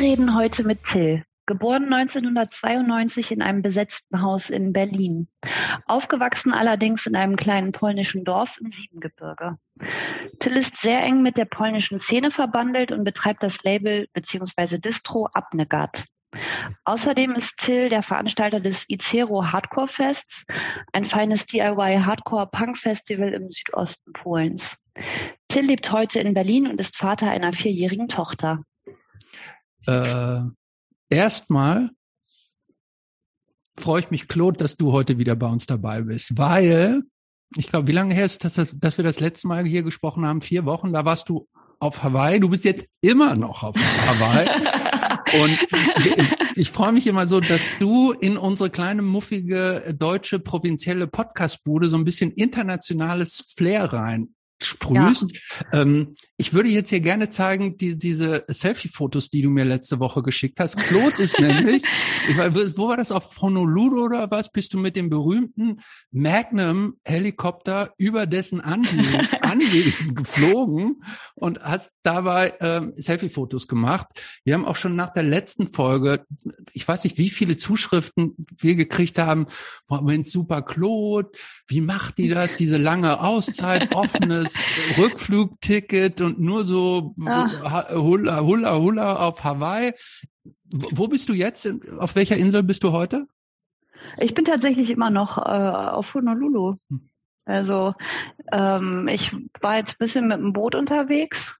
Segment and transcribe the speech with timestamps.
[0.00, 5.28] Wir reden heute mit Till, geboren 1992 in einem besetzten Haus in Berlin,
[5.84, 9.58] aufgewachsen allerdings in einem kleinen polnischen Dorf im Siebengebirge.
[10.38, 14.78] Till ist sehr eng mit der polnischen Szene verbandelt und betreibt das Label bzw.
[14.78, 16.06] Distro Abnegat.
[16.84, 20.44] Außerdem ist Till der Veranstalter des Icero Hardcore Fests,
[20.94, 24.64] ein feines DIY Hardcore Punk Festival im Südosten Polens.
[25.48, 28.62] Till lebt heute in Berlin und ist Vater einer vierjährigen Tochter.
[29.86, 30.42] Äh,
[31.08, 31.90] erstmal
[33.76, 37.02] freue ich mich, Claude, dass du heute wieder bei uns dabei bist, weil
[37.56, 40.40] ich glaube, wie lange her ist das, dass wir das letzte Mal hier gesprochen haben?
[40.40, 40.92] Vier Wochen.
[40.92, 41.48] Da warst du
[41.80, 42.38] auf Hawaii.
[42.38, 44.48] Du bist jetzt immer noch auf Hawaii.
[45.42, 45.58] Und
[46.56, 51.96] ich freue mich immer so, dass du in unsere kleine muffige deutsche provinzielle Podcastbude so
[51.96, 55.26] ein bisschen internationales Flair rein sprühst.
[55.72, 55.82] Ja.
[55.82, 60.22] Ähm, ich würde jetzt hier gerne zeigen, die, diese Selfie-Fotos, die du mir letzte Woche
[60.22, 60.76] geschickt hast.
[60.76, 61.82] Claude ist nämlich,
[62.28, 64.50] ich weiß, wo war das, auf Honolulu oder was?
[64.50, 65.80] Bist du mit dem berühmten
[66.12, 71.02] Magnum-Helikopter über dessen Anwesen, Anwesen geflogen
[71.34, 74.08] und hast dabei ähm, Selfie-Fotos gemacht.
[74.44, 76.24] Wir haben auch schon nach der letzten Folge,
[76.72, 79.46] ich weiß nicht, wie viele Zuschriften wir gekriegt haben.
[79.88, 81.30] Moment, super Claude,
[81.66, 82.54] wie macht die das?
[82.54, 84.49] Diese lange Auszeit, offenes
[84.96, 87.92] Rückflugticket und nur so ah.
[87.92, 89.92] Hula, Hula, Hula auf Hawaii.
[90.70, 91.72] Wo bist du jetzt?
[91.98, 93.26] Auf welcher Insel bist du heute?
[94.18, 96.76] Ich bin tatsächlich immer noch äh, auf Honolulu.
[96.88, 97.10] Hm.
[97.44, 97.94] Also
[98.52, 101.56] ähm, ich war jetzt ein bisschen mit dem Boot unterwegs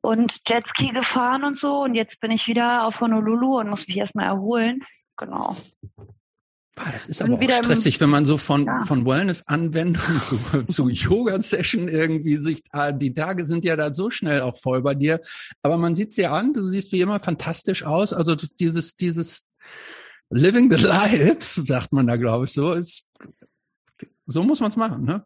[0.00, 3.96] und Jetski gefahren und so und jetzt bin ich wieder auf Honolulu und muss mich
[3.96, 4.82] erstmal erholen.
[5.16, 5.56] Genau.
[6.78, 8.84] Ah, das ist aber auch stressig, wenn man so von, ja.
[8.84, 12.62] von Wellness-Anwendung zu, zu Yoga-Session irgendwie sich,
[12.94, 15.22] die Tage sind ja da so schnell auch voll bei dir.
[15.62, 18.12] Aber man sieht dir an, du siehst wie immer fantastisch aus.
[18.12, 19.46] Also das, dieses, dieses
[20.28, 23.08] Living the Life, sagt man da, glaube ich, so ist,
[24.26, 25.24] so muss man es machen, ne?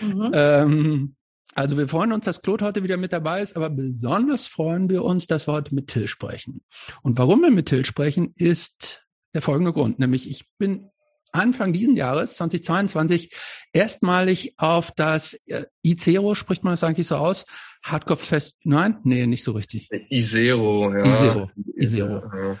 [0.00, 0.30] Mhm.
[0.32, 1.16] Ähm,
[1.54, 5.04] also wir freuen uns, dass Claude heute wieder mit dabei ist, aber besonders freuen wir
[5.04, 6.62] uns, dass wir heute mit Till sprechen.
[7.02, 9.04] Und warum wir mit Till sprechen, ist
[9.34, 10.90] der folgende Grund, nämlich ich bin
[11.32, 13.32] Anfang diesen Jahres, 2022,
[13.72, 17.44] erstmalig auf das äh, Icero, spricht man das eigentlich so aus,
[17.84, 19.88] Hardcore Fest, nein, nee, nicht so richtig.
[20.10, 21.04] Isero, ja.
[21.04, 22.60] Isero, Isero, ja.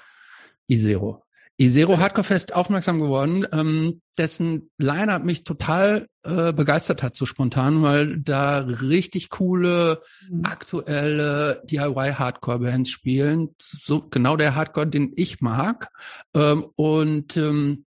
[0.68, 1.24] Isero.
[1.60, 7.82] Isero Hardcore Fest aufmerksam geworden, ähm, dessen Line-Up mich total äh, begeistert hat, so spontan,
[7.82, 10.00] weil da richtig coole,
[10.30, 10.40] mhm.
[10.42, 13.54] aktuelle DIY-Hardcore-Bands spielen.
[13.60, 15.90] So genau der Hardcore, den ich mag.
[16.34, 17.84] Ähm, und ähm,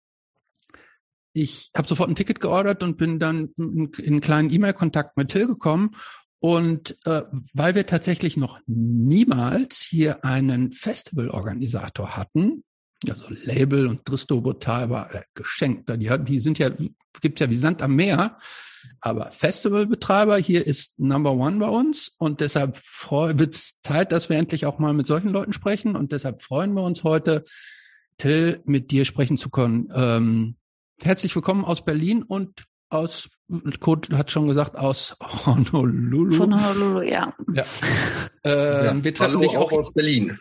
[1.32, 5.46] ich habe sofort ein Ticket geordert und bin dann in einen kleinen E-Mail-Kontakt mit Till
[5.46, 5.94] gekommen.
[6.40, 7.22] Und äh,
[7.54, 12.64] weil wir tatsächlich noch niemals hier einen Festivalorganisator hatten,
[13.08, 15.88] also Label und Tristo-Brutal war äh, geschenkt.
[15.88, 16.70] Die, die sind ja,
[17.20, 18.38] gibt ja wie Sand am Meer.
[19.00, 24.36] Aber Festivalbetreiber hier ist Number One bei uns und deshalb wird es Zeit, dass wir
[24.36, 27.44] endlich auch mal mit solchen Leuten sprechen und deshalb freuen wir uns heute,
[28.18, 29.90] Till, mit dir sprechen zu können.
[29.94, 30.56] Ähm,
[31.00, 33.30] herzlich willkommen aus Berlin und aus,
[33.80, 35.16] Kurt hat schon gesagt, aus
[35.46, 36.36] Honolulu.
[36.36, 37.34] Von Honolulu, ja.
[37.54, 37.64] ja.
[38.44, 40.36] Äh, ja wir treffen dich auch aus Berlin.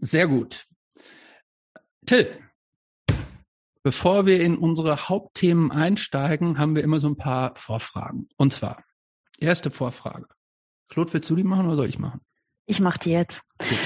[0.00, 0.66] Sehr gut.
[2.10, 2.26] Till,
[3.84, 8.28] bevor wir in unsere Hauptthemen einsteigen, haben wir immer so ein paar Vorfragen.
[8.36, 8.82] Und zwar,
[9.38, 10.26] erste Vorfrage.
[10.88, 12.20] Claude, willst du die machen oder soll ich machen?
[12.66, 13.44] Ich mache die jetzt.
[13.58, 13.78] Gut.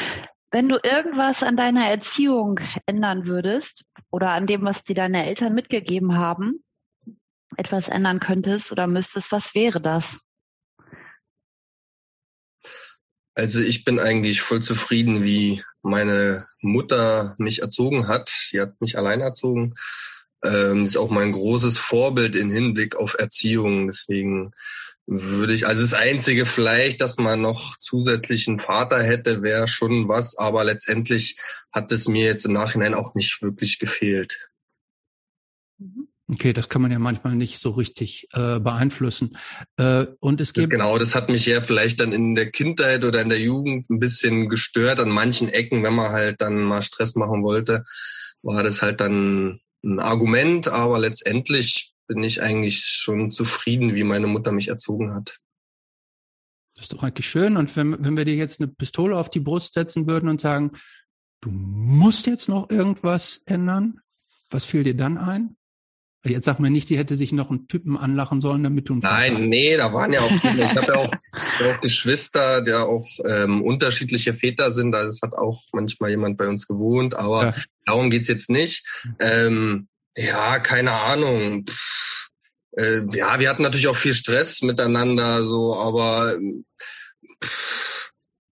[0.51, 5.53] Wenn du irgendwas an deiner Erziehung ändern würdest oder an dem, was dir deine Eltern
[5.53, 6.65] mitgegeben haben,
[7.59, 10.17] etwas ändern könntest oder müsstest, was wäre das?
[13.35, 18.29] Also ich bin eigentlich voll zufrieden, wie meine Mutter mich erzogen hat.
[18.29, 19.75] Sie hat mich allein erzogen.
[20.45, 23.89] Ähm, ist auch mein großes Vorbild in Hinblick auf Erziehung.
[23.89, 24.53] Deswegen
[25.07, 30.39] würde ich, also das Einzige vielleicht, dass man noch zusätzlichen Vater hätte, wäre schon was,
[30.39, 31.39] aber letztendlich
[31.73, 34.51] hat es mir jetzt im Nachhinein auch nicht wirklich gefehlt.
[35.79, 36.09] Mhm.
[36.27, 39.37] Okay, das kann man ja manchmal nicht so richtig äh, beeinflussen.
[39.77, 43.21] Äh, und es gibt genau, das hat mich ja vielleicht dann in der Kindheit oder
[43.21, 47.15] in der Jugend ein bisschen gestört an manchen Ecken, wenn man halt dann mal Stress
[47.15, 47.85] machen wollte,
[48.43, 54.27] war das halt dann ein Argument, aber letztendlich bin ich eigentlich schon zufrieden, wie meine
[54.27, 55.39] Mutter mich erzogen hat.
[56.75, 57.59] Das ist doch eigentlich schön.
[57.59, 60.73] Und wenn, wenn wir dir jetzt eine Pistole auf die Brust setzen würden und sagen,
[61.43, 64.01] du musst jetzt noch irgendwas ändern,
[64.51, 65.57] was fiel dir dann ein?
[66.25, 69.33] Jetzt sag mir nicht, sie hätte sich noch einen Typen anlachen sollen, damit du Nein,
[69.35, 70.65] Vater nee, da waren ja auch Kinder.
[70.65, 74.93] Ich habe ja auch, auch Geschwister, der auch ähm, unterschiedliche Väter sind.
[74.93, 77.55] Da hat auch manchmal jemand bei uns gewohnt, aber ja.
[77.85, 78.87] darum geht's jetzt nicht.
[79.19, 81.67] Ähm, ja, keine Ahnung.
[81.67, 82.31] Pff,
[82.77, 86.39] äh, ja, wir hatten natürlich auch viel Stress miteinander, so, aber
[87.43, 88.13] pff,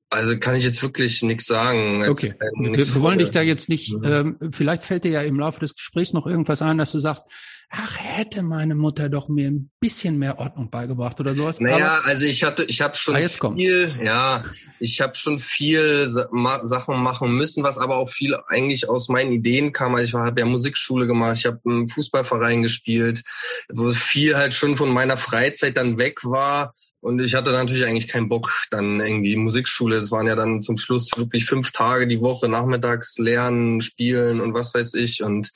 [0.09, 2.01] also kann ich jetzt wirklich nichts sagen.
[2.01, 5.39] Jetzt okay, wir, wir wollen dich da jetzt nicht, ähm, vielleicht fällt dir ja im
[5.39, 7.23] Laufe des Gesprächs noch irgendwas ein, dass du sagst,
[7.69, 11.59] ach, hätte meine Mutter doch mir ein bisschen mehr Ordnung beigebracht oder sowas.
[11.59, 13.63] Naja, Aber, also ich hatte, ich habe schon ah, viel, kommt's.
[14.03, 14.44] ja,
[14.79, 19.73] ich habe schon viel Sachen machen müssen, was aber auch viel eigentlich aus meinen Ideen
[19.73, 19.95] kam.
[19.95, 23.23] Also ich habe ja Musikschule gemacht, ich habe im Fußballverein gespielt,
[23.69, 26.73] wo viel halt schon von meiner Freizeit dann weg war
[27.06, 30.02] und ich hatte natürlich eigentlich keinen Bock, dann irgendwie Musikschule.
[30.02, 34.56] Das waren ja dann zum Schluss wirklich fünf Tage die Woche, nachmittags lernen, spielen und
[34.56, 35.22] was weiß ich.
[35.22, 35.52] Und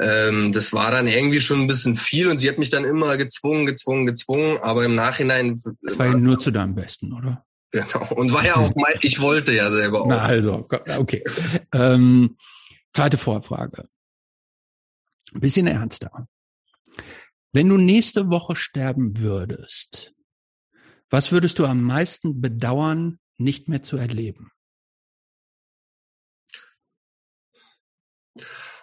[0.00, 2.26] ähm, das war dann irgendwie schon ein bisschen viel.
[2.26, 4.58] Und sie hat mich dann immer gezwungen, gezwungen, gezwungen.
[4.58, 5.62] Aber im Nachhinein.
[5.82, 7.44] Das war ja nur zu deinem Besten, oder?
[7.70, 8.08] Genau.
[8.16, 10.08] Und war ja auch mein, ich wollte ja selber auch.
[10.08, 10.66] Na also,
[10.96, 11.22] okay.
[11.72, 12.36] ähm,
[12.92, 13.84] zweite Vorfrage.
[15.32, 16.26] Ein bisschen ernster.
[17.52, 20.12] Wenn du nächste Woche sterben würdest,
[21.10, 24.50] was würdest du am meisten bedauern, nicht mehr zu erleben?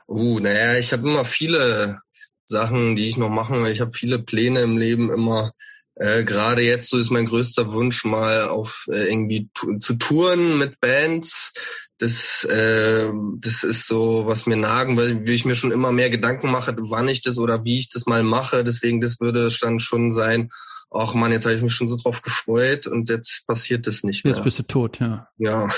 [0.08, 2.00] Uh, naja, ich habe immer viele
[2.46, 3.72] Sachen, die ich noch machen will.
[3.72, 5.52] Ich habe viele Pläne im Leben immer.
[5.96, 9.50] Äh, Gerade jetzt so ist mein größter Wunsch mal auf äh, irgendwie
[9.80, 11.54] zu touren mit Bands.
[11.98, 16.10] Das, äh, das ist so, was mir nagen, weil wie ich mir schon immer mehr
[16.10, 18.64] Gedanken mache, wann ich das oder wie ich das mal mache.
[18.64, 20.50] Deswegen, das würde dann schon sein
[20.96, 24.24] ach man, jetzt habe ich mich schon so drauf gefreut und jetzt passiert das nicht
[24.24, 24.34] mehr.
[24.34, 25.28] Jetzt bist du tot, ja.
[25.38, 25.70] Ja.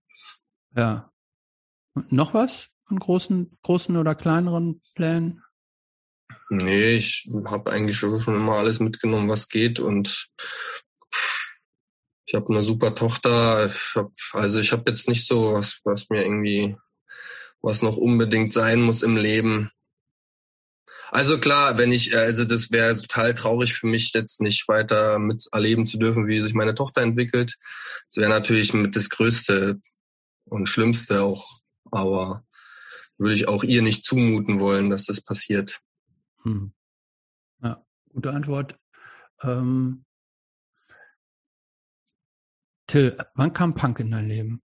[0.76, 1.12] ja.
[2.10, 5.42] noch was an großen, großen oder kleineren Plänen?
[6.48, 10.28] Nee, ich habe eigentlich schon immer alles mitgenommen, was geht und
[12.26, 13.66] ich habe eine super Tochter.
[13.66, 16.76] Ich hab, also ich habe jetzt nicht so was, was mir irgendwie,
[17.62, 19.70] was noch unbedingt sein muss im Leben.
[21.10, 25.46] Also klar, wenn ich, also das wäre total traurig für mich, jetzt nicht weiter mit
[25.52, 27.56] erleben zu dürfen, wie sich meine Tochter entwickelt.
[28.08, 29.80] Das wäre natürlich mit das Größte
[30.46, 31.60] und Schlimmste auch,
[31.90, 32.44] aber
[33.18, 35.80] würde ich auch ihr nicht zumuten wollen, dass das passiert.
[36.42, 36.72] Hm.
[37.62, 38.76] Ja, gute Antwort.
[39.42, 40.04] Ähm,
[42.86, 44.62] Till, wann kam Punk in dein Leben?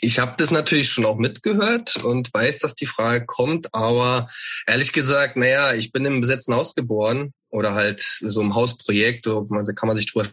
[0.00, 4.28] Ich habe das natürlich schon auch mitgehört und weiß, dass die Frage kommt, aber
[4.66, 9.42] ehrlich gesagt, naja, ich bin im besetzten Haus geboren oder halt so im Hausprojekt, da
[9.74, 10.28] kann man sich drüber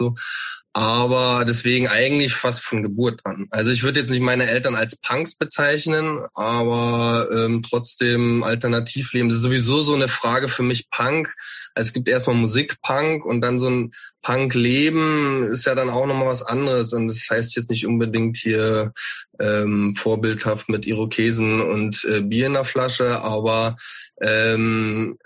[0.00, 0.14] so.
[0.72, 3.48] Aber deswegen eigentlich fast von Geburt an.
[3.50, 9.28] Also ich würde jetzt nicht meine Eltern als Punks bezeichnen, aber ähm, trotzdem Alternativleben.
[9.28, 11.34] Das ist sowieso so eine Frage für mich Punk.
[11.74, 13.92] Also es gibt erstmal Musikpunk und dann so ein
[14.22, 16.92] Punk-Leben ist ja dann auch nochmal was anderes.
[16.92, 18.92] Und das heißt jetzt nicht unbedingt hier
[19.40, 23.76] ähm, vorbildhaft mit Irokesen und äh, Bier in der Flasche, aber
[24.20, 25.18] ähm,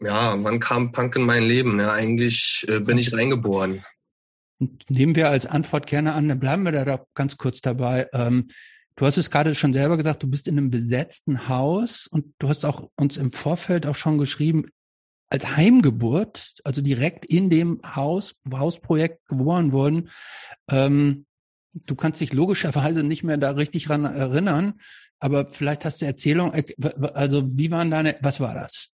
[0.00, 1.80] ja, wann kam Punk in mein Leben?
[1.80, 3.84] Ja, eigentlich äh, bin ich reingeboren.
[4.58, 8.08] Nehmen wir als Antwort gerne an, dann bleiben wir da ganz kurz dabei.
[8.12, 8.48] Ähm,
[8.96, 12.48] du hast es gerade schon selber gesagt, du bist in einem besetzten Haus und du
[12.48, 14.66] hast auch uns im Vorfeld auch schon geschrieben,
[15.28, 20.10] als Heimgeburt, also direkt in dem Haus, Hausprojekt geboren worden.
[20.70, 21.26] Ähm,
[21.72, 24.74] du kannst dich logischerweise nicht mehr da richtig dran erinnern,
[25.18, 26.64] aber vielleicht hast du Erzählung, äh,
[27.14, 28.93] also wie waren deine, was war das?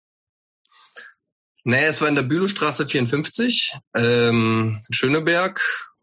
[1.68, 5.61] Naja, es war in der Bülowstraße 54, ähm, Schöneberg.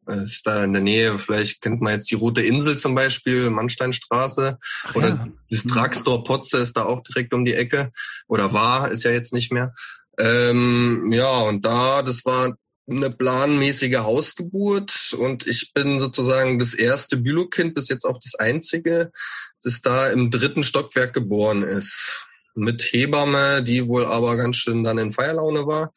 [0.08, 4.60] Ist da in der Nähe, vielleicht kennt man jetzt die Rote Insel zum Beispiel, Mannsteinstraße.
[4.84, 5.28] Ach, oder ja.
[5.50, 7.94] das Dragstor Potze ist da auch direkt um die Ecke.
[8.28, 9.74] Oder war, ist ja jetzt nicht mehr.
[10.20, 17.16] Ähm, ja, und da, das war eine planmäßige Hausgeburt und ich bin sozusagen das erste
[17.16, 19.14] Bülow-Kind, bis jetzt auch das einzige,
[19.62, 24.98] das da im dritten Stockwerk geboren ist mit Hebamme, die wohl aber ganz schön dann
[24.98, 25.94] in Feierlaune war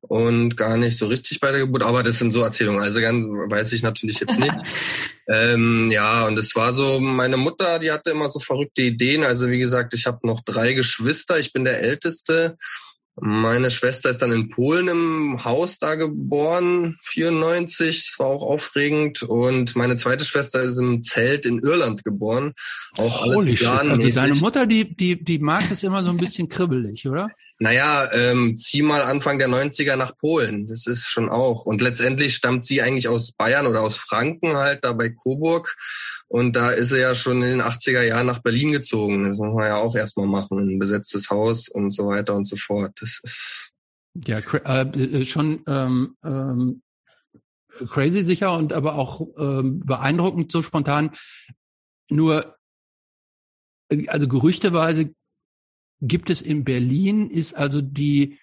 [0.00, 1.82] und gar nicht so richtig bei der Geburt.
[1.82, 4.54] Aber das sind so Erzählungen, also ganz weiß ich natürlich jetzt nicht.
[5.28, 9.24] ähm, ja, und es war so, meine Mutter, die hatte immer so verrückte Ideen.
[9.24, 12.56] Also wie gesagt, ich habe noch drei Geschwister, ich bin der Älteste.
[13.20, 18.06] Meine Schwester ist dann in Polen im Haus da geboren, 94.
[18.10, 19.22] Das war auch aufregend.
[19.22, 22.54] Und meine zweite Schwester ist im Zelt in Irland geboren.
[22.96, 23.66] Auch Holy shit.
[23.66, 27.28] Also deine Mutter, die, die, die mag es immer so ein bisschen kribbelig, oder?
[27.62, 30.66] Naja, ähm, zieh mal Anfang der 90er nach Polen.
[30.66, 31.66] Das ist schon auch.
[31.66, 35.76] Und letztendlich stammt sie eigentlich aus Bayern oder aus Franken halt, da bei Coburg.
[36.32, 39.24] Und da ist sie ja schon in den 80er Jahren nach Berlin gezogen.
[39.24, 40.58] Das muss man ja auch erstmal machen.
[40.60, 42.92] Ein besetztes Haus und so weiter und so fort.
[43.00, 43.72] Das ist
[44.14, 46.82] ja, äh, äh, schon ähm, ähm,
[47.88, 51.10] crazy sicher und aber auch ähm, beeindruckend so spontan.
[52.10, 52.56] Nur,
[53.88, 55.12] äh, also gerüchteweise
[56.00, 58.38] gibt es in Berlin, ist also die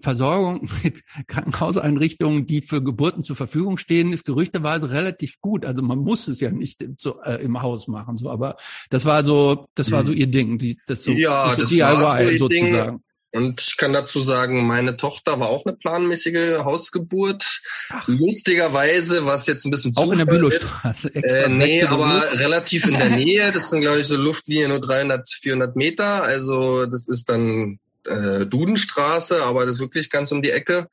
[0.00, 5.64] Versorgung mit Krankenhauseinrichtungen, die für Geburten zur Verfügung stehen, ist gerüchteweise relativ gut.
[5.64, 8.30] Also man muss es ja nicht so, äh, im Haus machen, so.
[8.30, 8.56] Aber
[8.90, 10.18] das war so, das war so mhm.
[10.18, 12.90] ihr Ding, die, das so ja, das DIY war so sozusagen.
[12.90, 13.00] Ding.
[13.32, 17.62] Und ich kann dazu sagen, meine Tochter war auch eine planmäßige Hausgeburt.
[17.90, 18.08] Ach.
[18.08, 21.14] Lustigerweise, was jetzt ein bisschen Auch in der Bülowstraße.
[21.14, 23.52] Äh, nee, aber relativ in der Nähe.
[23.52, 26.24] Das sind, glaube ich, so Luftlinie nur 300, 400 Meter.
[26.24, 30.88] Also das ist dann äh, Dudenstraße, aber das ist wirklich ganz um die Ecke.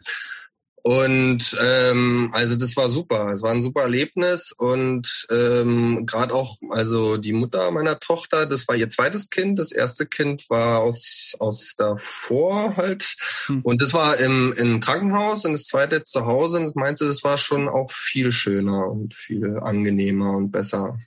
[0.87, 3.33] Und ähm, also das war super.
[3.33, 8.69] Es war ein super Erlebnis und ähm, gerade auch also die Mutter meiner Tochter, das
[8.69, 9.59] war ihr zweites Kind.
[9.59, 13.63] Das erste Kind war aus aus davor halt hm.
[13.63, 16.59] und das war im, im Krankenhaus und das zweite zu Hause.
[16.59, 20.97] Und das meinte, das war schon auch viel schöner und viel angenehmer und besser.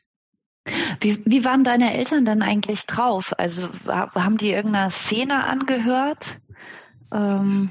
[1.01, 3.33] Wie, wie waren deine Eltern dann eigentlich drauf?
[3.39, 6.39] Also haben die irgendeiner Szene angehört?
[7.13, 7.71] Ähm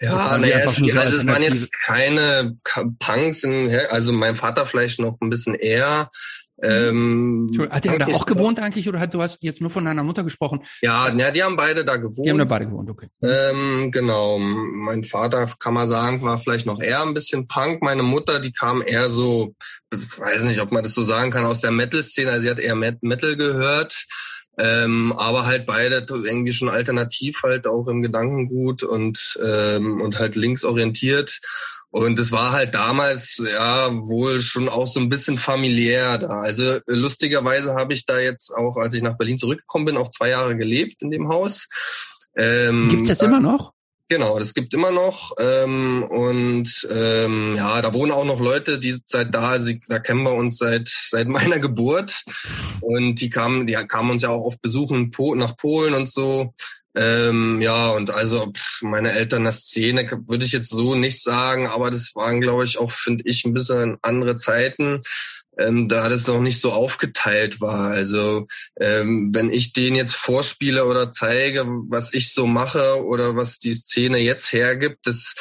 [0.00, 2.56] ja, naja, es, so also es waren jetzt keine
[2.98, 6.10] Punks, in, also mein Vater vielleicht noch ein bisschen eher.
[6.62, 10.04] Ähm, hat er da auch gewohnt eigentlich oder hat, du hast jetzt nur von deiner
[10.04, 10.60] Mutter gesprochen?
[10.80, 12.24] Ja, ja, die haben beide da gewohnt.
[12.24, 13.08] Die haben da beide gewohnt, okay.
[13.20, 14.38] Ähm, genau.
[14.38, 17.82] Mein Vater, kann man sagen, war vielleicht noch eher ein bisschen Punk.
[17.82, 19.56] Meine Mutter, die kam eher so,
[19.90, 22.30] weiß nicht, ob man das so sagen kann, aus der Metal-Szene.
[22.30, 24.04] Also sie hat eher Metal gehört.
[24.58, 30.36] Ähm, aber halt beide irgendwie schon alternativ halt auch im Gedankengut und, ähm, und halt
[30.36, 31.40] linksorientiert.
[31.92, 36.40] Und es war halt damals ja wohl schon auch so ein bisschen familiär da.
[36.40, 40.30] Also lustigerweise habe ich da jetzt auch, als ich nach Berlin zurückgekommen bin, auch zwei
[40.30, 41.68] Jahre gelebt in dem Haus.
[42.34, 43.74] Ähm, Gibt es das immer noch?
[44.08, 45.32] Genau, das gibt immer noch.
[45.38, 50.22] Ähm, und ähm, ja, da wohnen auch noch Leute, die seit da, sie, da kennen
[50.22, 52.24] wir uns seit seit meiner Geburt.
[52.80, 56.54] Und die kamen, die kamen uns ja auch oft besuchen nach Polen und so.
[56.94, 61.90] Ähm, ja, und also meine Eltern der Szene würde ich jetzt so nicht sagen, aber
[61.90, 65.02] das waren, glaube ich, auch, finde ich, ein bisschen andere Zeiten
[65.58, 67.90] ähm, da das noch nicht so aufgeteilt war.
[67.90, 68.46] Also
[68.80, 73.74] ähm, wenn ich den jetzt vorspiele oder zeige, was ich so mache oder was die
[73.74, 75.34] Szene jetzt hergibt, das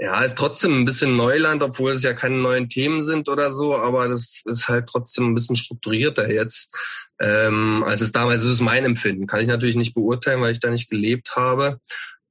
[0.00, 3.76] ja, ist trotzdem ein bisschen Neuland, obwohl es ja keine neuen Themen sind oder so,
[3.76, 6.68] aber das ist halt trotzdem ein bisschen strukturierter jetzt.
[7.20, 9.26] Ähm, als es damals ist es mein Empfinden.
[9.26, 11.80] Kann ich natürlich nicht beurteilen, weil ich da nicht gelebt habe.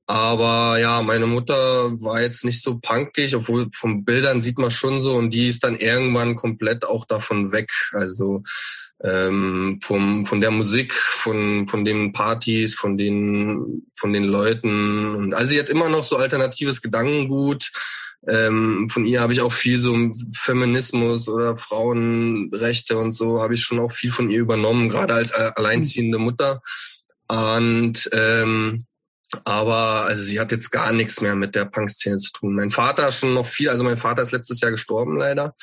[0.10, 1.56] Aber ja, meine Mutter
[2.02, 5.66] war jetzt nicht so punkig, obwohl vom Bildern sieht man schon so und die ist
[5.66, 7.72] dann irgendwann komplett auch davon weg.
[7.92, 8.44] Also
[9.04, 15.34] ähm, vom, von der Musik, von, von den Partys, von den, von den Leuten.
[15.34, 17.72] Also sie hat immer noch so alternatives Gedankengut.
[18.28, 19.96] Ähm, von ihr habe ich auch viel so
[20.34, 25.32] Feminismus oder Frauenrechte und so habe ich schon auch viel von ihr übernommen, gerade als
[25.32, 26.62] alleinziehende Mutter.
[27.28, 28.86] Und ähm,
[29.44, 32.56] aber also sie hat jetzt gar nichts mehr mit der Punk-Szene zu tun.
[32.56, 35.56] Mein Vater schon noch viel, also mein Vater ist letztes Jahr gestorben leider.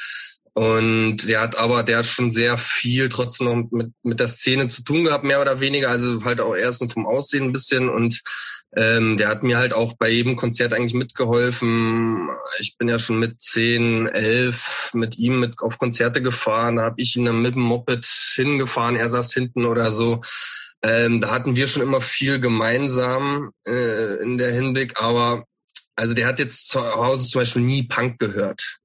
[0.52, 4.68] Und der hat aber, der hat schon sehr viel trotzdem noch mit, mit der Szene
[4.68, 5.88] zu tun gehabt, mehr oder weniger.
[5.88, 8.23] Also halt auch erstens vom Aussehen ein bisschen und
[8.76, 12.28] ähm, der hat mir halt auch bei jedem Konzert eigentlich mitgeholfen.
[12.59, 16.76] Ich bin ja schon mit zehn, elf mit ihm mit auf Konzerte gefahren.
[16.76, 20.23] Da habe ich ihn dann mit dem Moped hingefahren, er saß hinten oder so.
[20.83, 25.47] Ähm, da hatten wir schon immer viel gemeinsam äh, in der Hinblick, aber
[25.97, 28.81] also der hat jetzt zu Hause zum Beispiel nie Punk gehört.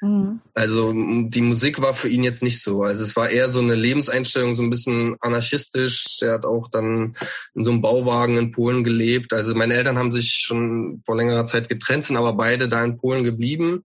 [0.00, 0.40] Mhm.
[0.54, 2.82] Also die Musik war für ihn jetzt nicht so.
[2.82, 6.18] Also es war eher so eine Lebenseinstellung, so ein bisschen anarchistisch.
[6.20, 7.16] Er hat auch dann
[7.54, 9.32] in so einem Bauwagen in Polen gelebt.
[9.32, 12.96] Also meine Eltern haben sich schon vor längerer Zeit getrennt, sind aber beide da in
[12.96, 13.84] Polen geblieben.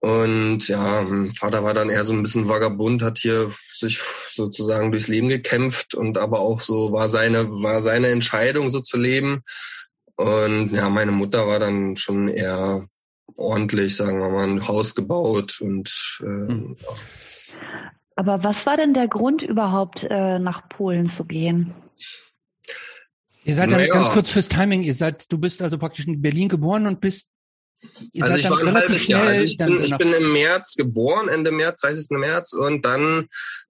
[0.00, 4.00] Und ja, mein Vater war dann eher so ein bisschen vagabund, hat hier sich
[4.30, 8.96] sozusagen durchs Leben gekämpft und aber auch so war seine, war seine Entscheidung so zu
[8.96, 9.42] leben.
[10.14, 12.86] Und ja, meine Mutter war dann schon eher
[13.36, 16.76] ordentlich, sagen wir mal, ein Haus gebaut und äh, hm.
[18.16, 21.72] Aber was war denn der Grund überhaupt, äh, nach Polen zu gehen?
[23.44, 23.94] Ihr seid naja.
[23.94, 27.28] ganz kurz fürs Timing, ihr seid, du bist also praktisch in Berlin geboren und bist
[28.20, 29.22] also ich war ein halbes Jahr.
[29.22, 32.06] Also ich, bin, ich bin im März geboren, Ende März, 30.
[32.10, 33.28] März und dann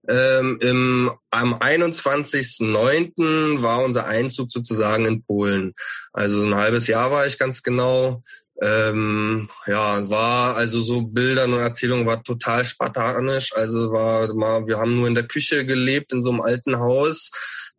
[0.08, 3.62] ähm, im, am 21.09.
[3.62, 5.74] war unser Einzug sozusagen in Polen.
[6.12, 8.22] Also ein halbes Jahr war ich ganz genau.
[8.60, 13.52] Ähm, ja, war also so Bildern und Erzählungen war total spartanisch.
[13.54, 17.30] Also war mal, wir haben nur in der Küche gelebt in so einem alten Haus.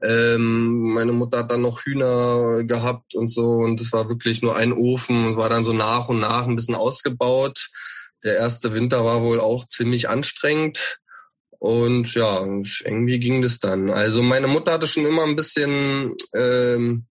[0.01, 4.55] Ähm, meine Mutter hat dann noch Hühner gehabt und so und es war wirklich nur
[4.55, 5.31] ein Ofen.
[5.31, 7.69] Es war dann so nach und nach ein bisschen ausgebaut.
[8.23, 10.99] Der erste Winter war wohl auch ziemlich anstrengend.
[11.59, 12.45] Und ja,
[12.85, 13.89] irgendwie ging das dann.
[13.89, 17.05] Also meine Mutter hatte schon immer ein bisschen ähm,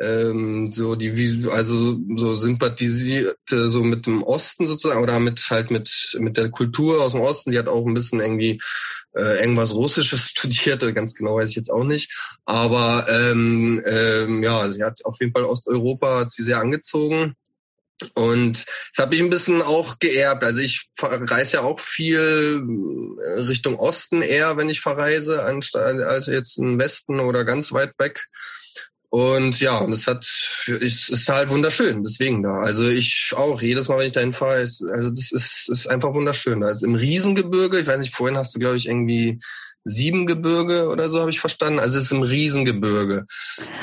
[0.00, 6.16] ähm, so die also so sympathisierte so mit dem Osten sozusagen oder mit halt mit
[6.18, 7.50] mit der Kultur aus dem Osten.
[7.50, 8.60] Sie hat auch ein bisschen irgendwie
[9.14, 12.12] äh, irgendwas Russisches studiert, ganz genau weiß ich jetzt auch nicht.
[12.46, 17.36] Aber ähm, ähm, ja, sie hat auf jeden Fall Osteuropa hat sie sehr angezogen.
[18.14, 18.64] Und
[18.94, 20.42] das habe ich ein bisschen auch geerbt.
[20.42, 22.64] Also ich reise ja auch viel
[23.22, 27.98] äh, Richtung Osten eher, wenn ich verreise, anstatt als jetzt im Westen oder ganz weit
[27.98, 28.24] weg.
[29.10, 32.60] Und ja, und es hat, es ist halt wunderschön, deswegen da.
[32.60, 36.62] Also ich auch, jedes Mal, wenn ich dahin fahre, also das ist, ist einfach wunderschön.
[36.62, 39.40] Ist im Riesengebirge, ich weiß nicht, vorhin hast du, glaube ich, irgendwie
[39.84, 41.78] Siebengebirge oder so habe ich verstanden.
[41.78, 43.26] Also es ist im Riesengebirge.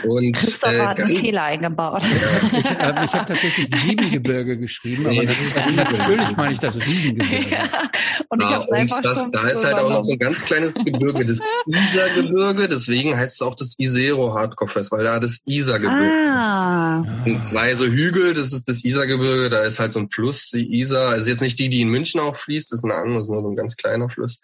[0.04, 2.04] Und, Christoph äh, hat einen Fehler eingebaut.
[2.04, 3.04] Ja.
[3.04, 7.50] ich habe tatsächlich Siebengebirge geschrieben, aber das ist natürlich meine ich das Riesengebirge.
[7.50, 7.89] Ja.
[8.30, 10.75] Und ich ja, und einfach das, da ist halt auch noch so ein ganz kleines
[10.75, 12.68] Gebirge, das Isargebirge.
[12.68, 16.13] Deswegen heißt es auch das Isero Hardcore Fest, weil da das Isargebirge.
[16.13, 17.24] Ah.
[17.25, 19.50] Und zwei so Hügel, das ist das Isargebirge.
[19.50, 21.10] Da ist halt so ein Fluss, die Isar.
[21.10, 23.30] Also jetzt nicht die, die in München auch fließt, das ist eine andere, das ist
[23.30, 24.39] nur so ein ganz kleiner Fluss.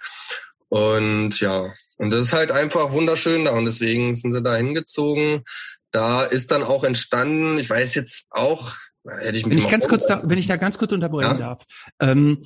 [0.74, 5.44] Und ja, und das ist halt einfach wunderschön da und deswegen sind sie da hingezogen.
[5.92, 8.74] Da ist dann auch entstanden, ich weiß jetzt auch,
[9.06, 9.56] hätte ich mich.
[9.56, 11.38] Wenn ich ganz kurz da, wenn ich da ganz kurz unterbrechen ja?
[11.38, 11.66] darf.
[12.00, 12.44] Ähm,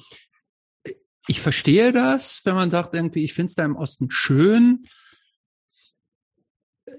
[1.29, 4.87] ich verstehe das, wenn man sagt, irgendwie, ich finde es da im Osten schön.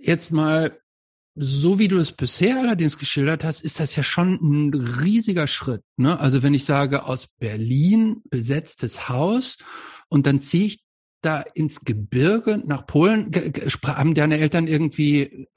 [0.00, 0.80] Jetzt mal,
[1.34, 5.82] so wie du es bisher allerdings geschildert hast, ist das ja schon ein riesiger Schritt.
[5.98, 6.18] Ne?
[6.18, 9.58] Also wenn ich sage, aus Berlin besetztes Haus
[10.08, 10.87] und dann ziehe ich
[11.22, 13.30] da ins Gebirge nach Polen?
[13.84, 15.48] Haben deine Eltern irgendwie,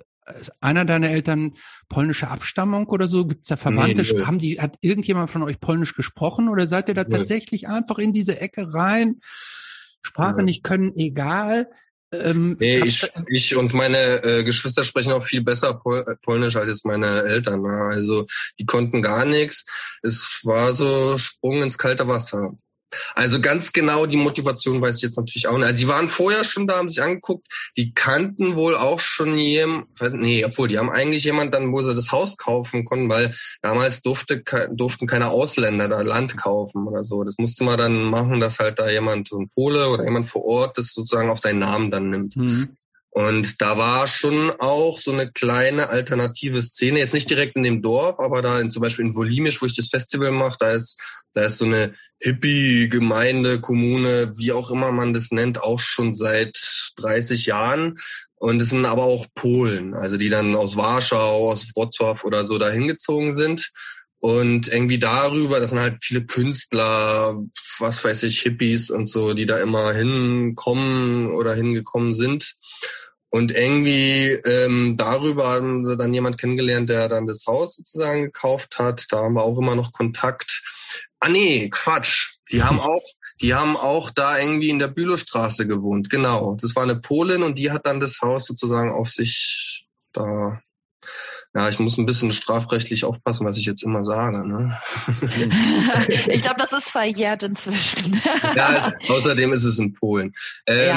[0.60, 1.54] einer deiner Eltern
[1.90, 3.26] polnische Abstammung oder so?
[3.26, 4.02] Gibt es da Verwandte?
[4.02, 7.18] Nee, Haben die, hat irgendjemand von euch Polnisch gesprochen oder seid ihr da nee.
[7.18, 9.22] tatsächlich einfach in diese Ecke rein?
[10.02, 11.70] Sprache nicht können, egal.
[12.14, 16.68] Ähm, nee, ich, ich und meine äh, Geschwister sprechen auch viel besser Pol Polnisch als
[16.68, 17.62] jetzt meine Eltern.
[17.62, 17.70] Ne?
[17.70, 18.26] Also
[18.60, 19.66] die konnten gar nichts.
[20.02, 22.58] Es war so Sprung ins kalte Wasser.
[23.16, 25.68] Also ganz genau die Motivation weiß ich jetzt natürlich auch nicht.
[25.68, 29.88] Also die waren vorher schon da, haben sich angeguckt, die kannten wohl auch schon jemand,
[30.14, 34.02] nee, obwohl, die haben eigentlich jemand dann, wo sie das Haus kaufen konnten, weil damals
[34.02, 37.24] durfte, durften keine Ausländer da Land kaufen oder so.
[37.24, 40.46] Das musste man dann machen, dass halt da jemand, so ein Pole oder jemand vor
[40.46, 42.36] Ort das sozusagen auf seinen Namen dann nimmt.
[42.36, 42.78] Mhm.
[43.14, 47.82] Und da war schon auch so eine kleine alternative Szene, jetzt nicht direkt in dem
[47.82, 50.98] Dorf, aber da in, zum Beispiel in Volimisch, wo ich das Festival mache, da ist,
[51.34, 56.58] da ist so eine Hippie-Gemeinde, Kommune, wie auch immer man das nennt, auch schon seit
[56.96, 58.00] 30 Jahren.
[58.38, 62.58] Und es sind aber auch Polen, also die dann aus Warschau, aus Wrocław oder so
[62.58, 63.72] dahin gezogen sind.
[64.22, 67.42] Und irgendwie darüber, das sind halt viele Künstler,
[67.80, 72.54] was weiß ich, Hippies und so, die da immer hinkommen oder hingekommen sind.
[73.32, 78.78] Und irgendwie ähm, darüber haben sie dann jemand kennengelernt, der dann das Haus sozusagen gekauft
[78.78, 79.06] hat.
[79.10, 80.62] Da haben wir auch immer noch Kontakt.
[81.20, 82.36] Ah nee, Quatsch.
[82.52, 83.04] Die haben auch,
[83.42, 86.12] die haben auch da irgendwie in der Bülowstraße gewohnt.
[86.12, 86.58] Genau.
[86.62, 90.62] Das war eine Polin und die hat dann das Haus sozusagen auf sich da
[91.54, 94.48] ja, ich muss ein bisschen strafrechtlich aufpassen, was ich jetzt immer sage.
[94.48, 94.78] Ne?
[96.28, 98.22] ich glaube, das ist verjährt inzwischen.
[98.56, 100.34] ja, es, außerdem ist es in Polen.
[100.66, 100.88] Ähm,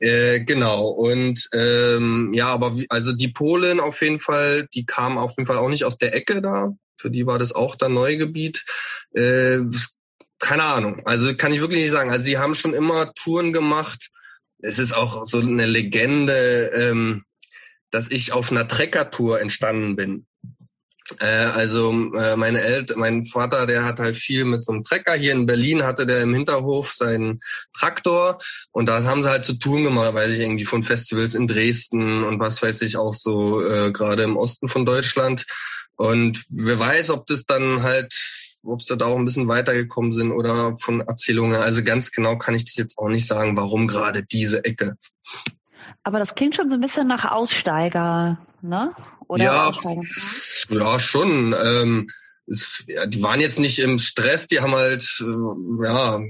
[0.00, 0.06] ja.
[0.06, 0.88] Äh, genau.
[0.88, 5.46] Und ähm, ja, aber wie, also die Polen auf jeden Fall, die kamen auf jeden
[5.46, 6.74] Fall auch nicht aus der Ecke da.
[6.98, 8.64] Für die war das auch dann Neugebiet.
[9.14, 9.60] Äh,
[10.38, 11.02] keine Ahnung.
[11.06, 12.10] Also kann ich wirklich nicht sagen.
[12.10, 14.10] Also sie haben schon immer Touren gemacht.
[14.58, 16.70] Es ist auch so eine Legende.
[16.74, 17.24] Ähm,
[17.92, 20.26] dass ich auf einer Treckertour entstanden bin.
[21.20, 25.14] Äh, also äh, meine Eltern, mein Vater, der hat halt viel mit so einem Trecker.
[25.14, 27.40] Hier in Berlin hatte der im Hinterhof seinen
[27.76, 28.38] Traktor
[28.70, 32.24] und da haben sie halt zu tun gemacht, weiß ich irgendwie von Festivals in Dresden
[32.24, 35.46] und was weiß ich auch so äh, gerade im Osten von Deutschland.
[35.96, 38.14] Und wer weiß, ob das dann halt,
[38.64, 41.60] ob sie da auch ein bisschen weitergekommen sind oder von Erzählungen.
[41.60, 44.96] Also ganz genau kann ich das jetzt auch nicht sagen, warum gerade diese Ecke.
[46.04, 48.94] Aber das klingt schon so ein bisschen nach Aussteiger, ne?
[49.28, 49.72] Oder ja,
[50.68, 51.54] ja, schon.
[51.64, 52.08] Ähm,
[52.46, 56.20] es, ja, die waren jetzt nicht im Stress, die haben halt, äh, ja,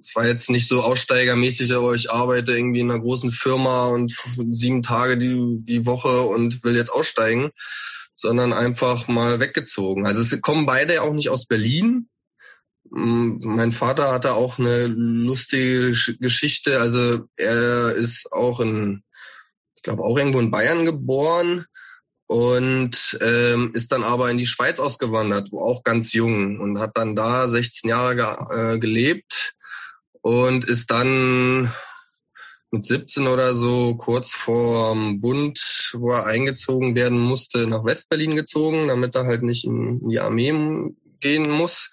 [0.00, 4.14] es war jetzt nicht so aussteigermäßig, aber ich arbeite irgendwie in einer großen Firma und
[4.52, 7.50] sieben Tage die, die Woche und will jetzt aussteigen,
[8.14, 10.06] sondern einfach mal weggezogen.
[10.06, 12.08] Also es kommen beide auch nicht aus Berlin.
[12.88, 16.80] Mein Vater hatte auch eine lustige Geschichte.
[16.80, 19.02] Also er ist auch in,
[19.86, 21.64] glaube auch irgendwo in Bayern geboren
[22.26, 26.96] und ähm, ist dann aber in die Schweiz ausgewandert, wo auch ganz jung und hat
[26.96, 29.54] dann da 16 Jahre ge äh, gelebt
[30.22, 31.72] und ist dann
[32.72, 38.88] mit 17 oder so kurz vor Bund, wo er eingezogen werden musste, nach Westberlin gezogen,
[38.88, 40.52] damit er halt nicht in, in die Armee
[41.20, 41.92] gehen muss.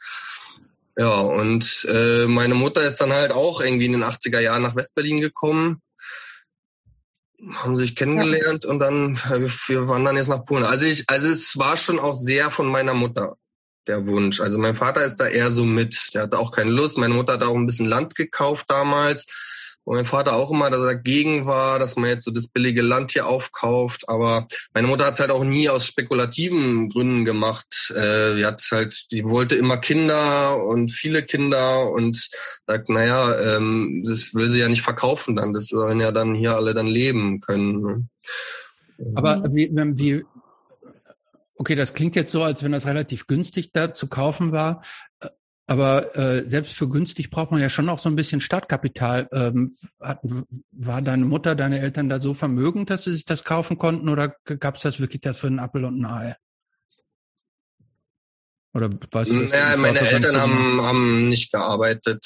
[0.98, 4.76] Ja, und äh, meine Mutter ist dann halt auch irgendwie in den 80er Jahren nach
[4.76, 5.80] Westberlin gekommen
[7.52, 8.70] haben sich kennengelernt ja.
[8.70, 9.18] und dann
[9.68, 10.64] wir waren dann jetzt nach Polen.
[10.64, 13.36] Also ich, also es war schon auch sehr von meiner Mutter
[13.88, 14.40] der Wunsch.
[14.40, 16.98] Also mein Vater ist da eher so mit, der hatte auch keine Lust.
[16.98, 19.26] Meine Mutter hat auch ein bisschen Land gekauft damals
[19.86, 23.28] wo mein Vater auch immer dagegen war, dass man jetzt so das billige Land hier
[23.28, 24.08] aufkauft.
[24.08, 27.94] Aber meine Mutter hat es halt auch nie aus spekulativen Gründen gemacht.
[27.96, 32.30] Äh, die hat halt, die wollte immer Kinder und viele Kinder und
[32.66, 35.54] sagt, naja, ähm, das will sie ja nicht verkaufen dann.
[35.54, 37.82] Das sollen ja dann hier alle dann leben können.
[37.82, 38.08] Ne?
[39.16, 40.24] Aber wie, wie,
[41.56, 44.82] okay, das klingt jetzt so, als wenn das relativ günstig da zu kaufen war.
[45.66, 49.30] Aber äh, selbst für günstig braucht man ja schon auch so ein bisschen Startkapital.
[49.32, 50.20] Ähm, hat,
[50.72, 54.36] war deine Mutter, deine Eltern da so vermögend, dass sie sich das kaufen konnten oder
[54.60, 56.36] gab es das wirklich dafür einen Apfel und ein Ei?
[58.76, 62.26] Oder weißt du, naja, meine Eltern haben, haben nicht gearbeitet,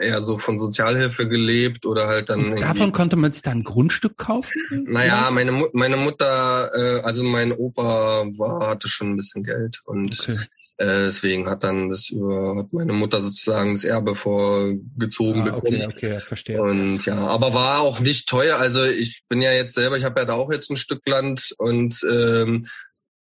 [0.00, 2.56] eher so von Sozialhilfe gelebt oder halt dann.
[2.56, 4.86] Davon konnte man sich dann ein Grundstück kaufen?
[4.88, 10.18] Naja, meine, meine Mutter, äh, also mein Opa war, hatte schon ein bisschen Geld und
[10.18, 10.38] okay.
[10.78, 15.82] Äh, deswegen hat dann das über hat meine Mutter sozusagen das Erbe vorgezogen ah, bekommen.
[15.86, 16.62] Okay, okay, verstehe.
[16.62, 18.58] Und ja, aber war auch nicht teuer.
[18.58, 21.54] Also ich bin ja jetzt selber, ich habe ja da auch jetzt ein Stück Land
[21.56, 22.66] und ähm,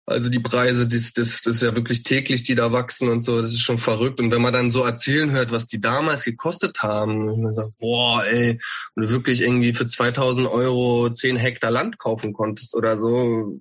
[0.04, 3.40] also die Preise, das, das, das ist ja wirklich täglich, die da wachsen und so,
[3.40, 4.18] das ist schon verrückt.
[4.20, 8.24] Und wenn man dann so erzählen hört, was die damals gekostet haben, man sagt, boah,
[8.24, 8.58] ey,
[8.96, 13.60] und du wirklich irgendwie für 2000 Euro 10 Hektar Land kaufen konntest oder so,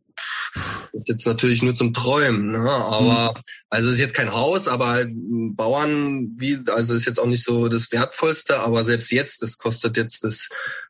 [0.94, 2.70] ist jetzt natürlich nur zum Träumen, ne?
[2.70, 3.42] aber mhm.
[3.70, 7.68] also ist jetzt kein Haus, aber halt Bauern, wie, also ist jetzt auch nicht so
[7.68, 10.50] das Wertvollste, aber selbst jetzt, das kostet jetzt das,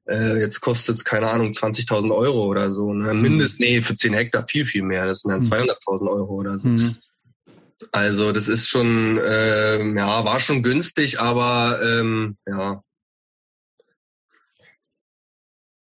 [0.10, 3.14] äh, jetzt kostet es, keine Ahnung, 20.000 Euro oder so, ne?
[3.14, 3.22] Mhm.
[3.22, 5.70] Mindest, nee, für 10 Hektar viel, viel mehr, das sind dann mhm.
[5.70, 6.68] 200.000 Euro oder so.
[6.68, 6.96] Mhm.
[7.92, 12.84] Also das ist schon, äh, ja, war schon günstig, aber ähm, ja,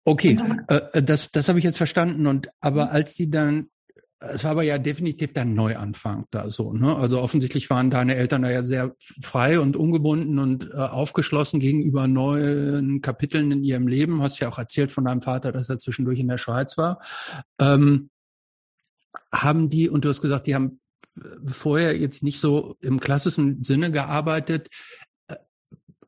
[0.04, 0.38] Okay,
[0.68, 2.26] äh, äh, das, das habe ich jetzt verstanden.
[2.26, 2.90] Und aber mhm.
[2.92, 3.68] als die dann,
[4.20, 6.72] es war aber ja definitiv der Neuanfang da so.
[6.72, 6.94] Ne?
[6.96, 12.06] Also offensichtlich waren deine Eltern da ja sehr frei und ungebunden und äh, aufgeschlossen gegenüber
[12.06, 14.22] neuen Kapiteln in ihrem Leben.
[14.22, 17.00] Hast ja auch erzählt von deinem Vater, dass er zwischendurch in der Schweiz war.
[17.58, 18.10] Ähm,
[19.32, 20.80] haben die, und du hast gesagt, die haben
[21.16, 24.68] äh, vorher jetzt nicht so im klassischen Sinne gearbeitet.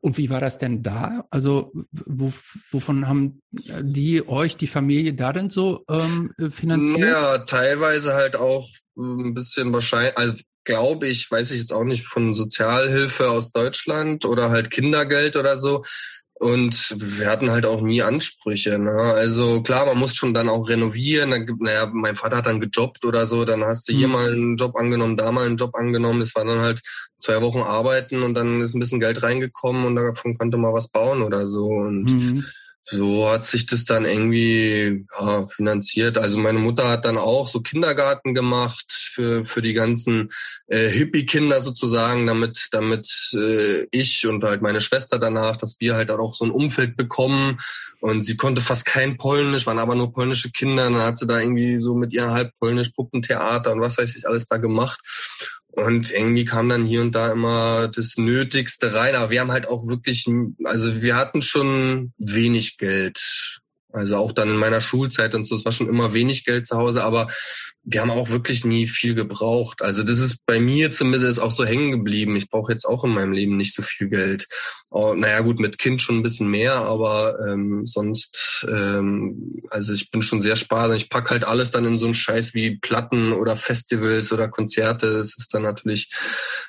[0.01, 1.25] Und wie war das denn da?
[1.29, 2.33] Also wo,
[2.71, 7.09] wovon haben die euch, die Familie da denn so ähm, finanziert?
[7.09, 12.05] Ja, teilweise halt auch ein bisschen wahrscheinlich, also glaube ich, weiß ich jetzt auch nicht,
[12.05, 15.83] von Sozialhilfe aus Deutschland oder halt Kindergeld oder so.
[16.39, 18.77] Und wir hatten halt auch nie Ansprüche.
[18.77, 18.91] Ne?
[18.91, 21.31] Also klar, man muss schon dann auch renovieren.
[21.31, 24.13] Dann gibt, naja, mein Vater hat dann gejobbt oder so, dann hast du hier mhm.
[24.13, 26.19] mal einen Job angenommen, da mal einen Job angenommen.
[26.19, 26.81] Das war dann halt
[27.19, 30.87] zwei Wochen arbeiten und dann ist ein bisschen Geld reingekommen und davon konnte man was
[30.87, 31.65] bauen oder so.
[31.65, 32.45] Und mhm
[32.89, 36.17] so hat sich das dann irgendwie ja, finanziert.
[36.17, 40.31] Also meine Mutter hat dann auch so Kindergarten gemacht für für die ganzen
[40.67, 46.11] äh, Hippie-Kinder sozusagen, damit damit äh, ich und halt meine Schwester danach, dass wir halt
[46.11, 47.59] auch so ein Umfeld bekommen.
[47.99, 50.87] Und sie konnte fast kein Polnisch, waren aber nur polnische Kinder.
[50.87, 54.15] Und dann hat sie da irgendwie so mit ihr halb Polnisch Puppentheater und was weiß
[54.15, 54.99] ich alles da gemacht.
[55.77, 59.13] Und irgendwie kam dann hier und da immer das Nötigste rein.
[59.13, 60.25] Aber wir haben halt auch wirklich,
[60.63, 63.61] also wir hatten schon wenig Geld.
[63.93, 66.77] Also auch dann in meiner Schulzeit und so, es war schon immer wenig Geld zu
[66.77, 67.29] Hause, aber
[67.89, 69.81] wir haben auch wirklich nie viel gebraucht.
[69.81, 72.35] Also das ist bei mir zumindest auch so hängen geblieben.
[72.35, 74.45] Ich brauche jetzt auch in meinem Leben nicht so viel Geld.
[74.89, 80.11] Oh, naja gut, mit Kind schon ein bisschen mehr, aber ähm, sonst, ähm, also ich
[80.11, 80.97] bin schon sehr sparsam.
[80.97, 85.19] Ich pack halt alles dann in so einen Scheiß wie Platten oder Festivals oder Konzerte.
[85.19, 86.11] Das ist dann natürlich,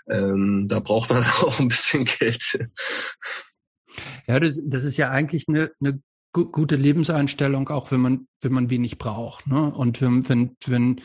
[0.08, 2.58] ähm, da braucht man auch ein bisschen Geld.
[4.28, 6.00] Ja, das, das ist ja eigentlich eine, eine
[6.32, 9.46] gute Lebenseinstellung, auch wenn man, wenn man wenig braucht.
[9.46, 9.72] Ne?
[9.72, 11.00] Und wenn, wenn, wenn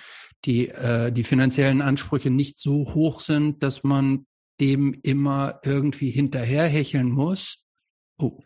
[0.46, 4.26] die, äh, die finanziellen Ansprüche nicht so hoch sind, dass man
[4.60, 7.64] dem immer irgendwie hinterherhecheln muss.
[8.18, 8.40] Oh.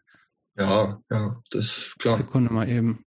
[0.57, 2.17] Ja, ja, das ist klar.
[2.17, 3.05] Sekunde mal eben.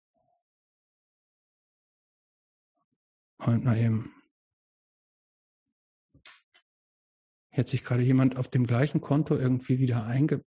[3.37, 4.13] Und mal eben.
[7.49, 10.43] Hier hat sich gerade jemand auf dem gleichen Konto irgendwie wieder einge,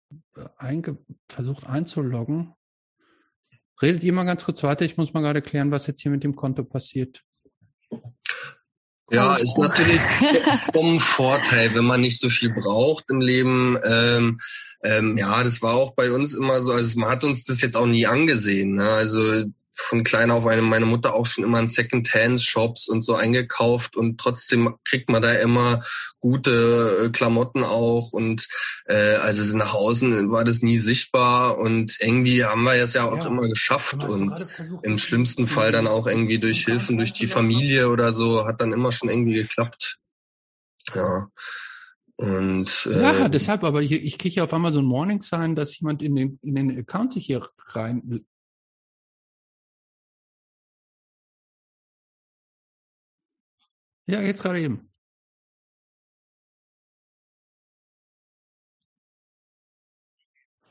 [0.57, 0.97] einge,
[1.29, 2.53] versucht einzuloggen.
[3.81, 6.23] Redet ihr mal ganz kurz weiter, ich muss mal gerade klären, was jetzt hier mit
[6.23, 7.23] dem Konto passiert.
[9.11, 9.99] Ja, ist natürlich
[10.73, 13.77] vom Vorteil, wenn man nicht so viel braucht im Leben.
[13.83, 14.39] Ähm,
[14.83, 17.75] ähm, ja, das war auch bei uns immer so, also man hat uns das jetzt
[17.75, 18.75] auch nie angesehen.
[18.75, 18.87] Ne?
[18.87, 19.45] Also
[19.81, 24.19] von klein auf eine, meine Mutter auch schon immer in Second-Hand-Shops und so eingekauft und
[24.19, 25.83] trotzdem kriegt man da immer
[26.19, 28.47] gute äh, Klamotten auch und
[28.85, 33.17] äh, also nach außen war das nie sichtbar und irgendwie haben wir es ja auch
[33.17, 34.45] ja, immer geschafft und
[34.83, 38.73] im schlimmsten Fall dann auch irgendwie durch Hilfen durch die Familie oder so hat dann
[38.73, 39.97] immer schon irgendwie geklappt.
[40.93, 41.27] Ja.
[42.21, 45.79] Und, äh, ja, deshalb, aber ich, ich kriege auf einmal so ein Morning Sign, dass
[45.79, 48.25] jemand in den, in den Account sich hier rein
[54.11, 54.89] Ja, jetzt gerade eben.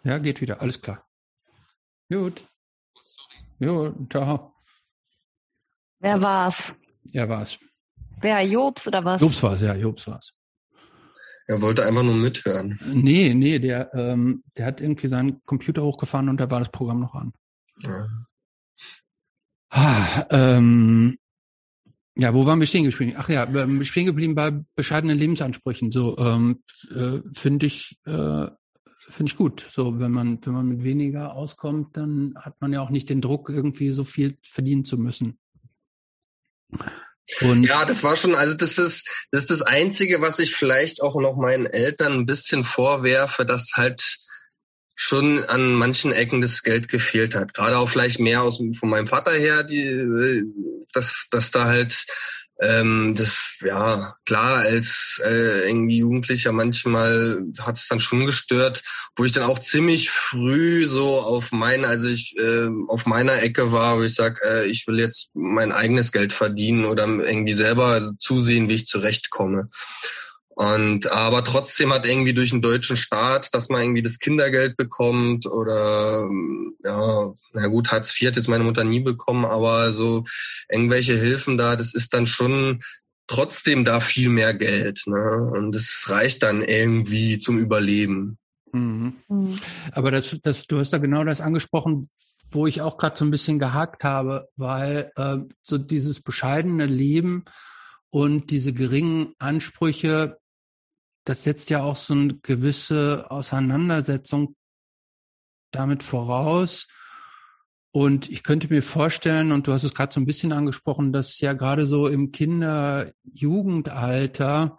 [0.04, 0.60] Ja, geht wieder.
[0.60, 1.02] Alles klar.
[2.10, 2.46] Gut.
[3.58, 4.52] Jo, ciao.
[6.00, 6.74] Wer war's?
[7.14, 7.58] Er war's.
[8.20, 9.22] Wer, Jobs oder was?
[9.22, 10.34] Jobs war's, ja, Jobs war's.
[11.46, 12.78] Er wollte einfach nur mithören.
[12.92, 17.00] Nee, nee, der, ähm, der hat irgendwie seinen Computer hochgefahren und da war das Programm
[17.00, 17.32] noch an.
[17.82, 18.06] Ja.
[19.70, 21.18] Ah, ähm,
[22.16, 23.14] ja, wo waren wir stehen geblieben?
[23.16, 25.92] Ach ja, ähm, stehen geblieben bei bescheidenen Lebensansprüchen.
[25.92, 26.62] So ähm,
[26.94, 28.48] äh, finde ich äh,
[28.98, 29.66] finde ich gut.
[29.70, 33.20] So wenn man wenn man mit weniger auskommt, dann hat man ja auch nicht den
[33.20, 35.38] Druck irgendwie so viel verdienen zu müssen.
[37.40, 41.00] Und ja, das war schon, also das ist, das ist das Einzige, was ich vielleicht
[41.00, 44.18] auch noch meinen Eltern ein bisschen vorwerfe, dass halt
[44.94, 47.54] schon an manchen Ecken das Geld gefehlt hat.
[47.54, 50.44] Gerade auch vielleicht mehr aus von meinem Vater her, die,
[50.92, 52.04] dass, dass da halt
[52.60, 58.82] ähm, das ja klar als äh, irgendwie Jugendlicher manchmal hat es dann schon gestört,
[59.16, 63.72] wo ich dann auch ziemlich früh so auf mein, also ich äh, auf meiner Ecke
[63.72, 68.12] war, wo ich sag, äh, ich will jetzt mein eigenes Geld verdienen oder irgendwie selber
[68.18, 69.70] zusehen, wie ich zurechtkomme.
[70.60, 75.46] Und aber trotzdem hat irgendwie durch den deutschen Staat, dass man irgendwie das Kindergeld bekommt
[75.46, 76.28] oder
[76.84, 80.24] ja, na gut, Hartz IV hat jetzt meine Mutter nie bekommen, aber so
[80.68, 82.82] irgendwelche Hilfen da, das ist dann schon
[83.26, 85.04] trotzdem da viel mehr Geld.
[85.06, 85.50] Ne?
[85.50, 88.36] Und das reicht dann irgendwie zum Überleben.
[88.72, 89.14] Mhm.
[89.28, 89.58] Mhm.
[89.92, 92.10] Aber das, das, du hast da genau das angesprochen,
[92.52, 97.46] wo ich auch gerade so ein bisschen gehakt habe, weil äh, so dieses bescheidene Leben
[98.10, 100.39] und diese geringen Ansprüche,
[101.24, 104.56] das setzt ja auch so eine gewisse Auseinandersetzung
[105.70, 106.88] damit voraus.
[107.92, 111.40] Und ich könnte mir vorstellen, und du hast es gerade so ein bisschen angesprochen, dass
[111.40, 114.78] ja gerade so im Kinder-Jugendalter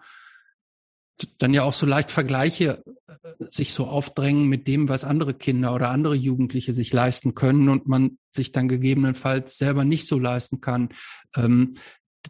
[1.38, 3.16] dann ja auch so leicht Vergleiche äh,
[3.52, 7.88] sich so aufdrängen mit dem, was andere Kinder oder andere Jugendliche sich leisten können und
[7.88, 10.90] man sich dann gegebenenfalls selber nicht so leisten kann.
[11.36, 11.76] Ähm,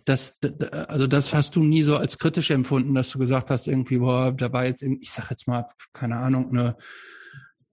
[0.05, 0.39] das,
[0.87, 4.31] also das hast du nie so als kritisch empfunden, dass du gesagt hast, irgendwie, boah,
[4.31, 6.77] da war jetzt, ich sag jetzt mal, keine Ahnung, eine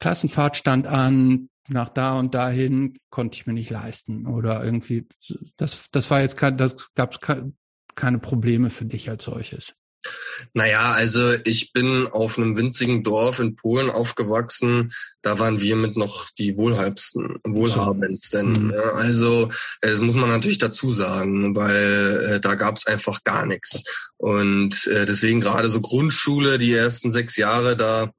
[0.00, 5.06] Klassenfahrt stand an, nach da und dahin konnte ich mir nicht leisten oder irgendwie,
[5.56, 7.20] das, das war jetzt kein, das gab es
[7.94, 9.74] keine Probleme für dich als solches.
[10.54, 14.92] Naja, also ich bin auf einem winzigen Dorf in Polen aufgewachsen.
[15.22, 18.68] Da waren wir mit noch die wohlhabendsten, wohlhabendsten.
[18.68, 18.74] Mhm.
[18.94, 23.82] Also das muss man natürlich dazu sagen, weil äh, da gab es einfach gar nichts.
[24.16, 28.12] Und äh, deswegen gerade so Grundschule, die ersten sechs Jahre, da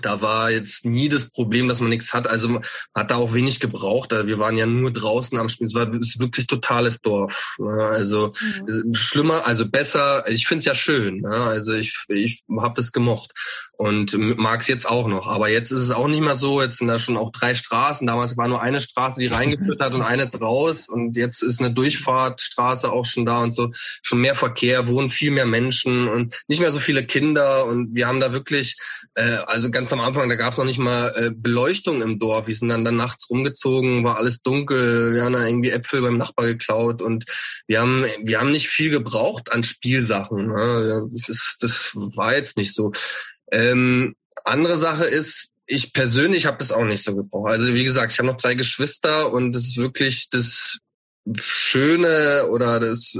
[0.00, 2.28] da war jetzt nie das Problem, dass man nichts hat.
[2.28, 2.64] Also man
[2.94, 4.12] hat da auch wenig gebraucht.
[4.12, 5.66] Wir waren ja nur draußen am Spielen.
[5.66, 7.56] Es war wirklich totales Dorf.
[7.58, 7.84] Ne?
[7.84, 8.94] Also mhm.
[8.94, 10.24] schlimmer, also besser.
[10.28, 11.20] Ich finde es ja schön.
[11.20, 11.34] Ne?
[11.34, 13.32] Also ich, ich habe das gemocht
[13.76, 15.26] und mag es jetzt auch noch.
[15.26, 16.62] Aber jetzt ist es auch nicht mehr so.
[16.62, 18.06] Jetzt sind da schon auch drei Straßen.
[18.06, 20.88] Damals war nur eine Straße, die reingeführt hat und eine draus.
[20.88, 23.72] Und jetzt ist eine Durchfahrtstraße auch schon da und so.
[24.02, 27.66] Schon mehr Verkehr, wohnen viel mehr Menschen und nicht mehr so viele Kinder.
[27.66, 28.76] Und wir haben da wirklich,
[29.14, 32.46] äh, also ganz am Anfang, da gab es noch nicht mal äh, Beleuchtung im Dorf.
[32.46, 35.14] Wir sind dann, dann nachts rumgezogen, war alles dunkel.
[35.14, 37.24] Wir haben da irgendwie Äpfel beim Nachbar geklaut und
[37.66, 40.48] wir haben, wir haben nicht viel gebraucht an Spielsachen.
[40.48, 41.08] Ne?
[41.12, 42.92] Das, ist, das war jetzt nicht so.
[43.50, 47.50] Ähm, andere Sache ist, ich persönlich habe das auch nicht so gebraucht.
[47.50, 50.78] Also wie gesagt, ich habe noch drei Geschwister und das ist wirklich das
[51.36, 53.16] Schöne oder das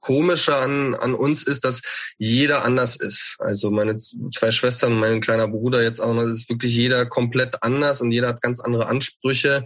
[0.00, 1.80] Komische an, an uns ist, dass
[2.18, 3.36] jeder anders ist.
[3.38, 7.62] Also meine zwei Schwestern und mein kleiner Bruder jetzt auch, das ist wirklich jeder komplett
[7.62, 9.64] anders und jeder hat ganz andere Ansprüche.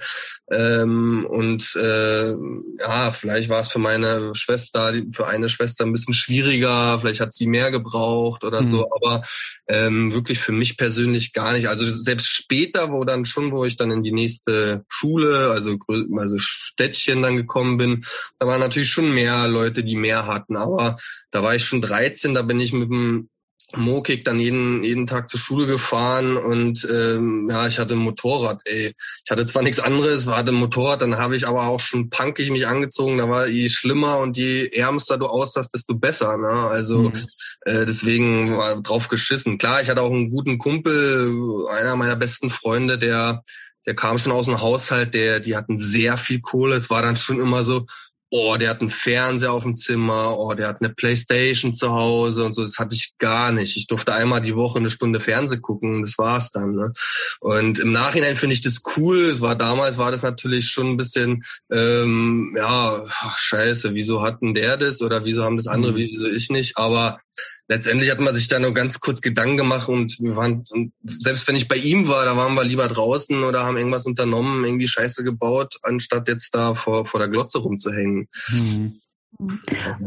[0.51, 2.35] Ähm, und äh,
[2.79, 7.35] ja, vielleicht war es für meine Schwester, für eine Schwester ein bisschen schwieriger, vielleicht hat
[7.35, 8.67] sie mehr gebraucht oder mhm.
[8.67, 9.23] so, aber
[9.67, 11.69] ähm, wirklich für mich persönlich gar nicht.
[11.69, 15.77] Also selbst später, wo dann schon, wo ich dann in die nächste Schule, also,
[16.17, 18.05] also Städtchen dann gekommen bin,
[18.39, 20.57] da waren natürlich schon mehr Leute, die mehr hatten.
[20.57, 20.99] Aber
[21.31, 23.29] da war ich schon 13, da bin ich mit dem
[23.77, 28.61] Mokik dann jeden, jeden Tag zur Schule gefahren und ähm, ja, ich hatte ein Motorrad,
[28.67, 28.95] ey.
[29.25, 32.51] Ich hatte zwar nichts anderes, hatte ein Motorrad, dann habe ich aber auch schon punkig
[32.51, 33.19] mich angezogen.
[33.19, 36.37] Da war je schlimmer und je ärmster du aussahst, desto besser.
[36.37, 36.49] Ne?
[36.49, 37.27] Also mhm.
[37.63, 39.59] äh, deswegen war drauf geschissen.
[39.59, 41.35] Klar, ich hatte auch einen guten Kumpel,
[41.71, 43.43] einer meiner besten Freunde, der
[43.87, 46.77] der kam schon aus einem Haushalt, der, die hatten sehr viel Kohle.
[46.77, 47.87] Es war dann schon immer so,
[48.33, 52.45] oh, der hat einen Fernseher auf dem Zimmer, oh, der hat eine Playstation zu Hause
[52.45, 52.63] und so.
[52.63, 53.77] Das hatte ich gar nicht.
[53.77, 56.75] Ich durfte einmal die Woche eine Stunde Fernseh gucken und das war's dann.
[56.75, 56.93] Ne?
[57.41, 59.41] Und im Nachhinein finde ich das cool.
[59.43, 64.79] War damals war das natürlich schon ein bisschen, ähm, ja, ach, scheiße, wieso hatten der
[64.79, 65.97] das oder wieso haben das andere, mhm.
[65.97, 66.79] wieso ich nicht?
[66.79, 67.21] Aber
[67.69, 71.47] letztendlich hat man sich da nur ganz kurz Gedanken gemacht und wir waren, und selbst
[71.49, 74.89] wenn ich bei ihm war, da waren wir lieber draußen oder haben irgendwas unternommen, irgendwie
[74.89, 78.29] Scheiße gebaut, anstatt jetzt da vor, vor der Glotze rumzuhängen.
[78.49, 79.01] Mhm.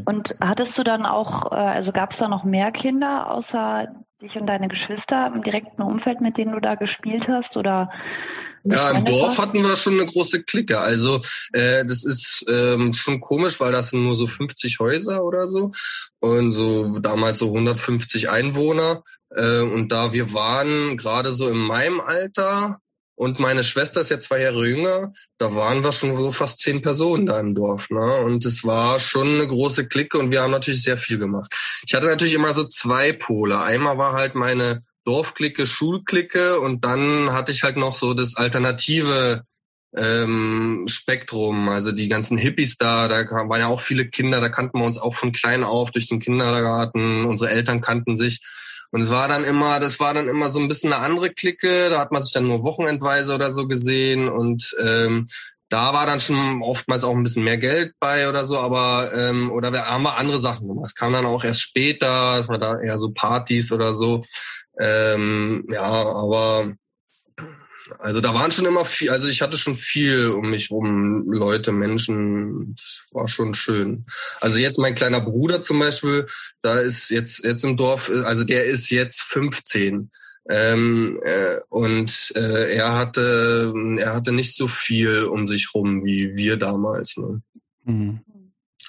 [0.05, 3.87] Und hattest du dann auch, äh, also gab es da noch mehr Kinder außer
[4.21, 7.57] dich und deine Geschwister im direkten Umfeld, mit denen du da gespielt hast?
[7.57, 7.89] Oder
[8.65, 10.79] ja, im Dorf hatten wir schon eine große Clique.
[10.79, 11.21] Also
[11.53, 15.71] äh, das ist ähm, schon komisch, weil das sind nur so 50 Häuser oder so
[16.19, 19.03] und so damals so 150 Einwohner.
[19.29, 22.79] Äh, und da wir waren gerade so in meinem Alter
[23.15, 26.81] und meine Schwester ist ja zwei Jahre jünger, da waren wir schon so fast zehn
[26.81, 27.89] Personen da im Dorf.
[27.89, 28.17] Ne?
[28.17, 31.53] Und es war schon eine große Clique und wir haben natürlich sehr viel gemacht.
[31.87, 33.59] Ich hatte natürlich immer so zwei Pole.
[33.61, 39.43] Einmal war halt meine Dorfklicke, Schulklicke und dann hatte ich halt noch so das alternative
[39.95, 44.79] ähm, Spektrum, also die ganzen Hippies da, da waren ja auch viele Kinder, da kannten
[44.79, 48.41] wir uns auch von klein auf durch den Kindergarten, unsere Eltern kannten sich.
[48.91, 51.89] Und es war dann immer, das war dann immer so ein bisschen eine andere Clique,
[51.89, 55.27] da hat man sich dann nur wochenendweise oder so gesehen und ähm,
[55.69, 59.51] da war dann schon oftmals auch ein bisschen mehr Geld bei oder so, aber ähm,
[59.51, 60.87] oder wir haben wir andere Sachen gemacht.
[60.87, 64.23] Es kam dann auch erst später, dass man da eher so Partys oder so.
[64.79, 66.75] Ähm, ja, aber
[67.99, 71.71] also da waren schon immer viel, also ich hatte schon viel um mich rum, Leute,
[71.71, 74.05] Menschen, das war schon schön.
[74.41, 76.25] Also jetzt mein kleiner Bruder zum Beispiel,
[76.61, 80.11] da ist jetzt jetzt im Dorf, also der ist jetzt 15.
[80.47, 86.35] Ähm, äh, und äh, er hatte er hatte nicht so viel um sich rum wie
[86.35, 87.17] wir damals.
[87.17, 87.41] Ne?
[87.83, 88.19] Mhm.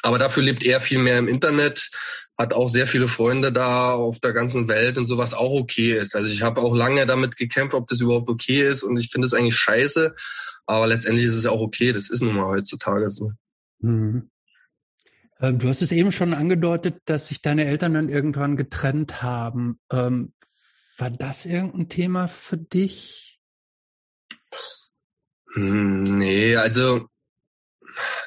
[0.03, 1.91] Aber dafür lebt er viel mehr im Internet,
[2.39, 6.15] hat auch sehr viele Freunde da auf der ganzen Welt und sowas auch okay ist.
[6.15, 9.27] Also ich habe auch lange damit gekämpft, ob das überhaupt okay ist und ich finde
[9.27, 10.15] es eigentlich scheiße,
[10.67, 13.33] aber letztendlich ist es ja auch okay, das ist nun mal heutzutage so.
[13.79, 14.31] Mhm.
[15.41, 19.79] Ähm, du hast es eben schon angedeutet, dass sich deine Eltern dann irgendwann getrennt haben.
[19.91, 20.33] Ähm,
[20.99, 23.39] war das irgendein Thema für dich?
[25.55, 27.09] Nee, also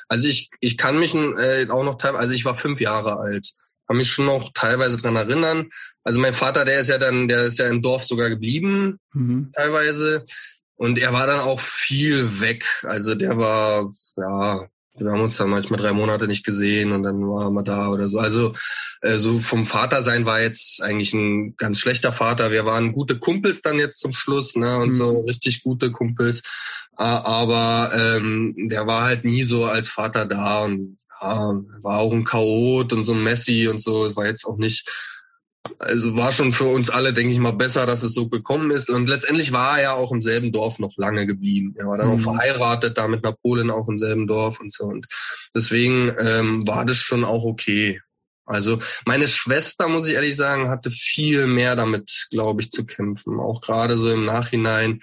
[0.07, 3.53] also ich, ich kann mich äh, auch noch teilweise, also ich war fünf Jahre alt
[3.89, 5.71] kann mich schon noch teilweise dran erinnern.
[6.03, 9.51] Also mein Vater, der ist ja dann, der ist ja im Dorf sogar geblieben, mhm.
[9.55, 10.25] teilweise.
[10.75, 12.65] Und er war dann auch viel weg.
[12.83, 17.19] Also der war, ja, wir haben uns dann manchmal drei Monate nicht gesehen und dann
[17.27, 18.19] waren wir da oder so.
[18.19, 18.53] Also
[19.01, 22.51] äh, so vom Vater sein war jetzt eigentlich ein ganz schlechter Vater.
[22.51, 24.77] Wir waren gute Kumpels dann jetzt zum Schluss, ne?
[24.77, 24.97] Und mhm.
[24.97, 26.43] so richtig gute Kumpels.
[26.95, 32.93] Aber ähm, der war halt nie so als Vater da und war auch ein Chaot
[32.93, 34.05] und so ein Messi und so.
[34.05, 34.89] Es war jetzt auch nicht,
[35.79, 38.89] also war schon für uns alle, denke ich mal, besser, dass es so gekommen ist.
[38.89, 41.75] Und letztendlich war er ja auch im selben Dorf noch lange geblieben.
[41.77, 42.13] Er war dann mhm.
[42.15, 44.85] auch verheiratet, da mit Napoleon auch im selben Dorf und so.
[44.85, 45.07] Und
[45.55, 48.01] deswegen ähm, war das schon auch okay.
[48.49, 53.39] Also meine Schwester, muss ich ehrlich sagen, hatte viel mehr damit, glaube ich, zu kämpfen.
[53.39, 55.01] Auch gerade so im Nachhinein.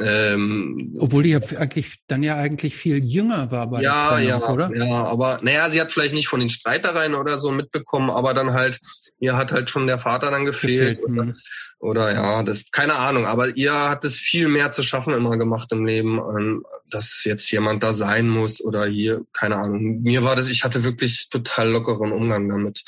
[0.00, 4.40] Ähm, Obwohl die ja eigentlich dann ja eigentlich viel jünger war bei ja, der Trennung,
[4.40, 4.76] ja, oder?
[4.76, 8.52] Ja, aber naja, sie hat vielleicht nicht von den Streitereien oder so mitbekommen, aber dann
[8.52, 8.80] halt,
[9.20, 11.00] ihr hat halt schon der Vater dann gefehlt.
[11.00, 11.36] gefehlt.
[11.80, 15.70] Oder ja, das keine Ahnung, aber ihr hat es viel mehr zu schaffen immer gemacht
[15.70, 16.20] im Leben,
[16.90, 20.02] dass jetzt jemand da sein muss oder hier, keine Ahnung.
[20.02, 22.82] Mir war das, ich hatte wirklich total lockeren Umgang damit.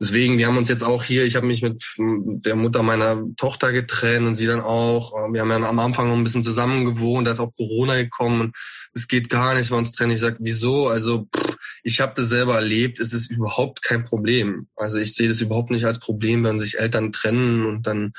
[0.00, 3.70] Deswegen, wir haben uns jetzt auch hier, ich habe mich mit der Mutter meiner Tochter
[3.70, 5.12] getrennt und sie dann auch.
[5.32, 8.52] Wir haben ja am Anfang noch ein bisschen zusammen gewohnt, da ist auch Corona gekommen.
[8.92, 10.12] Es geht gar nicht, wir uns trennen.
[10.12, 10.88] Ich sag, wieso?
[10.88, 11.55] Also pff,
[11.86, 14.66] ich habe das selber erlebt, es ist überhaupt kein Problem.
[14.74, 18.12] Also ich sehe das überhaupt nicht als Problem, wenn sich Eltern trennen und dann,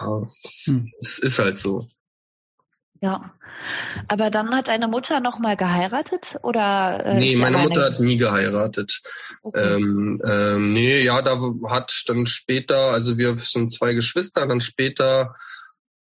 [0.00, 0.28] ja,
[0.66, 0.92] hm.
[1.00, 1.88] es ist halt so.
[3.00, 3.34] Ja.
[4.06, 7.04] Aber dann hat deine Mutter noch mal geheiratet oder?
[7.04, 9.00] Äh, nee, meine Mutter hat nie geheiratet.
[9.42, 9.74] Okay.
[9.74, 11.36] Ähm, ähm, nee, ja, da
[11.68, 15.34] hat dann später, also wir sind zwei Geschwister, dann später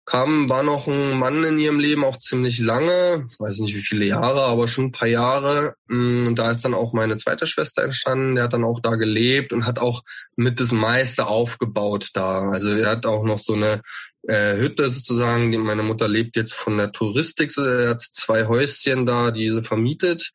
[0.04, 4.06] kam, war noch ein Mann in ihrem Leben auch ziemlich lange, weiß nicht wie viele
[4.06, 5.74] Jahre, aber schon ein paar Jahre.
[5.88, 8.34] Mm, und da ist dann auch meine zweite Schwester entstanden.
[8.34, 10.02] Der hat dann auch da gelebt und hat auch
[10.36, 12.50] mit das meiste aufgebaut da.
[12.50, 13.82] Also er hat auch noch so eine
[14.26, 15.50] äh, Hütte sozusagen.
[15.62, 17.56] Meine Mutter lebt jetzt von der Touristik.
[17.56, 20.32] Er hat zwei Häuschen da, die sie vermietet.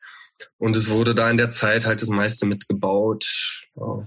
[0.58, 3.26] Und es wurde da in der Zeit halt das meiste mitgebaut.
[3.74, 4.06] Ja.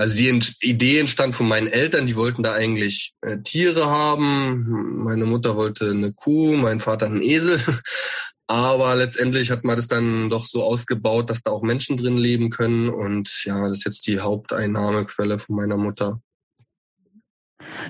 [0.00, 5.02] Also die Idee entstand von meinen Eltern, die wollten da eigentlich äh, Tiere haben.
[5.04, 7.60] Meine Mutter wollte eine Kuh, mein Vater einen Esel.
[8.46, 12.48] Aber letztendlich hat man das dann doch so ausgebaut, dass da auch Menschen drin leben
[12.48, 12.88] können.
[12.88, 16.22] Und ja, das ist jetzt die Haupteinnahmequelle von meiner Mutter.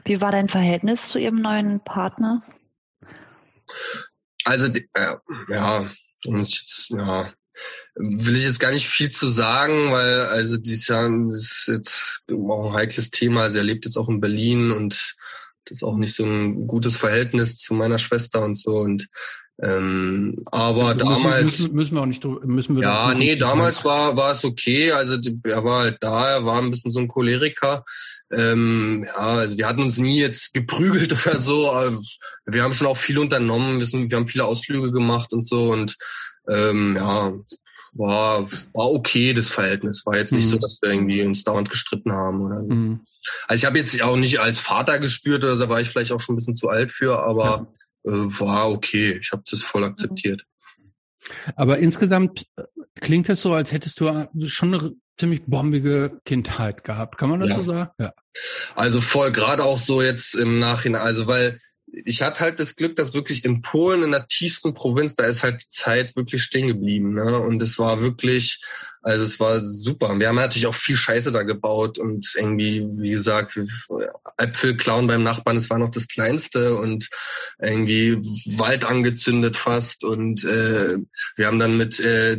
[0.04, 2.42] Wie war dein Verhältnis zu ihrem neuen Partner?
[4.44, 5.14] Also, äh,
[5.48, 5.88] ja,
[6.24, 7.32] jetzt, ja,
[7.94, 12.70] will ich jetzt gar nicht viel zu sagen, weil also dieses Jahr ist jetzt auch
[12.70, 13.42] ein heikles Thema.
[13.42, 15.16] Also er lebt jetzt auch in Berlin und
[15.64, 19.08] das ist auch nicht so ein gutes Verhältnis zu meiner Schwester und so und
[19.62, 24.16] ähm, aber müssen, damals müssen, müssen, wir auch nicht müssen wir ja nee damals war
[24.16, 27.84] war es okay also er war halt da er war ein bisschen so ein Choleriker
[28.32, 31.70] ähm, ja, also wir hatten uns nie jetzt geprügelt oder so.
[31.70, 32.00] Aber
[32.46, 33.78] wir haben schon auch viel unternommen.
[33.78, 35.72] Wir, sind, wir haben viele Ausflüge gemacht und so.
[35.72, 35.96] Und
[36.51, 37.32] ähm, ja,
[37.92, 40.05] war, war okay, das Verhältnis.
[40.07, 40.51] War jetzt nicht mhm.
[40.51, 42.74] so, dass wir irgendwie uns dauernd gestritten haben oder so.
[42.74, 43.01] Mhm.
[43.48, 46.20] Also ich habe jetzt auch nicht als Vater gespürt, oder da war ich vielleicht auch
[46.20, 47.68] schon ein bisschen zu alt für, aber
[48.05, 48.12] ja.
[48.12, 49.18] äh, war okay.
[49.20, 50.44] Ich habe das voll akzeptiert.
[51.57, 52.62] Aber insgesamt äh,
[53.01, 57.18] klingt es so, als hättest du äh, schon eine ziemlich bombige Kindheit gehabt.
[57.18, 57.57] Kann man das ja.
[57.57, 57.90] so sagen?
[57.98, 58.12] Ja.
[58.74, 61.03] Also voll, gerade auch so jetzt im Nachhinein.
[61.03, 61.61] Also weil
[61.93, 65.43] ich hatte halt das Glück, dass wirklich in Polen, in der tiefsten Provinz, da ist
[65.43, 67.14] halt die Zeit wirklich stehen geblieben.
[67.14, 67.38] Ne?
[67.38, 68.62] Und es war wirklich,
[69.03, 70.18] also es war super.
[70.18, 73.59] Wir haben natürlich auch viel Scheiße da gebaut und irgendwie, wie gesagt,
[74.36, 77.09] Äpfel klauen beim Nachbarn, es war noch das Kleinste und
[77.61, 78.16] irgendwie
[78.59, 80.98] Wald angezündet fast und äh,
[81.36, 82.38] wir haben dann mit äh,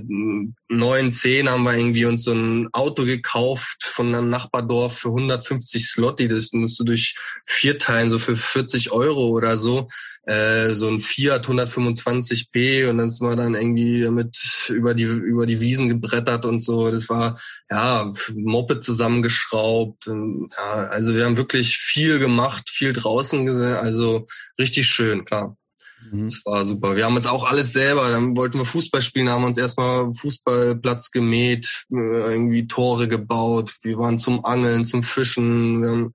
[0.70, 5.90] neun, zehn haben wir irgendwie uns so ein Auto gekauft von einem Nachbardorf für 150
[5.90, 6.28] Slotti.
[6.28, 9.90] Das musst du durch vier teilen, so für 40 Euro oder so
[10.24, 14.38] äh, so ein Fiat 125p und dann sind wir dann irgendwie mit
[14.70, 16.92] über die über die Wiesen gebrettert und so.
[16.92, 20.08] Das war ja Moped zusammengeschraubt.
[20.08, 23.76] Und, ja, also wir haben wirklich viel gemacht, viel draußen gesehen.
[23.76, 24.28] Also
[24.60, 25.58] richtig schön, klar.
[26.12, 26.30] Mhm.
[26.30, 26.96] Das war super.
[26.96, 28.10] Wir haben jetzt auch alles selber.
[28.10, 33.76] Dann wollten wir Fußball spielen, haben uns erstmal Fußballplatz gemäht, äh, irgendwie Tore gebaut.
[33.82, 36.14] Wir waren zum Angeln, zum Fischen.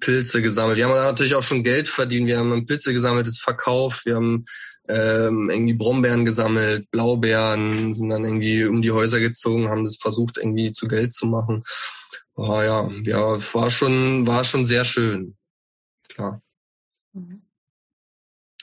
[0.00, 0.76] Pilze gesammelt.
[0.76, 2.26] Wir haben natürlich auch schon Geld verdient.
[2.26, 4.06] Wir haben Pilze gesammelt, das verkauft.
[4.06, 4.44] Wir haben
[4.88, 10.36] ähm, irgendwie Brombeeren gesammelt, Blaubeeren, sind dann irgendwie um die Häuser gezogen, haben das versucht
[10.36, 11.64] irgendwie zu Geld zu machen.
[12.34, 15.36] Oh, ja, ja, war schon, war schon sehr schön.
[16.08, 16.42] Klar.
[17.12, 17.42] Mhm.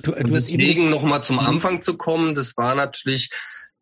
[0.02, 1.46] Du, du Und deswegen nochmal zum mhm.
[1.46, 3.32] Anfang zu kommen, das war natürlich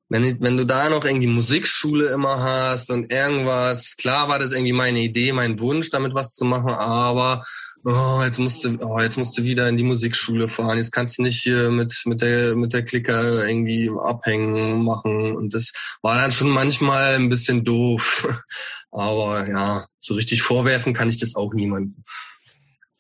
[0.10, 4.74] wenn, wenn du da noch irgendwie Musikschule immer hast und irgendwas, klar war das irgendwie
[4.74, 7.46] meine Idee, mein Wunsch, damit was zu machen, aber
[7.86, 11.18] oh, jetzt musst du, oh, jetzt musst du wieder in die Musikschule fahren, jetzt kannst
[11.18, 16.20] du nicht hier mit, mit der, mit der Klicker irgendwie abhängen machen und das war
[16.20, 18.44] dann schon manchmal ein bisschen doof.
[18.92, 22.04] Aber ja, so richtig vorwerfen kann ich das auch niemandem.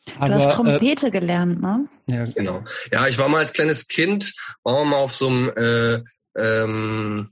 [0.05, 1.88] Du Aber, hast Trompete äh, gelernt, ne?
[2.05, 2.64] Ja, genau.
[2.91, 4.34] Ja, ich war mal als kleines Kind,
[4.64, 6.03] war mal auf so einem äh,
[6.38, 7.32] ähm,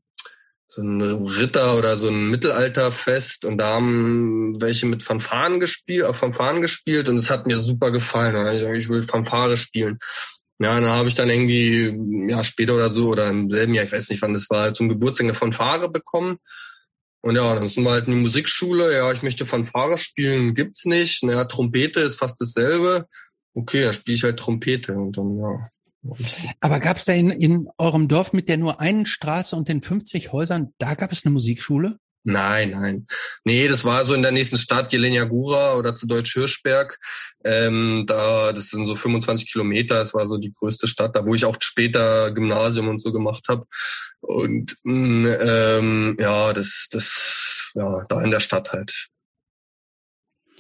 [0.68, 6.18] so ein Ritter oder so ein Mittelalterfest und da haben welche mit Fanfaren gespielt, auf
[6.18, 8.36] Fanfaren gespielt und es hat mir super gefallen.
[8.56, 10.00] Ich, ich will Fanfare spielen.
[10.60, 13.92] Ja, dann habe ich dann irgendwie ja später oder so oder im selben Jahr, ich
[13.92, 16.38] weiß nicht wann das war, zum Geburtstag eine Fanfare bekommen.
[17.22, 18.94] Und ja, dann sind wir halt in die Musikschule.
[18.94, 21.24] Ja, ich möchte Fanfare spielen, gibt's nicht.
[21.24, 23.08] Naja, Trompete ist fast dasselbe.
[23.54, 25.70] Okay, dann spiele ich halt Trompete und dann ja.
[26.62, 29.82] Aber gab es da in, in eurem Dorf mit der nur einen Straße und den
[29.82, 32.00] 50 Häusern, da gab es eine Musikschule?
[32.30, 33.08] Nein, nein.
[33.46, 37.00] Nee, das war so in der nächsten Stadt, Jelenia Gura oder zu Deutsch Hirschberg.
[37.46, 41.36] Ähm, da, das sind so 25 Kilometer, das war so die größte Stadt, da wo
[41.36, 43.66] ich auch später Gymnasium und so gemacht habe.
[44.20, 49.08] Und ähm, ja, das, das, ja, da in der Stadt halt.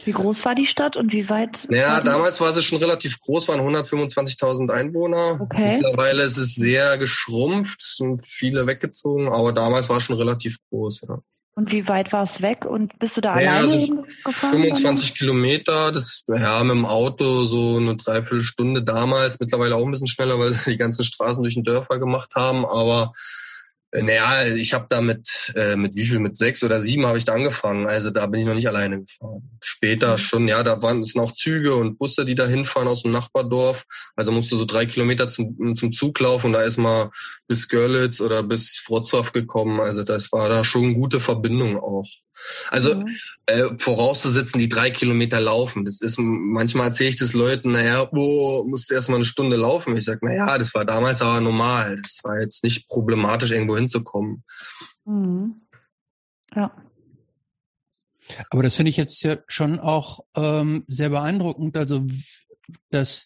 [0.08, 1.68] Wie groß war die Stadt und wie weit?
[1.70, 5.38] Naja, damals war sie schon relativ groß, waren 125.000 Einwohner.
[5.42, 5.82] Okay.
[5.82, 11.02] Mittlerweile ist es sehr geschrumpft, sind viele weggezogen, aber damals war es schon relativ groß,
[11.10, 11.18] ja.
[11.56, 14.54] Und wie weit war es weg und bist du da ja, alleine also gefahren?
[14.54, 20.08] 25 Kilometer, das ja mit dem Auto so eine Dreiviertelstunde damals, mittlerweile auch ein bisschen
[20.08, 23.12] schneller, weil sie die ganzen Straßen durch den Dörfer gemacht haben, aber
[23.94, 27.26] naja, ich habe da mit, äh, mit wie viel, mit sechs oder sieben habe ich
[27.26, 27.88] da angefangen.
[27.88, 29.50] Also da bin ich noch nicht alleine gefahren.
[29.62, 30.18] Später mhm.
[30.18, 33.86] schon, ja, da waren es noch Züge und Busse, die da hinfahren aus dem Nachbardorf.
[34.16, 37.12] Also musst du so drei Kilometer zum, zum Zug laufen und da ist mal
[37.48, 39.80] bis Görlitz oder bis Wrocław gekommen.
[39.80, 42.08] Also das war da schon gute Verbindung auch.
[42.70, 43.16] Also mhm.
[43.46, 45.86] äh, vorauszusetzen, die drei Kilometer laufen.
[45.86, 49.98] Das ist manchmal erzähle ich das Leuten, naja, wo musst du erstmal eine Stunde laufen.
[49.98, 52.02] Ich sage, naja, das war damals aber normal.
[52.02, 54.44] Das war jetzt nicht problematisch, irgendwo hinzukommen.
[55.06, 55.62] Mhm.
[56.56, 56.72] Ja.
[58.50, 61.78] Aber das finde ich jetzt ja schon auch ähm, sehr beeindruckend.
[61.78, 62.06] Also,
[62.90, 63.26] dass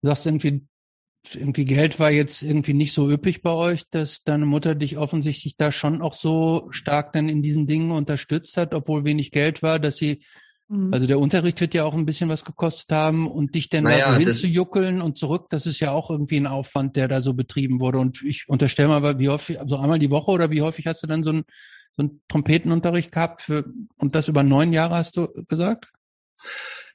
[0.00, 0.66] du sagst irgendwie,
[1.34, 5.56] irgendwie Geld war jetzt irgendwie nicht so üppig bei euch, dass deine Mutter dich offensichtlich
[5.56, 9.78] da schon auch so stark dann in diesen Dingen unterstützt hat, obwohl wenig Geld war,
[9.78, 10.24] dass sie,
[10.68, 10.92] mhm.
[10.92, 14.06] also der Unterricht wird ja auch ein bisschen was gekostet haben und dich dann naja,
[14.06, 17.34] da so hinzujuckeln und zurück, das ist ja auch irgendwie ein Aufwand, der da so
[17.34, 17.98] betrieben wurde.
[17.98, 21.06] Und ich unterstelle mal, wie häufig, also einmal die Woche oder wie häufig hast du
[21.06, 21.44] dann so einen,
[21.96, 23.64] so einen Trompetenunterricht gehabt für,
[23.98, 25.92] und das über neun Jahre hast du gesagt?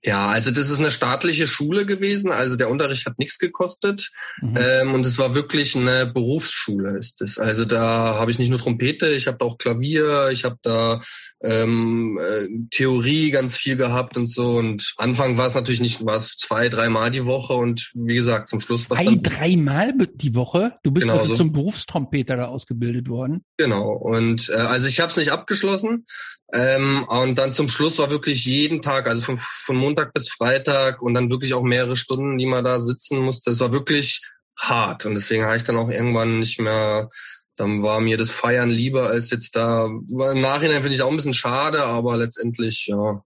[0.06, 2.32] Ja, also das ist eine staatliche Schule gewesen.
[2.32, 4.12] Also der Unterricht hat nichts gekostet.
[4.42, 4.56] Mhm.
[4.58, 7.40] Ähm, und es war wirklich eine Berufsschule ist es.
[7.40, 11.02] Also da habe ich nicht nur Trompete, ich habe da auch Klavier, ich habe da
[11.44, 14.58] ähm, äh, Theorie ganz viel gehabt und so.
[14.58, 18.50] Und Anfang war es natürlich nicht, war es zwei, dreimal die Woche und wie gesagt,
[18.50, 20.74] zum Schluss war Zwei, dreimal die Woche?
[20.84, 21.36] Du bist genau also so.
[21.36, 23.44] zum Berufstrompeter da ausgebildet worden?
[23.58, 23.92] Genau.
[23.92, 26.06] Und äh, also ich habe es nicht abgeschlossen.
[26.54, 31.02] Ähm, und dann zum Schluss war wirklich jeden Tag, also von, von Montag bis Freitag
[31.02, 33.52] und dann wirklich auch mehrere Stunden, die man da sitzen musste.
[33.52, 34.22] Es war wirklich
[34.58, 35.06] hart.
[35.06, 37.10] Und deswegen habe ich dann auch irgendwann nicht mehr
[37.56, 39.86] dann war mir das Feiern lieber als jetzt da.
[39.86, 43.24] Im Nachhinein finde ich auch ein bisschen schade, aber letztendlich, ja.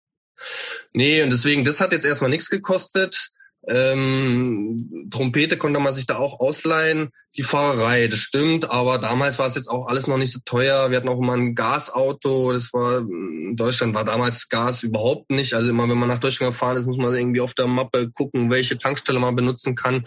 [0.94, 3.30] Nee, und deswegen, das hat jetzt erstmal nichts gekostet.
[3.68, 7.12] Ähm, Trompete konnte man sich da auch ausleihen.
[7.38, 10.90] Die Fahrerei, das stimmt, aber damals war es jetzt auch alles noch nicht so teuer.
[10.90, 12.52] Wir hatten auch immer ein Gasauto.
[12.52, 15.54] Das war in Deutschland war damals Gas überhaupt nicht.
[15.54, 18.50] Also immer wenn man nach Deutschland gefahren ist, muss man irgendwie auf der Mappe gucken,
[18.50, 20.04] welche Tankstelle man benutzen kann.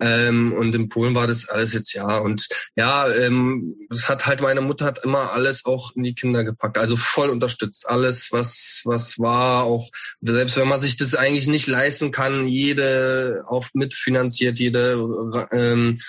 [0.00, 2.18] Ähm, und in Polen war das alles jetzt ja.
[2.18, 2.46] Und
[2.76, 6.78] ja, ähm, das hat halt meine Mutter hat immer alles auch in die Kinder gepackt.
[6.78, 7.88] Also voll unterstützt.
[7.88, 9.90] Alles, was, was war, auch
[10.20, 15.04] selbst wenn man sich das eigentlich nicht leisten kann, jede auch mitfinanziert, jede
[15.52, 16.00] ähm,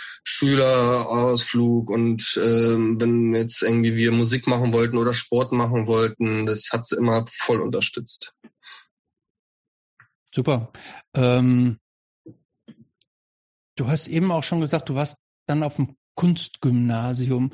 [0.51, 6.69] Schülerausflug und ähm, wenn jetzt irgendwie wir Musik machen wollten oder Sport machen wollten, das
[6.71, 8.33] hat sie immer voll unterstützt.
[10.33, 10.71] Super.
[11.15, 11.77] Ähm,
[13.81, 15.15] Du hast eben auch schon gesagt, du warst
[15.47, 17.51] dann auf dem Kunstgymnasium.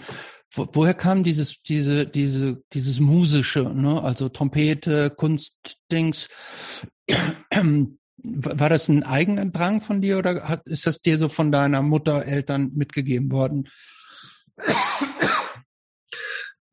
[0.51, 4.01] Wo, woher kam dieses, diese, diese, dieses musische, ne?
[4.01, 6.27] Also Trompete, Kunstdings.
[8.17, 11.81] War das ein eigener Drang von dir oder hat, ist das dir so von deiner
[11.81, 13.69] Mutter, Eltern mitgegeben worden?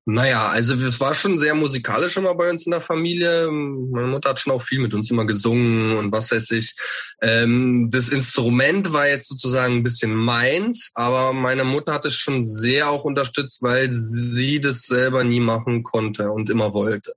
[0.07, 3.51] Naja, also es war schon sehr musikalisch immer bei uns in der Familie.
[3.51, 6.77] Meine Mutter hat schon auch viel mit uns immer gesungen und was weiß ich.
[7.23, 12.45] Ähm, das Instrument war jetzt sozusagen ein bisschen meins, aber meine Mutter hat es schon
[12.45, 17.15] sehr auch unterstützt, weil sie das selber nie machen konnte und immer wollte.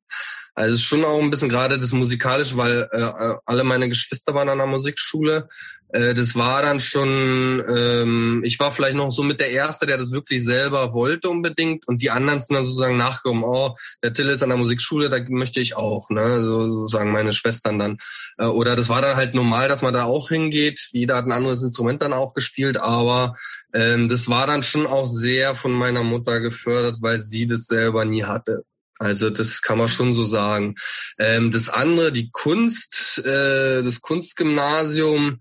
[0.58, 4.34] Also es ist schon auch ein bisschen gerade das Musikalische, weil äh, alle meine Geschwister
[4.34, 5.48] waren an der Musikschule
[5.90, 9.98] äh, das war dann schon, ähm, ich war vielleicht noch so mit der Erste, der
[9.98, 14.28] das wirklich selber wollte unbedingt und die anderen sind dann sozusagen nachgekommen, oh, der Till
[14.30, 17.98] ist an der Musikschule, da möchte ich auch, ne, so, sozusagen meine Schwestern dann.
[18.38, 21.32] Äh, oder das war dann halt normal, dass man da auch hingeht, jeder hat ein
[21.32, 23.36] anderes Instrument dann auch gespielt, aber
[23.74, 28.04] ähm, das war dann schon auch sehr von meiner Mutter gefördert, weil sie das selber
[28.04, 28.66] nie hatte.
[29.00, 30.76] Also das kann man schon so sagen.
[31.20, 35.40] Ähm, das andere, die Kunst, äh, das Kunstgymnasium,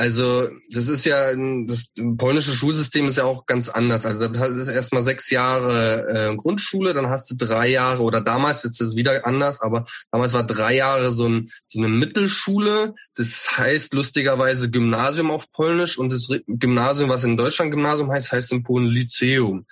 [0.00, 1.26] also das ist ja
[1.66, 4.06] das polnische Schulsystem ist ja auch ganz anders.
[4.06, 8.62] Also das ist erstmal sechs Jahre äh, Grundschule, dann hast du drei Jahre oder damals
[8.62, 12.94] jetzt ist es wieder anders, aber damals war drei Jahre so, ein, so eine Mittelschule.
[13.14, 18.52] Das heißt lustigerweise Gymnasium auf Polnisch und das Gymnasium, was in Deutschland Gymnasium heißt, heißt
[18.52, 19.66] in Polen Lyzeum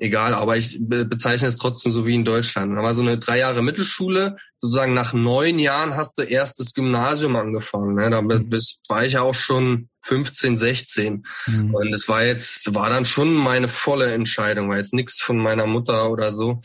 [0.00, 2.76] egal, aber ich bezeichne es trotzdem so wie in Deutschland.
[2.76, 6.74] Da war so eine drei Jahre Mittelschule, sozusagen nach neun Jahren hast du erst das
[6.74, 7.94] Gymnasium angefangen.
[7.94, 8.10] Ne?
[8.10, 8.50] Da mhm.
[8.88, 11.24] war ich ja auch schon 15, 16.
[11.46, 11.74] Mhm.
[11.74, 15.66] Und es war jetzt, war dann schon meine volle Entscheidung, war jetzt nichts von meiner
[15.66, 16.60] Mutter oder so.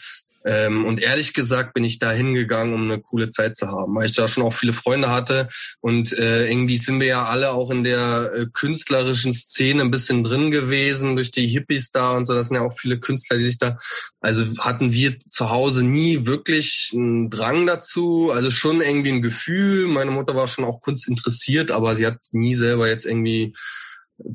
[0.45, 4.05] Ähm, und ehrlich gesagt bin ich da hingegangen, um eine coole Zeit zu haben, weil
[4.05, 5.49] ich da schon auch viele Freunde hatte.
[5.81, 10.23] Und äh, irgendwie sind wir ja alle auch in der äh, künstlerischen Szene ein bisschen
[10.23, 12.33] drin gewesen, durch die Hippies da und so.
[12.35, 13.79] Das sind ja auch viele Künstler, die sich da,
[14.21, 18.31] also hatten wir zu Hause nie wirklich einen Drang dazu.
[18.31, 19.87] Also schon irgendwie ein Gefühl.
[19.87, 23.55] Meine Mutter war schon auch Kunst interessiert, aber sie hat nie selber jetzt irgendwie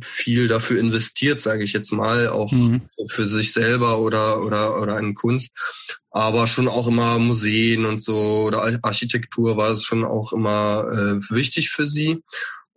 [0.02, 2.82] viel dafür investiert, sage ich jetzt mal, auch mhm.
[3.08, 5.52] für sich selber oder oder oder in Kunst,
[6.10, 11.30] aber schon auch immer Museen und so oder Architektur war es schon auch immer äh,
[11.30, 12.22] wichtig für sie.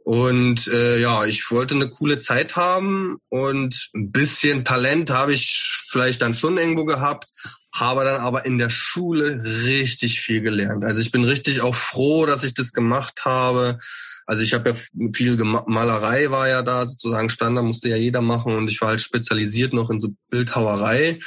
[0.04, 5.64] Und äh, ja, ich wollte eine coole Zeit haben und ein bisschen Talent habe ich
[5.88, 7.30] vielleicht dann schon irgendwo gehabt,
[7.74, 10.84] habe dann aber in der Schule richtig viel gelernt.
[10.84, 13.80] Also ich bin richtig auch froh, dass ich das gemacht habe
[14.26, 14.76] also ich habe ja
[15.14, 19.02] viel Malerei war ja da sozusagen Standard, musste ja jeder machen und ich war halt
[19.02, 21.20] spezialisiert noch in so Bildhauerei.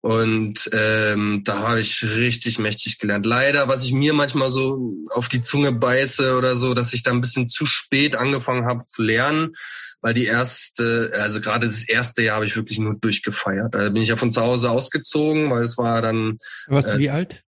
[0.00, 3.26] Und ähm, da habe ich richtig mächtig gelernt.
[3.26, 7.10] Leider, was ich mir manchmal so auf die Zunge beiße oder so, dass ich da
[7.10, 9.56] ein bisschen zu spät angefangen habe zu lernen,
[10.00, 13.74] weil die erste, also gerade das erste Jahr habe ich wirklich nur durchgefeiert.
[13.74, 16.38] Da bin ich ja von zu Hause ausgezogen, weil es war dann.
[16.68, 17.42] Warst äh, du wie alt?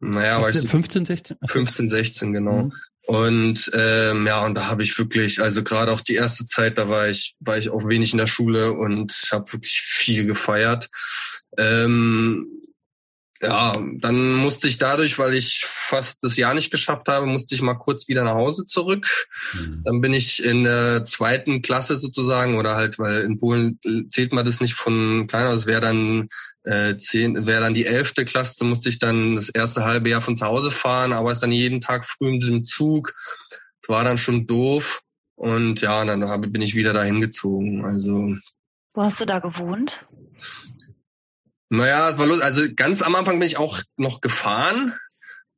[0.00, 1.36] Naja, war ich 15, 16?
[1.46, 2.64] 15, 16, genau.
[2.64, 2.72] Mhm.
[3.06, 6.88] Und ähm, ja, und da habe ich wirklich, also gerade auch die erste Zeit, da
[6.88, 10.88] war ich, war ich auch wenig in der Schule und habe wirklich viel gefeiert.
[11.58, 12.62] Ähm,
[13.42, 17.62] ja, dann musste ich dadurch, weil ich fast das Jahr nicht geschafft habe, musste ich
[17.62, 19.28] mal kurz wieder nach Hause zurück.
[19.52, 19.82] Mhm.
[19.84, 24.44] Dann bin ich in der zweiten Klasse sozusagen oder halt, weil in Polen zählt man
[24.44, 26.28] das nicht von kleiner, es wäre dann
[26.62, 30.36] äh, zehn, wäre dann die elfte Klasse, musste ich dann das erste halbe Jahr von
[30.36, 33.12] zu Hause fahren, aber ist dann jeden Tag früh mit dem Zug.
[33.80, 35.02] Das war dann schon doof.
[35.34, 37.84] Und ja, dann hab, bin ich wieder dahin gezogen.
[37.84, 38.36] Also.
[38.94, 40.06] Wo hast du da gewohnt?
[41.72, 42.42] Naja, es war los.
[42.42, 44.94] Also ganz am Anfang bin ich auch noch gefahren.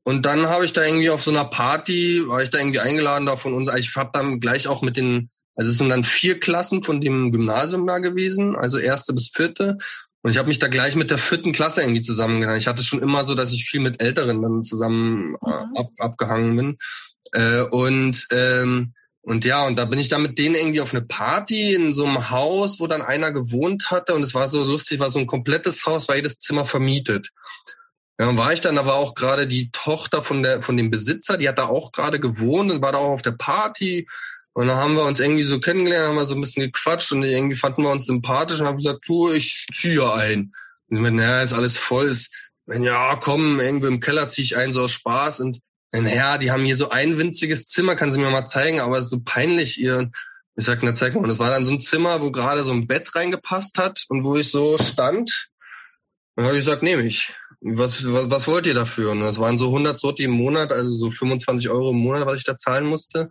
[0.05, 3.27] Und dann habe ich da irgendwie auf so einer Party, war ich da irgendwie eingeladen
[3.27, 3.69] da von uns.
[3.69, 7.01] Also ich habe dann gleich auch mit den, also es sind dann vier Klassen von
[7.01, 9.77] dem Gymnasium da gewesen, also erste bis vierte.
[10.23, 12.61] Und ich habe mich da gleich mit der vierten Klasse irgendwie zusammengehangen.
[12.61, 15.77] Ich hatte schon immer so, dass ich viel mit Älteren dann zusammen äh, mhm.
[15.77, 16.79] ab, abgehangen bin.
[17.33, 18.95] Äh, und ähm,
[19.25, 22.05] und ja, und da bin ich dann mit denen irgendwie auf eine Party in so
[22.05, 24.15] einem Haus, wo dann einer gewohnt hatte.
[24.15, 27.31] Und es war so lustig, war so ein komplettes Haus, war jedes Zimmer vermietet.
[28.21, 30.91] Ja, dann war ich dann, da war auch gerade die Tochter von der von dem
[30.91, 34.07] Besitzer, die hat da auch gerade gewohnt und war da auch auf der Party.
[34.53, 37.25] Und dann haben wir uns irgendwie so kennengelernt, haben wir so ein bisschen gequatscht und
[37.25, 40.53] irgendwie fanden wir uns sympathisch und haben gesagt, du, ich ziehe ein.
[40.89, 42.07] Und ich meine, naja, ist alles voll.
[42.07, 42.31] Ist,
[42.67, 45.41] wenn ja, komm, irgendwo im Keller ziehe ich ein, so aus Spaß.
[45.41, 45.61] Und
[46.03, 49.05] naja, die haben hier so ein winziges Zimmer, kann sie mir mal zeigen, aber es
[49.05, 50.11] ist so peinlich ihr.
[50.57, 51.23] Ich sag, na zeig mal.
[51.23, 54.25] Und das war dann so ein Zimmer, wo gerade so ein Bett reingepasst hat und
[54.25, 55.51] wo ich so stand.
[56.37, 57.33] Dann habe ich gesagt, nehme ich.
[57.61, 59.13] Was, was, was wollt ihr dafür?
[59.13, 62.37] Und das waren so 100 Sorti im Monat, also so 25 Euro im Monat, was
[62.37, 63.31] ich da zahlen musste.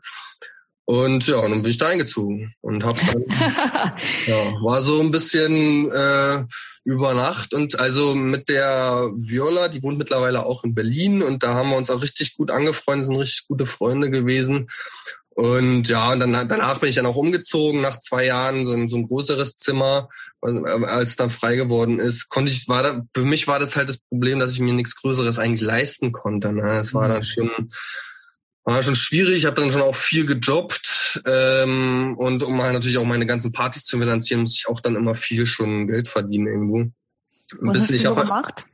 [0.86, 3.24] Und ja, dann bin ich da eingezogen und hab dann,
[4.28, 6.44] ja, war so ein bisschen äh,
[6.84, 11.54] über Nacht und also mit der Viola, die wohnt mittlerweile auch in Berlin und da
[11.54, 14.70] haben wir uns auch richtig gut angefreundet, sind richtig gute Freunde gewesen.
[15.36, 18.88] Und ja, und dann, danach bin ich dann auch umgezogen, nach zwei Jahren, so ein,
[18.88, 20.10] so ein größeres Zimmer,
[20.42, 23.98] als dann frei geworden ist, konnte ich, war da, für mich war das halt das
[23.98, 26.52] Problem, dass ich mir nichts Größeres eigentlich leisten konnte.
[26.52, 26.80] Ne?
[26.80, 27.24] Es war dann mhm.
[27.24, 27.52] schon
[28.66, 29.38] war schon schwierig.
[29.38, 33.52] Ich habe dann schon auch viel gejobbt ähm, und um halt natürlich auch meine ganzen
[33.52, 36.80] Partys zu finanzieren, muss ich auch dann immer viel schon Geld verdienen irgendwo.
[36.80, 36.94] Ein
[37.62, 38.66] was bisschen, hast du so gemacht?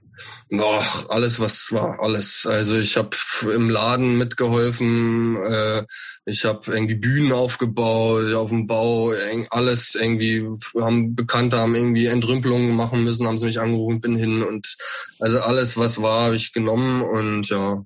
[0.59, 2.45] Ach, alles was war, alles.
[2.45, 3.15] Also ich habe
[3.53, 5.83] im Laden mitgeholfen, äh,
[6.25, 9.13] ich habe irgendwie Bühnen aufgebaut, auf dem Bau,
[9.49, 10.45] alles irgendwie,
[10.79, 14.75] haben Bekannte haben irgendwie Entrümpelungen machen müssen, haben sie mich angerufen, bin hin und
[15.19, 17.83] also alles was war, habe ich genommen und ja,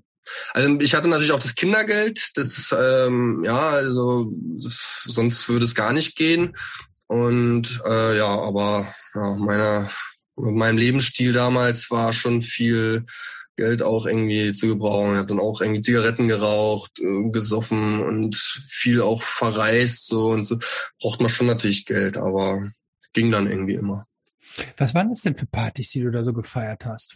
[0.52, 5.74] also ich hatte natürlich auch das Kindergeld, das ähm, ja, also das, sonst würde es
[5.74, 6.56] gar nicht gehen.
[7.06, 9.90] Und äh, ja, aber ja, meiner,
[10.36, 13.04] meinem Lebensstil damals war schon viel
[13.56, 15.12] Geld auch irgendwie zu gebrauchen.
[15.12, 18.36] Ich habe dann auch irgendwie Zigaretten geraucht, äh, gesoffen und
[18.68, 20.58] viel auch verreist so und so.
[21.00, 22.68] Braucht man schon natürlich Geld, aber
[23.12, 24.06] ging dann irgendwie immer.
[24.76, 27.14] Was waren das denn für Partys, die du da so gefeiert hast?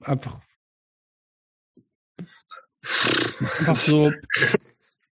[0.00, 0.40] Einfach
[3.58, 4.12] Einfach so.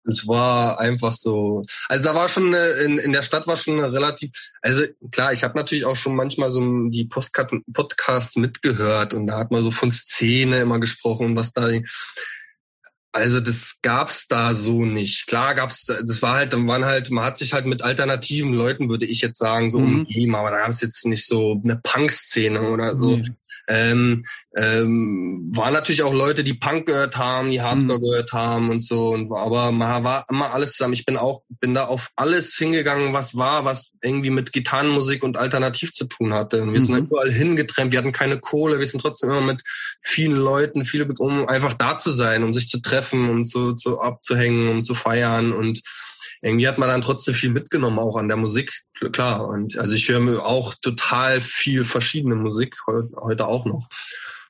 [0.06, 1.66] Es war einfach so.
[1.88, 4.32] Also da war schon eine, in, in der Stadt war schon relativ.
[4.62, 9.52] Also klar, ich habe natürlich auch schon manchmal so die Podcasts mitgehört und da hat
[9.52, 11.70] man so von Szene immer gesprochen, was da.
[13.12, 15.26] Also das gab's da so nicht.
[15.28, 18.90] Klar gab's, das war halt, dann waren halt, man hat sich halt mit alternativen Leuten,
[18.90, 20.02] würde ich jetzt sagen, so mhm.
[20.02, 23.18] umgeben, aber da gab's jetzt nicht so eine Punk-Szene oder so.
[23.18, 23.36] Mhm.
[23.68, 24.26] Ähm,
[24.58, 28.02] ähm, waren natürlich auch Leute, die Punk gehört haben, die Hardcore mhm.
[28.02, 29.10] gehört haben und so.
[29.10, 30.94] Und, aber man war immer alles zusammen.
[30.94, 35.38] Ich bin auch, bin da auf alles hingegangen, was war, was irgendwie mit Gitarrenmusik und
[35.38, 36.64] Alternativ zu tun hatte.
[36.64, 36.86] Und wir mhm.
[36.86, 37.92] sind überall hingetrennt.
[37.92, 38.80] Wir hatten keine Kohle.
[38.80, 39.62] Wir sind trotzdem immer mit
[40.02, 44.00] vielen Leuten, viele, um einfach da zu sein, um sich zu treffen, um zu, zu
[44.00, 45.82] abzuhängen, um zu feiern und
[46.42, 49.48] irgendwie hat man dann trotzdem viel mitgenommen, auch an der Musik, klar.
[49.48, 53.90] Und also ich höre mir auch total viel verschiedene Musik, heute auch noch.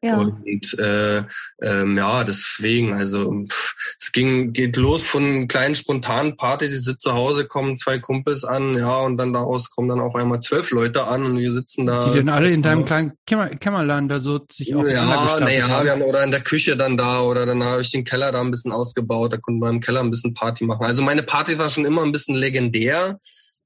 [0.01, 0.17] Ja.
[0.17, 1.23] Und äh,
[1.61, 6.99] ähm, ja, deswegen, also pff, es ging, geht los von kleinen spontanen Partys, ich sitze
[6.99, 10.71] zu Hause, kommen zwei Kumpels an, ja, und dann daraus kommen dann auf einmal zwölf
[10.71, 12.07] Leute an und wir sitzen da.
[12.07, 15.91] Die denn alle in deinem kleinen Kämmer Kämmerlein da so sich auch Ja, naja, wir
[15.91, 18.51] haben oder in der Küche dann da oder dann habe ich den Keller da ein
[18.51, 20.85] bisschen ausgebaut, da konnten wir im Keller ein bisschen Party machen.
[20.85, 23.19] Also meine Party war schon immer ein bisschen legendär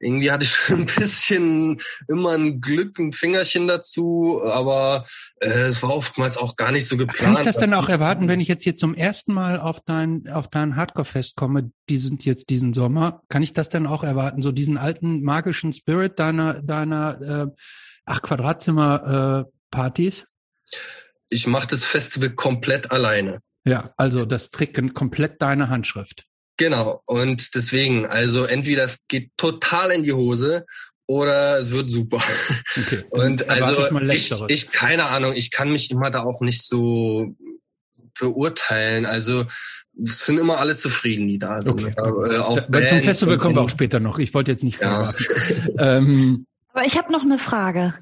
[0.03, 5.05] irgendwie hatte ich schon ein bisschen immer ein Glück, ein Fingerchen dazu, aber
[5.39, 7.19] äh, es war oftmals auch gar nicht so geplant.
[7.19, 10.27] Kann ich das denn auch erwarten, wenn ich jetzt hier zum ersten Mal auf dein,
[10.29, 14.51] auf dein Hardcore-Fest komme, diesen, jetzt diesen Sommer, kann ich das denn auch erwarten, so
[14.51, 17.47] diesen alten magischen Spirit deiner, deiner äh,
[18.05, 20.21] ach Quadratzimmer-Partys?
[20.21, 20.77] Äh,
[21.29, 23.39] ich mache das Festival komplett alleine.
[23.65, 26.25] Ja, also das trägt komplett deine Handschrift.
[26.57, 27.01] Genau.
[27.05, 30.65] Und deswegen, also entweder es geht total in die Hose
[31.07, 32.21] oder es wird super.
[32.75, 36.65] Okay, und also ich, ich, ich, keine Ahnung, ich kann mich immer da auch nicht
[36.65, 37.35] so
[38.19, 39.05] beurteilen.
[39.05, 39.45] Also
[40.01, 41.83] es sind immer alle zufrieden, die da sind.
[41.83, 41.93] Okay.
[41.95, 44.17] Äh, auch ja, zum Festival kommen wir auch später noch.
[44.17, 45.25] Ich wollte jetzt nicht vorgreifen.
[45.75, 45.97] Ja.
[45.97, 47.93] ähm, Aber ich habe noch eine Frage.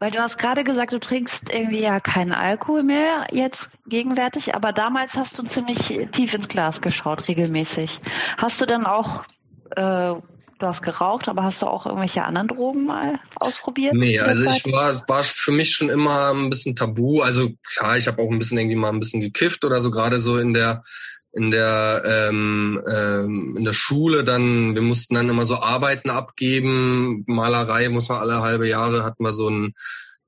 [0.00, 4.72] Weil du hast gerade gesagt, du trinkst irgendwie ja keinen Alkohol mehr jetzt gegenwärtig, aber
[4.72, 8.00] damals hast du ziemlich tief ins Glas geschaut, regelmäßig.
[8.36, 9.24] Hast du dann auch,
[9.70, 13.94] äh, du hast geraucht, aber hast du auch irgendwelche anderen Drogen mal ausprobiert?
[13.94, 17.22] Nee, also ich war, war für mich schon immer ein bisschen tabu.
[17.22, 20.20] Also klar, ich habe auch ein bisschen irgendwie mal ein bisschen gekifft oder so, gerade
[20.20, 20.82] so in der
[21.38, 27.24] in der ähm, ähm, in der Schule dann wir mussten dann immer so Arbeiten abgeben.
[27.26, 29.74] Malerei muss man alle halbe Jahre hatten wir so ein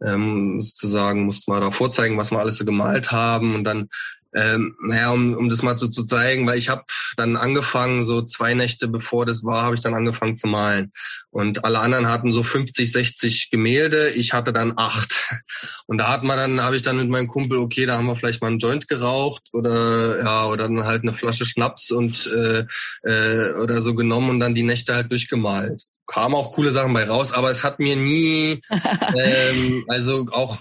[0.05, 3.89] ähm, sozusagen mussten wir da vorzeigen was wir alles so gemalt haben und dann
[4.35, 6.85] ähm, naja, um, um das mal so zu zeigen, weil ich habe
[7.17, 10.93] dann angefangen, so zwei Nächte bevor das war, habe ich dann angefangen zu malen.
[11.31, 15.13] Und alle anderen hatten so 50, 60 Gemälde, ich hatte dann acht.
[15.87, 18.17] Und da hat man dann, habe ich dann mit meinem Kumpel, okay, da haben wir
[18.17, 22.65] vielleicht mal einen Joint geraucht oder ja, oder dann halt eine Flasche Schnaps und äh,
[23.03, 27.05] äh, oder so genommen und dann die Nächte halt durchgemalt kamen auch coole Sachen bei
[27.05, 28.61] raus, aber es hat mir nie,
[29.17, 30.59] ähm, also auch,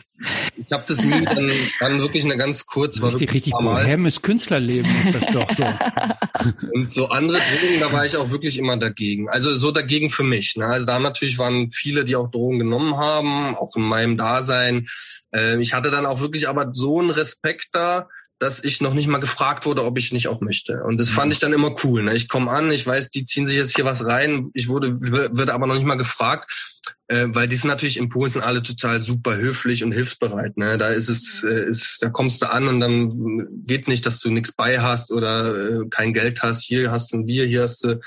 [0.56, 4.90] ich habe das nie dann, dann wirklich eine ganz kurz, war richtig, richtig bohemes Künstlerleben
[5.00, 5.64] ist das doch so.
[6.74, 9.28] Und so andere Drogen, da war ich auch wirklich immer dagegen.
[9.30, 10.56] Also so dagegen für mich.
[10.56, 10.66] Ne?
[10.66, 14.88] Also da natürlich waren viele, die auch Drogen genommen haben, auch in meinem Dasein.
[15.34, 18.08] Äh, ich hatte dann auch wirklich aber so einen Respekt da,
[18.40, 20.84] dass ich noch nicht mal gefragt wurde, ob ich nicht auch möchte.
[20.84, 22.04] Und das fand ich dann immer cool.
[22.04, 22.16] Ne?
[22.16, 24.50] Ich komme an, ich weiß, die ziehen sich jetzt hier was rein.
[24.54, 26.79] Ich wurde, würde aber noch nicht mal gefragt
[27.10, 30.58] äh, weil die sind natürlich in Polen sind alle total super höflich und hilfsbereit.
[30.58, 30.78] Ne?
[30.78, 34.30] Da ist es, äh, ist, da kommst du an und dann geht nicht, dass du
[34.30, 36.64] nichts bei hast oder äh, kein Geld hast.
[36.64, 38.00] Hier hast du ein Bier, hier hast du,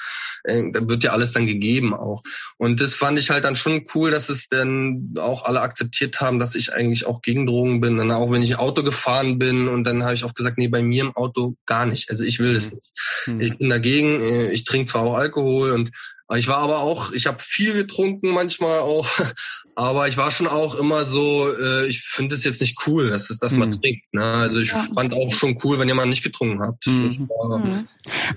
[0.44, 2.22] äh, da wird dir alles dann gegeben auch.
[2.58, 6.38] Und das fand ich halt dann schon cool, dass es dann auch alle akzeptiert haben,
[6.38, 7.98] dass ich eigentlich auch gegen Drogen bin.
[7.98, 10.82] Und auch wenn ich Auto gefahren bin und dann habe ich auch gesagt, nee, bei
[10.82, 12.10] mir im Auto gar nicht.
[12.10, 12.74] Also ich will das mhm.
[12.74, 12.92] nicht.
[13.26, 13.40] Mhm.
[13.40, 14.22] Ich bin dagegen.
[14.22, 15.90] Äh, ich trinke zwar auch Alkohol und
[16.36, 19.06] ich war aber auch, ich habe viel getrunken manchmal auch,
[19.74, 23.30] aber ich war schon auch immer so, äh, ich finde es jetzt nicht cool, dass,
[23.30, 23.80] es, dass man mhm.
[23.80, 24.14] trinkt.
[24.14, 24.22] Ne?
[24.22, 24.82] Also ich ja.
[24.94, 26.76] fand auch schon cool, wenn jemand nicht getrunken hat.
[26.86, 27.28] Mhm.
[27.28, 27.88] mhm.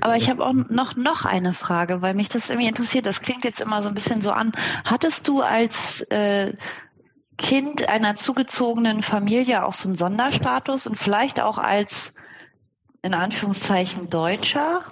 [0.01, 3.05] Aber ich habe auch noch, noch eine Frage, weil mich das irgendwie interessiert.
[3.05, 4.51] Das klingt jetzt immer so ein bisschen so an.
[4.83, 6.53] Hattest du als äh,
[7.37, 12.13] Kind einer zugezogenen Familie auch so einen Sonderstatus und vielleicht auch als
[13.01, 14.83] in Anführungszeichen Deutscher?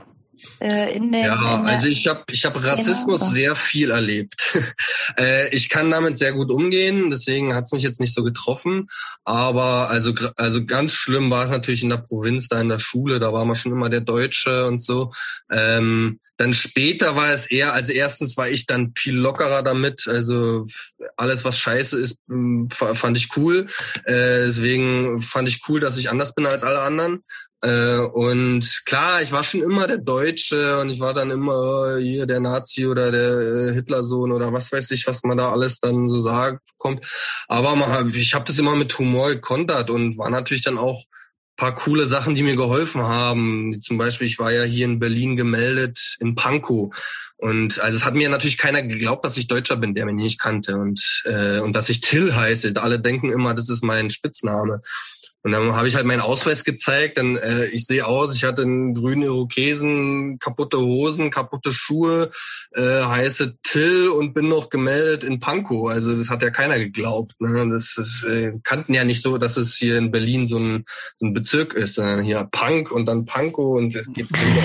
[0.59, 3.31] Äh, in den, ja, in also ich habe ich hab Rassismus genau.
[3.31, 4.57] sehr viel erlebt.
[5.19, 8.88] äh, ich kann damit sehr gut umgehen, deswegen hat es mich jetzt nicht so getroffen.
[9.23, 13.19] Aber also, also ganz schlimm war es natürlich in der Provinz, da in der Schule,
[13.19, 15.13] da war man schon immer der Deutsche und so.
[15.51, 20.07] Ähm, dann später war es eher, also erstens war ich dann viel lockerer damit.
[20.07, 20.65] Also
[21.15, 22.17] alles, was scheiße ist,
[22.71, 23.67] fand ich cool.
[24.05, 27.23] Äh, deswegen fand ich cool, dass ich anders bin als alle anderen.
[27.64, 32.26] Äh, und klar, ich war schon immer der Deutsche und ich war dann immer hier
[32.26, 36.09] der Nazi oder der äh, Hitlersohn oder was weiß ich, was man da alles dann
[36.09, 37.05] so sagt kommt.
[37.47, 41.05] Aber man, ich habe das immer mit Humor gekontert und war natürlich dann auch
[41.55, 43.82] paar coole Sachen, die mir geholfen haben.
[43.82, 46.93] Zum Beispiel, ich war ja hier in Berlin gemeldet in Pankow.
[47.38, 50.39] Und also es hat mir natürlich keiner geglaubt, dass ich Deutscher bin, der mich nicht
[50.39, 52.74] kannte und äh, und dass ich Till heiße.
[52.78, 54.82] Alle denken immer, das ist mein Spitzname.
[55.43, 57.17] Und dann habe ich halt meinen Ausweis gezeigt.
[57.17, 62.31] Dann äh, ich sehe aus, ich hatte einen grünen Irokesen, kaputte Hosen, kaputte Schuhe,
[62.71, 65.89] äh, heiße Till und bin noch gemeldet in Pankow.
[65.89, 67.33] Also das hat ja keiner geglaubt.
[67.41, 67.69] Ne?
[67.69, 70.85] Das, das äh, kannten ja nicht so, dass es hier in Berlin so ein,
[71.21, 74.31] ein Bezirk ist, sondern hier Punk und dann Pankow und es gibt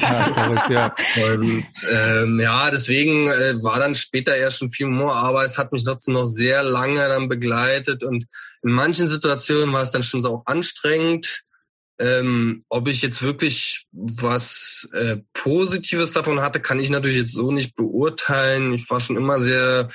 [0.00, 5.44] ja, ja, Und ähm, ja, deswegen äh, war dann später erst schon viel Humor, aber
[5.44, 8.26] es hat mich trotzdem noch sehr lange dann begleitet und
[8.62, 11.44] in manchen Situationen war es dann schon so auch anstrengend.
[12.00, 17.50] Ähm, ob ich jetzt wirklich was äh, Positives davon hatte, kann ich natürlich jetzt so
[17.50, 18.72] nicht beurteilen.
[18.72, 19.88] Ich war schon immer sehr,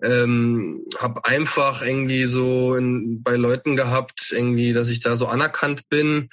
[0.00, 5.88] ähm, habe einfach irgendwie so in, bei Leuten gehabt, irgendwie, dass ich da so anerkannt
[5.88, 6.28] bin.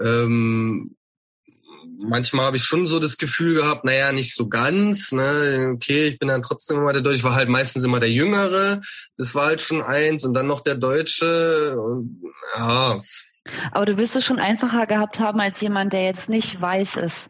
[0.00, 0.96] Ähm,
[1.98, 6.18] manchmal habe ich schon so das Gefühl gehabt, naja, nicht so ganz, ne, okay, ich
[6.18, 8.80] bin dann trotzdem immer der Deutsche, ich war halt meistens immer der Jüngere,
[9.16, 12.22] das war halt schon eins und dann noch der Deutsche, und,
[12.56, 13.02] ja.
[13.72, 17.28] Aber du wirst es schon einfacher gehabt haben als jemand, der jetzt nicht weiß ist.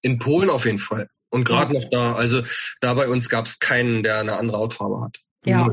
[0.00, 1.08] In Polen auf jeden Fall.
[1.30, 2.42] Und gerade noch da, also
[2.80, 5.18] da bei uns gab es keinen, der eine andere Hautfarbe hat.
[5.44, 5.68] Ja.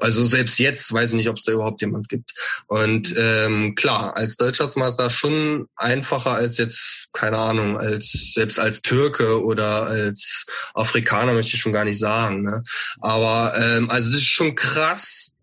[0.00, 2.32] Also selbst jetzt weiß ich nicht, ob es da überhaupt jemand gibt.
[2.66, 9.44] Und ähm, klar, als es schon einfacher als jetzt, keine Ahnung, als selbst als Türke
[9.44, 12.42] oder als Afrikaner möchte ich schon gar nicht sagen.
[12.42, 12.64] Ne?
[13.00, 15.34] Aber ähm, also das ist schon krass,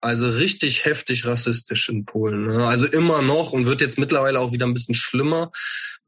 [0.00, 2.48] also richtig heftig rassistisch in Polen.
[2.48, 2.66] Ne?
[2.66, 5.52] Also immer noch und wird jetzt mittlerweile auch wieder ein bisschen schlimmer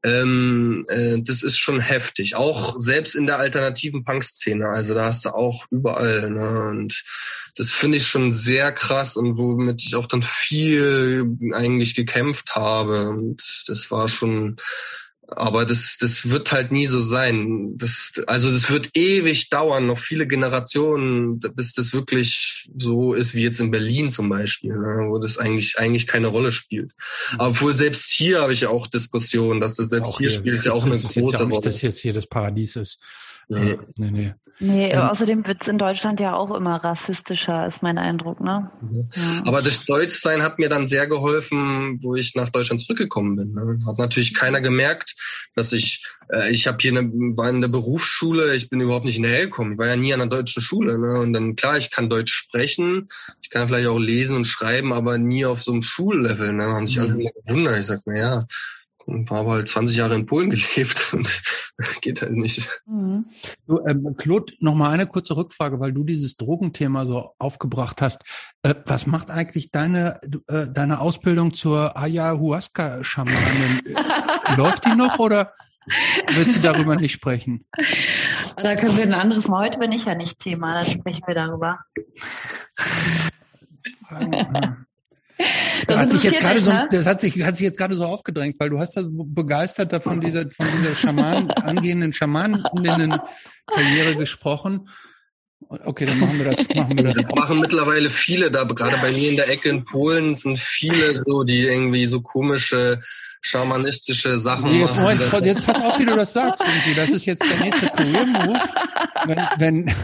[0.05, 2.35] ähm, äh, das ist schon heftig.
[2.35, 4.69] Auch selbst in der alternativen Punk-Szene.
[4.69, 6.31] Also da hast du auch überall.
[6.31, 6.69] Ne?
[6.69, 7.05] Und
[7.57, 13.11] das finde ich schon sehr krass und womit ich auch dann viel eigentlich gekämpft habe.
[13.11, 14.57] Und das war schon
[15.37, 17.77] aber das, das wird halt nie so sein.
[17.77, 23.43] Das, also das wird ewig dauern, noch viele Generationen, bis das wirklich so ist wie
[23.43, 26.93] jetzt in Berlin zum Beispiel, ne, wo das eigentlich eigentlich keine Rolle spielt.
[27.39, 30.39] Aber Obwohl selbst hier habe ich ja auch Diskussionen, dass das selbst auch hier, hier
[30.39, 31.61] spielt es ja auch eine große ja auch nicht, Rolle.
[31.61, 32.99] Dass jetzt hier das Paradies ist.
[33.49, 34.35] Nee, nee, nee.
[34.59, 38.71] Nee, ähm, außerdem wird es in Deutschland ja auch immer rassistischer, ist mein Eindruck, ne?
[38.93, 39.43] Ja.
[39.45, 43.55] Aber das Deutschsein hat mir dann sehr geholfen, wo ich nach Deutschland zurückgekommen bin.
[43.55, 43.81] Ne?
[43.87, 45.17] Hat natürlich keiner gemerkt,
[45.57, 49.17] dass ich, äh, ich habe hier eine, war in der Berufsschule, ich bin überhaupt nicht
[49.17, 49.73] in der gekommen.
[49.73, 50.97] Ich war ja nie an einer deutschen Schule.
[50.97, 51.19] Ne?
[51.19, 53.09] Und dann klar, ich kann Deutsch sprechen,
[53.43, 56.53] ich kann vielleicht auch lesen und schreiben, aber nie auf so einem Schullevel.
[56.53, 56.65] Ne?
[56.67, 57.03] Haben sich mhm.
[57.03, 57.81] alle immer gewundert.
[57.81, 58.45] Ich sag, na ja,
[59.07, 61.43] und habe halt 20 Jahre in Polen gelebt und
[62.01, 62.69] geht halt nicht.
[62.87, 63.27] Mhm.
[63.67, 68.23] Du, ähm, Claude, noch mal eine kurze Rückfrage, weil du dieses Drogenthema so aufgebracht hast.
[68.63, 73.83] Äh, was macht eigentlich deine äh, deine Ausbildung zur Ayahuasca-Schamanin?
[74.57, 75.53] Läuft die noch oder
[76.35, 77.67] wird sie darüber nicht sprechen?
[78.57, 79.67] Da können wir ein anderes Mal.
[79.67, 81.79] Heute bin ich ja nicht Thema, dann sprechen wir darüber.
[85.87, 86.89] Das, hat sich jetzt gerade so, ne?
[86.91, 89.93] das hat sich, hat sich jetzt gerade so aufgedrängt, weil du hast da so begeistert
[89.93, 94.89] davon dieser, von dieser Schaman, angehenden Schamaninnen-Karriere gesprochen.
[95.69, 96.69] Okay, dann machen wir das.
[96.75, 97.15] Machen wir das.
[97.15, 101.23] Das machen mittlerweile viele da, gerade bei mir in der Ecke in Polen sind viele
[101.25, 103.01] so, die irgendwie so komische
[103.43, 105.03] schamanistische Sachen nee, machen.
[105.03, 106.65] Moment, jetzt pass auf, wie du das sagst.
[106.65, 106.95] Irgendwie.
[106.95, 108.61] Das ist jetzt der nächste Career-Move.
[109.27, 109.95] Wenn, wenn,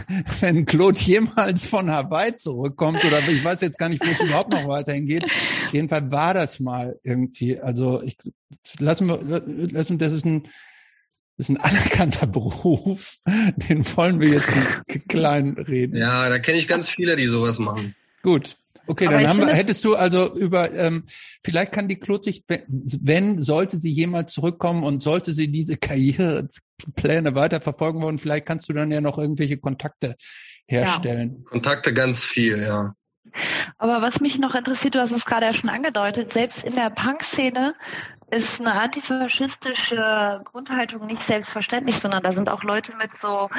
[0.41, 4.51] wenn Claude jemals von Hawaii zurückkommt, oder ich weiß jetzt gar nicht, wo es überhaupt
[4.51, 5.25] noch weiterhin geht.
[5.71, 7.59] Jedenfalls war das mal irgendwie.
[7.59, 8.17] Also ich
[8.77, 9.19] lassen wir,
[9.71, 10.47] lassen, das ist ein
[11.37, 13.19] das ist ein anerkannter Beruf.
[13.25, 15.95] Den wollen wir jetzt nicht klein reden.
[15.95, 17.95] Ja, da kenne ich ganz viele, die sowas machen.
[18.21, 18.57] Gut.
[18.89, 21.03] Okay, Aber dann haben wir, hättest du also über, ähm,
[21.43, 28.01] vielleicht kann die sich, wenn, sollte sie jemals zurückkommen und sollte sie diese Karrierepläne weiterverfolgen
[28.01, 30.15] wollen, vielleicht kannst du dann ja noch irgendwelche Kontakte
[30.67, 31.43] herstellen.
[31.43, 31.49] Ja.
[31.51, 32.95] Kontakte ganz viel, ja.
[33.77, 36.89] Aber was mich noch interessiert, du hast es gerade ja schon angedeutet, selbst in der
[36.89, 37.75] Punk-Szene
[38.31, 43.49] ist eine antifaschistische Grundhaltung nicht selbstverständlich, sondern da sind auch Leute mit so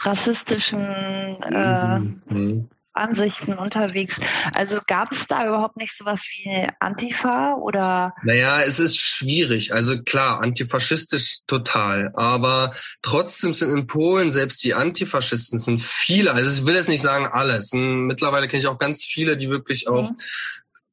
[0.00, 2.68] rassistischen äh, mhm.
[2.94, 4.16] Ansichten unterwegs.
[4.52, 8.14] Also gab es da überhaupt nicht sowas wie Antifa oder?
[8.22, 9.72] Naja, es ist schwierig.
[9.72, 12.12] Also klar, antifaschistisch total.
[12.14, 16.32] Aber trotzdem sind in Polen selbst die Antifaschisten sind viele.
[16.32, 17.72] Also ich will jetzt nicht sagen alles.
[17.72, 20.16] Mittlerweile kenne ich auch ganz viele, die wirklich auch mhm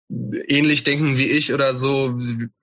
[0.09, 2.19] ähnlich denken wie ich oder so.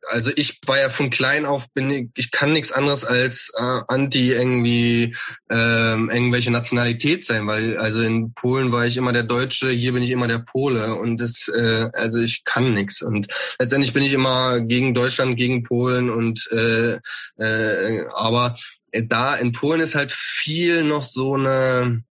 [0.08, 3.80] Also ich war ja von klein auf, bin ich, ich kann nichts anderes als äh,
[3.86, 5.14] anti irgendwie
[5.50, 10.02] ähm, irgendwelche Nationalität sein, weil also in Polen war ich immer der Deutsche, hier bin
[10.02, 13.28] ich immer der Pole und das, äh, also ich kann nichts und
[13.60, 16.98] letztendlich bin ich immer gegen Deutschland, gegen Polen und äh,
[17.38, 18.56] äh, aber
[18.92, 22.02] da in Polen ist halt viel noch so eine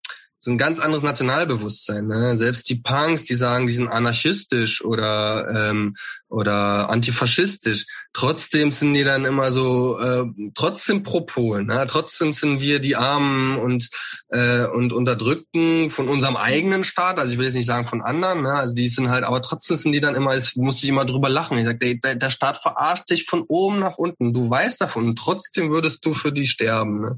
[0.45, 2.05] so ein ganz anderes Nationalbewusstsein.
[2.05, 2.37] Ne?
[2.37, 5.95] Selbst die Punks, die sagen, die sind anarchistisch oder ähm,
[6.35, 7.85] oder antifaschistisch.
[8.11, 11.67] Trotzdem sind die dann immer so, äh, trotzdem pro Polen.
[11.67, 11.87] Ne?
[11.89, 13.89] Trotzdem sind wir die Armen und
[14.31, 17.19] äh, und Unterdrückten von unserem eigenen Staat.
[17.19, 18.41] Also ich will jetzt nicht sagen von anderen.
[18.41, 18.51] Ne?
[18.51, 21.29] Also die sind halt, aber trotzdem sind die dann immer, es musste ich immer drüber
[21.29, 21.57] lachen.
[21.57, 24.33] Ich sag, der, der Staat verarscht dich von oben nach unten.
[24.33, 26.99] Du weißt davon und trotzdem würdest du für die sterben.
[26.99, 27.17] Ne?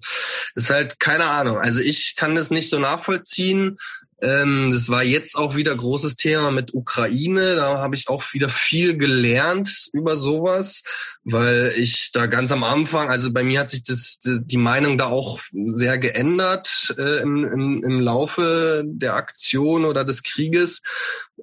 [0.53, 1.57] Ist halt keine Ahnung.
[1.57, 3.79] Also ich kann das nicht so nachvollziehen.
[4.19, 7.55] Ähm, das war jetzt auch wieder großes Thema mit Ukraine.
[7.55, 10.81] Da habe ich auch wieder viel gelernt über sowas,
[11.23, 15.05] weil ich da ganz am Anfang, also bei mir hat sich das die Meinung da
[15.05, 20.81] auch sehr geändert äh, im, im, im Laufe der Aktion oder des Krieges,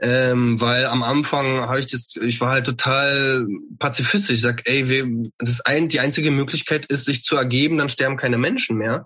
[0.00, 3.46] ähm, weil am Anfang habe ich das, ich war halt total
[3.78, 4.36] pazifistisch.
[4.36, 5.06] Ich sag, ey, wir,
[5.38, 9.04] das ein, die einzige Möglichkeit ist, sich zu ergeben, dann sterben keine Menschen mehr.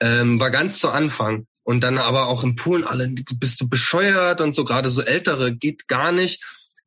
[0.00, 1.46] Ähm, war ganz zu Anfang.
[1.68, 5.54] Und dann aber auch in Polen alle, bist du bescheuert und so, gerade so ältere,
[5.54, 6.42] geht gar nicht.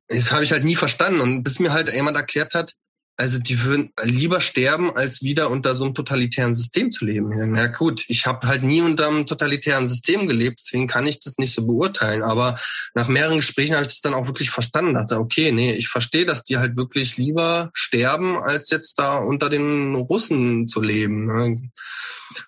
[0.07, 1.21] Das habe ich halt nie verstanden.
[1.21, 2.73] Und bis mir halt jemand erklärt hat,
[3.21, 7.29] also die würden lieber sterben, als wieder unter so einem totalitären System zu leben.
[7.51, 11.37] Na gut, ich habe halt nie unter einem totalitären System gelebt, deswegen kann ich das
[11.37, 12.23] nicht so beurteilen.
[12.23, 12.59] Aber
[12.95, 14.95] nach mehreren Gesprächen habe ich das dann auch wirklich verstanden.
[14.95, 19.51] Dachte, okay, nee, ich verstehe, dass die halt wirklich lieber sterben, als jetzt da unter
[19.51, 21.71] den Russen zu leben.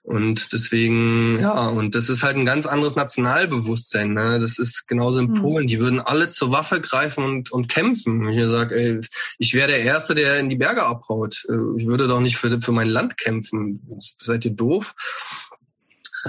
[0.01, 4.13] Und deswegen, ja, und das ist halt ein ganz anderes Nationalbewusstsein.
[4.13, 4.39] Ne?
[4.39, 5.41] Das ist genauso in mhm.
[5.41, 5.67] Polen.
[5.67, 8.27] Die würden alle zur Waffe greifen und, und kämpfen.
[8.29, 9.01] Ich sage,
[9.37, 11.45] ich wäre der Erste, der in die Berge abhaut.
[11.49, 13.81] Äh, ich würde doch nicht für, für mein Land kämpfen.
[14.19, 14.95] Seid ihr doof?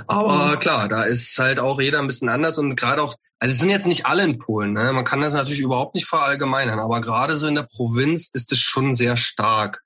[0.09, 3.59] Aber klar, da ist halt auch jeder ein bisschen anders und gerade auch also es
[3.59, 4.93] sind jetzt nicht alle in Polen, ne?
[4.93, 8.61] man kann das natürlich überhaupt nicht verallgemeinern, aber gerade so in der Provinz ist es
[8.61, 9.83] schon sehr stark.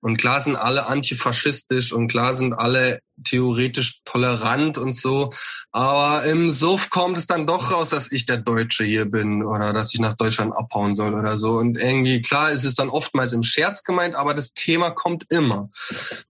[0.00, 5.32] Und klar sind alle antifaschistisch und klar sind alle theoretisch tolerant und so,
[5.70, 9.72] aber im Suff kommt es dann doch raus, dass ich der Deutsche hier bin oder
[9.72, 11.52] dass ich nach Deutschland abhauen soll oder so.
[11.52, 15.70] Und irgendwie, klar ist es dann oftmals im Scherz gemeint, aber das Thema kommt immer.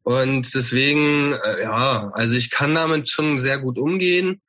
[0.02, 4.42] Und deswegen, äh, ja, also ich kann damit schon sehr gut umgehen.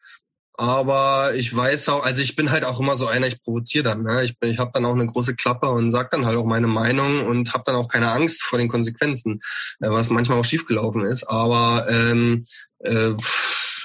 [0.56, 4.04] Aber ich weiß auch, also ich bin halt auch immer so einer, ich provoziere dann.
[4.04, 4.24] Ne?
[4.24, 6.68] Ich, bin, ich habe dann auch eine große Klappe und sag dann halt auch meine
[6.68, 9.42] Meinung und habe dann auch keine Angst vor den Konsequenzen,
[9.82, 11.24] äh, was manchmal auch schiefgelaufen ist.
[11.24, 12.46] Aber ähm,
[12.80, 13.14] äh,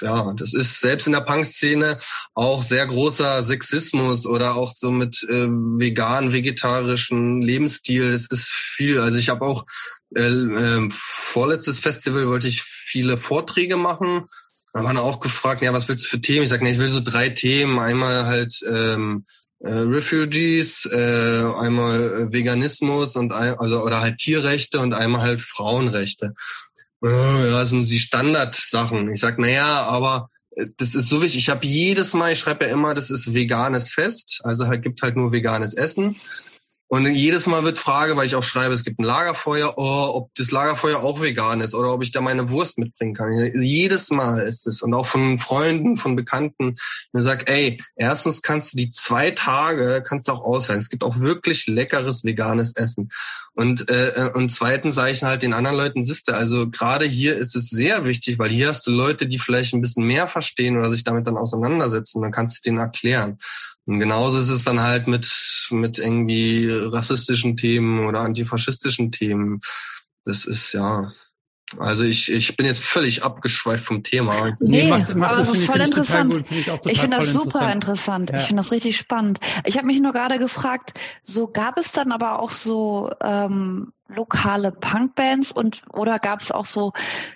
[0.01, 1.99] ja, das ist selbst in der Punk-Szene
[2.35, 8.11] auch sehr großer Sexismus oder auch so mit äh, vegan, vegetarischen Lebensstil.
[8.11, 8.99] Das ist viel.
[8.99, 9.65] Also ich habe auch
[10.15, 14.27] äh, äh, vorletztes Festival wollte ich viele Vorträge machen
[14.73, 16.43] da waren auch gefragt, ja, was willst du für Themen?
[16.43, 17.79] Ich sage, nee, ich will so drei Themen.
[17.79, 19.25] Einmal halt ähm,
[19.59, 25.41] äh, Refugees, äh, einmal äh, Veganismus und ein, also oder halt Tierrechte und einmal halt
[25.41, 26.33] Frauenrechte.
[27.03, 29.11] Äh, ja, das sind die Standardsachen.
[29.11, 31.39] Ich sag, naja, aber äh, das ist so wichtig.
[31.39, 35.01] Ich habe jedes Mal, ich schreibe ja immer, das ist veganes Fest, also halt gibt
[35.01, 36.17] halt nur veganes Essen.
[36.91, 40.33] Und jedes Mal wird Frage, weil ich auch schreibe, es gibt ein Lagerfeuer, oh, ob
[40.33, 43.31] das Lagerfeuer auch vegan ist oder ob ich da meine Wurst mitbringen kann.
[43.61, 44.81] Jedes Mal ist es.
[44.81, 46.77] Und auch von Freunden, von Bekannten,
[47.13, 50.81] mir sagt, ey, erstens kannst du die zwei Tage, kannst du auch aushalten.
[50.81, 53.11] Es gibt auch wirklich leckeres veganes Essen.
[53.53, 57.55] Und, äh, und zweitens sage ich halt den anderen Leuten, siehste, also gerade hier ist
[57.55, 60.89] es sehr wichtig, weil hier hast du Leute, die vielleicht ein bisschen mehr verstehen oder
[60.89, 62.23] sich damit dann auseinandersetzen.
[62.23, 63.37] Dann kannst du denen erklären.
[63.85, 65.27] Und genauso ist es dann halt mit,
[65.71, 69.61] mit irgendwie rassistischen Themen oder antifaschistischen Themen.
[70.25, 71.11] Das ist ja,
[71.77, 74.55] also ich, ich bin jetzt völlig abgeschweift vom Thema.
[74.59, 76.31] Nee, nee macht, macht aber das, das ist voll interessant.
[76.31, 77.73] Gut, find ich, ich finde das super interessant.
[77.73, 78.29] interessant.
[78.31, 78.39] Ja.
[78.39, 79.39] Ich finde das richtig spannend.
[79.65, 84.71] Ich habe mich nur gerade gefragt, so gab es dann aber auch so ähm, lokale
[84.71, 86.93] Punkbands und oder gab es auch so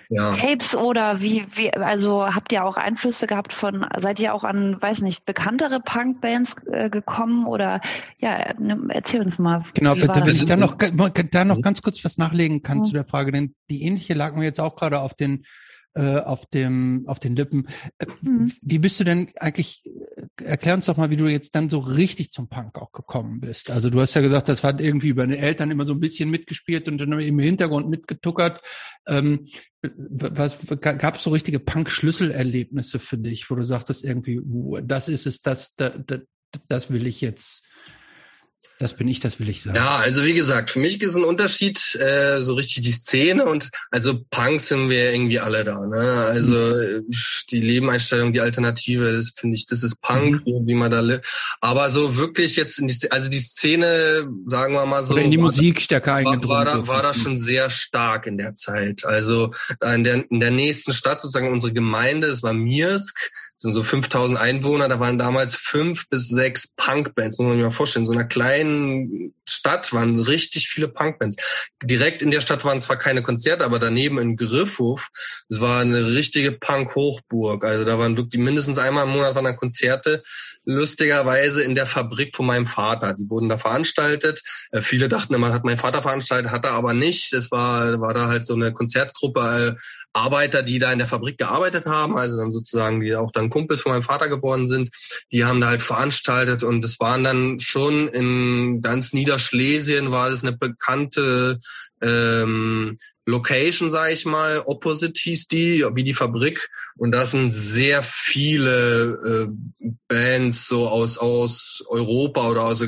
[0.08, 0.32] ja.
[0.32, 4.80] Tapes oder wie wie also habt ihr auch Einflüsse gehabt von seid ihr auch an
[4.80, 7.80] weiß nicht bekanntere Punkbands äh, gekommen oder
[8.18, 12.04] ja ne, erzähl uns mal genau bitte wenn ich da noch da noch ganz kurz
[12.04, 12.84] was nachlegen kann mhm.
[12.84, 15.44] zu der Frage denn die ähnliche lag mir jetzt auch gerade auf den
[15.94, 17.68] äh, auf dem auf den Lippen.
[17.98, 18.52] Äh, mhm.
[18.60, 19.84] Wie bist du denn eigentlich?
[20.42, 23.70] Erklär uns doch mal, wie du jetzt dann so richtig zum Punk auch gekommen bist.
[23.70, 26.30] Also du hast ja gesagt, das hat irgendwie über deine Eltern immer so ein bisschen
[26.30, 28.60] mitgespielt und dann im Hintergrund mitgetuckert.
[29.08, 29.46] Ähm,
[29.82, 34.40] was gab es so richtige Punk-Schlüsselerlebnisse für dich, wo du sagtest irgendwie,
[34.84, 36.20] das ist es, das, das,
[36.68, 37.64] das will ich jetzt
[38.84, 39.76] Das bin ich, das will ich sagen.
[39.76, 43.70] Ja, also wie gesagt, für mich ist ein Unterschied äh, so richtig die Szene und
[43.90, 45.86] also Punk sind wir irgendwie alle da.
[45.86, 46.26] Ne?
[46.28, 47.06] Also mhm.
[47.50, 50.66] die Lebeneinstellung, die Alternative, das finde ich, das ist Punk, mhm.
[50.66, 51.26] wie man da lebt.
[51.62, 55.30] Aber so wirklich jetzt in die, also die Szene, sagen wir mal so, Oder in
[55.30, 56.46] die Musik stärker eingedrungen.
[56.50, 59.06] War, war, da, war da schon sehr stark in der Zeit.
[59.06, 63.30] Also in der, in der nächsten Stadt sozusagen unsere Gemeinde, das war Mirsk
[63.64, 67.70] sind so 5000 Einwohner, da waren damals fünf bis sechs Punkbands, muss man sich mal
[67.70, 68.04] vorstellen.
[68.04, 71.36] In so einer kleinen Stadt waren richtig viele Punkbands.
[71.82, 75.08] Direkt in der Stadt waren zwar keine Konzerte, aber daneben in Griffhof,
[75.48, 77.64] es war eine richtige Punk-Hochburg.
[77.64, 80.22] Also da waren wirklich mindestens einmal im Monat waren da Konzerte
[80.66, 83.14] lustigerweise in der Fabrik von meinem Vater.
[83.14, 84.42] Die wurden da veranstaltet.
[84.72, 87.32] Äh, viele dachten immer, hat mein Vater veranstaltet, hat er aber nicht.
[87.32, 89.80] Das war, war da halt so eine Konzertgruppe äh,
[90.14, 93.80] Arbeiter, die da in der Fabrik gearbeitet haben, also dann sozusagen, die auch dann Kumpels
[93.80, 94.90] von meinem Vater geworden sind,
[95.32, 100.42] die haben da halt veranstaltet und es waren dann schon in ganz Niederschlesien war es
[100.42, 101.58] eine bekannte
[102.00, 106.68] ähm, Location, sage ich mal, Opposite hieß die, wie die Fabrik.
[106.96, 112.86] Und da sind sehr viele äh, Bands so aus aus Europa oder aus,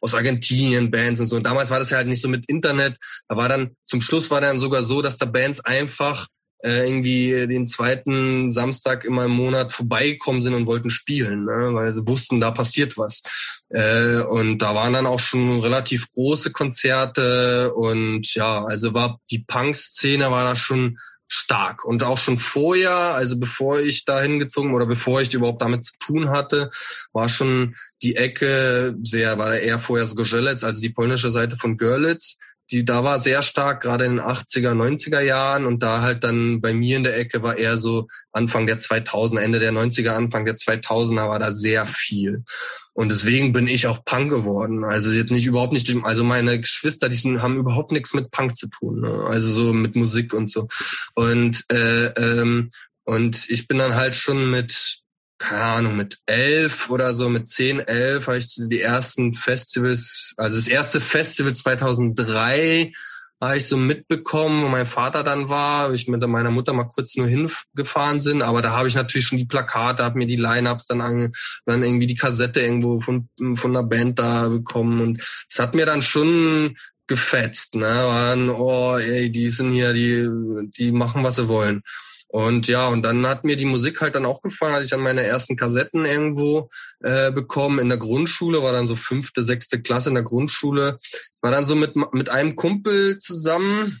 [0.00, 1.36] aus Argentinien Bands und so.
[1.36, 2.98] Und damals war das ja halt nicht so mit Internet.
[3.28, 6.28] Da war dann zum Schluss war dann sogar so, dass da Bands einfach
[6.62, 11.70] äh, irgendwie den zweiten Samstag immer im Monat vorbeigekommen sind und wollten spielen, ne?
[11.72, 13.22] weil sie wussten, da passiert was.
[13.68, 19.44] Äh, und da waren dann auch schon relativ große Konzerte und ja, also war die
[19.46, 20.98] Punk-Szene war da schon
[21.28, 25.84] stark und auch schon vorher, also bevor ich da hingezogen oder bevor ich überhaupt damit
[25.84, 26.70] zu tun hatte,
[27.12, 32.38] war schon die Ecke sehr, war eher vorher Zgorzelec, also die polnische Seite von Görlitz
[32.70, 36.60] die da war sehr stark, gerade in den 80er, 90er Jahren und da halt dann
[36.60, 40.44] bei mir in der Ecke war eher so Anfang der 2000er, Ende der 90er, Anfang
[40.44, 42.44] der 2000er war da sehr viel.
[42.92, 44.84] Und deswegen bin ich auch Punk geworden.
[44.84, 48.56] Also jetzt nicht überhaupt nicht, also meine Geschwister, die sind, haben überhaupt nichts mit Punk
[48.56, 49.24] zu tun, ne?
[49.28, 50.68] also so mit Musik und so.
[51.14, 52.70] Und äh, ähm,
[53.04, 55.00] und ich bin dann halt schon mit
[55.38, 60.56] keine Ahnung, mit elf oder so, mit zehn, elf habe ich die ersten Festivals, also
[60.56, 62.92] das erste Festival 2003
[63.40, 67.14] habe ich so mitbekommen, wo mein Vater dann war, ich mit meiner Mutter mal kurz
[67.14, 70.88] nur hingefahren sind, aber da habe ich natürlich schon die Plakate, habe mir die Line-Ups
[70.88, 71.32] dann an,
[71.64, 75.00] dann irgendwie die Kassette irgendwo von, von einer Band da bekommen.
[75.00, 76.76] Und es hat mir dann schon
[77.06, 80.28] gefetzt, ne, war dann, oh, ey, die sind hier, die,
[80.76, 81.82] die machen, was sie wollen.
[82.30, 85.00] Und ja, und dann hat mir die Musik halt dann auch gefallen, als ich dann
[85.00, 86.68] meine ersten Kassetten irgendwo
[87.00, 90.98] äh, bekommen in der Grundschule, war dann so fünfte, sechste Klasse in der Grundschule,
[91.40, 94.00] war dann so mit, mit einem Kumpel zusammen.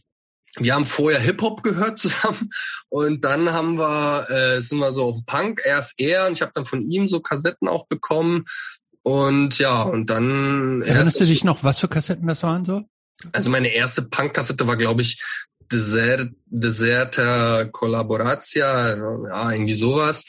[0.58, 2.50] Wir haben vorher Hip-Hop gehört zusammen
[2.90, 6.52] und dann haben wir, äh, sind wir so auf Punk, erst er und ich habe
[6.54, 8.44] dann von ihm so Kassetten auch bekommen.
[9.02, 10.82] Und ja, und dann.
[10.82, 12.84] Erinnerst du dich noch, was für Kassetten das waren so?
[13.32, 15.22] Also meine erste Punk-Kassette war, glaube ich,
[15.70, 20.24] Desert, Deserta Collaboratia, ja, irgendwie sowas.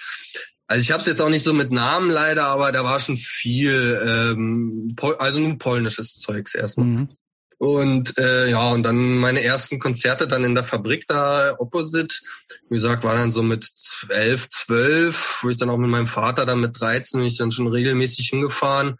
[0.67, 3.17] Also ich habe es jetzt auch nicht so mit Namen leider, aber da war schon
[3.17, 6.85] viel, ähm, also nun polnisches Zeugs erstmal.
[6.85, 7.09] Mhm.
[7.57, 12.15] Und äh, ja, und dann meine ersten Konzerte dann in der Fabrik da opposite.
[12.69, 13.67] Wie gesagt, war dann so mit
[14.07, 17.51] elf, zwölf, wo ich dann auch mit meinem Vater dann mit 13 bin ich dann
[17.51, 18.95] schon regelmäßig hingefahren.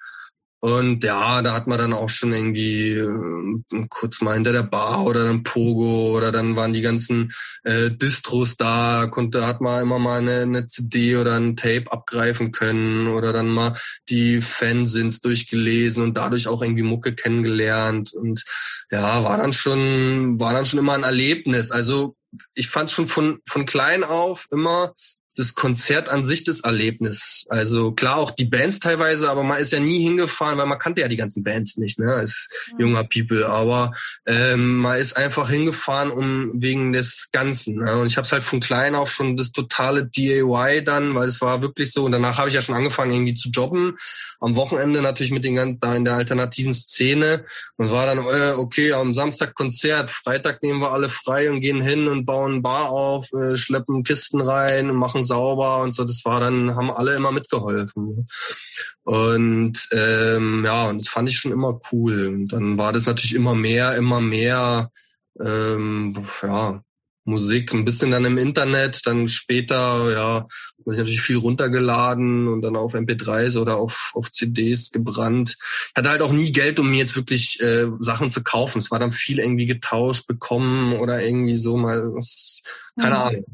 [0.62, 5.06] Und ja, da hat man dann auch schon irgendwie äh, kurz mal hinter der Bar
[5.06, 7.32] oder dann Pogo oder dann waren die ganzen
[7.64, 12.52] äh, Distros da, konnte hat man immer mal eine, eine CD oder ein Tape abgreifen
[12.52, 13.80] können oder dann mal
[14.10, 18.44] die Fansins durchgelesen und dadurch auch irgendwie Mucke kennengelernt und
[18.92, 21.72] ja, war dann schon war dann schon immer ein Erlebnis.
[21.72, 22.18] Also
[22.54, 24.94] ich fand schon von von klein auf immer
[25.40, 27.46] das Konzert an sich das Erlebnis.
[27.48, 31.00] Also klar auch die Bands teilweise, aber man ist ja nie hingefahren, weil man kannte
[31.00, 32.82] ja die ganzen Bands nicht, ne, als mhm.
[32.82, 33.48] junger People.
[33.48, 33.94] Aber
[34.26, 37.76] ähm, man ist einfach hingefahren um wegen des Ganzen.
[37.76, 37.98] Ne?
[37.98, 41.40] Und ich habe es halt von klein auf schon das totale DIY dann, weil es
[41.40, 42.04] war wirklich so.
[42.04, 43.96] Und danach habe ich ja schon angefangen irgendwie zu jobben.
[44.40, 47.46] Am Wochenende natürlich mit den ganzen da in der alternativen Szene.
[47.78, 51.82] Und war dann äh, okay, am Samstag Konzert, Freitag nehmen wir alle frei und gehen
[51.82, 56.04] hin und bauen Bar auf, äh, schleppen Kisten rein machen sauber und so.
[56.04, 58.28] Das war dann, haben alle immer mitgeholfen.
[59.04, 62.28] Und ähm, ja, und das fand ich schon immer cool.
[62.28, 64.92] Und dann war das natürlich immer mehr, immer mehr,
[65.42, 66.82] ähm, ja,
[67.30, 70.48] Musik, ein bisschen dann im Internet, dann später, ja,
[70.90, 75.58] habe ich natürlich viel runtergeladen und dann auf MP3s oder auf, auf CDs gebrannt.
[75.60, 78.80] Ich hatte halt auch nie Geld, um mir jetzt wirklich äh, Sachen zu kaufen.
[78.80, 82.62] Es war dann viel irgendwie getauscht, bekommen oder irgendwie so mal, was,
[83.00, 83.22] keine mhm.
[83.22, 83.46] Ahnung.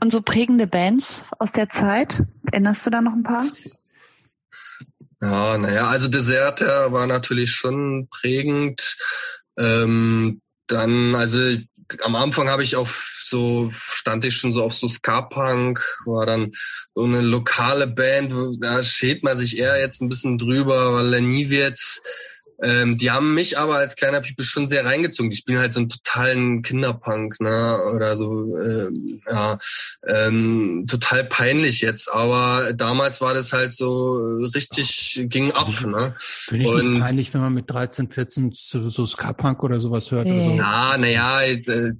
[0.00, 3.46] Und so prägende Bands aus der Zeit, erinnerst du da noch ein paar?
[5.20, 8.96] Ja, naja, also Deserter war natürlich schon prägend.
[9.58, 11.40] Ähm, dann, also
[12.02, 16.52] am Anfang habe ich auf so, stand ich schon so auf so Ska-Punk, war dann
[16.94, 22.00] so eine lokale Band, da schält man sich eher jetzt ein bisschen drüber, weil Leniewitz
[22.62, 25.30] ähm, die haben mich aber als kleiner People schon sehr reingezogen.
[25.30, 27.78] Die spielen halt so einen totalen Kinderpunk, ne?
[27.94, 29.58] Oder so, ähm, ja,
[30.06, 32.12] ähm, total peinlich jetzt.
[32.12, 34.14] Aber damals war das halt so
[34.54, 36.14] richtig, ging ab, ne?
[36.18, 40.10] Finde ich Und, nicht peinlich, wenn man mit 13, 14 so, so Ska-Punk oder sowas
[40.10, 40.26] hört.
[40.26, 40.40] Nee.
[40.40, 40.56] Oder so.
[40.56, 41.92] Ja, naja, äh,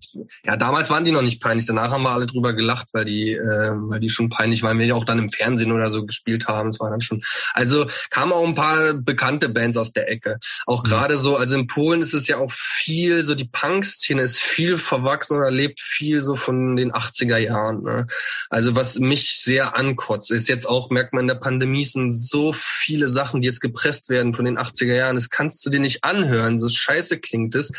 [0.45, 1.66] ja, damals waren die noch nicht peinlich.
[1.66, 4.87] Danach haben wir alle drüber gelacht, weil die, äh, weil die schon peinlich waren, wir
[4.87, 6.70] ja auch dann im Fernsehen oder so gespielt haben.
[6.70, 7.23] Es war dann schon,
[7.53, 10.39] also kamen auch ein paar bekannte Bands aus der Ecke.
[10.66, 14.39] Auch gerade so, also in Polen ist es ja auch viel, so die Punk-Szene ist
[14.39, 17.82] viel verwachsen oder lebt viel so von den 80er Jahren.
[17.82, 18.06] Ne?
[18.51, 22.52] Also was mich sehr ankotzt, ist jetzt auch, merkt man in der Pandemie, sind so
[22.52, 25.16] viele Sachen, die jetzt gepresst werden von den 80er Jahren.
[25.16, 27.73] Das kannst du dir nicht anhören, so scheiße klingt es.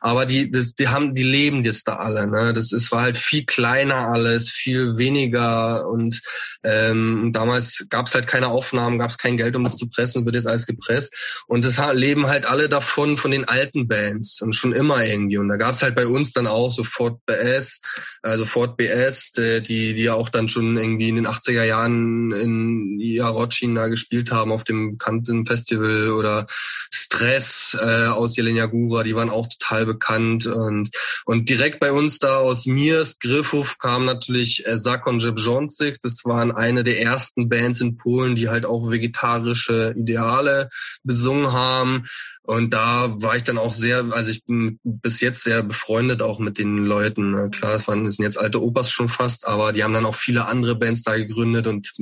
[0.00, 2.26] Aber die, das, die haben, die leben jetzt da alle.
[2.26, 2.52] Ne?
[2.52, 6.20] Das ist, war halt viel kleiner alles, viel weniger und
[6.64, 10.24] ähm, damals gab es halt keine Aufnahmen, gab es kein Geld, um das zu pressen,
[10.24, 11.14] wird jetzt alles gepresst.
[11.46, 11.78] Und das
[12.08, 15.36] leben halt alle davon, von den alten Bands und schon immer irgendwie.
[15.36, 17.80] Und da gab es halt bei uns dann auch so Ford BS,
[18.22, 22.98] also Ford BS, die, die ja auch dann schon irgendwie in den 80er Jahren in
[22.98, 26.46] Jarocin da gespielt haben auf dem bekannten Festival oder
[26.90, 30.46] Stress äh, aus Jelenia Gura, die waren auch total bekannt.
[30.46, 30.90] Und,
[31.26, 36.52] und direkt bei uns da aus Mirs, Griffhof kam natürlich äh, Sakon Jebjonczyk, das waren
[36.52, 40.70] eine der ersten Bands in Polen, die halt auch vegetarische Ideale
[41.02, 41.97] besungen haben.
[42.42, 46.38] Und da war ich dann auch sehr, also ich bin bis jetzt sehr befreundet auch
[46.38, 47.50] mit den Leuten.
[47.50, 50.14] Klar, es waren das sind jetzt alte Opas schon fast, aber die haben dann auch
[50.14, 51.92] viele andere Bands da gegründet und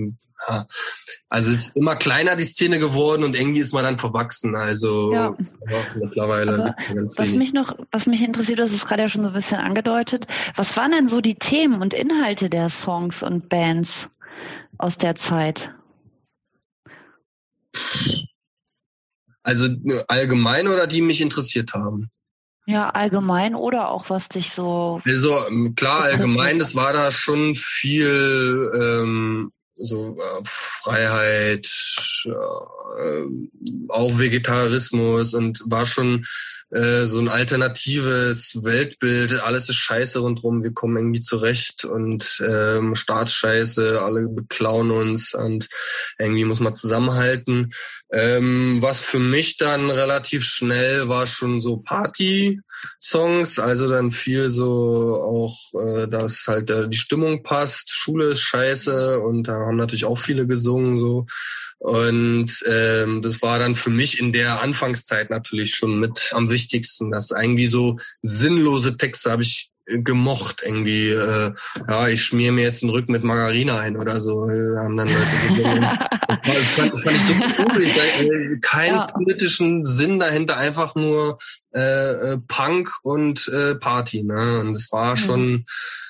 [0.48, 0.66] ja,
[1.28, 4.55] also es ist immer kleiner die Szene geworden und irgendwie ist man dann verwachsen.
[4.55, 5.36] Also ja.
[5.97, 9.35] mittlerweile ganz was mich noch, was mich interessiert, das ist gerade ja schon so ein
[9.35, 10.27] bisschen angedeutet.
[10.55, 14.09] Was waren denn so die Themen und Inhalte der Songs und Bands
[14.78, 15.70] aus der Zeit?
[19.47, 19.68] Also
[20.09, 22.10] allgemein oder die mich interessiert haben?
[22.66, 25.01] Ja, allgemein oder auch was dich so.
[25.06, 25.36] Also
[25.77, 31.68] klar, allgemein, das war da schon viel ähm, so äh, Freiheit,
[32.24, 33.23] äh,
[33.89, 36.27] auch Vegetarismus und war schon
[36.70, 42.97] äh, so ein alternatives Weltbild, alles ist scheiße rundrum, wir kommen irgendwie zurecht und ähm,
[42.97, 45.68] Staatsscheiße, alle beklauen uns und
[46.18, 47.72] irgendwie muss man zusammenhalten.
[48.12, 55.20] Ähm, was für mich dann relativ schnell war schon so Party-Songs, also dann viel so
[55.22, 60.05] auch, äh, dass halt äh, die Stimmung passt, Schule ist scheiße und da haben natürlich
[60.05, 61.26] auch viele gesungen so.
[61.78, 67.11] Und ähm, das war dann für mich in der Anfangszeit natürlich schon mit am wichtigsten.
[67.11, 71.11] dass eigentlich so sinnlose Texte habe ich gemocht irgendwie.
[71.11, 71.53] Äh,
[71.89, 74.48] ja, ich schmier mir jetzt den Rücken mit Margarine ein oder so.
[74.48, 75.98] Wir haben dann Leute
[76.44, 77.82] das, fand, das fand ich so cool.
[77.82, 79.07] Ich, äh, keinen ja.
[79.07, 81.39] politischen Sinn dahinter, einfach nur
[81.74, 84.23] äh, äh, Punk und äh, Party.
[84.23, 84.61] Ne?
[84.61, 85.51] Und das war schon.
[85.51, 85.65] Mhm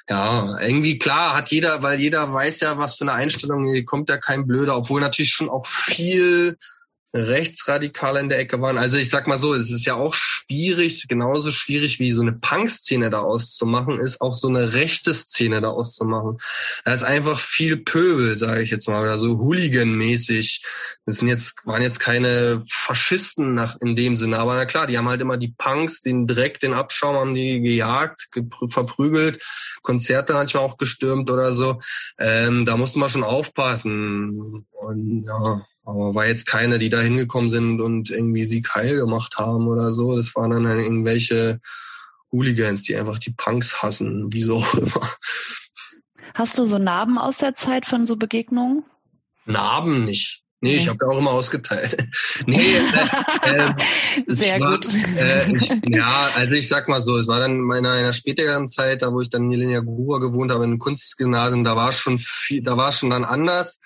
[0.08, 4.08] ja, irgendwie klar hat jeder, weil jeder weiß ja, was für eine Einstellung, hier kommt
[4.08, 6.58] ja kein Blöder, obwohl natürlich schon auch viel
[7.16, 8.78] Rechtsradikale in der Ecke waren.
[8.78, 12.32] Also ich sag mal so, es ist ja auch schwierig, genauso schwierig wie so eine
[12.32, 16.38] Punk-Szene da auszumachen, ist auch so eine rechte Szene da auszumachen.
[16.84, 20.64] Da ist einfach viel Pöbel, sage ich jetzt mal, oder so Hooligan-mäßig.
[21.06, 24.98] Das sind jetzt, waren jetzt keine Faschisten nach, in dem Sinne, aber na klar, die
[24.98, 28.28] haben halt immer die Punks, den Dreck, den Abschaum haben die gejagt,
[28.68, 29.42] verprügelt,
[29.82, 31.80] Konzerte manchmal auch gestürmt oder so.
[32.18, 34.66] Ähm, da musste man schon aufpassen.
[34.72, 39.38] Und ja, aber war jetzt keine, die da hingekommen sind und irgendwie Sieg heil gemacht
[39.38, 40.16] haben oder so.
[40.16, 41.60] Das waren dann irgendwelche
[42.32, 45.10] Hooligans, die einfach die Punks hassen, wieso auch immer.
[46.34, 48.84] Hast du so Narben aus der Zeit von so Begegnungen?
[49.44, 50.42] Narben nicht.
[50.60, 50.78] Nee, okay.
[50.78, 52.08] ich habe auch immer ausgeteilt.
[52.46, 53.74] nee, äh, äh,
[54.26, 54.92] Sehr war, gut.
[54.92, 58.66] Äh, ich, ja, also ich sag mal so, es war dann in meiner, einer späteren
[58.66, 62.18] Zeit, da wo ich dann in Jelenia Gruber gewohnt habe, in Kunstgymnasium, da war schon
[62.18, 63.78] viel, da war schon dann anders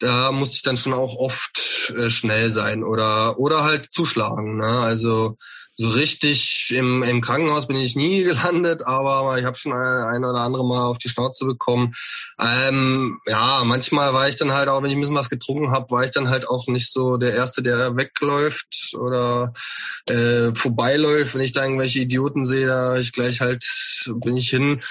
[0.00, 4.56] da musste ich dann schon auch oft äh, schnell sein oder oder halt zuschlagen.
[4.56, 4.66] Ne?
[4.80, 5.36] Also
[5.76, 10.24] so richtig im, im Krankenhaus bin ich nie gelandet, aber ich habe schon ein, ein
[10.24, 11.94] oder andere Mal auf die Schnauze bekommen.
[12.40, 15.90] Ähm, ja, manchmal war ich dann halt auch, wenn ich ein bisschen was getrunken habe,
[15.90, 19.52] war ich dann halt auch nicht so der Erste, der wegläuft oder
[20.08, 21.34] äh, vorbeiläuft.
[21.34, 23.64] Wenn ich da irgendwelche Idioten sehe, da ich gleich halt
[24.06, 24.82] bin ich hin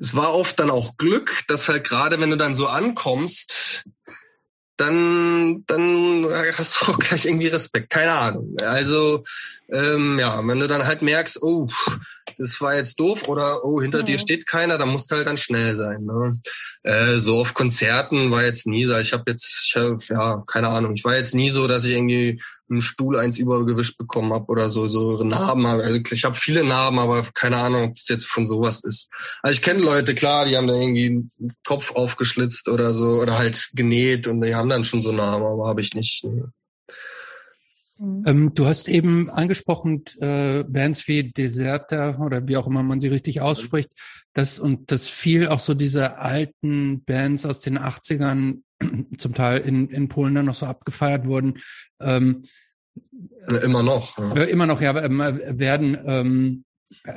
[0.00, 3.84] es war oft dann auch Glück, dass halt gerade wenn du dann so ankommst,
[4.76, 6.26] dann, dann
[6.56, 7.90] hast du auch gleich irgendwie Respekt.
[7.90, 8.56] Keine Ahnung.
[8.62, 9.24] Also,
[9.72, 11.68] ähm, ja, wenn du dann halt merkst, oh,
[12.36, 14.06] das war jetzt doof oder oh, hinter mhm.
[14.06, 16.04] dir steht keiner, dann musst du halt dann schnell sein.
[16.04, 16.40] Ne?
[16.82, 18.96] Äh, so auf Konzerten war jetzt nie so.
[18.98, 21.94] Ich habe jetzt, ich hab, ja, keine Ahnung, ich war jetzt nie so, dass ich
[21.94, 22.40] irgendwie
[22.70, 25.66] einen Stuhl eins übergewischt bekommen habe oder so, so Narben.
[25.66, 29.08] Also ich habe viele Narben, aber keine Ahnung, ob das jetzt von sowas ist.
[29.42, 31.30] Also ich kenne Leute, klar, die haben da irgendwie einen
[31.66, 35.66] Kopf aufgeschlitzt oder so oder halt genäht und die haben dann schon so Narben, aber
[35.66, 36.24] habe ich nicht.
[36.24, 36.52] Ne?
[37.98, 38.22] Mhm.
[38.26, 43.08] Ähm, du hast eben angesprochen, äh, Bands wie Deserter oder wie auch immer man sie
[43.08, 43.90] richtig ausspricht,
[44.34, 48.62] das und das viel auch so diese alten Bands aus den 80ern
[49.18, 51.58] zum Teil in, in Polen dann noch so abgefeiert wurden.
[52.00, 52.44] Ähm,
[53.62, 54.16] immer noch.
[54.18, 54.36] Ja.
[54.36, 55.98] Äh, immer noch, ja, äh, werden.
[56.04, 56.64] Ähm,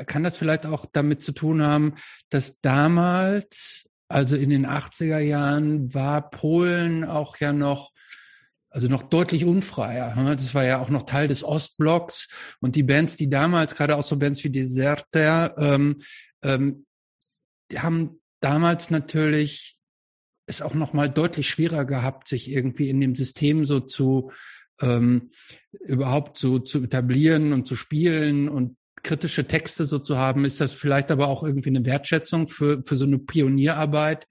[0.05, 1.93] kann das vielleicht auch damit zu tun haben,
[2.29, 7.91] dass damals, also in den 80er Jahren, war Polen auch ja noch
[8.71, 10.15] also noch deutlich unfreier.
[10.15, 10.35] Ne?
[10.35, 12.29] Das war ja auch noch Teil des Ostblocks
[12.61, 15.99] und die Bands, die damals, gerade auch so Bands wie Deserter, ähm,
[16.41, 16.85] ähm,
[17.69, 19.77] die haben damals natürlich
[20.47, 24.31] es auch noch mal deutlich schwerer gehabt, sich irgendwie in dem System so zu
[24.81, 25.29] ähm,
[25.71, 30.45] überhaupt so zu etablieren und zu spielen und kritische Texte so zu haben.
[30.45, 34.27] Ist das vielleicht aber auch irgendwie eine Wertschätzung für für so eine Pionierarbeit?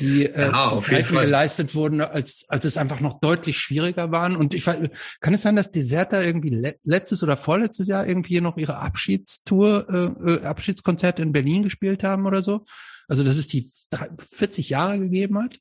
[0.00, 4.36] Die äh, ja, zu Zeiten geleistet wurden, als, als es einfach noch deutlich schwieriger waren.
[4.36, 8.56] Und ich kann es sein, dass Deserter irgendwie le letztes oder vorletztes Jahr irgendwie noch
[8.56, 12.64] ihre Abschiedstour, äh, äh Abschiedskonzert in Berlin gespielt haben oder so?
[13.08, 13.70] Also, dass es die
[14.18, 15.58] 40 Jahre gegeben hat?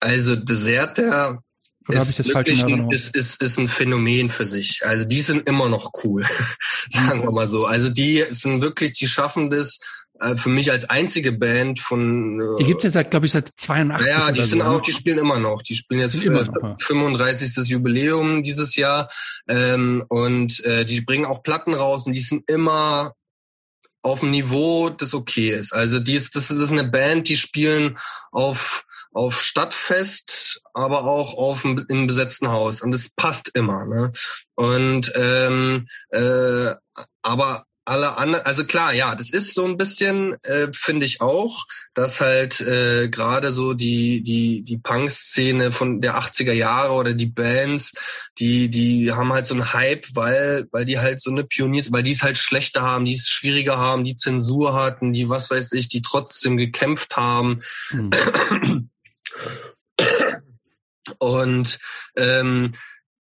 [0.00, 1.42] Also Deserter
[1.88, 4.86] oder ist, ich ein, ist, ist, ist ein Phänomen für sich.
[4.86, 6.24] Also die sind immer noch cool,
[6.90, 7.66] sagen wir mal so.
[7.66, 9.80] Also die sind wirklich, die schaffen das,
[10.36, 12.40] für mich als einzige Band von.
[12.40, 14.06] Äh, die gibt es seit, glaube ich, seit 82.
[14.06, 14.82] Ja, die sind so, auch, ne?
[14.86, 15.62] die spielen immer noch.
[15.62, 17.68] Die spielen jetzt äh, noch, 35.
[17.68, 19.10] Jubiläum dieses Jahr
[19.48, 23.14] ähm, und äh, die bringen auch Platten raus und die sind immer
[24.02, 25.72] auf dem Niveau, das okay ist.
[25.72, 27.98] Also die ist, das ist eine Band, die spielen
[28.30, 28.84] auf
[29.14, 33.84] auf Stadtfest, aber auch auf einem, im besetzten Haus und es passt immer.
[33.84, 34.12] Ne?
[34.56, 36.74] Und ähm, äh,
[37.22, 41.66] aber alle anderen, also klar, ja, das ist so ein bisschen, äh, finde ich auch,
[41.92, 47.26] dass halt äh, gerade so die die die Punk-Szene von der 80er Jahre oder die
[47.26, 47.92] Bands,
[48.38, 52.02] die die haben halt so einen Hype, weil weil die halt so eine Pioniers, weil
[52.02, 55.72] die es halt schlechter haben, die es schwieriger haben, die Zensur hatten, die was weiß
[55.72, 57.62] ich, die trotzdem gekämpft haben.
[57.90, 58.90] Mhm.
[61.18, 61.78] Und
[62.16, 62.74] ähm,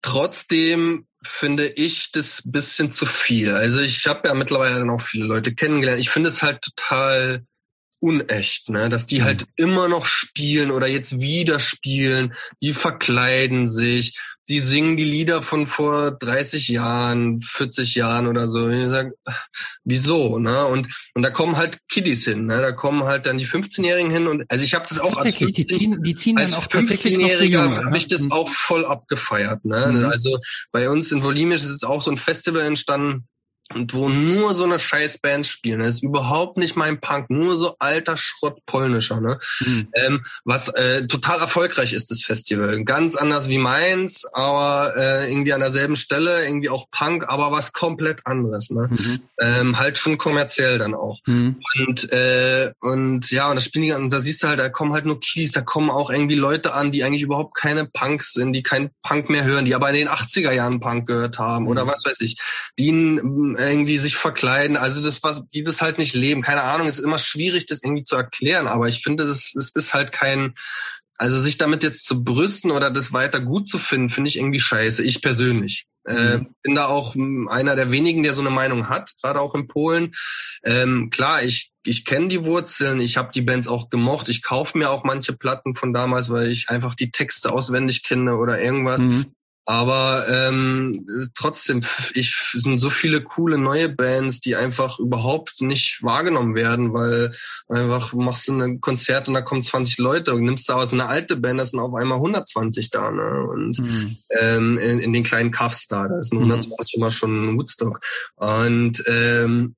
[0.01, 3.51] trotzdem finde ich das bisschen zu viel.
[3.51, 5.99] Also ich habe ja mittlerweile dann auch viele Leute kennengelernt.
[5.99, 7.45] Ich finde es halt total
[7.99, 8.89] unecht, ne?
[8.89, 9.23] dass die mhm.
[9.23, 14.17] halt immer noch spielen oder jetzt wieder spielen, die verkleiden sich,
[14.47, 18.65] die singen die Lieder von vor 30 Jahren, 40 Jahren oder so.
[18.65, 19.13] Und ich sage,
[19.83, 20.37] wieso?
[20.37, 20.65] Ne?
[20.65, 22.61] Und, und da kommen halt Kiddies hin, ne?
[22.61, 25.53] da kommen halt dann die 15-Jährigen hin und also ich habe das auch als 15,
[25.53, 28.31] die ziehen, die ziehen dann auch tatsächlich noch Junge, habe ich das mhm.
[28.31, 29.65] auch voll abgefeiert.
[29.65, 29.91] Ne?
[29.91, 30.05] Mhm.
[30.05, 30.37] Also
[30.71, 33.27] bei uns in Volimisch ist es auch so ein Festival entstanden,
[33.73, 35.79] und wo nur so eine scheiß Band spielen.
[35.79, 39.39] Das ist überhaupt nicht mein Punk, nur so alter Schrott polnischer, ne?
[39.59, 39.87] Mhm.
[39.93, 42.83] Ähm, was äh, total erfolgreich ist, das Festival.
[42.85, 47.73] Ganz anders wie meins, aber äh, irgendwie an derselben Stelle, irgendwie auch Punk, aber was
[47.73, 48.87] komplett anderes, ne?
[48.91, 49.19] Mhm.
[49.39, 51.21] Ähm, halt schon kommerziell dann auch.
[51.25, 51.59] Mhm.
[51.87, 54.93] Und äh, und ja, und das spielen die, und da siehst du halt, da kommen
[54.93, 58.53] halt nur Kies, da kommen auch irgendwie Leute an, die eigentlich überhaupt keine Punks sind,
[58.53, 61.85] die keinen Punk mehr hören, die aber in den 80er Jahren Punk gehört haben oder
[61.85, 61.89] mhm.
[61.89, 62.37] was weiß ich,
[62.77, 62.91] die
[63.57, 64.77] irgendwie sich verkleiden.
[64.77, 66.41] Also das, was die das halt nicht leben.
[66.41, 69.93] Keine Ahnung, es ist immer schwierig, das irgendwie zu erklären, aber ich finde, es ist
[69.93, 70.55] halt kein,
[71.17, 74.59] also sich damit jetzt zu brüsten oder das weiter gut zu finden, finde ich irgendwie
[74.59, 75.03] scheiße.
[75.03, 75.85] Ich persönlich.
[76.05, 76.41] Äh, mhm.
[76.43, 79.67] Äh, bin da auch einer der wenigen, der so eine Meinung hat, gerade auch in
[79.67, 80.13] Polen.
[80.63, 84.77] Ähm, klar, ich, ich kenne die Wurzeln, ich habe die Bands auch gemocht, ich kaufe
[84.77, 89.01] mir auch manche Platten von damals, weil ich einfach die Texte auswendig kenne oder irgendwas.
[89.01, 89.34] Mhm.
[89.65, 91.81] Aber ähm, trotzdem,
[92.13, 97.35] ich sind so viele coole neue Bands, die einfach überhaupt nicht wahrgenommen werden, weil
[97.67, 101.07] einfach machst du ein Konzert und da kommen 20 Leute und nimmst da aus eine
[101.07, 103.43] alte Band, da sind auf einmal 120 da, ne?
[103.43, 104.17] Und mhm.
[104.39, 107.01] ähm, in, in den kleinen Cuffs da, da ist ein 120 mhm.
[107.01, 108.01] immer schon ein Woodstock.
[108.35, 109.75] Und ähm,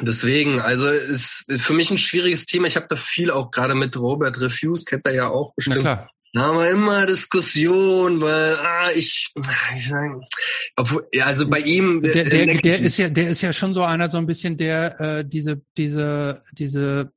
[0.00, 2.68] Deswegen, also ist für mich ein schwieriges Thema.
[2.68, 5.82] Ich habe da viel auch gerade mit Robert Refuse, kennt er ja auch bestimmt.
[6.38, 9.32] Da haben wir immer Diskussion, weil ah, ich,
[9.76, 9.90] ich
[10.76, 13.82] obwohl, ja, also bei ihm der, der, der ist ja der ist ja schon so
[13.82, 17.10] einer so ein bisschen der äh, diese diese diese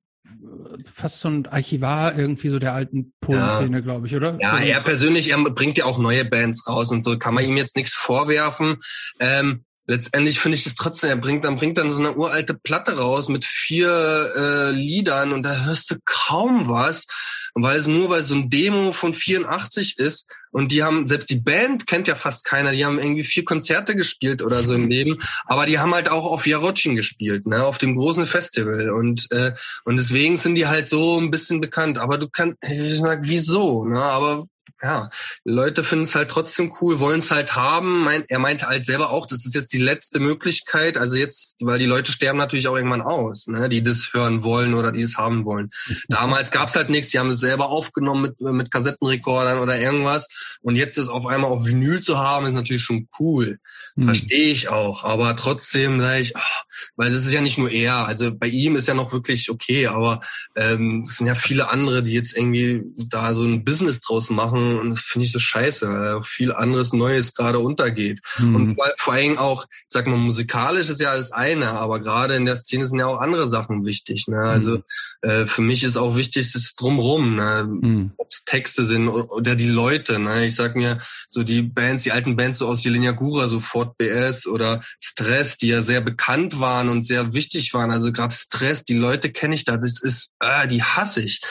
[0.91, 3.81] fast so ein Archivar irgendwie so der alten Polenszene, ja.
[3.81, 4.39] glaube ich, oder?
[4.41, 7.57] Ja, er persönlich, er bringt ja auch neue Bands raus und so, kann man ihm
[7.57, 8.77] jetzt nichts vorwerfen.
[9.19, 12.98] Ähm, letztendlich finde ich es trotzdem, er bringt dann bringt dann so eine uralte Platte
[12.98, 17.06] raus mit vier äh, Liedern und da hörst du kaum was,
[17.53, 21.40] weil es nur weil so ein Demo von 84 ist und die haben selbst die
[21.40, 25.18] Band kennt ja fast keiner, die haben irgendwie vier Konzerte gespielt oder so im Leben,
[25.45, 28.91] aber die haben halt auch auf Jarocin gespielt, ne, auf dem großen Festival.
[28.91, 29.53] Und äh,
[29.86, 33.86] und deswegen sind die halt so ein bisschen bekannt, aber du kannst ich sag, wieso,
[33.86, 34.48] ne, aber
[34.82, 35.10] ja,
[35.44, 38.03] Leute finden es halt trotzdem cool, wollen es halt haben.
[38.03, 40.98] Mein, er meinte halt selber auch, das ist jetzt die letzte Möglichkeit.
[40.98, 44.74] Also jetzt, weil die Leute sterben natürlich auch irgendwann aus, ne, die das hören wollen
[44.74, 45.70] oder die es haben wollen.
[46.08, 50.28] Damals gab's halt nichts, die haben es selber aufgenommen mit, mit Kassettenrekordern oder irgendwas.
[50.62, 53.60] Und jetzt ist auf einmal auf Vinyl zu haben, ist natürlich schon cool.
[53.96, 54.06] Mhm.
[54.06, 55.04] Verstehe ich auch.
[55.04, 56.64] Aber trotzdem sage ich, ach,
[56.96, 58.06] weil es ist ja nicht nur er.
[58.06, 60.22] Also bei ihm ist ja noch wirklich okay, aber
[60.56, 64.80] ähm, es sind ja viele andere, die jetzt irgendwie da so ein Business draus machen
[64.80, 68.22] und das finde ich so scheiße, weil auch viel anderes Neues gerade untergeht.
[68.40, 68.56] Mhm.
[68.56, 72.36] Und vor, vor allem auch, ich sag mal, musikalisch ist ja alles eine, aber gerade
[72.36, 74.28] in der Szene sind ja auch andere Sachen wichtig.
[74.28, 74.40] Ne?
[74.40, 75.30] Also mhm.
[75.30, 77.68] äh, für mich ist auch wichtig das Drumrum, ne?
[77.70, 78.12] Mhm.
[78.18, 80.20] ob es Texte sind oder die Leute.
[80.20, 80.46] Ne?
[80.46, 81.00] Ich sag mir,
[81.30, 83.60] so die Bands, die alten Bands so aus Jelenia Gura, so
[83.92, 87.92] Fort BS oder Stress, die ja sehr bekannt waren und sehr wichtig waren.
[87.92, 91.42] Also gerade Stress, die Leute kenne ich da, das ist, äh, die hasse ich.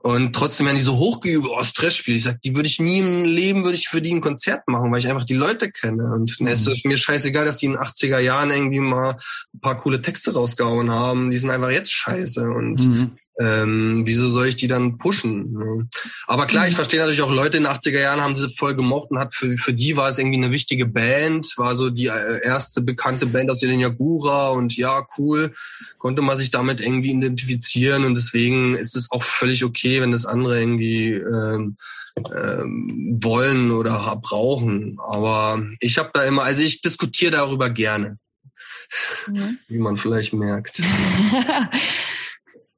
[0.00, 2.16] Und trotzdem werden die so hochgeübt, oh, Stressspiel.
[2.16, 4.90] Ich sag, die würde ich nie im Leben, würde ich für die ein Konzert machen,
[4.90, 6.12] weil ich einfach die Leute kenne.
[6.12, 6.46] Und mhm.
[6.46, 9.16] es ist mir scheißegal, dass die in den 80er Jahren irgendwie mal
[9.54, 11.30] ein paar coole Texte rausgehauen haben.
[11.30, 12.42] Die sind einfach jetzt scheiße.
[12.42, 15.52] Und mhm ähm, wieso soll ich die dann pushen?
[15.52, 15.88] Ne?
[16.26, 16.76] Aber klar, ich mhm.
[16.76, 19.56] verstehe natürlich auch Leute in den 80er Jahren haben sie voll gemocht und hat für,
[19.56, 23.50] für die war es irgendwie eine wichtige Band, war so die äh, erste bekannte Band
[23.50, 25.52] aus den Yagura und ja, cool,
[25.98, 30.26] konnte man sich damit irgendwie identifizieren und deswegen ist es auch völlig okay, wenn das
[30.26, 31.76] andere irgendwie ähm,
[32.16, 34.98] ähm, wollen oder brauchen.
[35.00, 38.18] Aber ich habe da immer, also ich diskutiere darüber gerne,
[39.26, 39.58] mhm.
[39.68, 40.82] wie man vielleicht merkt.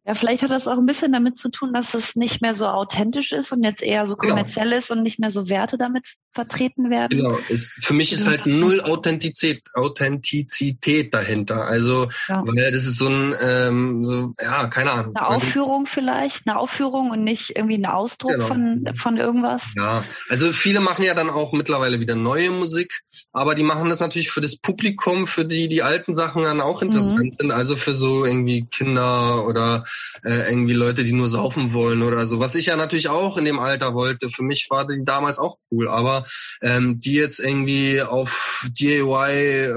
[0.07, 2.67] Ja, vielleicht hat das auch ein bisschen damit zu tun, dass es nicht mehr so
[2.67, 4.35] authentisch ist und jetzt eher so genau.
[4.35, 4.77] kommerziell genau.
[4.77, 6.05] ist und nicht mehr so Werte damit
[6.35, 7.17] vertreten werden.
[7.17, 11.65] Genau, ist, für mich ist halt null Authentizität, Authentizität dahinter.
[11.67, 12.43] Also, ja.
[12.45, 15.17] weil das ist so ein, ähm, so, ja, keine Ahnung.
[15.17, 18.47] Eine Aufführung vielleicht, eine Aufführung und nicht irgendwie ein Ausdruck genau.
[18.47, 19.73] von, von irgendwas.
[19.75, 23.01] Ja, also viele machen ja dann auch mittlerweile wieder neue Musik,
[23.33, 26.83] aber die machen das natürlich für das Publikum, für die die alten Sachen dann auch
[26.83, 27.33] interessant mhm.
[27.33, 29.85] sind, also für so irgendwie Kinder oder
[30.25, 32.41] äh, irgendwie Leute, die nur saufen wollen oder so.
[32.41, 34.31] Was ich ja natürlich auch in dem Alter wollte.
[34.31, 36.25] Für mich war die damals auch cool, aber
[36.63, 39.75] ähm, die jetzt irgendwie auf DIY äh,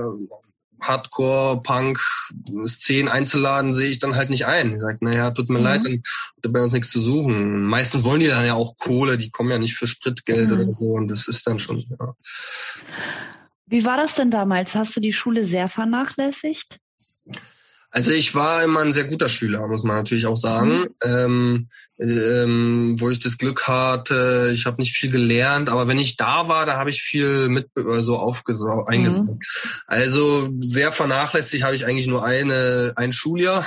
[0.79, 1.99] Hardcore, Punk,
[2.67, 4.73] Szenen einzuladen, sehe ich dann halt nicht ein.
[4.73, 5.63] Ich sage, naja, tut mir mhm.
[5.63, 6.03] leid, dann
[6.43, 7.63] hat bei uns nichts zu suchen.
[7.63, 10.59] Meistens wollen die dann ja auch Kohle, die kommen ja nicht für Spritgeld mhm.
[10.59, 12.13] oder so und das ist dann schon, ja.
[13.65, 14.75] Wie war das denn damals?
[14.75, 16.79] Hast du die Schule sehr vernachlässigt?
[17.89, 20.79] Also ich war immer ein sehr guter Schüler, muss man natürlich auch sagen.
[20.79, 20.89] Mhm.
[21.03, 21.69] Ähm,
[21.99, 26.47] ähm, wo ich das Glück hatte, ich habe nicht viel gelernt, aber wenn ich da
[26.47, 29.29] war, da habe ich viel mit äh, so aufgesaugt, eingesaugt.
[29.29, 29.39] Mhm.
[29.87, 33.65] Also sehr vernachlässigt habe ich eigentlich nur eine ein Schuljahr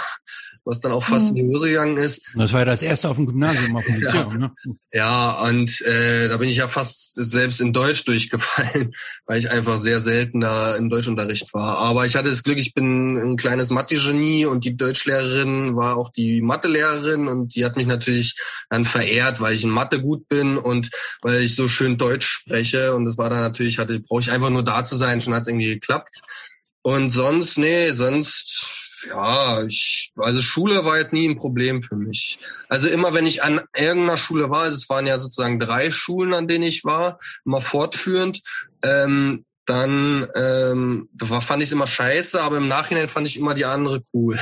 [0.64, 1.36] was dann auch fast mhm.
[1.38, 2.22] in die Hose gegangen ist.
[2.34, 4.50] Das war ja das erste auf dem Gymnasium, auf dem Lyzeum, ne?
[4.92, 8.94] Ja, und äh, da bin ich ja fast selbst in Deutsch durchgefallen,
[9.26, 11.78] weil ich einfach sehr selten da im Deutschunterricht war.
[11.78, 16.10] Aber ich hatte das Glück, ich bin ein kleines Mathe-Genie und die Deutschlehrerin war auch
[16.10, 18.36] die Mathelehrerin und die hat mich natürlich
[18.68, 20.90] dann verehrt, weil ich in Mathe gut bin und
[21.22, 22.94] weil ich so schön Deutsch spreche.
[22.94, 25.42] Und das war dann natürlich, hatte, brauche ich einfach nur da zu sein, schon hat
[25.42, 26.22] es irgendwie geklappt.
[26.82, 32.38] Und sonst, nee, sonst ja, ich, also Schule war jetzt nie ein Problem für mich.
[32.68, 36.34] Also immer wenn ich an irgendeiner Schule war, also es waren ja sozusagen drei Schulen,
[36.34, 38.42] an denen ich war, immer fortführend,
[38.82, 41.08] ähm, dann ähm,
[41.40, 44.38] fand ich es immer scheiße, aber im Nachhinein fand ich immer die andere cool.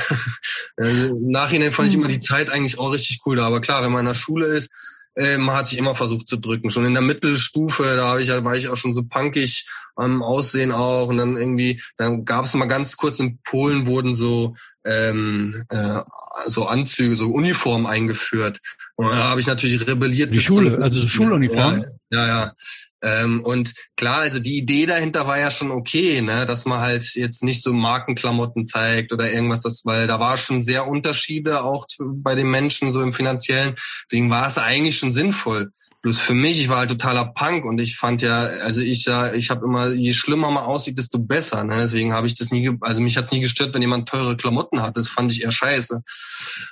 [0.75, 2.19] also Im Nachhinein fand ich immer die.
[2.19, 3.45] Zeit eigentlich auch richtig cool da.
[3.45, 4.71] Aber klar, wenn man in der Schule ist,
[5.19, 6.69] äh, man hat sich immer versucht zu drücken.
[6.69, 10.71] Schon in der Mittelstufe, da hab ich, war ich auch schon so punkig am Aussehen
[10.71, 11.09] auch.
[11.09, 14.55] Und dann irgendwie, dann gab es mal ganz kurz in Polen wurden so
[14.85, 15.99] ähm, äh,
[16.47, 18.61] so Anzüge, so Uniformen eingeführt.
[18.95, 20.33] Und da habe ich natürlich rebelliert.
[20.33, 21.85] Die Schule, also so Schuluniform.
[22.11, 22.53] Ja, ja, ja.
[23.01, 27.05] Ähm, und klar, also die Idee dahinter war ja schon okay, ne, dass man halt
[27.15, 31.85] jetzt nicht so Markenklamotten zeigt oder irgendwas, das, weil da war schon sehr Unterschiede auch
[31.99, 33.75] bei den Menschen so im finanziellen.
[34.09, 35.71] Deswegen war es eigentlich schon sinnvoll.
[36.01, 39.33] Bloß für mich, ich war halt totaler Punk und ich fand ja, also ich ja,
[39.33, 41.65] ich habe immer, je schlimmer man aussieht, desto besser.
[41.65, 41.75] Ne?
[41.75, 44.95] Deswegen habe ich das nie, also mich hat's nie gestört, wenn jemand teure Klamotten hat.
[44.95, 46.01] Das fand ich eher scheiße.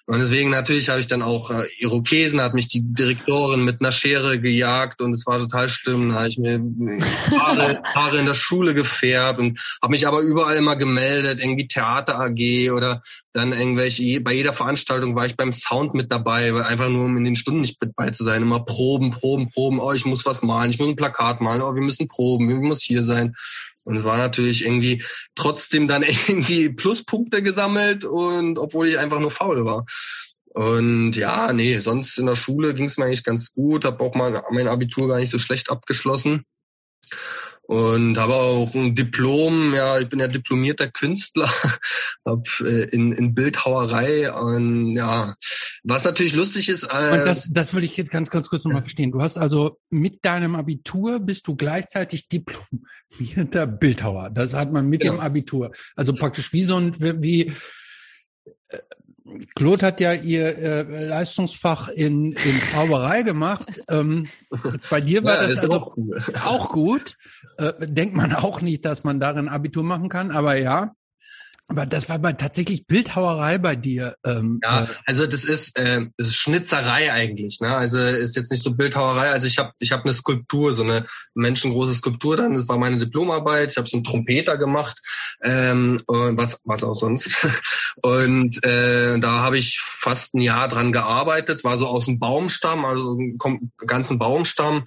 [0.05, 3.91] Und deswegen natürlich habe ich dann auch äh, Irokesen, hat mich die Direktorin mit einer
[3.91, 6.13] Schere gejagt und es war total schlimm.
[6.13, 6.61] Da habe ich mir
[7.37, 12.17] Haare, Haare in der Schule gefärbt und habe mich aber überall immer gemeldet, irgendwie Theater
[12.17, 13.01] AG oder
[13.37, 17.17] dann irgendwelche, bei jeder Veranstaltung war ich beim Sound mit dabei, weil einfach nur um
[17.17, 18.41] in den Stunden nicht mit bei zu sein.
[18.41, 19.79] Immer Proben, Proben, Proben.
[19.79, 21.61] Oh, ich muss was malen, ich muss ein Plakat malen.
[21.61, 23.35] Oh, wir müssen proben, wir müssen hier sein.
[23.83, 25.03] Und es war natürlich irgendwie
[25.35, 29.85] trotzdem dann irgendwie Pluspunkte gesammelt und obwohl ich einfach nur faul war.
[30.45, 33.85] Und ja, nee, sonst in der Schule ging es mir eigentlich ganz gut.
[33.85, 36.43] Habe auch mal mein Abitur gar nicht so schlecht abgeschlossen
[37.67, 41.51] und habe auch ein Diplom, ja, ich bin ja diplomierter Künstler,
[42.25, 45.35] hab äh, in, in Bildhauerei und ja,
[45.83, 46.83] was natürlich lustig ist.
[46.83, 49.11] Äh, und das, das will ich jetzt ganz, ganz kurz nochmal verstehen.
[49.11, 54.29] Du hast also mit deinem Abitur bist du gleichzeitig diplomierter Bildhauer.
[54.29, 55.15] Das hat man mit genau.
[55.15, 55.71] dem Abitur.
[55.97, 57.51] Also praktisch wie so ein, wie,
[58.69, 58.77] äh,
[59.55, 63.81] Claude hat ja ihr äh, Leistungsfach in, in Zauberei gemacht.
[63.89, 64.27] Ähm,
[64.89, 66.21] bei dir war ja, das, also auch, cool.
[66.45, 67.17] auch gut.
[67.57, 70.93] Äh, denkt man auch nicht, dass man darin Abitur machen kann, aber ja.
[71.69, 74.15] Aber das war bei tatsächlich Bildhauerei bei dir.
[74.23, 77.59] Ähm, ja, äh, also das ist, äh, das ist Schnitzerei eigentlich.
[77.59, 77.75] Ne?
[77.75, 79.31] Also ist jetzt nicht so Bildhauerei.
[79.31, 82.55] Also ich habe ich hab eine Skulptur, so eine menschengroße Skulptur dann.
[82.55, 83.71] Das war meine Diplomarbeit.
[83.71, 84.99] Ich habe so einen Trompeter gemacht,
[85.43, 87.45] ähm, und was was auch sonst.
[88.03, 91.63] Und äh, da habe ich fast ein Jahr dran gearbeitet.
[91.63, 94.85] War so aus dem Baumstamm, also einen ganzen Baumstamm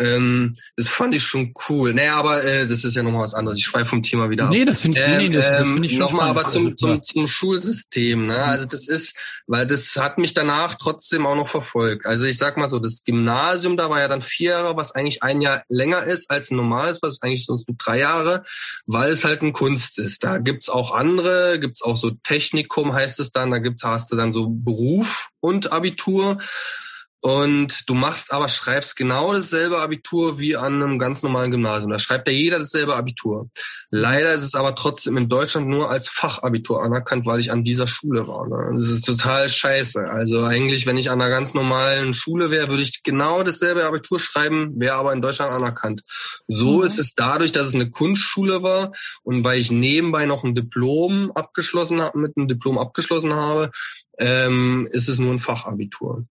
[0.00, 1.94] ähm, das fand ich schon cool.
[1.94, 3.58] Naja, aber äh, das ist ja nochmal was anderes.
[3.58, 4.50] Ich schweife vom Thema wieder ab.
[4.50, 7.02] Nee, das finde ich, ähm, nee, das, das find ich schon Nochmal aber zum, zum,
[7.02, 8.26] zum Schulsystem.
[8.26, 8.38] Ne?
[8.38, 9.16] Also das ist,
[9.46, 12.06] weil das hat mich danach trotzdem auch noch verfolgt.
[12.06, 15.22] Also ich sag mal so, das Gymnasium, da war ja dann vier Jahre, was eigentlich
[15.22, 18.44] ein Jahr länger ist als ein normales, was eigentlich sonst nur drei Jahre,
[18.86, 20.24] weil es halt ein Kunst ist.
[20.24, 24.16] Da gibt's auch andere, gibt's auch so Technikum heißt es dann, da gibt's, hast du
[24.16, 26.38] dann so Beruf und Abitur.
[27.22, 31.90] Und du machst aber, schreibst genau dasselbe Abitur wie an einem ganz normalen Gymnasium.
[31.90, 33.50] Da schreibt ja jeder dasselbe Abitur.
[33.90, 37.86] Leider ist es aber trotzdem in Deutschland nur als Fachabitur anerkannt, weil ich an dieser
[37.86, 38.48] Schule war.
[38.48, 38.70] Ne?
[38.74, 40.08] Das ist total scheiße.
[40.08, 44.18] Also eigentlich, wenn ich an einer ganz normalen Schule wäre, würde ich genau dasselbe Abitur
[44.18, 46.02] schreiben, wäre aber in Deutschland anerkannt.
[46.48, 46.84] So mhm.
[46.84, 48.92] ist es dadurch, dass es eine Kunstschule war
[49.24, 53.70] und weil ich nebenbei noch ein Diplom abgeschlossen habe, mit einem Diplom abgeschlossen habe,
[54.18, 56.24] ähm, ist es nur ein Fachabitur.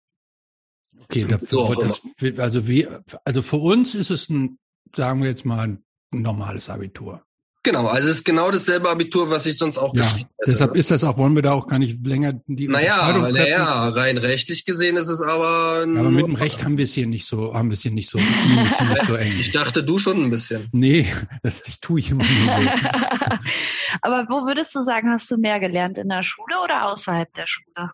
[1.12, 2.02] Okay, das, so das,
[2.38, 2.88] also wie,
[3.26, 4.60] also für uns ist es ein,
[4.96, 7.24] sagen wir jetzt mal, ein normales Abitur.
[7.64, 10.52] Genau, also es ist genau dasselbe Abitur, was ich sonst auch ja, geschrieben hätte.
[10.52, 14.18] Deshalb ist das auch, wollen wir da auch gar nicht länger die Naja, naja, rein
[14.18, 15.86] rechtlich gesehen ist es aber.
[15.86, 17.92] Ja, aber mit dem Recht haben wir es hier nicht so, haben wir es hier
[17.92, 19.40] nicht so, nicht so eng.
[19.40, 20.70] Ich dachte, du schon ein bisschen.
[20.72, 21.12] Nee,
[21.44, 22.70] das ich tue ich immer nur so.
[24.02, 25.98] aber wo würdest du sagen, hast du mehr gelernt?
[25.98, 27.92] In der Schule oder außerhalb der Schule?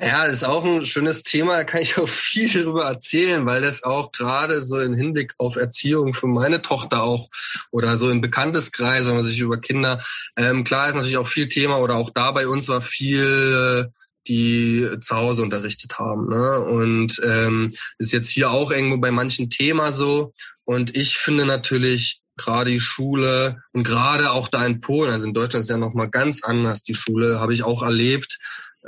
[0.00, 3.84] Ja, ist auch ein schönes Thema, da kann ich auch viel darüber erzählen, weil das
[3.84, 7.28] auch gerade so im Hinblick auf Erziehung für meine Tochter auch
[7.70, 10.04] oder so im Bekannteskreis, wenn man sich über Kinder,
[10.36, 13.90] ähm, klar ist natürlich auch viel Thema oder auch da bei uns war viel, äh,
[14.26, 16.28] die zu Hause unterrichtet haben.
[16.28, 16.58] Ne?
[16.60, 20.32] Und ähm, ist jetzt hier auch irgendwo bei manchen Thema so.
[20.64, 25.34] Und ich finde natürlich gerade die Schule und gerade auch da in Polen, also in
[25.34, 28.38] Deutschland ist ja nochmal ganz anders die Schule, habe ich auch erlebt.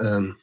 [0.00, 0.36] Ähm,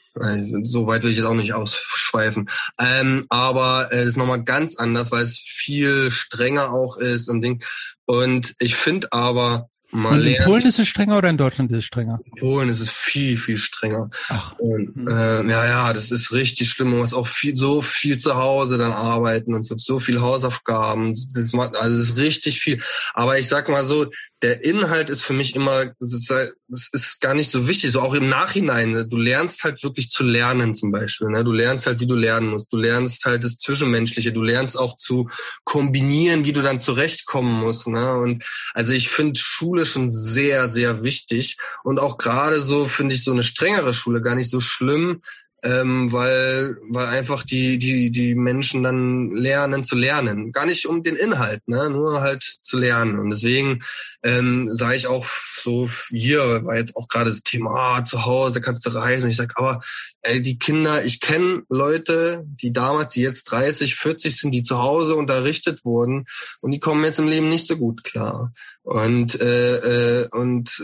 [0.62, 2.50] so weit will ich jetzt auch nicht ausschweifen.
[2.80, 7.64] Ähm, aber äh, ist nochmal ganz anders, weil es viel strenger auch ist und Ding.
[8.06, 11.72] Und ich finde aber, man und in lernt, Polen ist es strenger oder in Deutschland
[11.72, 12.20] ist es strenger?
[12.26, 14.10] In Polen ist es viel, viel strenger.
[14.30, 14.54] Ach.
[14.58, 16.90] Und, äh, ja, ja, das ist richtig schlimm.
[16.90, 21.14] Man muss auch viel, so viel zu Hause dann arbeiten und so, so viel Hausaufgaben.
[21.36, 22.82] Das macht, also es ist richtig viel.
[23.14, 24.08] Aber ich sag mal so,
[24.44, 28.28] der Inhalt ist für mich immer, das ist gar nicht so wichtig, so auch im
[28.28, 28.92] Nachhinein.
[28.92, 29.08] Ne?
[29.08, 31.30] Du lernst halt wirklich zu lernen zum Beispiel.
[31.30, 31.46] Ne?
[31.46, 32.72] Du lernst halt, wie du lernen musst.
[32.72, 34.34] Du lernst halt das Zwischenmenschliche.
[34.34, 35.30] Du lernst auch zu
[35.64, 37.88] kombinieren, wie du dann zurechtkommen musst.
[37.88, 38.16] Ne?
[38.16, 38.44] Und
[38.74, 41.58] also ich finde Schule schon sehr, sehr wichtig.
[41.86, 45.22] Und auch gerade so finde ich so eine strengere Schule gar nicht so schlimm,
[45.64, 50.52] ähm, weil, weil einfach die, die, die Menschen dann lernen zu lernen.
[50.52, 51.90] Gar nicht um den Inhalt, ne?
[51.90, 53.18] nur halt zu lernen.
[53.18, 53.80] Und deswegen
[54.24, 58.60] ähm, sage ich auch so, hier war jetzt auch gerade das Thema, ah, zu Hause
[58.60, 59.30] kannst du reisen.
[59.30, 59.82] Ich sag, aber
[60.22, 64.80] ey, die Kinder, ich kenne Leute, die damals, die jetzt 30, 40 sind, die zu
[64.80, 66.26] Hause unterrichtet wurden
[66.60, 68.54] und die kommen jetzt im Leben nicht so gut klar.
[68.82, 70.84] Und, äh, äh, und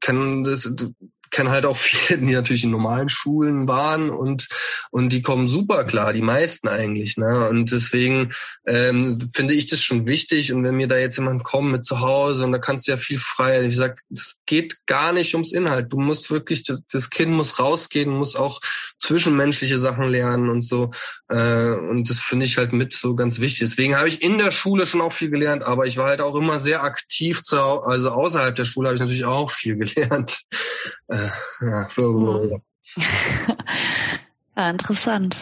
[0.00, 0.70] kann das,
[1.34, 4.48] kenne halt auch viele, die natürlich in normalen Schulen waren und
[4.90, 7.16] und die kommen super klar, die meisten eigentlich.
[7.16, 7.48] Ne?
[7.48, 8.32] Und deswegen
[8.66, 10.52] ähm, finde ich das schon wichtig.
[10.52, 12.96] Und wenn mir da jetzt jemand kommt mit zu Hause und da kannst du ja
[12.96, 15.92] viel freier, ich sag, es geht gar nicht ums Inhalt.
[15.92, 18.60] Du musst wirklich, das, das Kind muss rausgehen, muss auch
[18.98, 20.92] zwischenmenschliche Sachen lernen und so.
[21.28, 23.68] Äh, und das finde ich halt mit so ganz wichtig.
[23.68, 26.36] Deswegen habe ich in der Schule schon auch viel gelernt, aber ich war halt auch
[26.36, 30.42] immer sehr aktiv, zu, also außerhalb der Schule habe ich natürlich auch viel gelernt.
[31.08, 31.23] Äh,
[31.60, 32.60] ja, für,
[34.56, 35.36] ja, interessant.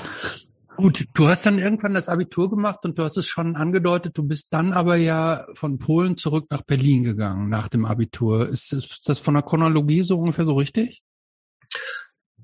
[0.76, 4.22] Gut, du hast dann irgendwann das Abitur gemacht und du hast es schon angedeutet, du
[4.22, 8.48] bist dann aber ja von Polen zurück nach Berlin gegangen nach dem Abitur.
[8.48, 11.02] Ist ist das von der Chronologie so ungefähr so richtig?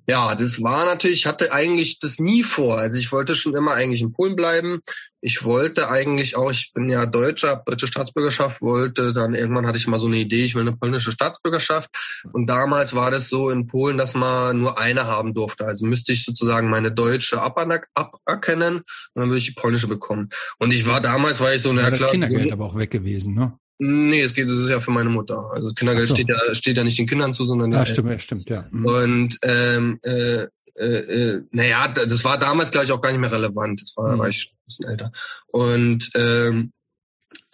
[0.08, 2.78] Ja, das war natürlich, ich hatte eigentlich das nie vor.
[2.78, 4.80] Also ich wollte schon immer eigentlich in Polen bleiben.
[5.20, 9.86] Ich wollte eigentlich auch, ich bin ja Deutscher, deutsche Staatsbürgerschaft, wollte dann irgendwann hatte ich
[9.86, 11.90] mal so eine Idee, ich will eine polnische Staatsbürgerschaft.
[12.32, 15.66] Und damals war das so in Polen, dass man nur eine haben durfte.
[15.66, 20.30] Also müsste ich sozusagen meine deutsche aberkennen und dann würde ich die polnische bekommen.
[20.58, 22.10] Und ich war damals, war ich so, na ja, das.
[22.10, 23.58] Kindergeld aber auch weg gewesen, ne?
[23.78, 25.44] Nee, es geht, es ist ja für meine Mutter.
[25.52, 26.14] Also Kindergeld so.
[26.14, 28.66] steht ja steht ja nicht den Kindern zu, sondern ja, stimmt, ja, stimmt, ja.
[28.70, 28.86] Mhm.
[28.86, 30.46] Und ähm, äh,
[30.78, 33.82] äh, äh, naja, das war damals gleich auch gar nicht mehr relevant.
[33.82, 34.18] Das war, mhm.
[34.18, 35.12] war ich ein bisschen älter.
[35.48, 36.72] Und ähm,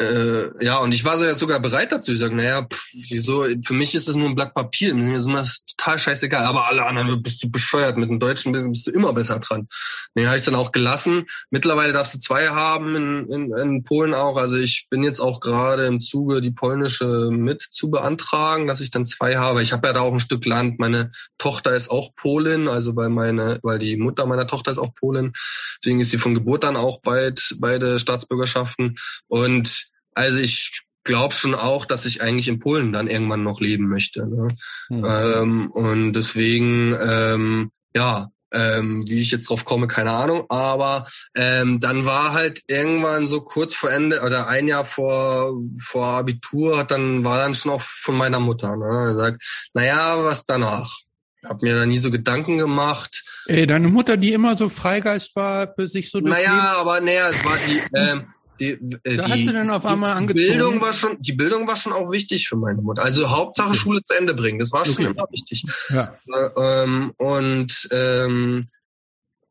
[0.01, 2.13] äh, ja, und ich war sogar bereit dazu.
[2.13, 3.47] Ich sage, naja, pff, wieso?
[3.65, 4.93] Für mich ist es nur ein Blatt Papier.
[4.95, 5.47] Mir ist immer
[5.77, 6.45] total scheißegal.
[6.45, 7.97] Aber alle anderen bist du bescheuert.
[7.97, 9.69] Mit dem Deutschen bist du immer besser dran.
[10.15, 11.27] Nee, habe ich dann auch gelassen.
[11.51, 14.37] Mittlerweile darfst du zwei haben in, in, in Polen auch.
[14.37, 18.91] Also ich bin jetzt auch gerade im Zuge, die polnische mit zu beantragen, dass ich
[18.91, 19.63] dann zwei habe.
[19.63, 20.81] Ich habe ja da auch ein Stück Land.
[20.81, 24.93] Meine Tochter ist auch Polin, also weil meine, weil die Mutter meiner Tochter ist auch
[24.95, 25.35] Polin.
[25.83, 28.97] Deswegen ist sie von Geburt dann auch beid, beide Staatsbürgerschaften.
[29.29, 29.74] Und
[30.15, 34.27] also ich glaube schon auch, dass ich eigentlich in Polen dann irgendwann noch leben möchte.
[34.27, 34.49] Ne?
[34.89, 35.05] Mhm.
[35.05, 40.45] Ähm, und deswegen, ähm, ja, ähm, wie ich jetzt drauf komme, keine Ahnung.
[40.49, 46.07] Aber ähm, dann war halt irgendwann so kurz vor Ende oder ein Jahr vor vor
[46.07, 48.77] Abitur, hat dann war dann schon auch von meiner Mutter.
[48.77, 49.09] Ne?
[49.09, 49.43] Er sagt,
[49.75, 50.91] naja, was danach?
[51.43, 53.23] Ich habe mir da nie so Gedanken gemacht.
[53.47, 57.59] Ey, deine Mutter, die immer so Freigeist war, sich so Naja, aber naja, es war
[57.69, 58.71] die, ähm, die,
[59.05, 60.47] äh, da hat sie dann auf einmal angezogen.
[60.47, 63.05] Bildung war schon, die Bildung war schon auch wichtig für meine Mutter.
[63.05, 63.79] Also Hauptsache okay.
[63.79, 65.65] Schule zu Ende bringen, das war schon immer wichtig.
[65.91, 66.17] Ja.
[66.33, 68.69] Äh, ähm, und ähm,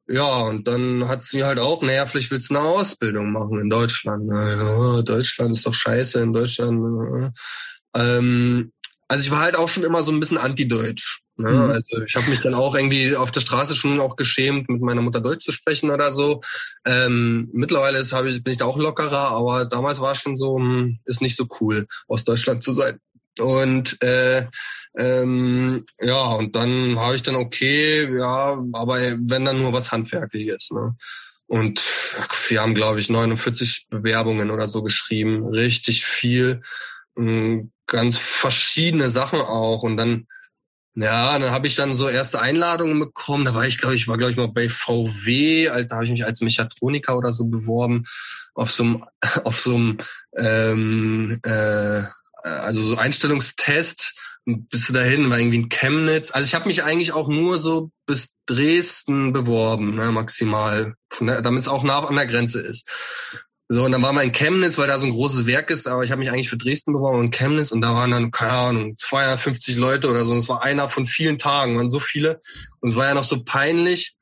[0.07, 3.69] ja, und dann hat sie halt auch, naja, vielleicht willst du eine Ausbildung machen in
[3.69, 4.29] Deutschland.
[4.33, 7.33] Ja, Deutschland ist doch scheiße in Deutschland.
[7.95, 8.71] Ähm,
[9.07, 11.21] also ich war halt auch schon immer so ein bisschen anti-deutsch.
[11.37, 11.51] Ne?
[11.51, 11.71] Mhm.
[11.71, 15.01] Also ich habe mich dann auch irgendwie auf der Straße schon auch geschämt, mit meiner
[15.01, 16.41] Mutter Deutsch zu sprechen oder so.
[16.85, 20.57] Ähm, mittlerweile ist, ich, bin ich da auch lockerer, aber damals war es schon so,
[20.57, 22.99] hm, ist nicht so cool, aus Deutschland zu sein.
[23.39, 24.45] Und äh,
[24.95, 30.69] ähm, ja, und dann habe ich dann okay, ja, aber wenn dann nur was Handwerkliches.
[30.71, 30.95] Ne?
[31.47, 31.83] Und
[32.47, 36.61] wir haben, glaube ich, 49 Bewerbungen oder so geschrieben, richtig viel.
[37.15, 39.83] Hm, ganz verschiedene Sachen auch.
[39.83, 40.27] Und dann,
[40.95, 43.45] ja, dann habe ich dann so erste Einladungen bekommen.
[43.45, 46.11] Da war ich, glaube ich, war, glaube ich, mal bei VW, als, da habe ich
[46.11, 48.05] mich als Mechatroniker oder so beworben,
[48.53, 49.05] auf so einem,
[49.43, 49.97] auf so einem
[50.35, 52.03] ähm, äh,
[52.43, 54.15] also so Einstellungstest.
[54.45, 56.31] Bist du dahin, war irgendwie in Chemnitz.
[56.31, 61.69] Also ich habe mich eigentlich auch nur so bis Dresden beworben, ne, maximal, damit es
[61.69, 62.89] auch nah an der Grenze ist.
[63.73, 66.03] So, und dann waren wir in Chemnitz, weil da so ein großes Werk ist, aber
[66.03, 68.97] ich habe mich eigentlich für Dresden beworben und Chemnitz und da waren dann, keine Ahnung,
[68.97, 70.31] 250 Leute oder so.
[70.31, 72.39] Und es war einer von vielen Tagen, waren so viele.
[72.81, 74.13] Und es war ja noch so peinlich,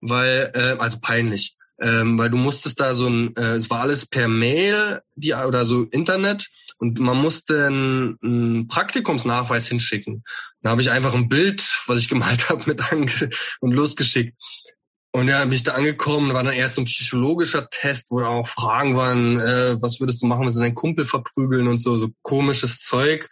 [0.00, 4.06] weil, äh, also peinlich, ähm, weil du musstest da so ein, äh, es war alles
[4.06, 10.24] per Mail die, oder so Internet und man musste einen, einen Praktikumsnachweis hinschicken.
[10.62, 13.30] Da habe ich einfach ein Bild, was ich gemalt habe, mit ange
[13.60, 14.34] und losgeschickt.
[15.16, 18.98] Und ja, bin ich da angekommen, war dann erst ein psychologischer Test, wo auch Fragen
[18.98, 22.80] waren, äh, was würdest du machen, wenn sie deinen Kumpel verprügeln und so, so komisches
[22.80, 23.30] Zeug.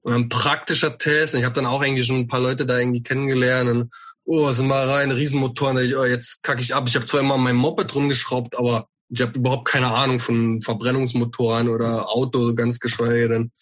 [0.00, 1.34] Und ein praktischer Test.
[1.34, 3.70] Und ich habe dann auch irgendwie schon ein paar Leute da irgendwie kennengelernt.
[3.70, 3.94] Und
[4.24, 5.76] oh, sind mal rein, Riesenmotoren.
[5.76, 6.88] Da ich, oh, jetzt kacke ich ab.
[6.88, 11.68] Ich habe zwar immer mein Moped rumgeschraubt, aber ich habe überhaupt keine Ahnung von Verbrennungsmotoren
[11.68, 13.52] oder Auto, ganz geschweige denn.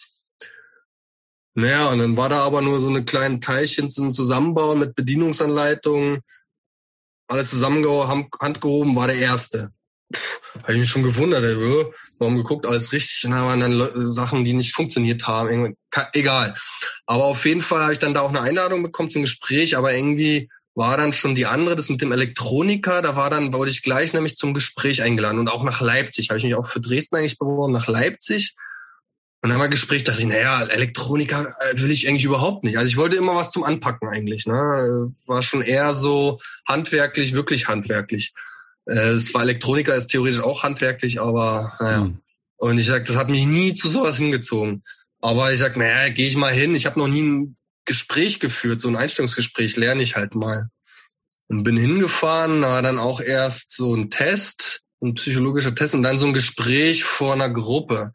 [1.53, 6.23] Naja, und dann war da aber nur so eine kleine Teilchen zum Zusammenbauen mit Bedienungsanleitungen
[7.29, 9.71] alle zusammengehauen, Hand gehoben, war der Erste.
[10.63, 14.45] Habe ich mich schon gewundert, ey, wir haben geguckt, alles richtig, und waren dann Sachen,
[14.45, 15.77] die nicht funktioniert haben.
[16.15, 16.55] Egal.
[17.07, 19.95] Aber auf jeden Fall habe ich dann da auch eine Einladung bekommen zum Gespräch, aber
[19.95, 23.83] irgendwie war dann schon die andere, das mit dem Elektroniker, da war dann, wurde ich
[23.83, 26.31] gleich nämlich zum Gespräch eingeladen und auch nach Leipzig.
[26.31, 28.55] Habe ich mich auch für Dresden eigentlich beworben, nach Leipzig.
[29.41, 32.77] Und dann war Gespräch, dachte ich, naja, Elektroniker äh, will ich eigentlich überhaupt nicht.
[32.77, 34.47] Also ich wollte immer was zum Anpacken eigentlich.
[34.47, 35.13] Ne?
[35.27, 38.35] War schon eher so handwerklich, wirklich handwerklich.
[38.87, 42.01] Äh, es war Elektroniker, ist theoretisch auch handwerklich, aber naja.
[42.05, 42.19] Mhm.
[42.57, 44.83] Und ich sag, das hat mich nie zu sowas hingezogen.
[45.21, 46.75] Aber ich sag, naja, gehe ich mal hin.
[46.75, 50.69] Ich habe noch nie ein Gespräch geführt, so ein Einstellungsgespräch lerne ich halt mal.
[51.49, 56.19] Und bin hingefahren, war dann auch erst so ein Test, ein psychologischer Test und dann
[56.19, 58.13] so ein Gespräch vor einer Gruppe.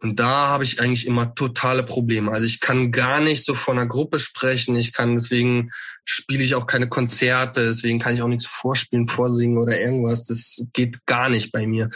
[0.00, 2.30] Und da habe ich eigentlich immer totale Probleme.
[2.30, 4.76] Also ich kann gar nicht so vor einer Gruppe sprechen.
[4.76, 5.72] Ich kann deswegen
[6.04, 10.24] spiele ich auch keine Konzerte, deswegen kann ich auch nichts vorspielen, vorsingen oder irgendwas.
[10.24, 11.90] Das geht gar nicht bei mir.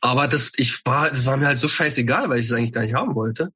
[0.00, 2.82] Aber das, ich war, das war mir halt so scheißegal, weil ich es eigentlich gar
[2.82, 3.52] nicht haben wollte.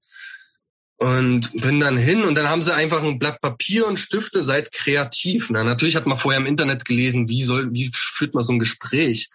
[0.96, 4.72] Und bin dann hin und dann haben sie einfach ein Blatt Papier und Stifte, seid
[4.72, 5.50] kreativ.
[5.50, 8.60] Na, natürlich hat man vorher im Internet gelesen, wie soll, wie führt man so ein
[8.60, 9.28] Gespräch.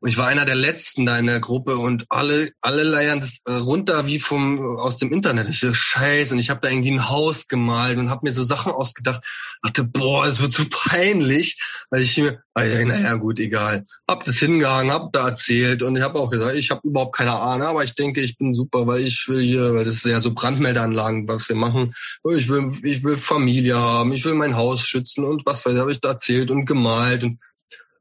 [0.00, 3.40] Und ich war einer der letzten da in der Gruppe und alle, alle leiern das
[3.46, 5.48] äh, runter wie vom aus dem Internet.
[5.48, 8.44] Ich so, scheiße, und ich habe da irgendwie ein Haus gemalt und habe mir so
[8.44, 9.22] Sachen ausgedacht.
[9.62, 11.60] Dachte, boah, es wird so peinlich,
[11.90, 13.86] weil ich mir, naja, gut, egal.
[14.08, 17.34] Hab das hingehangen, hab da erzählt und ich habe auch gesagt, ich habe überhaupt keine
[17.34, 20.20] Ahnung, aber ich denke, ich bin super, weil ich will hier, weil das ist ja
[20.20, 21.94] so Brandmeldeanlagen, was wir machen.
[22.36, 25.80] Ich will, ich will Familie haben, ich will mein Haus schützen und was weiß ich,
[25.80, 27.38] habe ich da erzählt und gemalt und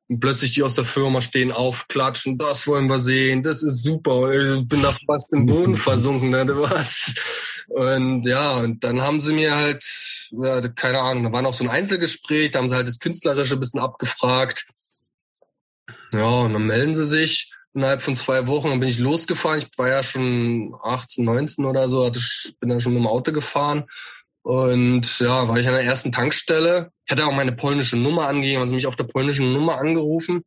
[0.10, 3.84] und plötzlich die aus der Firma stehen auf, klatschen, das wollen wir sehen, das ist
[3.84, 4.32] super.
[4.32, 6.46] Ich bin da fast im Boden versunken, ne?
[6.48, 7.14] was?
[7.68, 9.84] Und ja, und dann haben sie mir halt,
[10.32, 13.56] ja, keine Ahnung, da war noch so ein Einzelgespräch, da haben sie halt das Künstlerische
[13.56, 14.66] ein bisschen abgefragt.
[16.14, 19.60] Ja, und dann melden sie sich innerhalb von zwei Wochen, dann bin ich losgefahren.
[19.60, 22.22] Ich war ja schon 18, 19 oder so, hatte,
[22.60, 23.86] bin dann schon mit dem Auto gefahren.
[24.48, 26.90] Und ja, war ich an der ersten Tankstelle.
[27.06, 30.41] Ich hatte auch meine polnische Nummer angegeben, also mich auf der polnischen Nummer angerufen.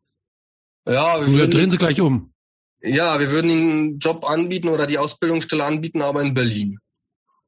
[0.89, 2.33] Ja, wir würden, drehen Sie gleich um.
[2.81, 6.79] Ja, wir würden Ihnen einen Job anbieten oder die Ausbildungsstelle anbieten, aber in Berlin.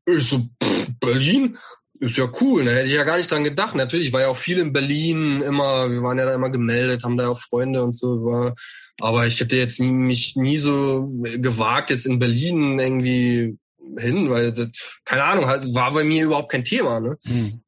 [0.04, 1.56] Ich so, pff, Berlin?
[2.00, 2.72] Ist ja cool, ne?
[2.72, 3.74] Hätte ich ja gar nicht dran gedacht.
[3.74, 7.02] Natürlich, ich war ja auch viel in Berlin, immer, wir waren ja da immer gemeldet,
[7.02, 8.26] haben da auch Freunde und so.
[8.26, 8.54] War,
[9.00, 13.56] aber ich hätte jetzt mich nie so gewagt, jetzt in Berlin irgendwie
[13.98, 14.68] hin, weil das,
[15.04, 17.00] keine Ahnung, halt, war bei mir überhaupt kein Thema.
[17.00, 17.18] Ne?
[17.24, 17.62] Mhm.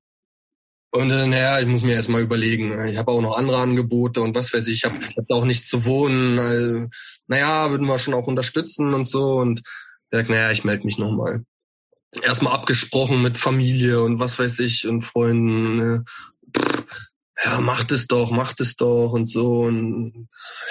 [0.90, 2.86] Und äh, naja, ich muss mir erst mal überlegen.
[2.86, 5.68] Ich habe auch noch andere Angebote und was weiß ich, ich habe hab auch nichts
[5.68, 6.38] zu wohnen.
[6.38, 6.86] Also,
[7.26, 9.38] naja, würden wir schon auch unterstützen und so.
[9.38, 9.62] Und
[10.12, 11.44] sag, naja, ich melde mich nochmal.
[12.22, 15.76] Erstmal abgesprochen mit Familie und was weiß ich und Freunden.
[15.76, 16.04] Ne?
[17.42, 19.62] Ja, macht es doch, macht es doch und so.
[19.62, 20.28] Und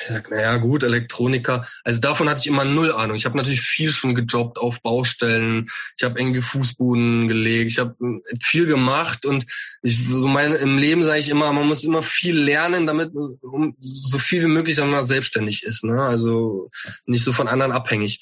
[0.08, 1.68] ja, naja, gut, Elektroniker.
[1.84, 3.18] Also davon hatte ich immer null Ahnung.
[3.18, 5.70] Ich habe natürlich viel schon gejobbt auf Baustellen.
[5.98, 7.70] Ich habe irgendwie Fußboden gelegt.
[7.72, 9.46] Ich habe äh, viel gemacht und
[9.82, 13.76] ich, so mein, im Leben sage ich immer, man muss immer viel lernen, damit um,
[13.80, 15.84] so viel wie möglich wir, selbstständig ist.
[15.84, 16.02] Ne?
[16.02, 16.72] Also
[17.06, 18.22] nicht so von anderen abhängig.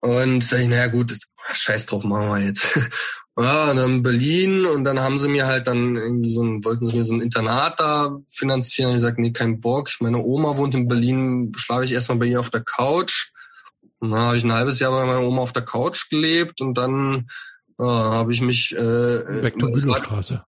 [0.00, 1.16] Und sag ich, naja gut,
[1.52, 2.68] scheiß drauf, machen wir jetzt.
[3.40, 6.84] Ja, und dann Berlin und dann haben sie mir halt dann irgendwie so ein, wollten
[6.84, 8.94] sie mir so ein Internat da finanzieren.
[8.94, 9.88] Ich sag, nee, kein Bock.
[10.00, 13.32] Meine Oma wohnt in Berlin, schlafe ich erstmal bei ihr auf der Couch.
[13.98, 16.76] Und dann habe ich ein halbes Jahr bei meiner Oma auf der Couch gelebt und
[16.76, 17.28] dann
[17.78, 20.44] ja, habe ich mich äh, Weg zur Bülowstraße.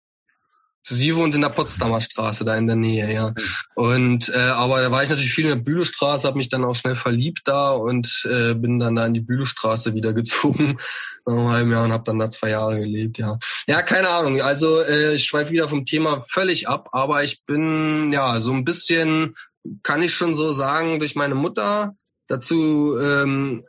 [0.83, 3.33] Sie wohnt in der Potsdamer Straße, da in der Nähe, ja.
[3.75, 6.75] Und äh, aber da war ich natürlich viel in der Bülowstraße, habe mich dann auch
[6.75, 10.79] schnell verliebt da und äh, bin dann da in die Bülowstraße wieder gezogen
[11.25, 13.37] nach einem halben Jahr und habe dann da zwei Jahre gelebt, ja.
[13.67, 14.41] Ja, keine Ahnung.
[14.41, 18.65] Also äh, ich schweife wieder vom Thema völlig ab, aber ich bin ja so ein
[18.65, 19.35] bisschen,
[19.83, 21.95] kann ich schon so sagen, durch meine Mutter
[22.29, 23.63] dazu ähm,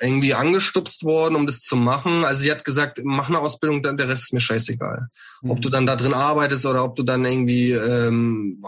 [0.00, 2.24] irgendwie angestupst worden, um das zu machen.
[2.24, 5.08] Also sie hat gesagt, mach eine Ausbildung, dann der Rest ist mir scheißegal.
[5.42, 5.50] Mhm.
[5.50, 8.62] Ob du dann da drin arbeitest oder ob du dann irgendwie ähm,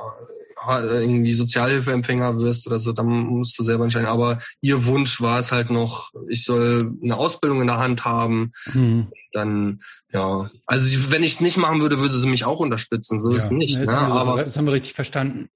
[0.68, 4.06] irgendwie Sozialhilfeempfänger wirst oder so, dann musst du selber entscheiden.
[4.06, 8.52] Aber ihr Wunsch war es halt noch, ich soll eine Ausbildung in der Hand haben.
[8.72, 9.08] Mhm.
[9.32, 9.80] Dann,
[10.12, 13.18] ja, also wenn ich es nicht machen würde, würde sie mich auch unterstützen.
[13.18, 13.78] So ja, ist es nicht.
[13.78, 13.96] Das, ne?
[13.96, 15.48] haben wir, aber, das haben wir richtig verstanden.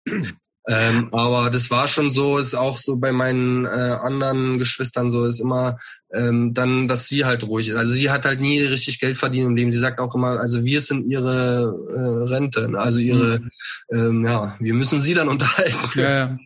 [0.68, 5.24] Ähm, aber das war schon so, ist auch so bei meinen äh, anderen Geschwistern so,
[5.24, 5.78] ist immer
[6.12, 7.76] ähm, dann, dass sie halt ruhig ist.
[7.76, 9.70] Also sie hat halt nie richtig Geld verdient im Leben.
[9.70, 12.78] Sie sagt auch immer, also wir sind ihre äh, Rente, ne?
[12.78, 13.50] also ihre, mhm.
[13.92, 16.00] ähm, ja, wir müssen sie dann unterhalten.
[16.00, 16.38] Ja, ja.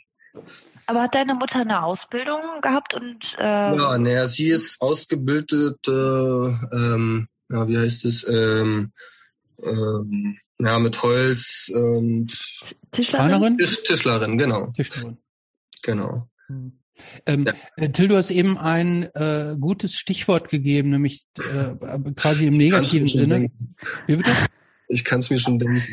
[0.86, 7.28] Aber hat deine Mutter eine Ausbildung gehabt und äh Ja, naja, sie ist ausgebildete, ähm,
[7.48, 8.92] ja, wie heißt es, ähm,
[9.62, 12.32] ähm, ja, mit Holz und
[12.92, 13.58] Tischlerin?
[13.58, 14.72] Tisch, Tischlerin, genau.
[14.76, 15.18] Tischlerin.
[15.82, 16.28] Genau.
[16.46, 16.80] Hm.
[17.26, 17.52] Ähm, ja.
[17.76, 21.74] Äh, Till, du hast eben ein äh, gutes Stichwort gegeben, nämlich äh,
[22.14, 23.50] quasi im negativen Sinne.
[24.06, 24.32] Wie bitte?
[24.88, 25.86] Ich kann es mir schon denken.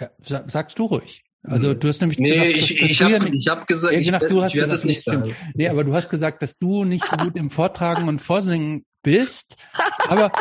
[0.00, 1.24] Ja, sag, sagst du ruhig.
[1.42, 4.18] Also du hast nämlich nee, gesagt, ich, ich, ich habe hab gesagt, ja, ich, genau,
[4.18, 5.36] du hast ich werde gesagt, das nicht sagen.
[5.54, 9.56] Nee, aber du hast gesagt, dass du nicht so gut im Vortragen und Vorsingen bist.
[10.08, 10.32] Aber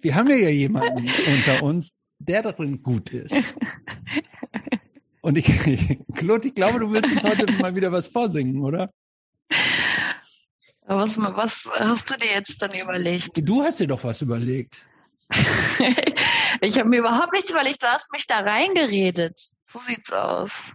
[0.00, 3.56] wir haben ja jemanden unter uns, der darin gut ist.
[5.20, 5.46] Und ich,
[6.14, 8.90] Claude, ich glaube, du willst uns heute mal wieder was vorsingen, oder?
[10.86, 13.30] Was, was hast du dir jetzt dann überlegt?
[13.34, 14.86] Du hast dir doch was überlegt.
[16.62, 19.38] ich habe mir überhaupt nichts überlegt, du hast mich da reingeredet.
[19.66, 20.72] So sieht's aus.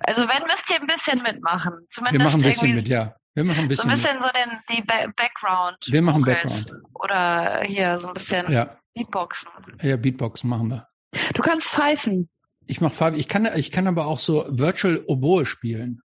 [0.00, 1.74] Also wenn müsst ihr ein bisschen mitmachen.
[1.90, 3.14] Zumindest Wir machen ein bisschen mit, ja.
[3.34, 5.76] Wir machen ein bisschen, so ein bisschen so den, die ba Background.
[5.86, 6.64] Wir machen Vocals.
[6.66, 6.84] Background.
[6.94, 8.50] Oder hier so ein bisschen.
[8.50, 9.48] Ja, Beatboxen.
[9.82, 10.88] ja, Beatbox machen wir.
[11.34, 12.28] Du kannst pfeifen.
[12.66, 16.02] Ich mach Fabi, ich kann, ich kann aber auch so Virtual Oboe spielen.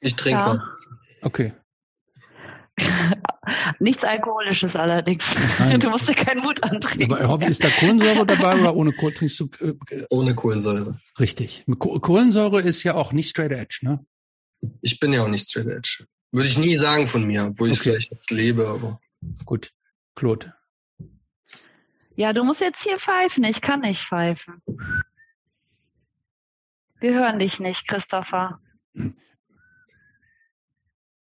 [0.00, 0.68] Ich trinke Ja.
[1.22, 1.52] Okay.
[3.78, 5.24] Nichts Alkoholisches allerdings.
[5.58, 5.78] Nein.
[5.80, 7.12] Du musst dir keinen Mut antrinken.
[7.12, 10.98] Aber Hobby, ist da Kohlensäure dabei oder ohne Kohl trinkst du äh, äh, Ohne Kohlensäure.
[11.20, 11.64] richtig?
[11.78, 14.04] Kohlensäure ist ja auch nicht straight edge, ne?
[14.80, 16.06] Ich bin ja auch nicht straight edge.
[16.30, 17.90] Würde ich nie sagen von mir, obwohl ich Okay.
[17.90, 19.00] vielleicht jetzt lebe, aber
[19.44, 19.72] Gut.
[20.14, 20.54] Claude.
[22.16, 23.44] Ja, du musst jetzt hier pfeifen.
[23.44, 24.62] Ich kann nicht pfeifen.
[27.00, 28.60] Wir hören dich nicht, Christopher.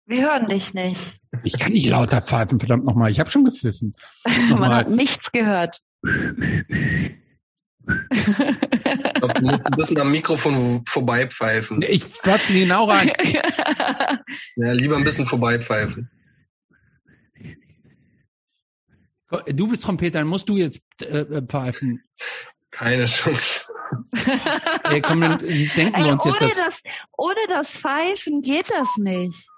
[0.07, 1.01] Wir hören dich nicht.
[1.45, 3.11] Ich kann nicht lauter pfeifen, verdammt nochmal.
[3.11, 3.93] Ich habe schon gepfiffen.
[4.25, 5.83] Man hat nichts gehört.
[8.11, 11.83] Ich glaub, du musst ein bisschen am Mikrofon vorbeipfeifen.
[11.83, 13.13] Ich pfeife genau rein.
[14.57, 16.11] Ja, lieber ein bisschen vorbeipfeifen.
[19.47, 22.03] Du bist Trompeter, dann musst du jetzt äh, äh, pfeifen.
[22.71, 23.73] Keine Chance.
[24.85, 26.57] Ey, komm, dann denken wir uns jetzt ohne, das.
[26.57, 26.83] das,
[27.17, 29.49] ohne das Pfeifen geht das nicht.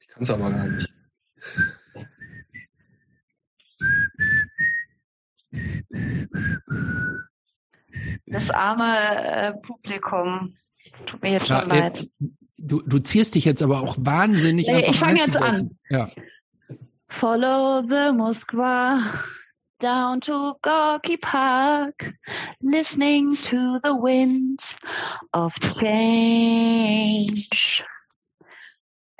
[0.00, 0.88] Ich kann es aber gar nicht.
[8.26, 10.56] Das arme äh, Publikum.
[11.06, 12.02] Tut mir jetzt schon Ja, leid.
[12.02, 12.06] äh,
[12.58, 14.66] du, du ziehst dich jetzt aber auch wahnsinnig.
[14.66, 15.78] Nee, ich fang jetzt einzusetzen.
[15.90, 16.08] Ja.
[17.08, 19.00] Follow the Moskwa
[19.80, 22.12] down to Gorky Park,
[22.60, 24.60] listening to the wind
[25.32, 27.48] of change.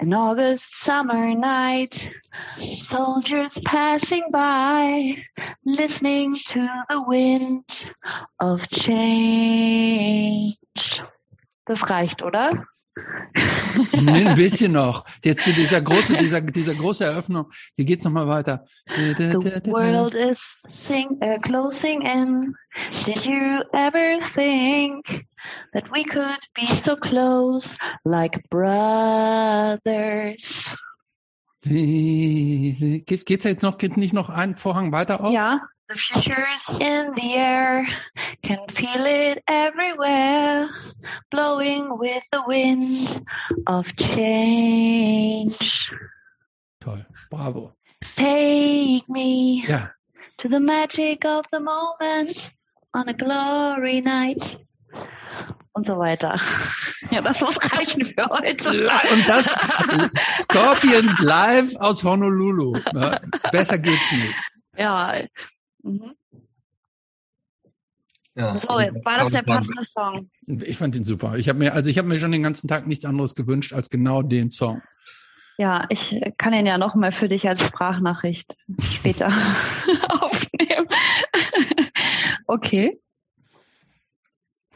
[0.00, 2.08] An August summer night,
[2.56, 5.16] soldiers passing by,
[5.64, 7.64] listening to the wind
[8.38, 10.56] of change.
[11.66, 12.68] Das reicht, oder?
[13.92, 15.04] Nee, ein bisschen noch.
[15.24, 17.50] Jetzt zu dieser große, dieser, dieser große Eröffnung.
[17.74, 18.64] Hier geht's noch mal weiter.
[18.86, 20.38] The world is
[20.86, 22.54] sing, uh, closing in.
[23.04, 25.26] Did you ever think
[25.72, 29.88] that we could be so close, like brothers?
[31.62, 35.32] Geht, geht's jetzt noch, geht nicht noch ein Vorhang weiter auf?
[35.32, 35.60] Yeah.
[35.88, 37.86] The future's in the air,
[38.42, 40.68] can feel it everywhere,
[41.30, 43.24] blowing with the wind
[43.66, 45.90] of change.
[46.82, 47.06] Toll.
[47.30, 47.72] Bravo.
[48.16, 49.88] Take me Ja.
[50.38, 52.50] to the magic of the moment
[52.92, 54.56] on a glory night.
[55.74, 56.36] Und so weiter.
[57.10, 58.68] Ja, das muss reichen für heute.
[58.68, 59.46] Und das
[60.42, 62.72] Scorpions live aus Honolulu.
[63.50, 64.34] Besser geht's nicht.
[64.76, 65.14] Ja.
[65.88, 66.14] Mhm.
[68.34, 68.60] Ja.
[68.60, 70.30] So, jetzt war das der passende Song.
[70.46, 71.36] Ich fand den super.
[71.38, 73.90] Ich habe mir, also ich habe mir schon den ganzen Tag nichts anderes gewünscht als
[73.90, 74.80] genau den Song.
[75.56, 79.26] Ja, ich kann ihn ja noch mal für dich als Sprachnachricht später
[80.08, 80.86] aufnehmen.
[82.46, 83.00] okay,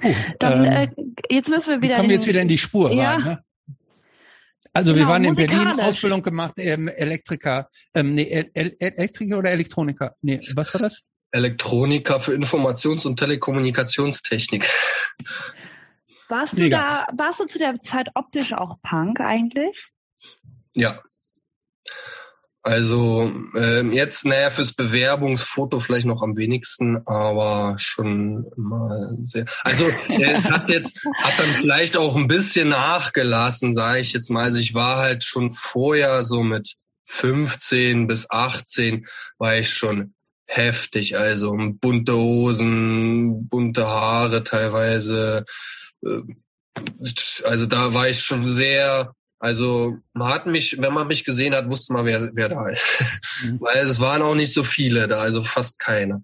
[0.00, 0.88] Puh, dann ähm, äh,
[1.30, 3.12] jetzt müssen wir wieder kommen wir jetzt in- wieder in die Spur Ja.
[3.14, 3.22] rein.
[3.24, 3.44] Ne?
[4.72, 5.80] Also wir Genau, waren in Berlin.
[5.80, 10.14] Ausbildung gemacht, ähm, Elektriker, ähm, nee, El El Elektriker oder Elektroniker?
[10.22, 11.02] Nee, was war das?
[11.30, 14.68] Elektroniker für Informations- und Telekommunikationstechnik.
[16.28, 17.06] Warst du Mega.
[17.06, 19.76] da, warst du zu der Zeit optisch auch Punk eigentlich?
[20.74, 21.00] Ja.
[22.64, 29.46] Also ähm, jetzt, naja, fürs Bewerbungsfoto vielleicht noch am wenigsten, aber schon mal sehr.
[29.64, 34.30] Also äh, es hat jetzt, hat dann vielleicht auch ein bisschen nachgelassen, sage ich jetzt
[34.30, 34.44] mal.
[34.44, 36.74] Also ich war halt schon vorher so mit
[37.06, 39.06] 15 bis 18
[39.38, 40.14] war ich schon
[40.46, 41.18] heftig.
[41.18, 45.44] Also bunte Hosen, bunte Haare teilweise.
[46.04, 46.20] Äh,
[47.44, 51.68] Also da war ich schon sehr also man hat mich, wenn man mich gesehen hat,
[51.68, 53.02] wusste man, wer, wer da ist.
[53.42, 53.60] Mhm.
[53.60, 56.22] Weil es waren auch nicht so viele da, also fast keine.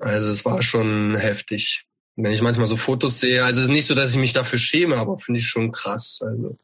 [0.00, 1.86] Also es war schon heftig.
[2.16, 4.58] Wenn ich manchmal so Fotos sehe, also es ist nicht so, dass ich mich dafür
[4.58, 6.20] schäme, aber finde ich schon krass.
[6.20, 6.58] Also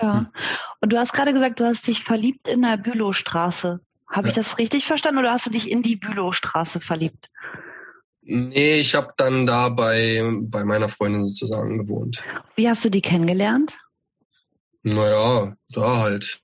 [0.00, 0.30] Ja.
[0.80, 3.80] Und du hast gerade gesagt, du hast dich verliebt in der Bülowstraße.
[4.08, 4.42] Habe ich Ja.
[4.44, 7.28] das richtig verstanden oder hast du dich in die Bülowstraße verliebt?
[8.22, 12.22] Nee, ich habe dann da bei, bei meiner Freundin sozusagen gewohnt.
[12.54, 13.72] Wie hast du die kennengelernt?
[14.82, 16.40] Naja, da halt.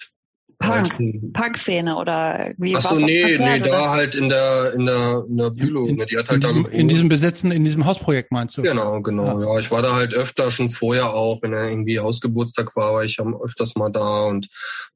[0.58, 3.70] Punk, halt Punk-Szene oder wie Ach so, nee, nee, oder?
[3.70, 5.86] da halt in der, in der, in der Bülow.
[5.86, 8.62] In, ne, die hat halt in, diesem, in diesem besetzten, in diesem Hausprojekt meinst du?
[8.62, 9.52] Genau, genau, ja.
[9.52, 9.60] ja.
[9.60, 13.20] Ich war da halt öfter schon vorher auch, wenn er irgendwie Hausgeburtstag war, war ich
[13.20, 14.48] öfters mal da und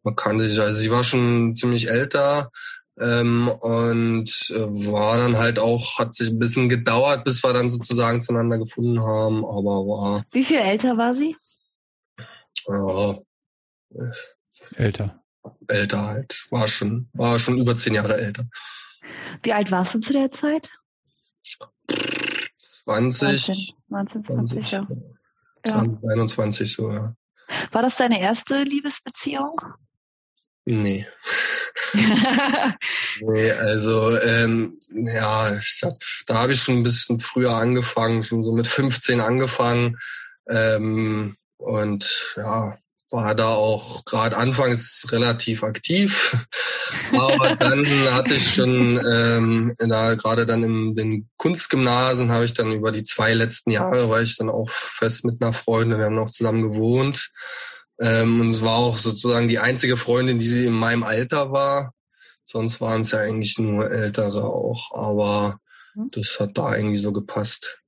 [0.02, 2.50] man kannte sich, also sie war schon ziemlich älter,
[3.00, 7.70] ähm, und äh, war dann halt auch, hat sich ein bisschen gedauert, bis wir dann
[7.70, 10.24] sozusagen zueinander gefunden haben, aber war.
[10.32, 11.36] Wie viel älter war sie?
[12.68, 13.14] Ja.
[14.76, 15.20] Älter
[15.68, 16.46] älter halt.
[16.50, 18.44] War schon, war schon über zehn Jahre älter.
[19.42, 20.68] Wie alt warst du zu der Zeit?
[22.84, 23.74] 20.
[23.88, 24.86] 19, 20, 20 ja.
[25.66, 27.14] 20, 21 so, ja.
[27.72, 29.60] War das deine erste Liebesbeziehung?
[30.64, 31.06] Nee.
[33.20, 38.44] nee, also ähm, ja, ich hab, da habe ich schon ein bisschen früher angefangen, schon
[38.44, 39.98] so mit 15 angefangen.
[40.48, 42.78] Ähm, und ja,
[43.10, 46.46] war da auch gerade anfangs relativ aktiv,
[47.12, 52.72] aber dann hatte ich schon ähm, da gerade dann im den Kunstgymnasien habe ich dann
[52.72, 56.14] über die zwei letzten Jahre war ich dann auch fest mit einer Freundin, wir haben
[56.14, 57.30] noch zusammen gewohnt
[58.00, 61.92] ähm, und es war auch sozusagen die einzige Freundin, die in meinem Alter war.
[62.44, 65.60] Sonst waren es ja eigentlich nur ältere auch, aber
[65.92, 66.10] hm.
[66.10, 67.78] das hat da irgendwie so gepasst.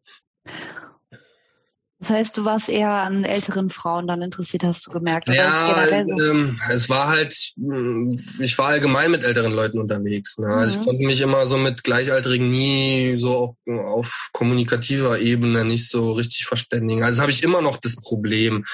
[2.03, 5.29] Das heißt, du warst eher an älteren Frauen dann interessiert, hast du gemerkt?
[5.29, 10.37] ja, ähm, es war halt, hm, ich war allgemein mit älteren Leuten unterwegs.
[10.37, 10.49] Ne?
[10.49, 10.53] Mhm.
[10.53, 10.89] Also ich mhm.
[10.89, 16.45] konnte mich immer so mit Gleichaltrigen nie so auf, auf kommunikativer Ebene nicht so richtig
[16.45, 17.05] verständigen.
[17.05, 18.65] Also habe ich immer noch das Problem,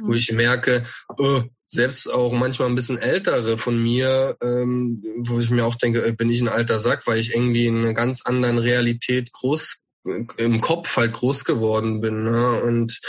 [0.00, 0.08] mhm.
[0.08, 0.86] wo ich merke,
[1.18, 6.06] oh, selbst auch manchmal ein bisschen ältere von mir, ähm, wo ich mir auch denke,
[6.06, 9.76] äh, bin ich ein alter Sack, weil ich irgendwie in einer ganz anderen Realität groß
[10.04, 12.24] im Kopf halt groß geworden bin.
[12.24, 12.62] Ne?
[12.62, 13.00] Und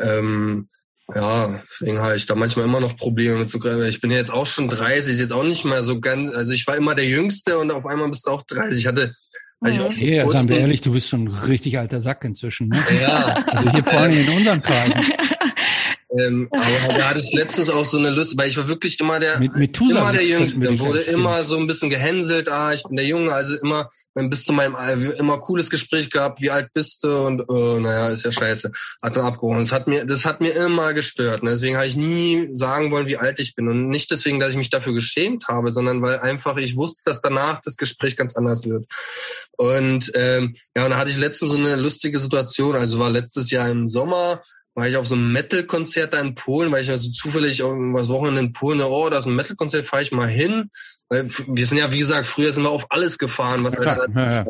[0.00, 0.68] ähm,
[1.14, 4.32] ja, deswegen habe ich da manchmal immer noch Probleme mit zu so, Ich bin jetzt
[4.32, 7.58] auch schon 30, jetzt auch nicht mehr so ganz, also ich war immer der Jüngste
[7.58, 8.78] und auf einmal bist du auch 30.
[8.78, 9.14] Ich hatte
[9.62, 12.68] also ich ja, seien wir ehrlich, du bist schon ein richtig alter Sack inzwischen.
[12.68, 12.82] Ne?
[12.98, 13.44] Ja.
[13.46, 15.00] Also hier vor allem in unseren Kreisen.
[16.18, 19.20] Ähm, aber da hatte ich letztens auch so eine Lust, weil ich war wirklich immer
[19.20, 20.78] der, mit, mit immer der Jüngste.
[20.80, 24.52] Wurde immer so ein bisschen gehänselt, ah, ich bin der Junge, also immer bis zu
[24.52, 24.76] meinem
[25.18, 28.70] immer cooles Gespräch gehabt, wie alt bist du und oh, naja, ist ja scheiße.
[29.02, 29.58] Hat dann abgehoben.
[29.58, 31.42] Das hat mir, das hat mir immer gestört.
[31.42, 31.50] Ne?
[31.50, 33.68] Deswegen habe ich nie sagen wollen, wie alt ich bin.
[33.68, 37.22] Und nicht deswegen, dass ich mich dafür geschämt habe, sondern weil einfach ich wusste, dass
[37.22, 38.86] danach das Gespräch ganz anders wird.
[39.56, 42.74] Und ähm, ja, und da hatte ich letztens so eine lustige Situation.
[42.74, 44.42] Also war letztes Jahr im Sommer,
[44.74, 48.40] war ich auf so einem Metal-Konzert da in Polen, weil ich also zufällig irgendwas Wochenende
[48.40, 50.70] in Polen, oh, da ist ein Metal-Konzert, fahre ich mal hin.
[51.10, 54.32] Wir sind ja, wie gesagt, früher sind wir auf alles gefahren, was ja, halt ja,
[54.32, 54.46] ja.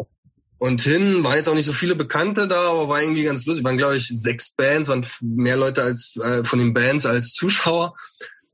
[0.58, 3.64] Und hin waren jetzt auch nicht so viele Bekannte da, aber war irgendwie ganz lustig.
[3.64, 7.94] Waren, glaube ich, sechs Bands, waren mehr Leute als äh, von den Bands als Zuschauer.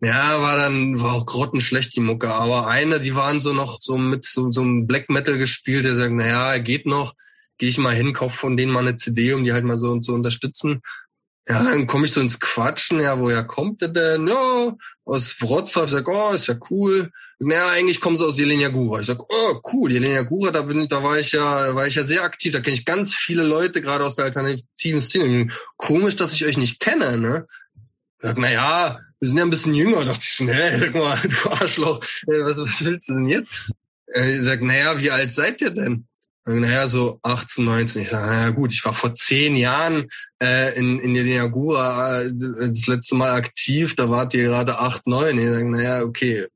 [0.00, 2.28] Ja, war dann, war auch grottenschlecht die Mucke.
[2.32, 5.96] Aber eine, die waren so noch so mit so, so einem Black Metal gespielt, der
[5.96, 7.14] sagt, naja, geht noch,
[7.58, 9.90] gehe ich mal hin, kauf von denen mal eine CD, um die halt mal so
[9.90, 10.82] und so unterstützen.
[11.48, 14.28] Ja, dann komme ich so ins Quatschen, ja, woher kommt der denn?
[14.28, 15.86] Ja, aus Wrocław.
[15.86, 17.10] Ich sag, oh, ist ja cool.
[17.38, 19.00] Naja, eigentlich kommen sie aus Jelenia Gura.
[19.00, 21.94] Ich sag, oh, cool, Jelenia Gura, da bin ich, da war ich ja, war ich
[21.94, 22.52] ja sehr aktiv.
[22.52, 25.50] Da kenne ich ganz viele Leute, gerade aus der alternativen Szene.
[25.76, 27.46] Komisch, dass ich euch nicht kenne, ne?
[28.18, 29.98] Ich sag, naja, wir sind ja ein bisschen jünger.
[29.98, 33.50] Da dachte ich hä, sag mal, du Arschloch, was, was willst du denn jetzt?
[34.14, 36.06] Ich sag, naja, wie alt seid ihr denn?
[36.46, 38.02] naja, so 18, 19.
[38.02, 40.06] Ich sage, naja gut, ich war vor zehn Jahren
[40.40, 45.08] äh, in, in der Niagura äh, das letzte Mal aktiv, da wart ihr gerade 8,
[45.08, 45.38] 9.
[45.38, 46.46] Ich sage, naja, okay,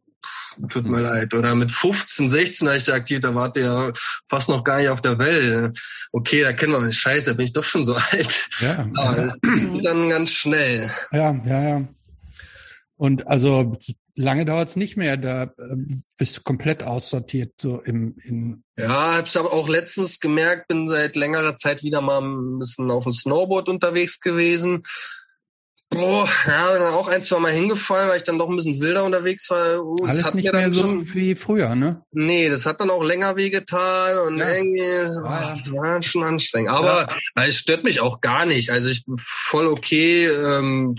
[0.69, 1.35] tut mir leid.
[1.35, 3.93] Oder mit 15, 16 war ich da aktiv, da wart ihr ja
[4.29, 5.79] fast noch gar nicht auf der Welt.
[6.13, 6.97] Okay, da kennen wir uns.
[6.97, 8.49] Scheiße, da bin ich doch schon so alt.
[8.61, 9.35] Ja, Aber ja.
[9.43, 10.93] das geht dann ganz schnell.
[11.13, 11.89] Ja, ja, ja.
[12.97, 13.79] Und also
[14.15, 15.77] lange dauert's nicht mehr, da äh,
[16.19, 21.17] bist du komplett aussortiert, so im, im Ja, hab's aber auch letztens gemerkt, bin seit
[21.17, 24.83] längerer Zeit wieder mal ein bisschen auf dem Snowboard unterwegs gewesen.
[25.93, 29.03] Boah, ja, dann auch ein, zwei Mal hingefallen, weil ich dann doch ein bisschen wilder
[29.03, 29.85] unterwegs war.
[29.85, 32.03] Uh, Alles nicht mehr so schon, wie früher, ne?
[32.13, 34.49] Nee, das hat dann auch länger wehgetan und ja.
[34.51, 35.73] irgendwie ja.
[35.73, 36.71] war schon anstrengend.
[36.71, 37.45] Aber ja.
[37.45, 38.71] es stört mich auch gar nicht.
[38.71, 40.27] Also ich bin voll okay.
[40.27, 40.95] Ähm,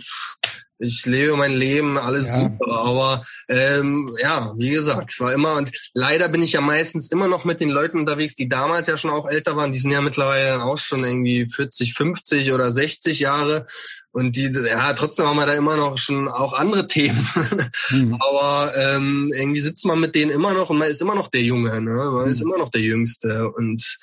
[0.81, 2.39] ich lebe mein Leben, alles ja.
[2.39, 2.81] super.
[2.81, 7.27] Aber ähm, ja, wie gesagt, ich war immer und leider bin ich ja meistens immer
[7.27, 9.71] noch mit den Leuten unterwegs, die damals ja schon auch älter waren.
[9.71, 13.67] Die sind ja mittlerweile dann auch schon irgendwie 40, 50 oder 60 Jahre.
[14.13, 17.27] Und die, ja, trotzdem haben wir da immer noch schon auch andere Themen.
[17.89, 18.15] Mhm.
[18.19, 21.41] Aber ähm, irgendwie sitzt man mit denen immer noch und man ist immer noch der
[21.41, 22.11] Junge, ne?
[22.11, 22.31] Man mhm.
[22.31, 23.49] ist immer noch der Jüngste.
[23.51, 23.99] Und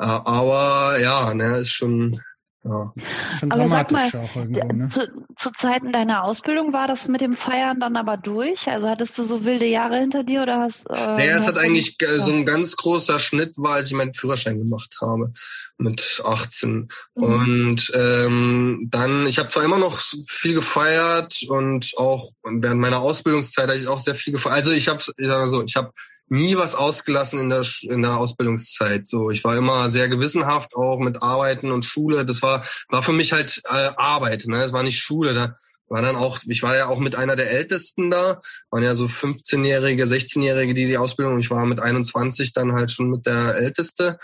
[0.00, 2.20] aber ja, ne, ist schon
[2.68, 2.92] ja.
[3.38, 4.88] Schon aber sag mal, auch irgendwo, ne?
[4.88, 8.68] zu, zu Zeiten deiner Ausbildung war das mit dem Feiern dann aber durch?
[8.68, 10.88] Also hattest du so wilde Jahre hinter dir oder hast?
[10.90, 12.20] Äh, naja, es hat eigentlich ja.
[12.20, 15.32] so ein ganz großer Schnitt war, als ich meinen Führerschein gemacht habe
[15.78, 16.88] mit 18.
[17.14, 17.22] Mhm.
[17.22, 23.68] Und ähm, dann, ich habe zwar immer noch viel gefeiert und auch während meiner Ausbildungszeit
[23.68, 24.56] habe ich auch sehr viel gefeiert.
[24.56, 25.92] Also ich habe, ich sag mal so, ich habe
[26.28, 29.06] nie was ausgelassen in der, in der Ausbildungszeit.
[29.06, 32.24] So, ich war immer sehr gewissenhaft auch mit Arbeiten und Schule.
[32.24, 34.62] Das war, war für mich halt äh, Arbeit, ne?
[34.62, 35.34] Es war nicht Schule.
[35.34, 35.56] Da
[35.88, 39.06] war dann auch, ich war ja auch mit einer der Ältesten da, waren ja so
[39.06, 44.18] 15-Jährige, 16-Jährige, die die Ausbildung, ich war mit 21 dann halt schon mit der Älteste.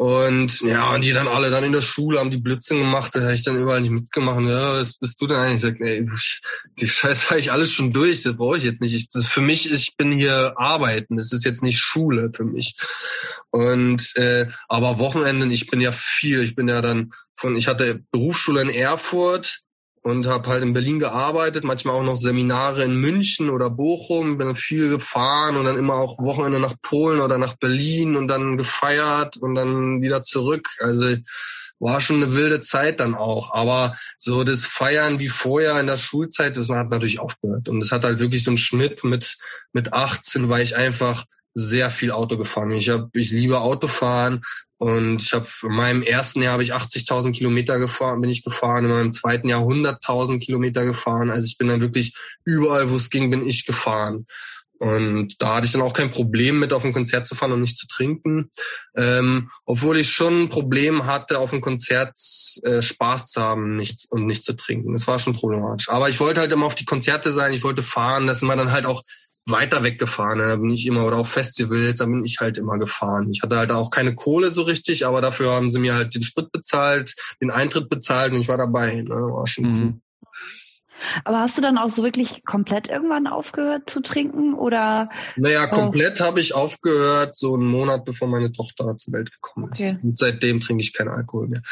[0.00, 3.20] Und ja, und die dann alle dann in der Schule haben die Blitzen gemacht, da
[3.20, 4.40] habe ich dann überall nicht mitgemacht.
[4.40, 5.56] Ja, was bist du denn eigentlich?
[5.56, 6.08] Ich sag, ey,
[6.78, 8.94] die Scheiße habe ich alles schon durch, das brauche ich jetzt nicht.
[8.94, 12.76] Ich, das für mich, ich bin hier arbeiten, das ist jetzt nicht Schule für mich.
[13.50, 18.00] Und äh, aber Wochenenden, ich bin ja viel, ich bin ja dann von, ich hatte
[18.10, 19.60] Berufsschule in Erfurt,
[20.02, 24.56] und habe halt in Berlin gearbeitet, manchmal auch noch Seminare in München oder Bochum, bin
[24.56, 29.36] viel gefahren und dann immer auch Wochenende nach Polen oder nach Berlin und dann gefeiert
[29.36, 30.68] und dann wieder zurück.
[30.80, 31.16] Also
[31.80, 35.96] war schon eine wilde Zeit dann auch, aber so das Feiern wie vorher in der
[35.96, 39.38] Schulzeit, das hat natürlich aufgehört und es hat halt wirklich so einen Schnitt mit
[39.72, 41.24] mit 18 war ich einfach
[41.54, 42.70] sehr viel Auto gefahren.
[42.70, 44.42] Ich hab, ich liebe Autofahren
[44.78, 48.84] und ich habe in meinem ersten Jahr habe ich 80.000 Kilometer gefahren, bin ich gefahren.
[48.84, 51.30] In meinem zweiten Jahr 100.000 Kilometer gefahren.
[51.30, 52.14] Also ich bin dann wirklich
[52.44, 54.26] überall, wo es ging, bin ich gefahren.
[54.80, 57.60] Und da hatte ich dann auch kein Problem mit, auf ein Konzert zu fahren und
[57.60, 58.50] nicht zu trinken.
[58.96, 62.16] Ähm, obwohl ich schon ein Problem hatte, auf ein Konzert
[62.62, 64.94] äh, Spaß zu haben nicht, und nicht zu trinken.
[64.94, 65.90] Das war schon problematisch.
[65.90, 68.26] Aber ich wollte halt immer auf die Konzerte sein, ich wollte fahren.
[68.26, 69.02] Das sind wir dann halt auch
[69.46, 70.38] weiter weggefahren.
[70.38, 73.30] Da bin ich immer, oder auf Festivals, da bin ich halt immer gefahren.
[73.30, 76.22] Ich hatte halt auch keine Kohle so richtig, aber dafür haben sie mir halt den
[76.22, 79.02] Sprit bezahlt, den Eintritt bezahlt und ich war dabei.
[79.02, 79.14] Ne?
[79.14, 80.02] War schon mhm.
[81.24, 85.08] Aber hast du dann auch so wirklich komplett irgendwann aufgehört zu trinken oder?
[85.36, 86.24] Naja, äh, komplett oh.
[86.24, 89.80] habe ich aufgehört, so einen Monat bevor meine Tochter zur Welt gekommen ist.
[89.80, 89.98] Okay.
[90.02, 91.62] Und seitdem trinke ich keinen Alkohol mehr.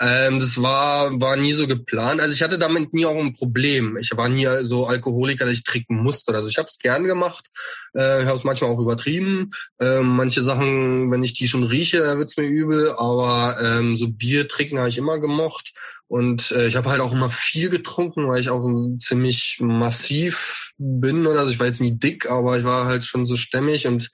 [0.00, 2.20] Ähm, das war, war nie so geplant.
[2.20, 3.96] Also ich hatte damit nie auch ein Problem.
[3.96, 6.34] Ich war nie so Alkoholiker, dass ich trinken musste.
[6.34, 7.50] Also ich habe es gern gemacht.
[7.96, 9.50] Äh, ich habe es manchmal auch übertrieben.
[9.80, 12.92] Ähm, manche Sachen, wenn ich die schon rieche, da wird's mir übel.
[12.96, 15.72] Aber ähm, so Bier trinken habe ich immer gemocht.
[16.08, 18.66] Und äh, ich habe halt auch immer viel getrunken, weil ich auch
[18.98, 21.52] ziemlich massiv bin oder so.
[21.52, 24.10] Ich war jetzt nie dick, aber ich war halt schon so stämmig und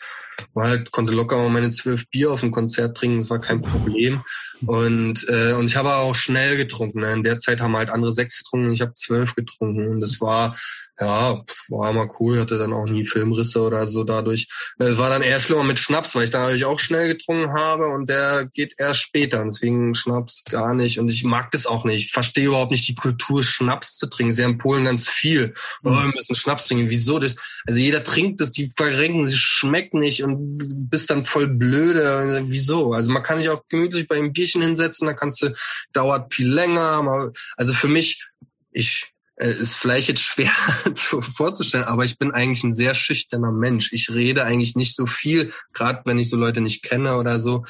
[0.55, 3.63] war halt, konnte locker mal meine zwölf Bier auf dem Konzert trinken, das war kein
[3.63, 4.23] Problem.
[4.67, 7.01] Und, äh, und ich habe auch schnell getrunken.
[7.01, 7.13] Ne?
[7.13, 9.87] In der Zeit haben halt andere sechs getrunken, ich habe zwölf getrunken.
[9.87, 10.57] Und das war
[11.01, 14.49] ja, war immer cool, hatte dann auch nie Filmrisse oder so dadurch.
[14.79, 17.89] Es war dann eher schlimmer mit Schnaps, weil ich dann natürlich auch schnell getrunken habe
[17.89, 19.41] und der geht erst später.
[19.43, 21.01] Und deswegen Schnaps gar nicht.
[21.01, 22.07] Und ich mag das auch nicht.
[22.07, 24.33] Ich verstehe überhaupt nicht die Kultur, Schnaps zu trinken.
[24.33, 25.55] Sie haben in Polen ganz viel.
[25.83, 26.91] Oh, wir müssen Schnaps trinken.
[26.91, 27.35] Wieso das?
[27.67, 32.43] Also jeder trinkt das, die verrenken, sie schmecken nicht und bist dann voll blöde.
[32.45, 32.93] Wieso?
[32.93, 35.53] Also man kann sich auch gemütlich bei einem Bierchen hinsetzen, da kannst du,
[35.93, 37.33] dauert viel länger.
[37.57, 38.29] Also für mich,
[38.71, 40.53] ich äh, ist vielleicht jetzt schwer
[40.95, 43.93] zu, vorzustellen, aber ich bin eigentlich ein sehr schüchterner Mensch.
[43.93, 47.65] Ich rede eigentlich nicht so viel, gerade wenn ich so Leute nicht kenne oder so.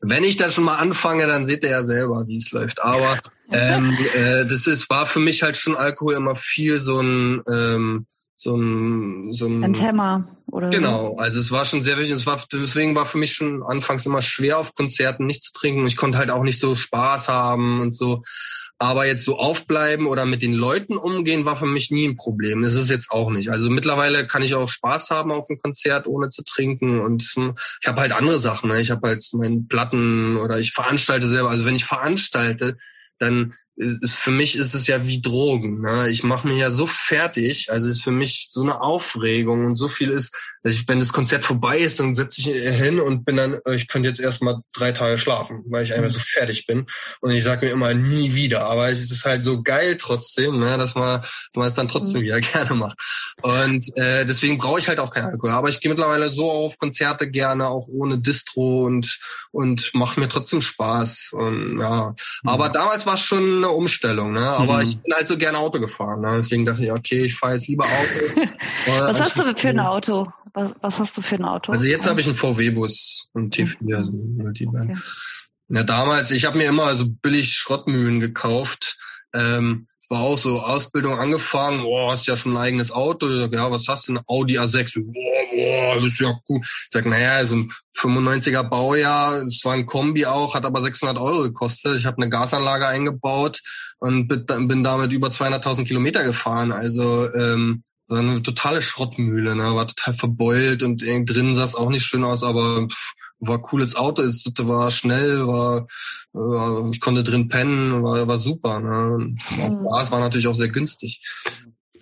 [0.00, 2.82] Wenn ich dann schon mal anfange, dann seht ihr ja selber, wie es läuft.
[2.82, 3.18] Aber
[3.50, 8.06] ähm, äh, das ist war für mich halt schon Alkohol immer viel so ein ähm,
[8.36, 12.24] so ein so ein, ein Thema oder genau also es war schon sehr wichtig es
[12.24, 15.98] war deswegen war für mich schon anfangs immer schwer auf Konzerten nicht zu trinken ich
[15.98, 18.22] konnte halt auch nicht so Spaß haben und so
[18.82, 22.62] aber jetzt so aufbleiben oder mit den Leuten umgehen war für mich nie ein Problem.
[22.62, 23.50] Das ist jetzt auch nicht.
[23.50, 26.98] Also mittlerweile kann ich auch Spaß haben auf einem Konzert, ohne zu trinken.
[26.98, 28.70] Und ich habe halt andere Sachen.
[28.70, 28.80] Ne?
[28.80, 31.50] Ich habe halt meinen Platten oder ich veranstalte selber.
[31.50, 32.78] Also wenn ich veranstalte,
[33.18, 35.82] dann ist für mich ist es ja wie Drogen.
[35.82, 36.08] Ne?
[36.08, 39.88] Ich mache mich ja so fertig, also ist für mich so eine Aufregung und so
[39.88, 43.58] viel ist, ich, wenn das Konzert vorbei ist, dann setze ich hin und bin dann,
[43.72, 46.86] ich könnte jetzt erstmal drei Tage schlafen, weil ich einfach so fertig bin.
[47.20, 48.66] Und ich sage mir immer nie wieder.
[48.66, 51.22] Aber es ist halt so geil trotzdem, ne, dass man,
[51.54, 52.24] man es dann trotzdem mhm.
[52.24, 52.98] wieder gerne macht.
[53.40, 55.50] Und äh, deswegen brauche ich halt auch keinen Alkohol.
[55.50, 59.18] Aber ich gehe mittlerweile so auf Konzerte gerne, auch ohne Distro und
[59.52, 61.30] und mache mir trotzdem Spaß.
[61.32, 62.48] Und ja, mhm.
[62.48, 64.46] aber damals war es schon eine Umstellung, ne?
[64.46, 64.82] Aber mhm.
[64.82, 66.20] ich bin halt so gerne Auto gefahren.
[66.20, 66.34] Ne?
[66.36, 68.50] Deswegen dachte ich, okay, ich fahre jetzt lieber Auto.
[68.86, 70.30] Was hast du für ein Auto?
[70.54, 71.72] Was, was hast du für ein Auto?
[71.72, 74.90] Also jetzt habe ich einen VW-Bus, einen T4, also Multivan.
[74.90, 75.00] Okay.
[75.68, 78.98] Ja, damals, ich habe mir immer so billig Schrottmühlen gekauft.
[79.32, 83.28] Ähm, war auch so Ausbildung angefangen, boah, hast ja schon ein eigenes Auto.
[83.28, 84.14] Ich sag, ja, was hast du?
[84.14, 85.04] Ein Audi A6.
[85.04, 86.60] Boah, boah, das ist ja cool.
[86.62, 91.16] Ich sag, naja, so ein 95er Baujahr, es war ein Kombi auch, hat aber 600
[91.16, 91.96] Euro gekostet.
[91.96, 93.60] Ich habe eine Gasanlage eingebaut
[93.98, 96.72] und bin damit über 200.000 Kilometer gefahren.
[96.72, 99.74] Also ähm, war eine totale Schrottmühle, ne?
[99.76, 103.96] war total verbeult und drin sah es auch nicht schön aus, aber pff, war cooles
[103.96, 105.86] Auto, es war schnell, war,
[106.32, 108.80] war ich konnte drin pennen, war, war super.
[108.80, 109.14] Ne?
[109.14, 109.88] Und mhm.
[110.00, 111.22] es war natürlich auch sehr günstig.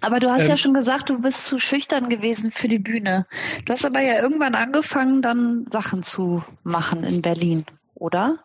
[0.00, 3.26] Aber du hast ähm, ja schon gesagt, du bist zu schüchtern gewesen für die Bühne.
[3.64, 7.64] Du hast aber ja irgendwann angefangen, dann Sachen zu machen in Berlin,
[7.94, 8.38] oder?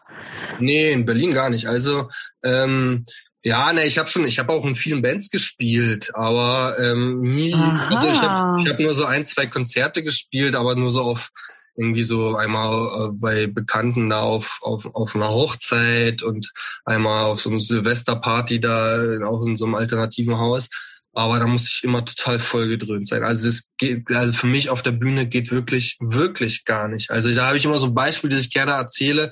[0.59, 1.67] Nee, in Berlin gar nicht.
[1.67, 2.09] Also
[2.43, 3.05] ähm,
[3.43, 7.53] ja, ne, ich habe schon, ich habe auch in vielen Bands gespielt, aber ähm, nie,
[7.53, 7.95] Aha.
[7.95, 11.29] also ich habe ich hab nur so ein, zwei Konzerte gespielt, aber nur so auf
[11.75, 16.51] irgendwie so einmal äh, bei Bekannten da auf, auf, auf einer Hochzeit und
[16.85, 20.69] einmal auf so einer Silvesterparty da, auch in so einem alternativen Haus.
[21.13, 23.23] Aber da muss ich immer total vollgedröhnt sein.
[23.23, 27.11] Also das geht, also für mich auf der Bühne geht wirklich, wirklich gar nicht.
[27.11, 29.31] Also da habe ich immer so ein Beispiel, das ich gerne erzähle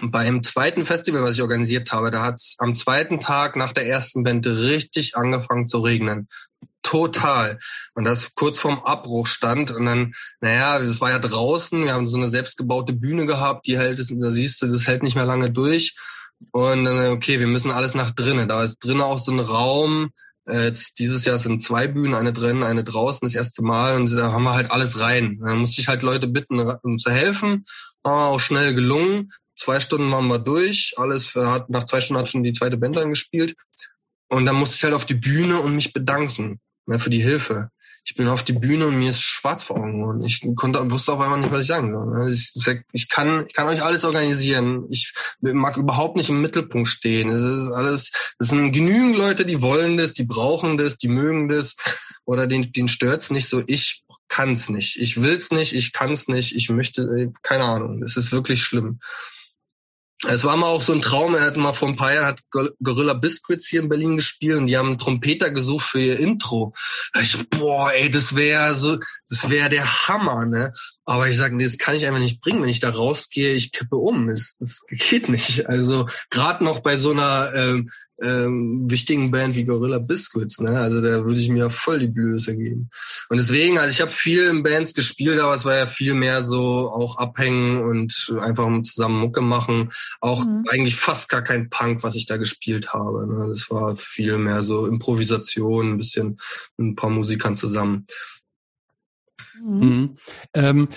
[0.00, 3.86] beim zweiten Festival, was ich organisiert habe, da hat es am zweiten Tag nach der
[3.86, 6.28] ersten Band richtig angefangen zu regnen.
[6.82, 7.58] Total.
[7.94, 9.70] Und das kurz vorm Abbruch stand.
[9.70, 11.84] Und dann, naja, das war ja draußen.
[11.84, 15.14] Wir haben so eine selbstgebaute Bühne gehabt, die hält, da siehst du, das hält nicht
[15.14, 15.96] mehr lange durch.
[16.52, 18.48] Und dann, okay, wir müssen alles nach drinnen.
[18.48, 20.10] Da ist drinnen auch so ein Raum.
[20.46, 23.96] Jetzt dieses Jahr sind zwei Bühnen, eine drinnen, eine draußen, das erste Mal.
[23.96, 25.40] Und da haben wir halt alles rein.
[25.42, 27.64] Da musste ich halt Leute bitten, um zu helfen.
[28.02, 29.30] War auch schnell gelungen.
[29.56, 32.96] Zwei Stunden waren wir durch, alles, hat, nach zwei Stunden hat schon die zweite Band
[32.96, 33.54] dann gespielt.
[34.28, 37.70] Und dann musste ich halt auf die Bühne und mich bedanken ne, für die Hilfe.
[38.06, 40.22] Ich bin auf die Bühne und mir ist schwarz vor Augen geworden.
[40.22, 42.06] Ich konnte, wusste auf einmal nicht, was ich sagen soll.
[42.06, 42.34] Ne.
[42.34, 42.52] Ich,
[42.92, 44.86] ich, kann, ich kann euch alles organisieren.
[44.90, 47.30] Ich mag überhaupt nicht im Mittelpunkt stehen.
[47.30, 51.48] Es ist alles, es sind genügend Leute, die wollen das, die brauchen das, die mögen
[51.48, 51.76] das
[52.26, 53.62] oder den, den stört's nicht so.
[53.66, 54.96] Ich kann's nicht.
[54.96, 58.02] Ich will's nicht, ich kann's nicht, ich möchte, keine Ahnung.
[58.02, 59.00] Es ist wirklich schlimm.
[60.26, 62.40] Es war mal auch so ein Traum, er hat mal vor ein paar Jahren hat
[62.82, 66.74] Gorilla Biscuits hier in Berlin gespielt und die haben einen Trompeter gesucht für ihr Intro.
[67.20, 70.72] Ich so, boah, ey, das wäre so, das wäre der Hammer, ne?
[71.04, 72.62] Aber ich sage, nee, das kann ich einfach nicht bringen.
[72.62, 74.28] Wenn ich da rausgehe, ich kippe um.
[74.28, 75.68] Das, das geht nicht.
[75.68, 77.90] Also gerade noch bei so einer ähm,
[78.22, 80.78] ähm, wichtigen Band wie Gorilla Biscuits, ne?
[80.78, 82.90] Also da würde ich mir voll die Blöße geben.
[83.28, 86.44] Und deswegen, also ich habe viel in Bands gespielt, aber es war ja viel mehr
[86.44, 89.90] so auch abhängen und einfach zusammen Mucke machen.
[90.20, 90.64] Auch mhm.
[90.68, 93.26] eigentlich fast gar kein Punk, was ich da gespielt habe.
[93.26, 93.48] Ne?
[93.48, 96.38] Das war viel mehr so Improvisation, ein bisschen
[96.76, 98.06] mit ein paar Musikern zusammen.
[99.60, 99.78] Mhm.
[99.78, 100.16] Mhm.
[100.54, 100.88] Ähm,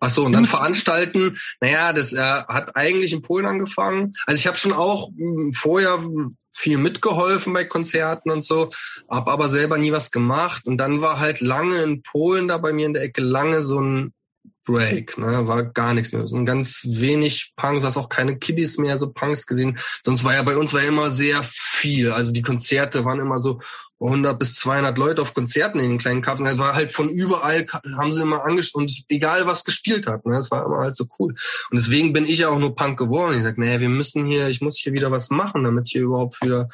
[0.00, 4.14] Ach so, und dann veranstalten, naja, das äh, hat eigentlich in Polen angefangen.
[4.26, 5.98] Also ich habe schon auch mh, hm, vorher
[6.56, 8.70] viel mitgeholfen bei Konzerten und so,
[9.10, 10.66] hab aber selber nie was gemacht.
[10.66, 13.80] Und dann war halt lange in Polen da bei mir in der Ecke lange so
[13.80, 14.14] ein
[14.64, 16.26] Break, ne, war gar nichts mehr.
[16.26, 19.78] So ein ganz wenig Punks, du hast auch keine Kiddies mehr, so Punks gesehen.
[20.02, 22.10] Sonst war ja bei uns war ja immer sehr viel.
[22.10, 23.60] Also die Konzerte waren immer so
[24.04, 26.44] 100 bis 200 Leute auf Konzerten in den kleinen Cafés.
[26.44, 27.66] Das war halt von überall,
[27.96, 31.06] haben sie immer angeschaut und egal was gespielt hat, ne, das war immer halt so
[31.18, 31.34] cool.
[31.70, 33.36] Und deswegen bin ich ja auch nur Punk geworden.
[33.36, 36.42] Ich sag, naja, wir müssen hier, ich muss hier wieder was machen, damit hier überhaupt
[36.42, 36.68] wieder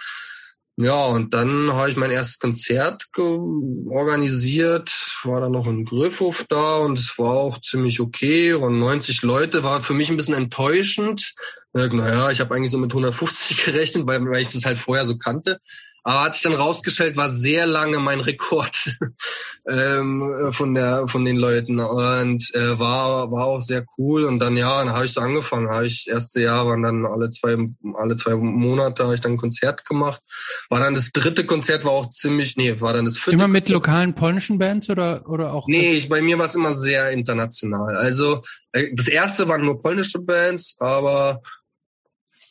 [0.83, 4.91] ja, und dann habe ich mein erstes Konzert organisiert,
[5.25, 8.55] war dann noch in Gröfhof da und es war auch ziemlich okay.
[8.55, 11.35] Und 90 Leute war für mich ein bisschen enttäuschend.
[11.75, 15.19] Naja, ich habe eigentlich so mit 150 gerechnet, weil, weil ich das halt vorher so
[15.19, 15.61] kannte.
[16.03, 18.97] Aber hat sich dann rausgestellt, war sehr lange mein Rekord
[19.69, 24.25] ähm, von der von den Leuten und äh, war war auch sehr cool.
[24.25, 25.71] Und dann ja, dann habe ich so angefangen.
[25.71, 27.57] Habe ich das erste Jahr waren dann alle zwei
[27.95, 30.23] alle zwei Monate habe ich dann ein Konzert gemacht.
[30.71, 33.37] War dann das dritte Konzert war auch ziemlich nee war dann das vierte.
[33.37, 33.75] Immer mit Konzert.
[33.75, 35.69] lokalen polnischen Bands oder oder auch?
[35.69, 37.97] Nee, ich, bei mir war es immer sehr international.
[37.97, 41.43] Also äh, das erste waren nur polnische Bands, aber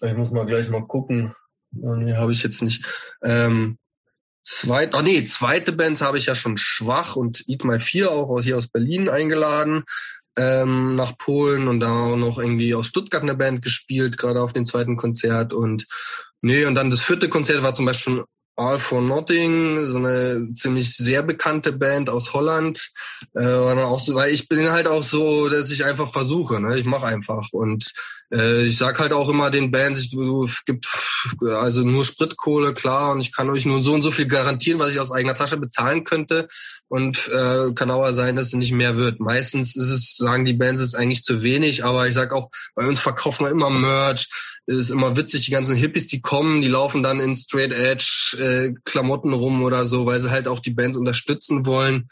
[0.02, 1.34] ich muss mal gleich mal gucken.
[1.82, 2.86] Oh, nee, habe ich jetzt nicht.
[3.24, 3.78] Ähm,
[4.44, 8.41] zweit, oh nee, zweite Band habe ich ja schon schwach und Eat My 4 auch
[8.41, 9.84] hier aus Berlin eingeladen
[10.38, 14.54] ähm, nach Polen und da auch noch irgendwie aus Stuttgart eine Band gespielt, gerade auf
[14.54, 15.86] dem zweiten Konzert und
[16.41, 18.26] nee, und dann das vierte Konzert war zum Beispiel schon
[18.56, 22.91] All for Nothing, so eine ziemlich sehr bekannte Band aus Holland.
[23.34, 26.60] Äh, war dann auch so, weil ich bin halt auch so, dass ich einfach versuche,
[26.60, 26.78] ne?
[26.78, 27.94] Ich mache einfach und
[28.34, 30.88] äh, ich sag halt auch immer den Bands, es gibt
[31.42, 34.92] also nur Spritkohle, klar, und ich kann euch nur so und so viel garantieren, was
[34.92, 36.48] ich aus eigener Tasche bezahlen könnte.
[36.88, 39.20] Und äh, kann aber sein, dass es nicht mehr wird.
[39.20, 42.88] Meistens ist es, sagen die Bands, ist eigentlich zu wenig, aber ich sag auch, bei
[42.88, 44.28] uns verkaufen wir immer Merch.
[44.66, 48.38] Es ist immer witzig, die ganzen Hippies, die kommen, die laufen dann in Straight Edge
[48.40, 52.10] äh, Klamotten rum oder so, weil sie halt auch die Bands unterstützen wollen.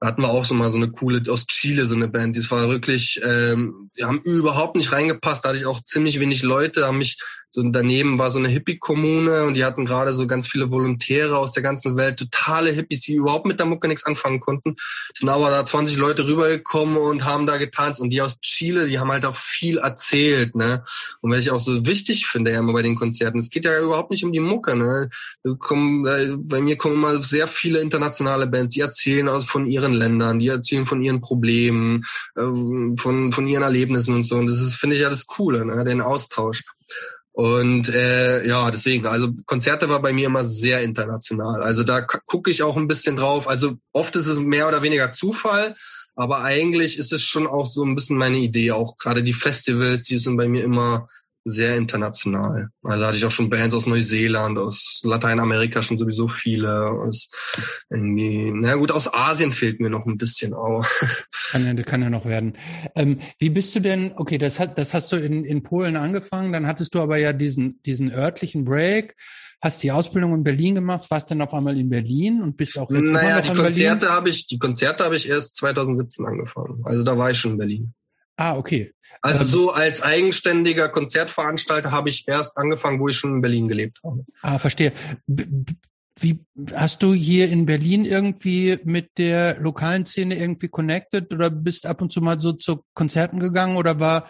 [0.00, 2.36] Da hatten wir auch so mal so eine coole aus Chile, so eine Band.
[2.36, 5.44] Die war wirklich, ähm, die haben überhaupt nicht reingepasst.
[5.44, 7.18] Da hatte ich auch ziemlich wenig Leute, haben mich
[7.50, 11.52] so daneben war so eine Hippie-Kommune und die hatten gerade so ganz viele Volontäre aus
[11.52, 14.76] der ganzen Welt, totale Hippies, die überhaupt mit der Mucke nichts anfangen konnten.
[15.14, 18.98] Sind aber da 20 Leute rübergekommen und haben da getanzt und die aus Chile, die
[18.98, 20.84] haben halt auch viel erzählt, ne?
[21.20, 23.80] Und was ich auch so wichtig finde ja immer bei den Konzerten, es geht ja
[23.80, 25.08] überhaupt nicht um die Mucke, ne?
[25.58, 26.02] Kommen,
[26.48, 30.48] bei mir kommen immer sehr viele internationale Bands, die erzählen aus von ihren Ländern, die
[30.48, 32.04] erzählen von ihren Problemen,
[32.36, 32.42] äh,
[32.98, 35.84] von von ihren Erlebnissen und so und das ist finde ich ja das Coole, ne?
[35.84, 36.62] Den Austausch.
[37.36, 41.62] Und äh, ja, deswegen, also Konzerte war bei mir immer sehr international.
[41.62, 43.46] Also da gucke ich auch ein bisschen drauf.
[43.46, 45.74] Also oft ist es mehr oder weniger Zufall,
[46.14, 48.70] aber eigentlich ist es schon auch so ein bisschen meine Idee.
[48.72, 51.10] Auch gerade die Festivals, die sind bei mir immer
[51.48, 52.70] sehr international.
[52.82, 56.90] Also hatte ich auch schon Bands aus Neuseeland, aus Lateinamerika schon sowieso viele.
[56.90, 57.28] Aus
[57.88, 60.84] irgendwie, na gut, aus Asien fehlt mir noch ein bisschen auch.
[61.50, 62.56] Kann ja, kann ja noch werden.
[62.96, 66.52] Ähm, wie bist du denn, okay, das, hat, das hast du in, in Polen angefangen,
[66.52, 69.14] dann hattest du aber ja diesen, diesen örtlichen Break,
[69.60, 72.90] hast die Ausbildung in Berlin gemacht, warst dann auf einmal in Berlin und bist auch
[72.90, 76.82] jetzt naja, immer noch die Konzerte habe ich, die Konzerte habe ich erst 2017 angefangen.
[76.84, 77.94] Also da war ich schon in Berlin.
[78.36, 78.92] Ah, okay.
[79.22, 83.68] Also ähm, so als eigenständiger Konzertveranstalter habe ich erst angefangen, wo ich schon in Berlin
[83.68, 84.24] gelebt habe.
[84.42, 84.92] Ah, verstehe.
[86.18, 86.40] Wie
[86.74, 92.00] hast du hier in Berlin irgendwie mit der lokalen Szene irgendwie connected oder bist ab
[92.00, 94.28] und zu mal so zu Konzerten gegangen oder war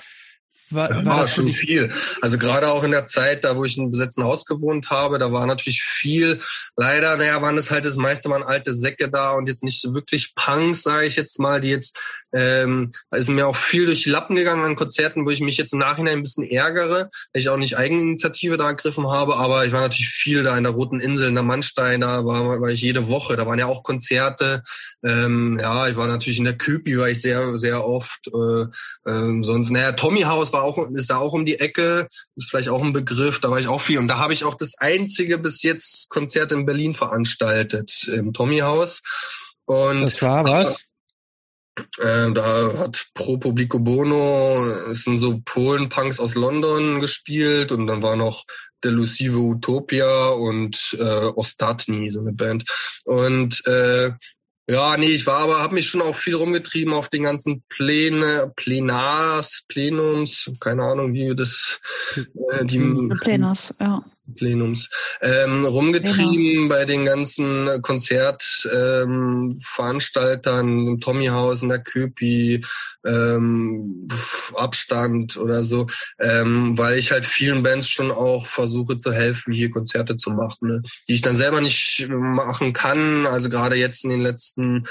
[0.70, 1.92] war, war, war schon viel.
[2.22, 5.30] Also gerade auch in der Zeit, da wo ich in besetzten Haus gewohnt habe, da
[5.32, 6.40] war natürlich viel.
[6.76, 9.94] Leider, naja, waren es halt das meiste waren alte Säcke da und jetzt nicht so
[9.94, 11.96] wirklich Punks, sage ich jetzt mal, die jetzt
[12.32, 15.72] ähm, ist mir auch viel durch die Lappen gegangen an Konzerten, wo ich mich jetzt
[15.72, 19.72] im Nachhinein ein bisschen ärgere, weil ich auch nicht Eigeninitiative da ergriffen habe, aber ich
[19.72, 22.82] war natürlich viel da in der Roten Insel, in der Mannstein, da war, war ich
[22.82, 24.62] jede Woche, da waren ja auch Konzerte.
[25.04, 28.28] Ähm, ja, ich war natürlich in der Küpi, war ich sehr, sehr oft.
[28.28, 32.50] Äh, äh, sonst, naja, Tommy House war auch, ist da auch um die Ecke, ist
[32.50, 33.98] vielleicht auch ein Begriff, da war ich auch viel.
[33.98, 38.58] Und da habe ich auch das einzige bis jetzt Konzert in Berlin veranstaltet, im Tommy
[38.58, 39.02] House.
[39.64, 40.76] Und das war was?
[41.98, 48.02] Äh, da hat Pro Publico Bono, es sind so Polen-Punks aus London gespielt und dann
[48.02, 48.44] war noch
[48.84, 52.64] Delusive Utopia und äh, Ostatni, so eine Band.
[53.04, 54.12] Und äh,
[54.68, 58.52] ja, nee, ich war aber, habe mich schon auch viel rumgetrieben auf den ganzen Pläne,
[58.56, 61.80] Plenars, Plenums, keine Ahnung, wie das,
[62.16, 62.78] äh, die
[63.20, 64.04] Plenars, ja.
[64.34, 64.88] Plenums,
[65.22, 66.68] ähm, rumgetrieben genau.
[66.68, 72.64] bei den ganzen Konzertveranstaltern, ähm, im Tommyhaus, in der Köpi,
[73.06, 74.08] ähm,
[74.56, 75.86] Abstand oder so,
[76.18, 80.68] ähm, weil ich halt vielen Bands schon auch versuche zu helfen, hier Konzerte zu machen,
[80.68, 80.82] ne?
[81.08, 83.26] die ich dann selber nicht machen kann.
[83.26, 84.86] Also gerade jetzt in den letzten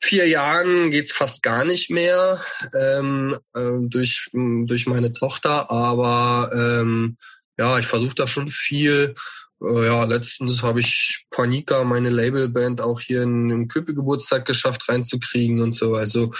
[0.00, 2.40] vier Jahren geht's fast gar nicht mehr
[2.78, 7.16] ähm, äh, durch durch meine Tochter, aber ähm,
[7.58, 9.14] ja, ich versuche da schon viel.
[9.62, 15.60] Äh, ja, letztens habe ich Panika, meine Labelband, auch hier in den Köpe-Geburtstag geschafft reinzukriegen
[15.60, 15.94] und so.
[15.94, 16.32] Also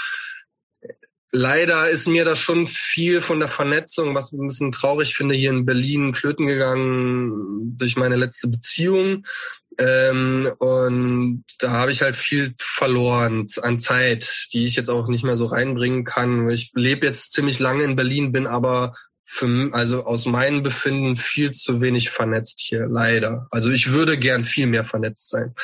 [1.34, 5.34] leider ist mir da schon viel von der Vernetzung, was ich ein bisschen traurig finde,
[5.34, 9.26] hier in Berlin flöten gegangen durch meine letzte Beziehung.
[9.78, 15.24] Ähm, und da habe ich halt viel verloren an Zeit, die ich jetzt auch nicht
[15.24, 16.48] mehr so reinbringen kann.
[16.48, 21.52] Ich lebe jetzt ziemlich lange in Berlin, bin aber für, also aus meinem Befinden viel
[21.52, 23.46] zu wenig vernetzt hier, leider.
[23.50, 25.54] Also ich würde gern viel mehr vernetzt sein.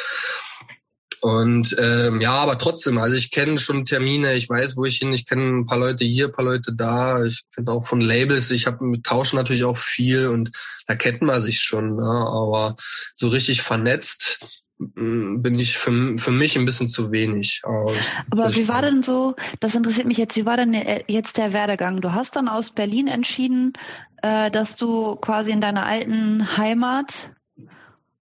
[1.23, 5.13] Und ähm, ja, aber trotzdem, also ich kenne schon Termine, ich weiß, wo ich hin,
[5.13, 8.51] ich kenne ein paar Leute hier, ein paar Leute da, ich kenne auch von Labels,
[8.51, 10.51] ich habe mit Tauschen natürlich auch viel und
[10.87, 12.07] da kennt man sich schon, ne?
[12.07, 12.77] aber
[13.15, 14.41] so richtig vernetzt
[14.81, 17.61] bin ich für, für mich ein bisschen zu wenig.
[17.65, 17.95] Aber,
[18.31, 21.53] Aber wie war denn so, das interessiert mich jetzt, wie war denn äh, jetzt der
[21.53, 22.01] Werdegang?
[22.01, 23.75] Du hast dann aus Berlin entschieden,
[24.23, 27.31] äh, dass du quasi in deiner alten Heimat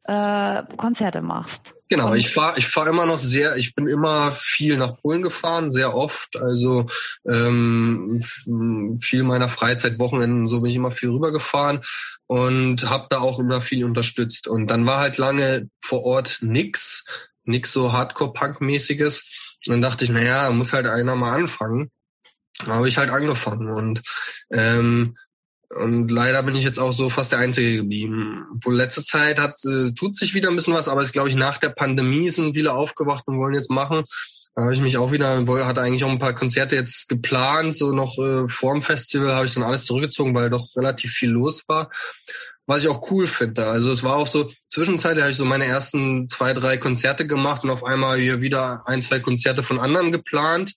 [0.09, 1.75] äh, Konzerte machst.
[1.87, 5.71] Genau, ich fahre ich fahr immer noch sehr, ich bin immer viel nach Polen gefahren,
[5.71, 6.35] sehr oft.
[6.37, 6.87] Also
[7.27, 8.19] ähm,
[8.99, 11.81] viel meiner Freizeit, Wochenenden, so bin ich immer viel rübergefahren
[12.25, 14.47] und habe da auch immer viel unterstützt.
[14.47, 17.05] Und dann war halt lange vor Ort nix,
[17.43, 19.57] nix so Hardcore-Punk-mäßiges.
[19.65, 21.91] Dann dachte ich, naja, muss halt einer mal anfangen.
[22.65, 24.01] habe ich halt angefangen und
[24.51, 25.15] ähm,
[25.75, 28.47] und leider bin ich jetzt auch so fast der Einzige geblieben.
[28.63, 31.35] Wohl letzte Zeit hat äh, tut sich wieder ein bisschen was, aber es glaube ich
[31.35, 34.05] nach der Pandemie sind viele aufgewacht und wollen jetzt machen.
[34.55, 37.91] Da habe ich mich auch wieder, hatte eigentlich auch ein paar Konzerte jetzt geplant, so
[37.91, 41.63] noch äh, vor dem Festival habe ich dann alles zurückgezogen, weil doch relativ viel los
[41.67, 41.91] war.
[42.65, 43.65] Was ich auch cool finde.
[43.67, 47.63] Also es war auch so, zwischenzeitlich habe ich so meine ersten zwei, drei Konzerte gemacht
[47.63, 50.73] und auf einmal hier wieder ein, zwei Konzerte von anderen geplant.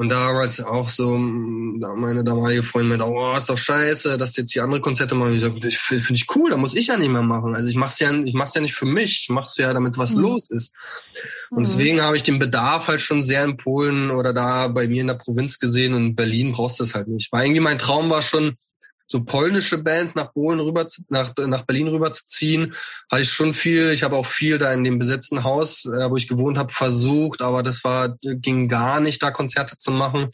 [0.00, 4.60] Und damals auch so, meine damalige Freundin meinte, oh, ist doch scheiße, dass jetzt die
[4.60, 5.34] andere Konzerte machen.
[5.34, 7.54] Ich sag, finde ich cool, da muss ich ja nicht mehr machen.
[7.54, 10.14] Also ich mach's ja, ich mach's ja nicht für mich, ich mach's ja, damit was
[10.14, 10.22] mhm.
[10.22, 10.72] los ist.
[11.50, 11.64] Und mhm.
[11.64, 15.08] deswegen habe ich den Bedarf halt schon sehr in Polen oder da bei mir in
[15.08, 17.30] der Provinz gesehen und in Berlin brauchst du es halt nicht.
[17.30, 18.56] Weil irgendwie mein Traum war schon,
[19.10, 22.74] so polnische Bands nach Polen rüber nach nach Berlin rüber zu ziehen,
[23.10, 23.90] hatte ich schon viel.
[23.90, 27.42] Ich habe auch viel da in dem besetzten Haus, äh, wo ich gewohnt habe, versucht,
[27.42, 30.28] aber das war ging gar nicht, da Konzerte zu machen.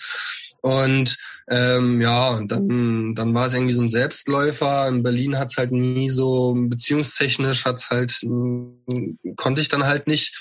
[0.60, 1.16] Und
[1.48, 4.88] ähm, ja, und dann, dann war es irgendwie so ein Selbstläufer.
[4.88, 8.12] In Berlin hat es halt nie so beziehungstechnisch hat's halt
[9.36, 10.36] konnte ich dann halt nicht.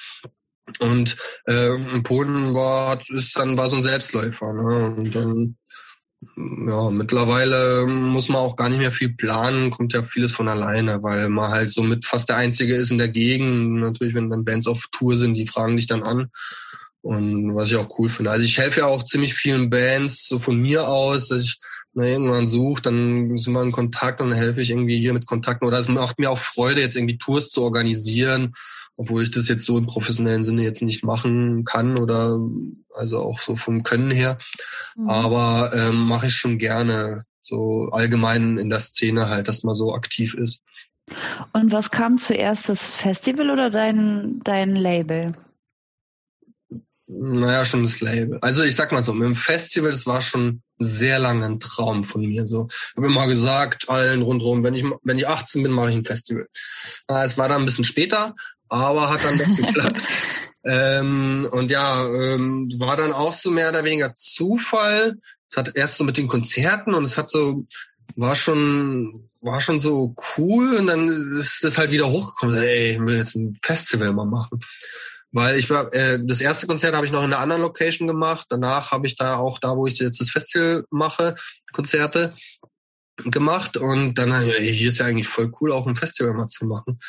[0.80, 1.16] Und
[1.48, 4.52] äh, in Polen war ist dann war so ein Selbstläufer.
[4.52, 4.86] Ne?
[4.88, 5.58] Und dann
[6.36, 11.04] ja, mittlerweile muss man auch gar nicht mehr viel planen, kommt ja vieles von alleine,
[11.04, 13.80] weil man halt so mit fast der Einzige ist in der Gegend.
[13.80, 16.32] Natürlich, wenn dann Bands auf Tour sind, die fragen dich dann an.
[17.02, 18.32] Und was ich auch cool finde.
[18.32, 21.60] Also ich helfe ja auch ziemlich vielen Bands so von mir aus, dass ich
[21.94, 25.26] na, irgendwann suche, dann sind wir in Kontakt und dann helfe ich irgendwie hier mit
[25.26, 25.68] Kontakten.
[25.68, 28.54] Oder es macht mir auch Freude, jetzt irgendwie Tours zu organisieren
[28.98, 32.40] obwohl ich das jetzt so im professionellen Sinne jetzt nicht machen kann oder
[32.94, 34.38] also auch so vom Können her.
[34.96, 35.10] Mhm.
[35.10, 39.94] Aber ähm, mache ich schon gerne, so allgemein in der Szene halt, dass man so
[39.94, 40.64] aktiv ist.
[41.54, 45.36] Und was kam zuerst, das Festival oder dein, dein Label?
[47.08, 48.40] Naja, schon das Label.
[48.42, 52.04] Also ich sag mal so, mit dem Festival, das war schon sehr lange ein Traum
[52.04, 52.48] von mir.
[52.48, 55.98] So, ich habe immer gesagt, allen rundherum, wenn ich wenn ich 18 bin, mache ich
[55.98, 56.48] ein Festival.
[57.08, 58.34] Na, es war dann ein bisschen später,
[58.70, 60.02] aber hat dann doch geklappt.
[60.66, 65.18] ähm, und ja, ähm, war dann auch so mehr oder weniger Zufall.
[65.50, 67.64] Es hat erst so mit den Konzerten und es hat so,
[68.16, 71.08] war schon, war schon so cool und dann
[71.40, 72.58] ist das halt wieder hochgekommen.
[72.58, 74.60] Ey, ich will jetzt ein Festival mal machen.
[75.32, 78.46] Weil ich war, äh, das erste Konzert habe ich noch in einer anderen Location gemacht.
[78.50, 81.36] Danach habe ich da auch da, wo ich jetzt das Festival mache,
[81.74, 82.34] Konzerte
[83.18, 83.76] gemacht.
[83.76, 87.02] Und dann, ey, hier ist ja eigentlich voll cool, auch ein Festival mal zu machen.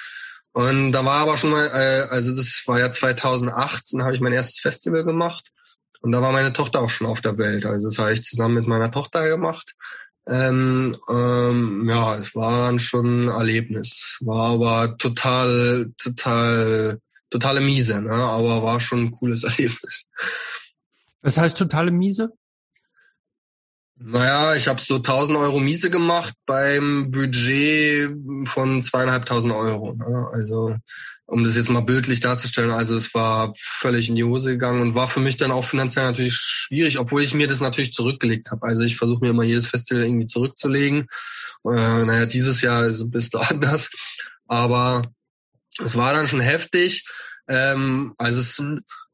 [0.57, 4.33] Und da war aber schon mal, äh, also das war ja 2018, habe ich mein
[4.33, 5.53] erstes Festival gemacht.
[6.01, 7.67] Und da war meine Tochter auch schon auf der Welt.
[7.67, 9.75] Also das habe ich zusammen mit meiner Tochter gemacht.
[10.27, 14.17] Ähm, ähm, ja, es war dann schon ein Erlebnis.
[14.23, 18.15] War aber total, total, totale Miese, ne?
[18.15, 20.07] aber war schon ein cooles Erlebnis.
[21.21, 22.33] Was heißt totale Miese?
[23.99, 28.11] Naja, ich habe so 1000 Euro Miese gemacht beim Budget
[28.45, 29.95] von zweieinhalbtausend Euro.
[29.95, 30.29] Ne?
[30.33, 30.77] Also
[31.25, 34.95] um das jetzt mal bildlich darzustellen, also es war völlig in die Hose gegangen und
[34.95, 38.67] war für mich dann auch finanziell natürlich schwierig, obwohl ich mir das natürlich zurückgelegt habe.
[38.67, 41.09] Also ich versuche mir immer jedes Festival irgendwie zurückzulegen.
[41.65, 43.91] Äh, naja, dieses Jahr ist ein bisschen anders,
[44.47, 45.03] aber
[45.83, 47.07] es war dann schon heftig.
[47.49, 48.63] Ähm, also es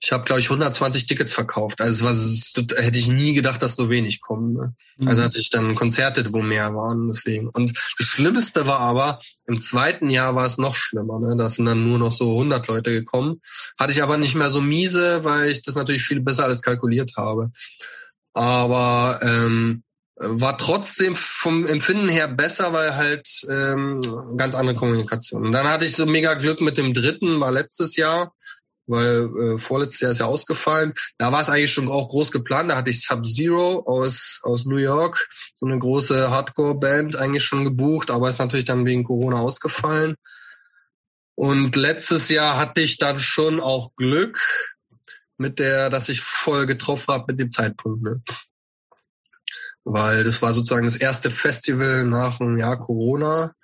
[0.05, 1.81] ich habe, glaube ich, 120 Tickets verkauft.
[1.81, 4.53] Also es war, hätte ich nie gedacht, dass so wenig kommen.
[4.55, 4.75] Ne?
[4.97, 5.09] Mhm.
[5.09, 7.49] Also hatte ich dann Konzerte, wo mehr waren, deswegen.
[7.49, 11.21] Und das Schlimmste war aber, im zweiten Jahr war es noch schlimmer.
[11.21, 11.37] Ne?
[11.37, 13.41] Da sind dann nur noch so 100 Leute gekommen.
[13.79, 17.13] Hatte ich aber nicht mehr so miese, weil ich das natürlich viel besser alles kalkuliert
[17.17, 17.53] habe.
[18.35, 19.85] Aber ähm,
[20.17, 24.01] war trotzdem vom Empfinden her besser, weil halt ähm,
[24.37, 25.47] ganz andere Kommunikation.
[25.47, 28.33] Und dann hatte ich so mega Glück mit dem dritten, war letztes Jahr
[28.87, 30.95] weil äh, vorletztes Jahr ist ja ausgefallen.
[31.19, 32.71] Da war es eigentlich schon auch groß geplant.
[32.71, 38.11] Da hatte ich Sub-Zero aus, aus New York, so eine große Hardcore-Band eigentlich schon gebucht,
[38.11, 40.17] aber ist natürlich dann wegen Corona ausgefallen.
[41.35, 44.41] Und letztes Jahr hatte ich dann schon auch Glück
[45.39, 48.03] mit der, dass ich voll getroffen habe mit dem Zeitpunkt.
[48.03, 48.23] Ne?
[49.85, 53.55] Weil das war sozusagen das erste Festival nach einem Jahr Corona.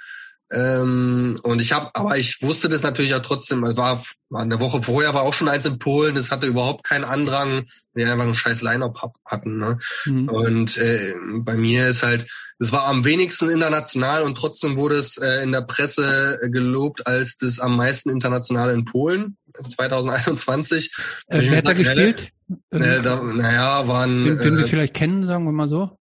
[0.51, 3.65] Ähm, und ich habe, aber ich wusste das natürlich ja trotzdem.
[3.65, 6.17] Es war, war eine Woche vorher war auch schon eins in Polen.
[6.17, 9.59] Es hatte überhaupt keinen Andrang, wir einfach einen scheiß Line-up hatten.
[9.59, 9.79] Ne?
[10.07, 10.29] Mhm.
[10.29, 12.27] Und äh, bei mir ist halt,
[12.59, 17.37] es war am wenigsten international und trotzdem wurde es äh, in der Presse gelobt als
[17.37, 19.37] das am meisten international in Polen
[19.77, 20.95] 2021.
[21.27, 22.33] Äh, wer hat da gespielt?
[22.71, 24.25] Äh, da, naja, waren.
[24.25, 25.99] Wen, wen äh, wir vielleicht kennen, sagen wir mal so.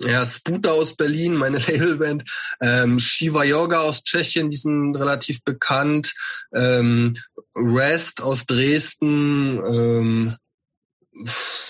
[0.00, 2.24] Ja, Sputa aus Berlin, meine Labelband.
[2.60, 6.14] Ähm, Shiva Yoga aus Tschechien, die sind relativ bekannt.
[6.54, 7.16] Ähm,
[7.54, 9.58] Rest aus Dresden.
[9.64, 10.36] Ähm,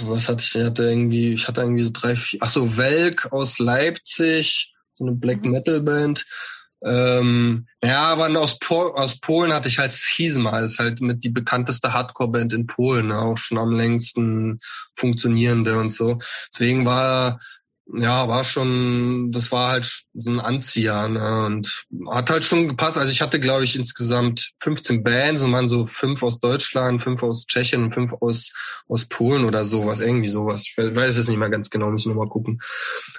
[0.00, 3.32] was hatte ich, ich hatte irgendwie, ich hatte irgendwie so drei, vier, ach so, Welk
[3.32, 5.52] aus Leipzig, so eine Black mhm.
[5.52, 6.26] Metal Band.
[6.84, 11.24] Ähm, ja, aber aus, po aus Polen hatte ich halt Schizma, das ist halt mit
[11.24, 13.18] die bekannteste Hardcore-Band in Polen, ne?
[13.18, 14.60] auch schon am längsten
[14.94, 16.20] funktionierende und so.
[16.52, 17.40] Deswegen war
[17.94, 21.46] ja, war schon, das war halt so ein Anzieher ne?
[21.46, 22.98] und hat halt schon gepasst.
[22.98, 27.22] Also ich hatte, glaube ich, insgesamt 15 Bands und waren so fünf aus Deutschland, fünf
[27.22, 28.50] aus Tschechien und fünf aus,
[28.88, 30.64] aus Polen oder sowas, irgendwie sowas.
[30.66, 32.60] Ich weiß es nicht mehr ganz genau, muss ich nochmal gucken.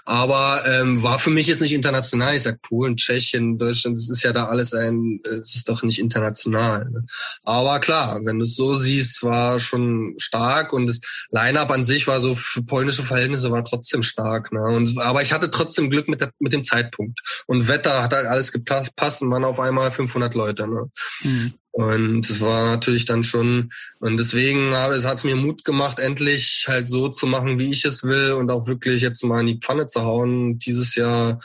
[0.05, 2.35] Aber ähm, war für mich jetzt nicht international.
[2.35, 5.97] Ich sag Polen, Tschechien, Deutschland, das ist ja da alles ein, es ist doch nicht
[5.97, 6.89] international.
[6.91, 7.05] Ne?
[7.43, 10.99] Aber klar, wenn du es so siehst, war schon stark und das
[11.31, 14.51] Line-Up an sich war so für polnische Verhältnisse war trotzdem stark.
[14.51, 14.58] Ne?
[14.59, 14.75] Ne?
[14.75, 17.21] Und, aber ich hatte trotzdem Glück mit, der, mit dem Zeitpunkt.
[17.47, 20.67] Und Wetter hat halt alles gepasst und waren auf einmal 500 Leute.
[20.67, 20.91] Ne?
[21.23, 21.53] Mhm.
[21.71, 26.87] Und es war natürlich dann schon, und deswegen hat es mir Mut gemacht, endlich halt
[26.87, 29.85] so zu machen, wie ich es will und auch wirklich jetzt mal in die Pfanne
[29.85, 30.57] zu hauen.
[30.57, 31.39] Dieses Jahr,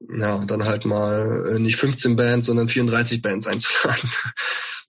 [0.00, 4.10] ja, dann halt mal nicht 15 Bands, sondern 34 Bands einzuladen.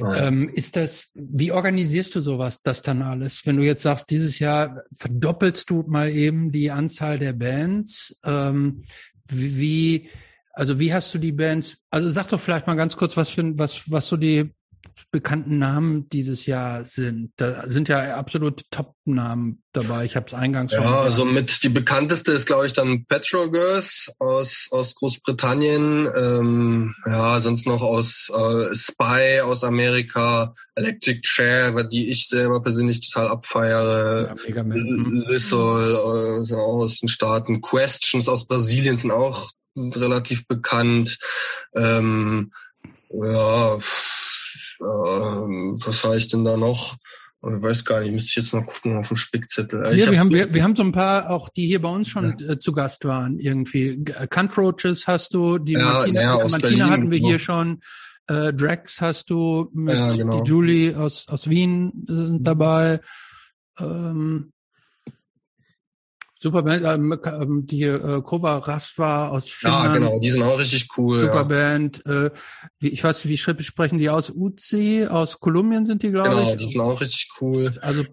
[0.00, 3.44] Ähm, ist das, wie organisierst du sowas, das dann alles?
[3.46, 8.82] Wenn du jetzt sagst, dieses Jahr verdoppelst du mal eben die Anzahl der Bands, ähm,
[9.26, 10.08] wie,
[10.52, 13.58] also wie hast du die Bands, also sag doch vielleicht mal ganz kurz, was für,
[13.58, 14.52] was, was so die
[15.10, 17.32] bekannten Namen dieses Jahr sind.
[17.36, 20.04] Da sind ja absolute Top-Namen dabei.
[20.04, 20.82] Ich habe es eingangs schon.
[20.82, 26.08] Ja, also mit die bekannteste ist, glaube ich, dann Petrol Girls aus aus Großbritannien.
[26.16, 33.08] Ähm, ja, sonst noch aus äh, Spy aus Amerika, Electric Chair, die ich selber persönlich
[33.08, 34.34] total abfeiere.
[34.48, 41.18] Ja, Lissol äh, aus den Staaten, Questions aus Brasilien sind auch relativ bekannt.
[41.74, 42.52] Ähm,
[43.10, 43.78] ja
[44.84, 46.96] was habe ich denn da noch?
[47.46, 49.82] Ich weiß gar nicht, müsste ich jetzt mal gucken auf dem Spickzettel.
[49.98, 52.36] Ja, wir, haben, wir, wir haben so ein paar, auch die hier bei uns schon
[52.38, 52.52] ja.
[52.52, 54.02] äh, zu Gast waren, irgendwie.
[54.30, 57.28] Cuntroaches hast du, die ja, Martina, ja, Martina Berlin, hatten wir genau.
[57.28, 57.80] hier schon.
[58.28, 60.40] Äh, Drax hast du, mit genau.
[60.40, 63.00] die Julie aus, aus Wien sind dabei.
[63.78, 64.53] Ähm,
[66.44, 69.84] Superband, ähm, ähm, die äh, Kova Rasva aus Finnland.
[69.86, 71.22] Ja, genau, die sind auch richtig cool.
[71.22, 72.02] Superband.
[72.04, 72.26] Ja.
[72.26, 72.30] Äh,
[72.80, 74.28] wie, ich weiß nicht, wie sprechen die aus?
[74.28, 76.46] Uzi, aus Kolumbien sind die, glaube genau, ich.
[76.48, 77.72] Genau, die sind auch richtig cool.
[77.80, 78.04] Also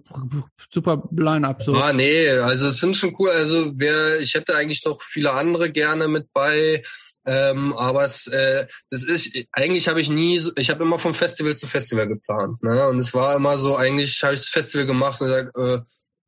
[0.74, 1.62] super Line-Up.
[1.62, 1.76] So.
[1.76, 3.30] Ah, nee, also es sind schon cool.
[3.32, 6.84] Also wer, ich hätte eigentlich noch viele andere gerne mit bei.
[7.26, 11.14] Ähm, aber es, äh, das ist eigentlich habe ich nie, so, ich habe immer vom
[11.14, 12.88] Festival zu Festival geplant, ne?
[12.88, 15.80] Und es war immer so, eigentlich habe ich das Festival gemacht und gesagt, äh,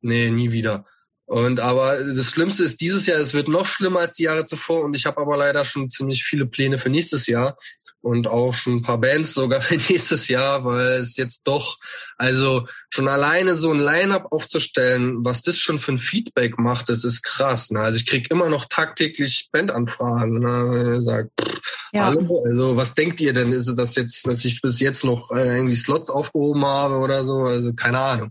[0.02, 0.84] nee, nie wieder.
[1.26, 4.84] Und aber das Schlimmste ist dieses Jahr, es wird noch schlimmer als die Jahre zuvor
[4.84, 7.56] und ich habe aber leider schon ziemlich viele Pläne für nächstes Jahr
[8.04, 11.78] und auch schon ein paar Bands sogar für nächstes Jahr, weil es jetzt doch,
[12.18, 17.04] also schon alleine so ein Line-up aufzustellen, was das schon für ein Feedback macht, das
[17.04, 17.70] ist krass.
[17.70, 17.80] Ne?
[17.80, 20.38] Also ich krieg immer noch tagtäglich Bandanfragen.
[20.38, 21.00] Ne?
[21.00, 21.60] Sag, pff,
[21.94, 22.04] ja.
[22.04, 23.52] hallo, also was denkt ihr denn?
[23.52, 27.24] Ist es das jetzt, dass ich bis jetzt noch äh, irgendwie Slots aufgehoben habe oder
[27.24, 27.44] so?
[27.44, 28.30] Also keine Ahnung.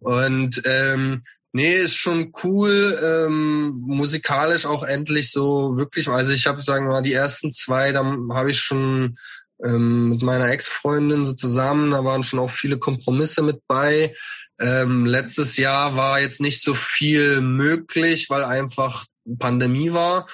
[0.00, 1.22] Und ähm,
[1.54, 6.08] Nee, ist schon cool, ähm, musikalisch auch endlich so wirklich.
[6.08, 9.18] Also ich habe, sagen wir mal, die ersten zwei, da habe ich schon
[9.62, 14.14] ähm, mit meiner Ex-Freundin so zusammen, da waren schon auch viele Kompromisse mit bei.
[14.60, 19.04] Ähm, letztes Jahr war jetzt nicht so viel möglich, weil einfach
[19.38, 20.28] Pandemie war.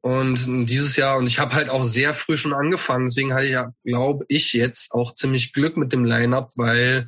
[0.00, 3.52] Und dieses Jahr, und ich habe halt auch sehr früh schon angefangen, deswegen hatte ich
[3.52, 7.06] ja, glaube ich, jetzt auch ziemlich Glück mit dem Line-up, weil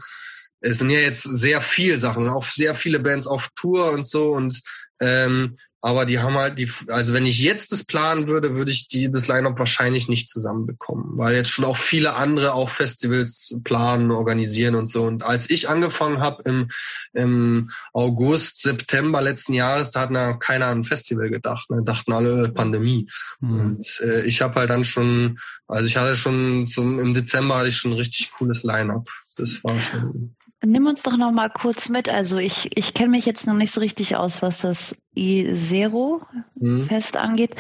[0.65, 4.31] es sind ja jetzt sehr viele Sachen, auch sehr viele Bands auf Tour und so
[4.31, 4.61] und
[5.01, 8.89] ähm, aber die haben halt die, also wenn ich jetzt das planen würde, würde ich
[8.89, 14.11] die das Line-up wahrscheinlich nicht zusammenbekommen, weil jetzt schon auch viele andere auch Festivals planen,
[14.11, 15.03] organisieren und so.
[15.03, 16.70] Und als ich angefangen habe im,
[17.12, 21.82] im August, September letzten Jahres, da hat noch keiner an ein Festival gedacht, ne?
[21.85, 23.11] dachten alle Pandemie.
[23.41, 23.61] Mhm.
[23.61, 25.39] Und äh, ich habe halt dann schon,
[25.69, 29.11] also ich hatte schon zum im Dezember hatte ich schon ein richtig cooles Line-up.
[29.36, 30.35] Das war schon
[30.65, 32.09] Nimm uns doch noch mal kurz mit.
[32.09, 37.20] Also ich, ich kenne mich jetzt noch nicht so richtig aus, was das I-Zero-Fest mhm.
[37.20, 37.55] angeht.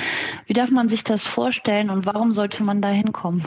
[0.46, 3.46] Wie darf man sich das vorstellen und warum sollte man da hinkommen?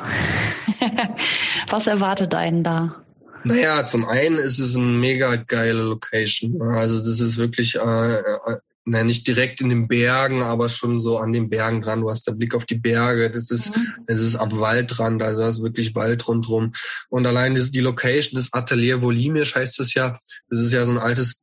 [1.70, 3.04] was erwartet einen da?
[3.44, 6.62] Naja, zum einen ist es eine mega geile Location.
[6.62, 11.18] Also das ist wirklich äh, äh na, nicht direkt in den Bergen, aber schon so
[11.18, 12.00] an den Bergen dran.
[12.02, 13.30] Du hast den Blick auf die Berge.
[13.30, 13.86] Das ist, mhm.
[14.08, 16.72] das ist am Waldrand, also das ist wirklich Wald rundrum.
[17.10, 20.18] Und allein das, die Location, das Atelier Volimisch heißt es ja.
[20.50, 21.42] Das ist ja so ein altes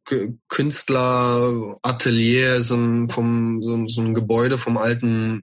[0.48, 5.42] Künstleratelier, so ein, vom, so, so ein Gebäude vom alten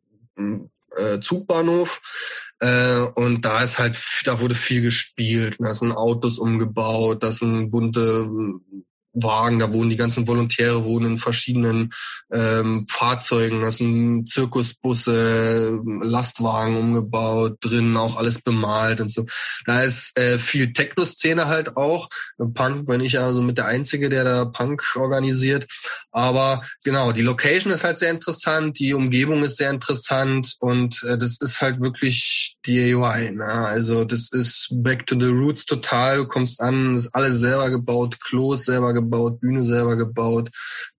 [0.98, 2.02] äh, Zugbahnhof.
[2.60, 3.96] Äh, und da ist halt,
[4.26, 5.58] da wurde viel gespielt.
[5.60, 8.28] Da sind Autos umgebaut, da sind bunte
[9.14, 11.92] Wagen, da wohnen die ganzen Volontäre, wohnen in verschiedenen
[12.32, 19.26] ähm, Fahrzeugen, das sind Zirkusbusse, Lastwagen umgebaut, drinnen auch alles bemalt und so.
[19.66, 22.10] Da ist äh, viel Techno-Szene halt auch.
[22.54, 25.68] Punk bin ich ja so mit der Einzige, der da Punk organisiert.
[26.12, 31.18] Aber genau, die Location ist halt sehr interessant, die Umgebung ist sehr interessant und äh,
[31.18, 33.32] das ist halt wirklich DIY.
[33.34, 33.46] Ne?
[33.46, 38.20] Also das ist Back to the Roots total, du kommst an, ist alles selber gebaut,
[38.22, 40.50] Klos selber gebaut, gebaut, Bühne selber gebaut,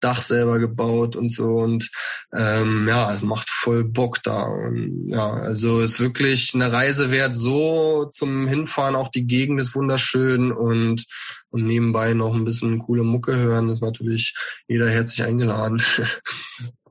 [0.01, 1.91] Dach selber gebaut und so und
[2.35, 4.43] ähm, ja, es macht voll Bock da.
[4.43, 9.75] Und, ja, also ist wirklich eine Reise wert so zum Hinfahren, auch die Gegend ist
[9.75, 11.07] wunderschön und
[11.51, 14.35] und nebenbei noch ein bisschen coole Mucke hören, ist natürlich
[14.69, 15.83] jeder herzlich eingeladen.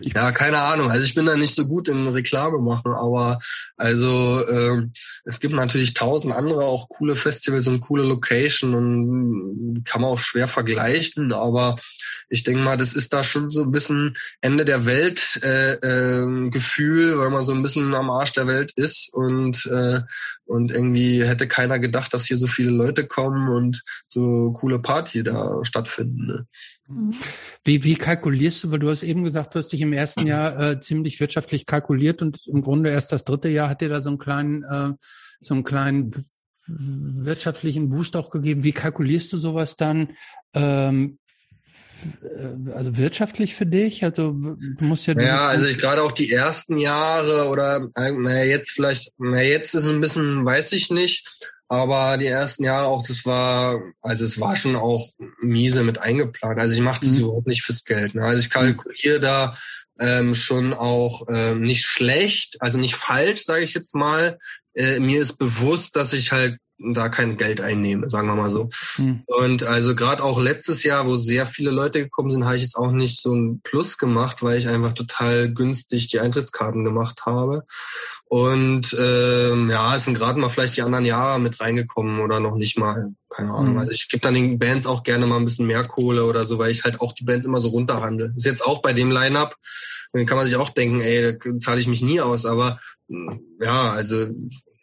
[0.00, 0.90] Ja, keine Ahnung.
[0.90, 3.38] Also ich bin da nicht so gut im Reklame machen, aber
[3.76, 4.82] also äh,
[5.24, 10.18] es gibt natürlich tausend andere auch coole Festivals und coole Location und kann man auch
[10.18, 11.76] schwer vergleichen, aber
[12.28, 16.50] ich denke mal, das ist da schon so ein bisschen Ende der Welt äh, äh,
[16.50, 20.00] Gefühl, weil man so ein bisschen am Arsch der Welt ist und äh,
[20.46, 25.24] und irgendwie hätte keiner gedacht, dass hier so viele Leute kommen und so coole Party
[25.24, 26.26] da stattfinden.
[26.26, 26.46] Ne?
[26.86, 27.14] Mhm.
[27.64, 30.28] Wie, wie kalkulierst du, weil du hast eben gesagt, du hast dich im ersten mhm.
[30.28, 34.00] Jahr äh, ziemlich wirtschaftlich kalkuliert und im Grunde erst das dritte Jahr hat dir da
[34.00, 34.92] so einen kleinen, äh,
[35.40, 36.12] so einen kleinen
[36.68, 38.64] wirtschaftlichen Boost auch gegeben.
[38.64, 40.10] Wie kalkulierst du sowas dann?
[40.54, 41.25] Ähm, äh,
[42.74, 44.04] also wirtschaftlich für dich?
[44.04, 45.18] Also du musst ja.
[45.20, 49.84] Ja, also ich gerade auch die ersten Jahre oder naja, jetzt vielleicht, naja, jetzt ist
[49.84, 51.26] es ein bisschen, weiß ich nicht,
[51.68, 55.10] aber die ersten Jahre auch, das war, also es war schon auch
[55.40, 56.60] miese mit eingeplant.
[56.60, 57.24] Also ich mache das mhm.
[57.24, 58.14] überhaupt nicht fürs Geld.
[58.14, 58.22] Ne?
[58.22, 59.56] Also ich kalkuliere da
[59.98, 64.38] ähm, schon auch ähm, nicht schlecht, also nicht falsch, sage ich jetzt mal.
[64.76, 68.68] Äh, mir ist bewusst, dass ich halt da kein Geld einnehme, sagen wir mal so.
[68.98, 69.22] Mhm.
[69.26, 72.76] Und also gerade auch letztes Jahr, wo sehr viele Leute gekommen sind, habe ich jetzt
[72.76, 77.64] auch nicht so ein Plus gemacht, weil ich einfach total günstig die Eintrittskarten gemacht habe.
[78.26, 82.56] Und ähm, ja, es sind gerade mal vielleicht die anderen Jahre mit reingekommen oder noch
[82.56, 83.74] nicht mal, keine Ahnung.
[83.74, 83.78] Mhm.
[83.78, 86.58] Also ich gebe dann den Bands auch gerne mal ein bisschen mehr Kohle oder so,
[86.58, 88.34] weil ich halt auch die Bands immer so runterhandle.
[88.36, 89.56] Ist jetzt auch bei dem Line-Up,
[90.12, 92.80] dann kann man sich auch denken, ey, da zahle ich mich nie aus, aber
[93.60, 94.26] ja, also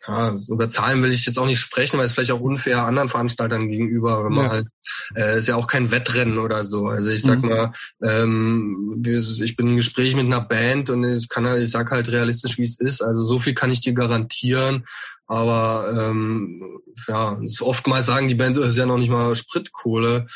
[0.08, 3.10] ja, über Zahlen will ich jetzt auch nicht sprechen, weil es vielleicht auch unfair anderen
[3.10, 4.52] Veranstaltern gegenüber, wenn man ja.
[4.52, 4.68] halt,
[5.16, 6.88] äh, ist ja auch kein Wettrennen oder so.
[6.88, 7.50] Also ich sag mhm.
[7.50, 7.74] mal,
[8.04, 12.10] ähm, ich bin im Gespräch mit einer Band und ich kann halt, ich sag halt
[12.10, 13.02] realistisch, wie es ist.
[13.02, 14.86] Also so viel kann ich dir garantieren.
[15.26, 20.28] Aber ähm, ja, oftmals sagen die Bands, das ist ja noch nicht mal Spritkohle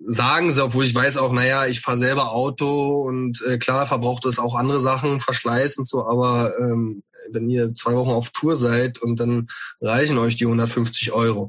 [0.00, 4.24] sagen sie, obwohl ich weiß auch, naja, ich fahre selber Auto und äh, klar verbraucht
[4.26, 8.56] es auch andere Sachen, Verschleiß und so, aber ähm, wenn ihr zwei Wochen auf Tour
[8.56, 9.48] seid und dann
[9.80, 11.48] reichen euch die 150 Euro.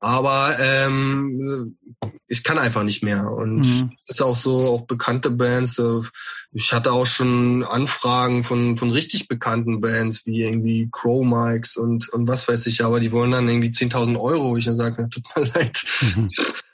[0.00, 1.76] Aber ähm,
[2.26, 3.30] ich kann einfach nicht mehr.
[3.30, 3.90] Und mhm.
[4.08, 5.80] ist auch so, auch bekannte Bands.
[6.52, 12.08] Ich hatte auch schon Anfragen von, von richtig bekannten Bands, wie irgendwie Crow Mikes und,
[12.08, 14.56] und was weiß ich, aber die wollen dann irgendwie 10.000 Euro.
[14.56, 15.84] Ich sage, tut mir leid.
[16.16, 16.28] Mhm.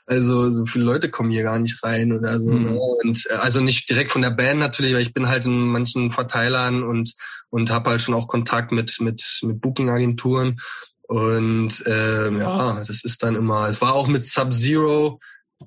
[0.09, 2.53] Also so viele Leute kommen hier gar nicht rein oder so.
[2.53, 2.65] Mhm.
[2.65, 2.79] Ne?
[2.79, 6.11] Und äh, also nicht direkt von der Band natürlich, weil ich bin halt in manchen
[6.11, 7.13] Verteilern und
[7.51, 10.61] und habe halt schon auch Kontakt mit mit mit Booking-Agenturen.
[11.03, 13.69] Und ähm, ja, das ist dann immer.
[13.69, 15.21] Es war auch mit Sub-Zero,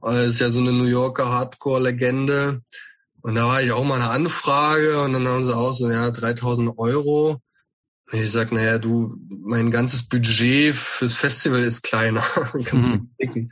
[0.06, 2.62] äh, ist ja so eine New Yorker Hardcore-Legende.
[3.22, 6.10] Und da war ich auch mal eine Anfrage und dann haben sie auch so, ja,
[6.12, 7.42] 3000 Euro.
[8.12, 12.22] Und ich sag, naja, du, mein ganzes Budget fürs Festival ist kleiner.
[12.66, 12.90] Kannst
[13.20, 13.52] mhm.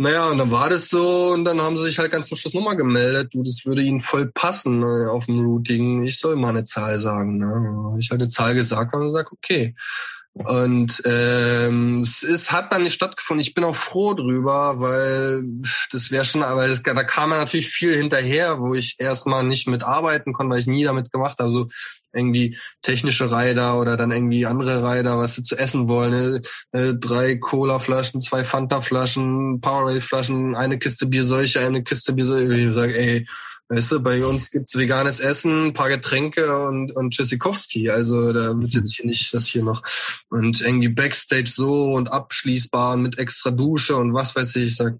[0.00, 2.54] Naja, und dann war das so und dann haben sie sich halt ganz zum Schluss
[2.54, 6.04] nochmal gemeldet, du, das würde ihnen voll passen ne, auf dem Routing.
[6.04, 7.38] Ich soll mal eine Zahl sagen.
[7.38, 7.96] Ne?
[7.98, 9.74] Ich halt eine Zahl gesagt habe und gesagt, okay.
[10.34, 13.40] Und ähm, es ist, hat dann nicht stattgefunden.
[13.40, 15.42] Ich bin auch froh drüber, weil
[15.90, 19.66] das wäre schon, aber das, da kam ja natürlich viel hinterher, wo ich erstmal nicht
[19.66, 21.50] mitarbeiten konnte, weil ich nie damit gemacht habe.
[21.50, 21.68] So
[22.12, 26.10] irgendwie technische Rider oder dann irgendwie andere Rider, was sie zu essen wollen.
[26.10, 26.42] Ne?
[26.72, 32.54] Äh, drei Cola-Flaschen, zwei Fanta-Flaschen, Powerade-Flaschen, eine Kiste Bier solche, eine Kiste Bier solche.
[32.54, 33.26] Ich sage, ey,
[33.70, 37.90] Weißt du, bei uns gibt's veganes Essen, ein paar Getränke und, und Tschüssikowski.
[37.90, 39.82] Also da wird jetzt hier nicht das hier noch.
[40.30, 44.68] Und irgendwie Backstage so und abschließbar und mit extra Dusche und was weiß ich.
[44.68, 44.94] Ich sag,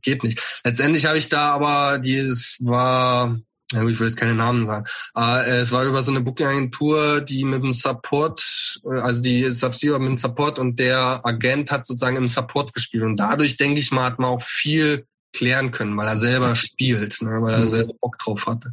[0.00, 0.40] geht nicht.
[0.62, 3.36] Letztendlich habe ich da aber, die es war,
[3.72, 4.86] ja gut, ich will jetzt keine Namen sagen.
[5.12, 9.46] Aber äh, es war über so eine Booking-Agentur, die mit dem Support, äh, also die
[9.48, 13.04] Subsidiary mit dem Support und der Agent hat sozusagen im Support gespielt.
[13.04, 17.20] Und dadurch, denke ich mal, hat man auch viel klären können, weil er selber spielt,
[17.20, 17.68] ne, weil er mhm.
[17.68, 18.72] selber Bock drauf hatte.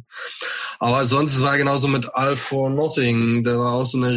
[0.78, 3.44] Aber sonst war genauso mit All for Nothing.
[3.44, 4.14] Da war auch so eine,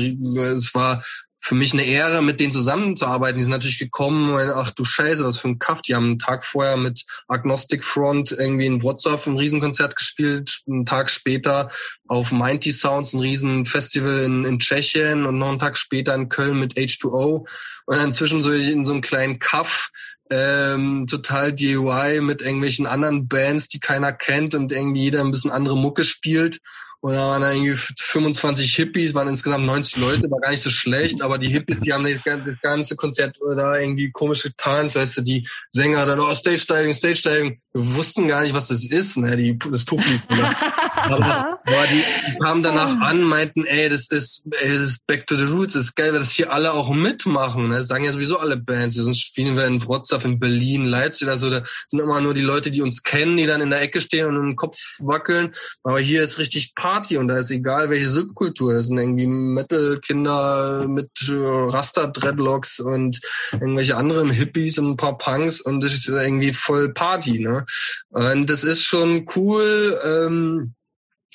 [0.55, 1.03] es war
[1.49, 3.37] für mich eine Ehre, mit denen zusammenzuarbeiten.
[3.39, 5.81] Die sind natürlich gekommen, und, ach du Scheiße, was für ein Kaff.
[5.81, 10.85] Die haben einen Tag vorher mit Agnostic Front irgendwie in Wrocław ein Riesenkonzert gespielt, einen
[10.85, 11.71] Tag später
[12.07, 16.59] auf Mighty Sounds ein Riesenfestival in, in Tschechien und noch einen Tag später in Köln
[16.59, 17.47] mit H2O
[17.87, 19.89] und dann zwischen so in so einem kleinen Kaff
[20.29, 25.49] ähm, total DIY mit irgendwelchen anderen Bands, die keiner kennt und irgendwie jeder ein bisschen
[25.49, 26.59] andere Mucke spielt.
[27.01, 31.21] Und da waren irgendwie 25 Hippies, waren insgesamt 90 Leute, war gar nicht so schlecht,
[31.21, 35.47] aber die Hippies, die haben das ganze Konzert da irgendwie komisch getan, weißt du, die
[35.71, 39.37] Sänger dann, oh, Stage Diving, Stage Diving, wir wussten gar nicht, was das ist, ne,
[39.37, 40.37] die, das Publikum.
[40.37, 40.55] Ne?
[40.95, 45.25] aber, aber die, die kamen danach an, meinten, ey, das ist, ey, das ist Back
[45.27, 48.03] to the Roots, das ist geil, weil das hier alle auch mitmachen, ne, das sagen
[48.03, 51.49] ja sowieso alle Bands, wir sind spielen wir in Wrocław, in Berlin, Leipzig oder so,
[51.49, 54.27] da sind immer nur die Leute, die uns kennen, die dann in der Ecke stehen
[54.27, 58.73] und im Kopf wackeln, aber hier ist richtig Party und da ist egal welche Subkultur.
[58.73, 63.19] Das sind irgendwie Metal-Kinder mit äh, Raster-Dreadlocks und
[63.53, 67.65] irgendwelche anderen Hippies und ein paar Punks und das ist irgendwie voll Party, ne?
[68.09, 69.97] Und das ist schon cool.
[70.05, 70.73] Ähm,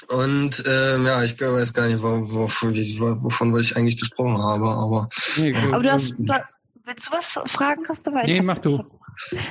[0.09, 5.09] und ähm, ja, ich weiß gar nicht, wovon, wovon ich eigentlich gesprochen habe, aber.
[5.37, 8.25] Nee, aber du hast, willst du was fragen, Christopher?
[8.25, 8.83] Nee, mach du.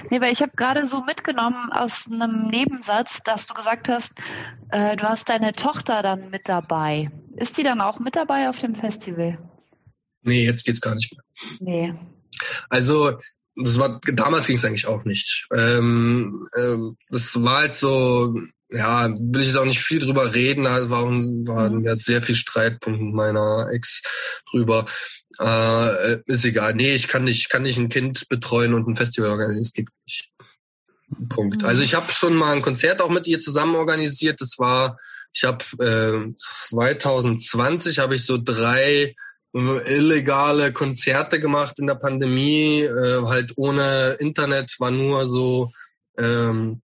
[0.10, 4.12] Nee, weil ich habe gerade so mitgenommen aus einem Nebensatz, dass du gesagt hast,
[4.72, 7.12] äh, du hast deine Tochter dann mit dabei.
[7.36, 9.38] Ist die dann auch mit dabei auf dem Festival?
[10.24, 11.24] Nee, jetzt geht's gar nicht mehr.
[11.60, 11.94] Nee.
[12.70, 13.20] Also,
[13.56, 15.48] das war damals ging es eigentlich auch nicht.
[15.54, 18.36] Ähm, ähm, das war halt so,
[18.70, 21.86] ja, will ich jetzt auch nicht viel drüber reden, da waren, waren mhm.
[21.86, 24.02] jetzt sehr viel Streitpunkt mit meiner Ex
[24.52, 24.86] drüber.
[25.40, 26.74] Äh, ist egal.
[26.76, 29.64] Nee, ich kann nicht, kann nicht ein Kind betreuen und ein Festival organisieren.
[29.64, 30.32] Das geht nicht.
[31.30, 31.62] Punkt.
[31.62, 31.68] Mhm.
[31.68, 34.42] Also ich habe schon mal ein Konzert auch mit ihr zusammen organisiert.
[34.42, 35.00] Das war,
[35.34, 39.16] ich habe äh, 2020 habe ich so drei
[39.54, 45.72] illegale Konzerte gemacht in der Pandemie, äh, halt ohne Internet, war nur so
[46.18, 46.82] ähm,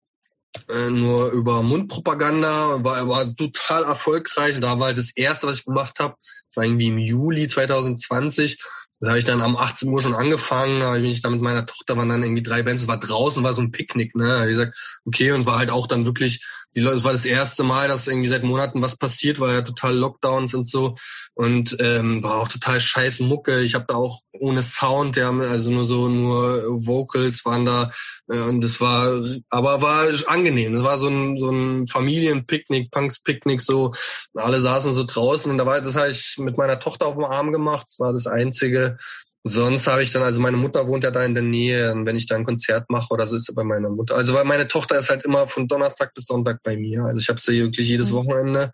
[0.69, 4.61] äh, nur über Mundpropaganda, war, war total erfolgreich.
[4.61, 6.17] Da war halt das erste, was ich gemacht habe,
[6.55, 8.59] war irgendwie im Juli 2020.
[9.01, 11.65] Da habe ich dann am 18 Uhr schon angefangen, da bin ich da mit meiner
[11.65, 14.41] Tochter, waren dann irgendwie drei Bands, es war draußen, war so ein Picknick, ne?
[14.43, 16.45] Ich gesagt, okay, und war halt auch dann wirklich,
[16.79, 19.63] die Leute, es war das erste Mal, dass irgendwie seit Monaten was passiert, war ja
[19.63, 20.97] total Lockdowns und so.
[21.35, 23.61] Und ähm, war auch total scheiß Mucke.
[23.61, 27.93] Ich habe da auch ohne Sound, ja, also nur so, nur Vocals waren da
[28.29, 30.73] äh, und das war, aber war angenehm.
[30.73, 33.93] Das war so ein, so ein Familienpicknick, Punks-Picknick, so.
[34.35, 37.25] Alle saßen so draußen und da war, das habe ich mit meiner Tochter auf dem
[37.25, 37.87] Arm gemacht.
[37.89, 38.99] Das war das Einzige.
[39.45, 42.17] Sonst habe ich dann, also meine Mutter wohnt ja da in der Nähe und wenn
[42.17, 44.17] ich da ein Konzert mache oder so, ist sie bei meiner Mutter.
[44.17, 47.05] Also weil meine Tochter ist halt immer von Donnerstag bis Sonntag bei mir.
[47.05, 48.17] Also ich habe sie wirklich jedes mhm.
[48.17, 48.73] Wochenende.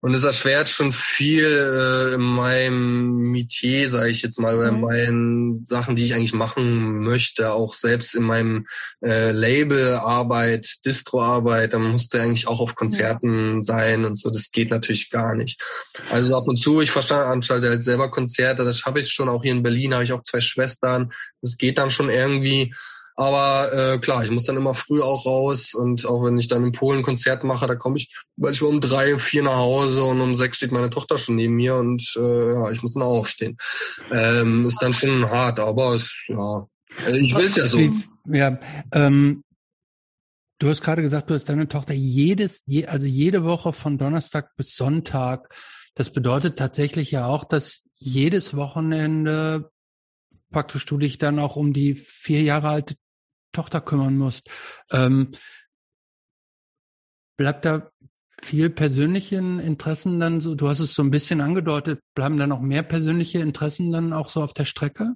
[0.00, 4.76] Und es erschwert schon viel äh, in meinem Metier, sage ich jetzt mal, oder in
[4.76, 4.80] mhm.
[4.80, 8.66] meinen Sachen, die ich eigentlich machen möchte, auch selbst in meinem
[9.04, 13.62] äh, Labelarbeit, Distroarbeit, da musste eigentlich auch auf Konzerten ja.
[13.62, 14.30] sein und so.
[14.30, 15.60] Das geht natürlich gar nicht.
[16.10, 19.28] Also ab und zu, ich veranstalte halt selber Konzerte, das schaffe ich schon.
[19.28, 21.12] Auch hier in Berlin habe ich auch zwei Schwestern.
[21.42, 22.72] Das geht dann schon irgendwie.
[23.18, 26.62] Aber äh, klar, ich muss dann immer früh auch raus und auch wenn ich dann
[26.62, 30.36] in Polen Konzert mache, da komme ich manchmal um drei, vier nach Hause und um
[30.36, 33.56] sechs steht meine Tochter schon neben mir und äh, ja, ich muss dann aufstehen.
[34.12, 36.68] Ähm, ist dann schon hart, aber es, ja,
[37.06, 37.80] äh, ich will es ja so.
[38.26, 38.60] Ja,
[38.92, 39.42] ähm,
[40.60, 44.54] du hast gerade gesagt, du hast deine Tochter jedes, je, also jede Woche von Donnerstag
[44.54, 45.52] bis Sonntag.
[45.96, 49.72] Das bedeutet tatsächlich ja auch, dass jedes Wochenende
[50.52, 52.94] praktisch du dich dann auch um die vier Jahre alte
[53.58, 54.48] Tochter kümmern musst.
[54.92, 55.32] Ähm,
[57.36, 57.90] bleibt da
[58.40, 62.60] viel persönlichen Interessen dann so, du hast es so ein bisschen angedeutet, bleiben da noch
[62.60, 65.14] mehr persönliche Interessen dann auch so auf der Strecke?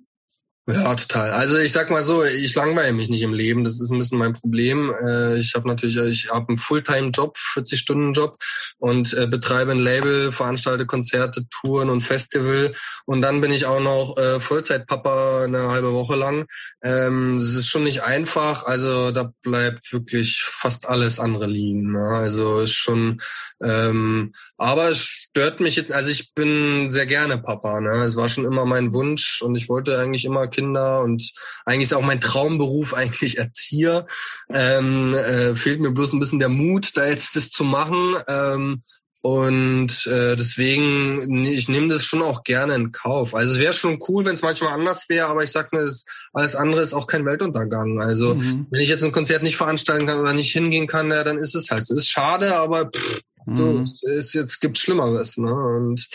[0.69, 1.33] Ja, total.
[1.33, 3.65] Also ich sag mal so, ich langweile mich nicht im Leben.
[3.65, 4.95] Das ist ein bisschen mein Problem.
[5.05, 8.39] Äh, ich habe natürlich, ich habe einen Fulltime-Job, 40-Stunden-Job
[8.79, 12.75] und äh, betreibe ein Label, veranstalte Konzerte, Touren und Festival.
[13.07, 16.47] Und dann bin ich auch noch äh, Vollzeitpapa eine halbe Woche lang.
[16.85, 18.65] Ähm, es ist schon nicht einfach.
[18.65, 21.91] Also da bleibt wirklich fast alles andere liegen.
[21.91, 22.07] Ne?
[22.07, 23.21] Also ist schon
[23.63, 28.05] ähm, aber es stört mich jetzt, also ich bin sehr gerne Papa, ne?
[28.05, 31.33] Es war schon immer mein Wunsch und ich wollte eigentlich immer Kinder und
[31.65, 34.07] eigentlich ist auch mein Traumberuf eigentlich Erzieher.
[34.53, 38.15] Ähm, äh, fehlt mir bloß ein bisschen der Mut, da jetzt das zu machen.
[38.29, 38.83] Ähm,
[39.25, 43.37] Und äh, deswegen, ich nehme das schon auch gerne in Kauf.
[43.37, 46.05] Also es wäre schon cool, wenn es manchmal anders wäre, aber ich sag mir, das,
[46.33, 48.01] alles andere ist auch kein Weltuntergang.
[48.01, 48.67] Also mhm.
[48.73, 51.55] wenn ich jetzt ein Konzert nicht veranstalten kann oder nicht hingehen kann, ja, dann ist
[51.55, 51.95] es halt so.
[51.95, 53.87] Ist schade, aber pff, mhm.
[53.87, 55.37] so, ist jetzt gibt Schlimmeres.
[55.39, 55.55] Ne?
[55.55, 56.09] Und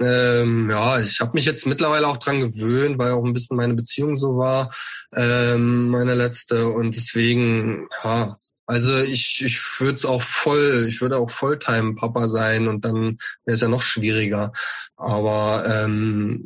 [0.00, 3.74] ähm, ja, ich habe mich jetzt mittlerweile auch dran gewöhnt, weil auch ein bisschen meine
[3.74, 4.74] Beziehung so war,
[5.14, 6.68] ähm, meine letzte.
[6.68, 12.68] Und deswegen, ja, also ich, ich würde es auch voll, ich würde auch Volltime-Papa sein
[12.68, 14.52] und dann wäre es ja noch schwieriger.
[14.96, 16.44] Aber ähm,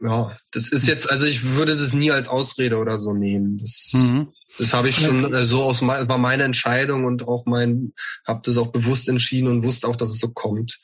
[0.00, 3.56] ja, das ist jetzt, also ich würde das nie als Ausrede oder so nehmen.
[3.58, 4.28] Das, mhm.
[4.58, 7.94] das habe ich schon äh, so aus war meine Entscheidung und auch mein,
[8.26, 10.78] habe das auch bewusst entschieden und wusste auch, dass es so kommt.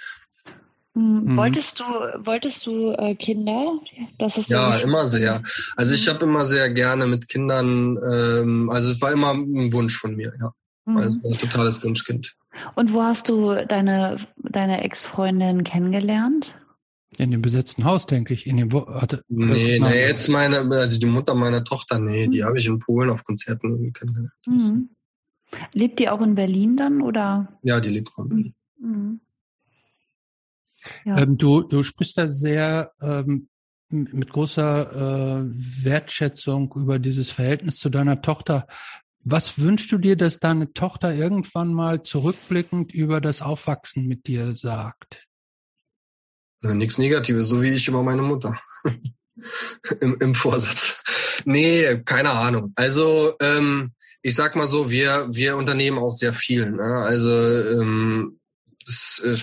[0.95, 1.37] Hm, mhm.
[1.37, 3.81] Wolltest du, wolltest du äh, Kinder?
[4.19, 5.43] Das ist ja, immer sehr.
[5.77, 6.11] Also ich mhm.
[6.11, 10.33] habe immer sehr gerne mit Kindern, ähm, also es war immer ein Wunsch von mir,
[10.41, 10.53] ja.
[10.87, 10.97] Mhm.
[10.97, 12.37] Also ein totales Wunschkind.
[12.75, 16.55] Und wo hast du deine, deine Ex-Freundin kennengelernt?
[17.19, 18.47] In dem besetzten Haus, denke ich.
[18.47, 22.31] In dem Wo hatte, nee, nee, jetzt meine, also die Mutter meiner Tochter, nee, mhm.
[22.31, 24.33] die habe ich in Polen auf Konzerten kennengelernt.
[24.47, 24.91] Mhm.
[25.73, 27.59] Lebt die auch in Berlin dann, oder?
[27.63, 28.55] Ja, die lebt auch in Berlin.
[28.79, 29.21] Mhm.
[31.05, 31.19] Ja.
[31.19, 33.49] Ähm, du, du sprichst da sehr ähm,
[33.91, 35.45] mit großer äh,
[35.85, 38.67] Wertschätzung über dieses Verhältnis zu deiner Tochter.
[39.23, 44.55] Was wünschst du dir, dass deine Tochter irgendwann mal zurückblickend über das Aufwachsen mit dir
[44.55, 45.27] sagt?
[46.63, 48.59] Na, nichts Negatives, so wie ich über meine Mutter.
[50.01, 51.03] Im, Im Vorsatz.
[51.45, 52.73] Nee, keine Ahnung.
[52.77, 53.93] Also, ähm,
[54.23, 56.71] ich sag mal so, wir, wir unternehmen auch sehr viel.
[56.71, 56.83] Ne?
[56.83, 57.31] Also,
[57.81, 58.41] ähm,
[58.87, 59.37] das, äh,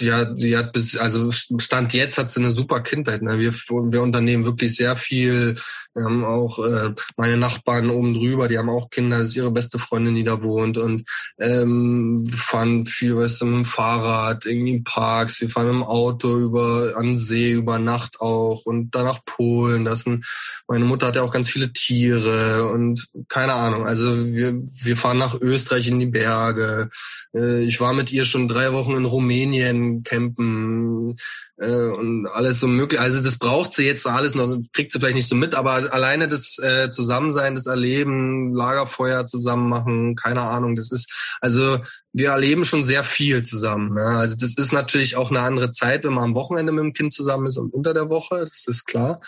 [0.00, 3.22] die hat, die hat bis, also Stand jetzt hat sie eine super Kindheit.
[3.22, 3.38] Ne?
[3.38, 5.56] Wir, wir unternehmen wirklich sehr viel.
[5.94, 9.50] Wir haben auch äh, meine Nachbarn oben drüber, die haben auch Kinder, das ist ihre
[9.50, 10.76] beste Freundin, die da wohnt.
[10.76, 11.08] Und
[11.38, 16.36] ähm, fahren viel weißt du, mit dem Fahrrad, irgendwie in Parks, wir fahren dem Auto
[16.38, 19.86] über an See, über Nacht auch und dann nach Polen.
[19.86, 20.26] Das sind,
[20.68, 23.86] meine Mutter hat ja auch ganz viele Tiere und keine Ahnung.
[23.86, 26.90] Also wir, wir fahren nach Österreich in die Berge.
[27.36, 31.16] Äh, ich war mit ihr schon drei Wochen in Rumänien campen
[31.58, 33.00] äh, und alles so möglich.
[33.00, 36.28] Also das braucht sie jetzt alles noch, kriegt sie vielleicht nicht so mit, aber alleine
[36.28, 41.78] das äh, Zusammensein, das Erleben, Lagerfeuer zusammen machen, keine Ahnung, das ist, also
[42.12, 43.94] wir erleben schon sehr viel zusammen.
[43.94, 44.02] Ne?
[44.02, 47.12] Also das ist natürlich auch eine andere Zeit, wenn man am Wochenende mit dem Kind
[47.12, 49.20] zusammen ist und unter der Woche, das ist klar.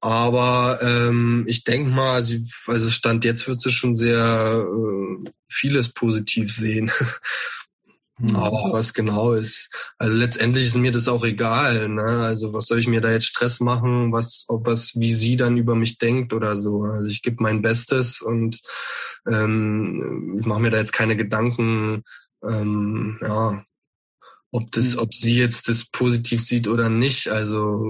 [0.00, 5.90] Aber ähm, ich denke mal, sie, also Stand jetzt wird sie schon sehr äh, vieles
[5.90, 6.90] positiv sehen.
[8.18, 8.36] Mhm.
[8.36, 11.88] Aber was genau ist, also letztendlich ist mir das auch egal.
[11.90, 12.02] Ne?
[12.02, 15.58] Also was soll ich mir da jetzt Stress machen, was, ob was, wie sie dann
[15.58, 16.82] über mich denkt oder so.
[16.84, 18.60] Also ich gebe mein Bestes und
[19.28, 22.04] ähm, ich mache mir da jetzt keine Gedanken,
[22.42, 23.64] ähm, ja,
[24.52, 25.00] ob das, mhm.
[25.00, 27.28] ob sie jetzt das positiv sieht oder nicht.
[27.28, 27.84] Also.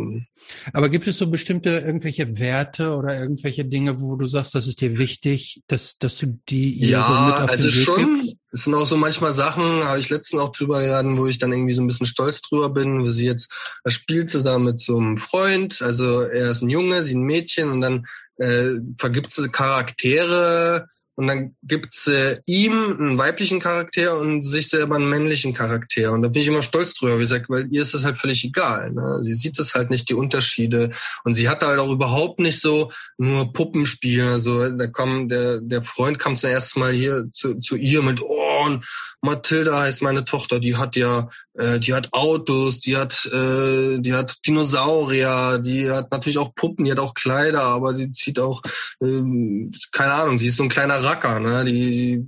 [0.72, 4.80] Aber gibt es so bestimmte irgendwelche Werte oder irgendwelche Dinge, wo du sagst, das ist
[4.80, 8.20] dir wichtig, dass, dass du die ihr ja, so mit auf also den Weg schon.
[8.20, 8.36] Gibst?
[8.52, 11.52] Es sind auch so manchmal Sachen, habe ich letztens auch drüber geraten, wo ich dann
[11.52, 13.48] irgendwie so ein bisschen stolz drüber bin, wo sie jetzt,
[13.84, 17.22] da spielt sie da mit so einem Freund, also er ist ein Junge, sie ein
[17.22, 18.06] Mädchen und dann
[18.38, 20.88] äh, vergibt sie Charaktere,
[21.20, 26.12] und dann gibt's äh, ihm einen weiblichen Charakter und sich selber einen männlichen Charakter.
[26.12, 28.42] Und da bin ich immer stolz drüber, wie gesagt, weil ihr ist das halt völlig
[28.42, 28.92] egal.
[28.92, 29.18] Ne?
[29.20, 30.92] Sie sieht das halt nicht, die Unterschiede.
[31.24, 34.30] Und sie hat halt auch überhaupt nicht so nur Puppenspiel.
[34.30, 38.22] Also da kam der, der Freund kam zum ersten Mal hier zu, zu ihr mit,
[38.22, 38.84] oh, und
[39.22, 44.14] Mathilda heißt meine Tochter, die hat ja, äh, die hat Autos, die hat, äh, die
[44.14, 48.62] hat Dinosaurier, die hat natürlich auch Puppen, die hat auch Kleider, aber die zieht auch,
[49.00, 51.64] äh, keine Ahnung, die ist so ein kleiner Racker, ne?
[51.66, 52.24] Die,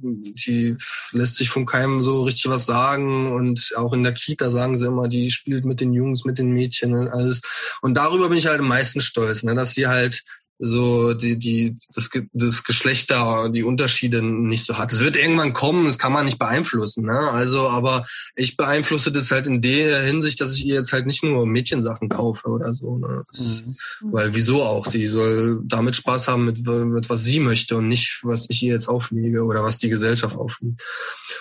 [0.46, 0.76] die
[1.12, 4.86] lässt sich von keinem so richtig was sagen und auch in der Kita sagen sie
[4.86, 7.40] immer, die spielt mit den Jungs, mit den Mädchen und alles.
[7.80, 9.54] Und darüber bin ich halt am meisten stolz, ne?
[9.54, 10.22] dass sie halt
[10.64, 14.92] so die, die, das, das Geschlechter, die Unterschiede nicht so hat.
[14.92, 17.04] Es wird irgendwann kommen, das kann man nicht beeinflussen.
[17.04, 17.18] Ne?
[17.18, 21.24] Also, aber ich beeinflusse das halt in der Hinsicht, dass ich ihr jetzt halt nicht
[21.24, 22.96] nur Mädchensachen kaufe oder so.
[22.96, 23.24] Ne?
[23.32, 23.76] Das, mhm.
[24.12, 24.86] Weil wieso auch?
[24.86, 28.72] Die soll damit Spaß haben mit, mit was sie möchte und nicht, was ich ihr
[28.72, 30.80] jetzt auflege oder was die Gesellschaft auflegt.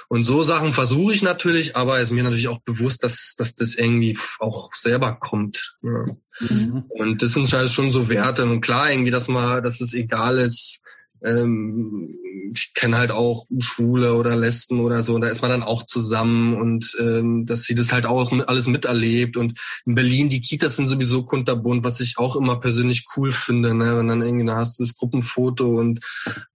[0.08, 3.75] Und so Sachen versuche ich natürlich, aber ist mir natürlich auch bewusst, dass, dass das
[3.75, 5.75] irgendwie auch selber kommt.
[5.83, 6.17] Ne?
[6.40, 6.85] Mhm.
[6.90, 8.43] Und das sind halt schon so Werte.
[8.43, 10.82] Und klar, irgendwie, dass man, dass es egal ist,
[11.24, 12.16] ähm,
[12.54, 15.86] ich kenne halt auch Schwule oder Lesben oder so, und da ist man dann auch
[15.86, 19.38] zusammen und ähm, dass sie das halt auch alles miterlebt.
[19.38, 23.74] Und in Berlin, die Kitas sind sowieso kunterbunt, was ich auch immer persönlich cool finde,
[23.74, 23.98] ne?
[23.98, 26.00] Wenn dann irgendwie da hast du das Gruppenfoto und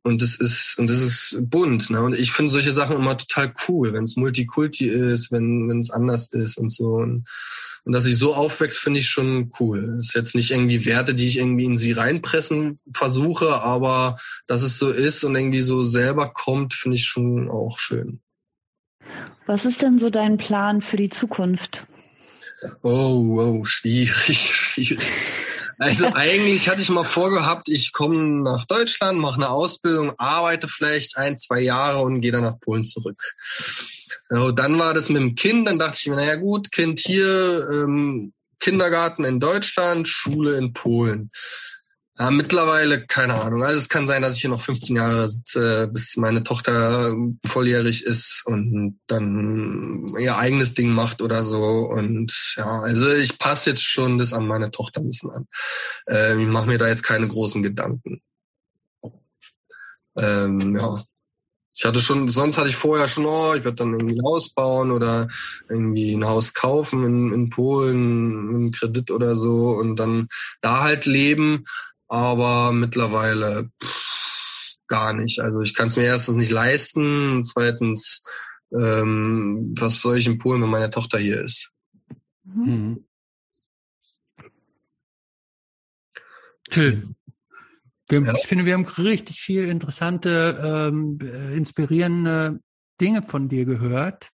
[0.03, 2.03] und das ist und das ist bunt, ne?
[2.03, 5.91] Und ich finde solche Sachen immer total cool, wenn es Multikulti ist, wenn wenn es
[5.91, 6.97] anders ist und so.
[6.97, 7.25] Und,
[7.87, 9.99] und dass ich so aufwächst, finde ich schon cool.
[10.01, 14.81] Ist jetzt nicht irgendwie Werte, die ich irgendwie in sie reinpressen versuche, aber dass es
[14.81, 18.19] so ist und irgendwie so selber kommt, finde ich schon auch schön.
[19.47, 21.87] Was ist denn so dein Plan für die Zukunft?
[22.83, 24.99] Oh, oh, schwierig, schwierig.
[25.79, 31.17] Also eigentlich hatte ich mal vorgehabt, ich komme nach Deutschland, mache eine Ausbildung, arbeite vielleicht
[31.17, 33.23] ein, zwei Jahre und gehe dann nach Polen zurück.
[34.31, 37.69] So, dann war das mit dem Kind, dann dachte ich mir, naja gut, Kind hier,
[37.73, 41.31] ähm, Kindergarten in Deutschland, Schule in Polen.
[42.19, 43.63] Ja, mittlerweile, keine Ahnung.
[43.63, 47.15] Also es kann sein, dass ich hier noch 15 Jahre sitze, bis meine Tochter
[47.45, 51.91] volljährig ist und dann ihr eigenes Ding macht oder so.
[51.91, 55.47] Und ja, also ich passe jetzt schon das an meine Tochter ein bisschen an.
[56.09, 58.23] Ähm, ich mache mir da jetzt keine großen Gedanken.
[60.17, 61.05] Ähm, ja.
[61.79, 64.49] Ich hatte schon, sonst hatte ich vorher schon, oh, ich werde dann irgendwie ein Haus
[64.49, 65.29] bauen oder
[65.69, 70.29] irgendwie ein Haus kaufen in, in Polen, einen Kredit oder so und dann
[70.63, 71.67] da halt leben
[72.09, 75.41] aber mittlerweile pff, gar nicht.
[75.41, 78.23] Also ich kann es mir erstens nicht leisten, zweitens,
[78.73, 81.73] ähm, was soll ich in Polen, wenn meine Tochter hier ist?
[82.45, 83.07] Mhm.
[86.71, 87.17] Schön.
[88.09, 88.35] Wir, ja.
[88.37, 90.61] Ich finde, wir haben richtig viel interessante,
[90.93, 91.19] ähm,
[91.55, 92.61] inspirierende
[93.01, 94.31] Dinge von dir gehört.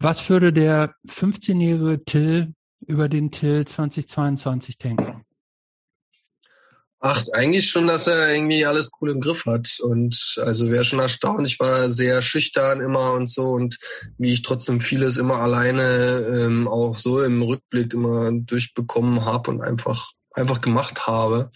[0.00, 2.54] Was würde der 15-jährige Till
[2.88, 5.24] über den Till 2022 denken?
[7.00, 9.78] Ach, eigentlich schon, dass er irgendwie alles cool im Griff hat.
[9.80, 11.46] Und also wäre schon erstaunt.
[11.46, 13.78] Ich war sehr schüchtern immer und so und
[14.16, 19.62] wie ich trotzdem vieles immer alleine ähm, auch so im Rückblick immer durchbekommen habe und
[19.62, 21.50] einfach einfach gemacht habe.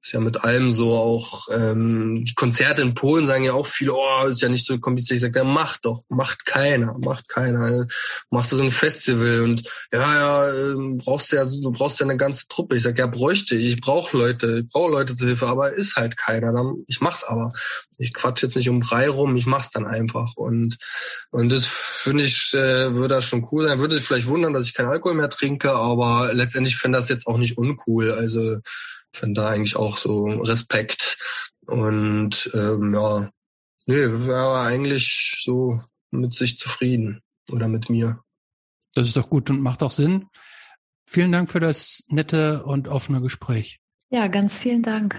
[0.00, 3.94] Ist ja mit allem so auch, ähm, die Konzerte in Polen sagen ja auch viele,
[3.94, 5.16] oh, ist ja nicht so kompliziert.
[5.16, 7.86] Ich sage, ja, mach doch, macht keiner, macht keiner.
[8.30, 12.16] Machst du so ein Festival und ja, ja, ähm, brauchst ja, du brauchst ja eine
[12.16, 12.76] ganze Truppe.
[12.76, 15.96] Ich sage, ja, bräuchte ich, ich brauche Leute, ich brauche Leute zur Hilfe, aber ist
[15.96, 16.52] halt keiner.
[16.52, 17.52] Dann, ich mach's aber.
[17.98, 20.36] Ich quatsch jetzt nicht um drei rum, ich mach's dann einfach.
[20.36, 20.76] Und
[21.30, 23.80] und das finde ich, äh, würde das schon cool sein.
[23.80, 27.26] Würde sich vielleicht wundern, dass ich keinen Alkohol mehr trinke, aber letztendlich finde das jetzt
[27.26, 28.12] auch nicht uncool.
[28.12, 28.58] Also
[29.12, 31.18] von da eigentlich auch so Respekt.
[31.66, 33.30] Und ähm, ja,
[33.86, 38.20] nee, war eigentlich so mit sich zufrieden oder mit mir.
[38.94, 40.26] Das ist doch gut und macht auch Sinn.
[41.06, 43.80] Vielen Dank für das nette und offene Gespräch.
[44.10, 45.14] Ja, ganz vielen Dank.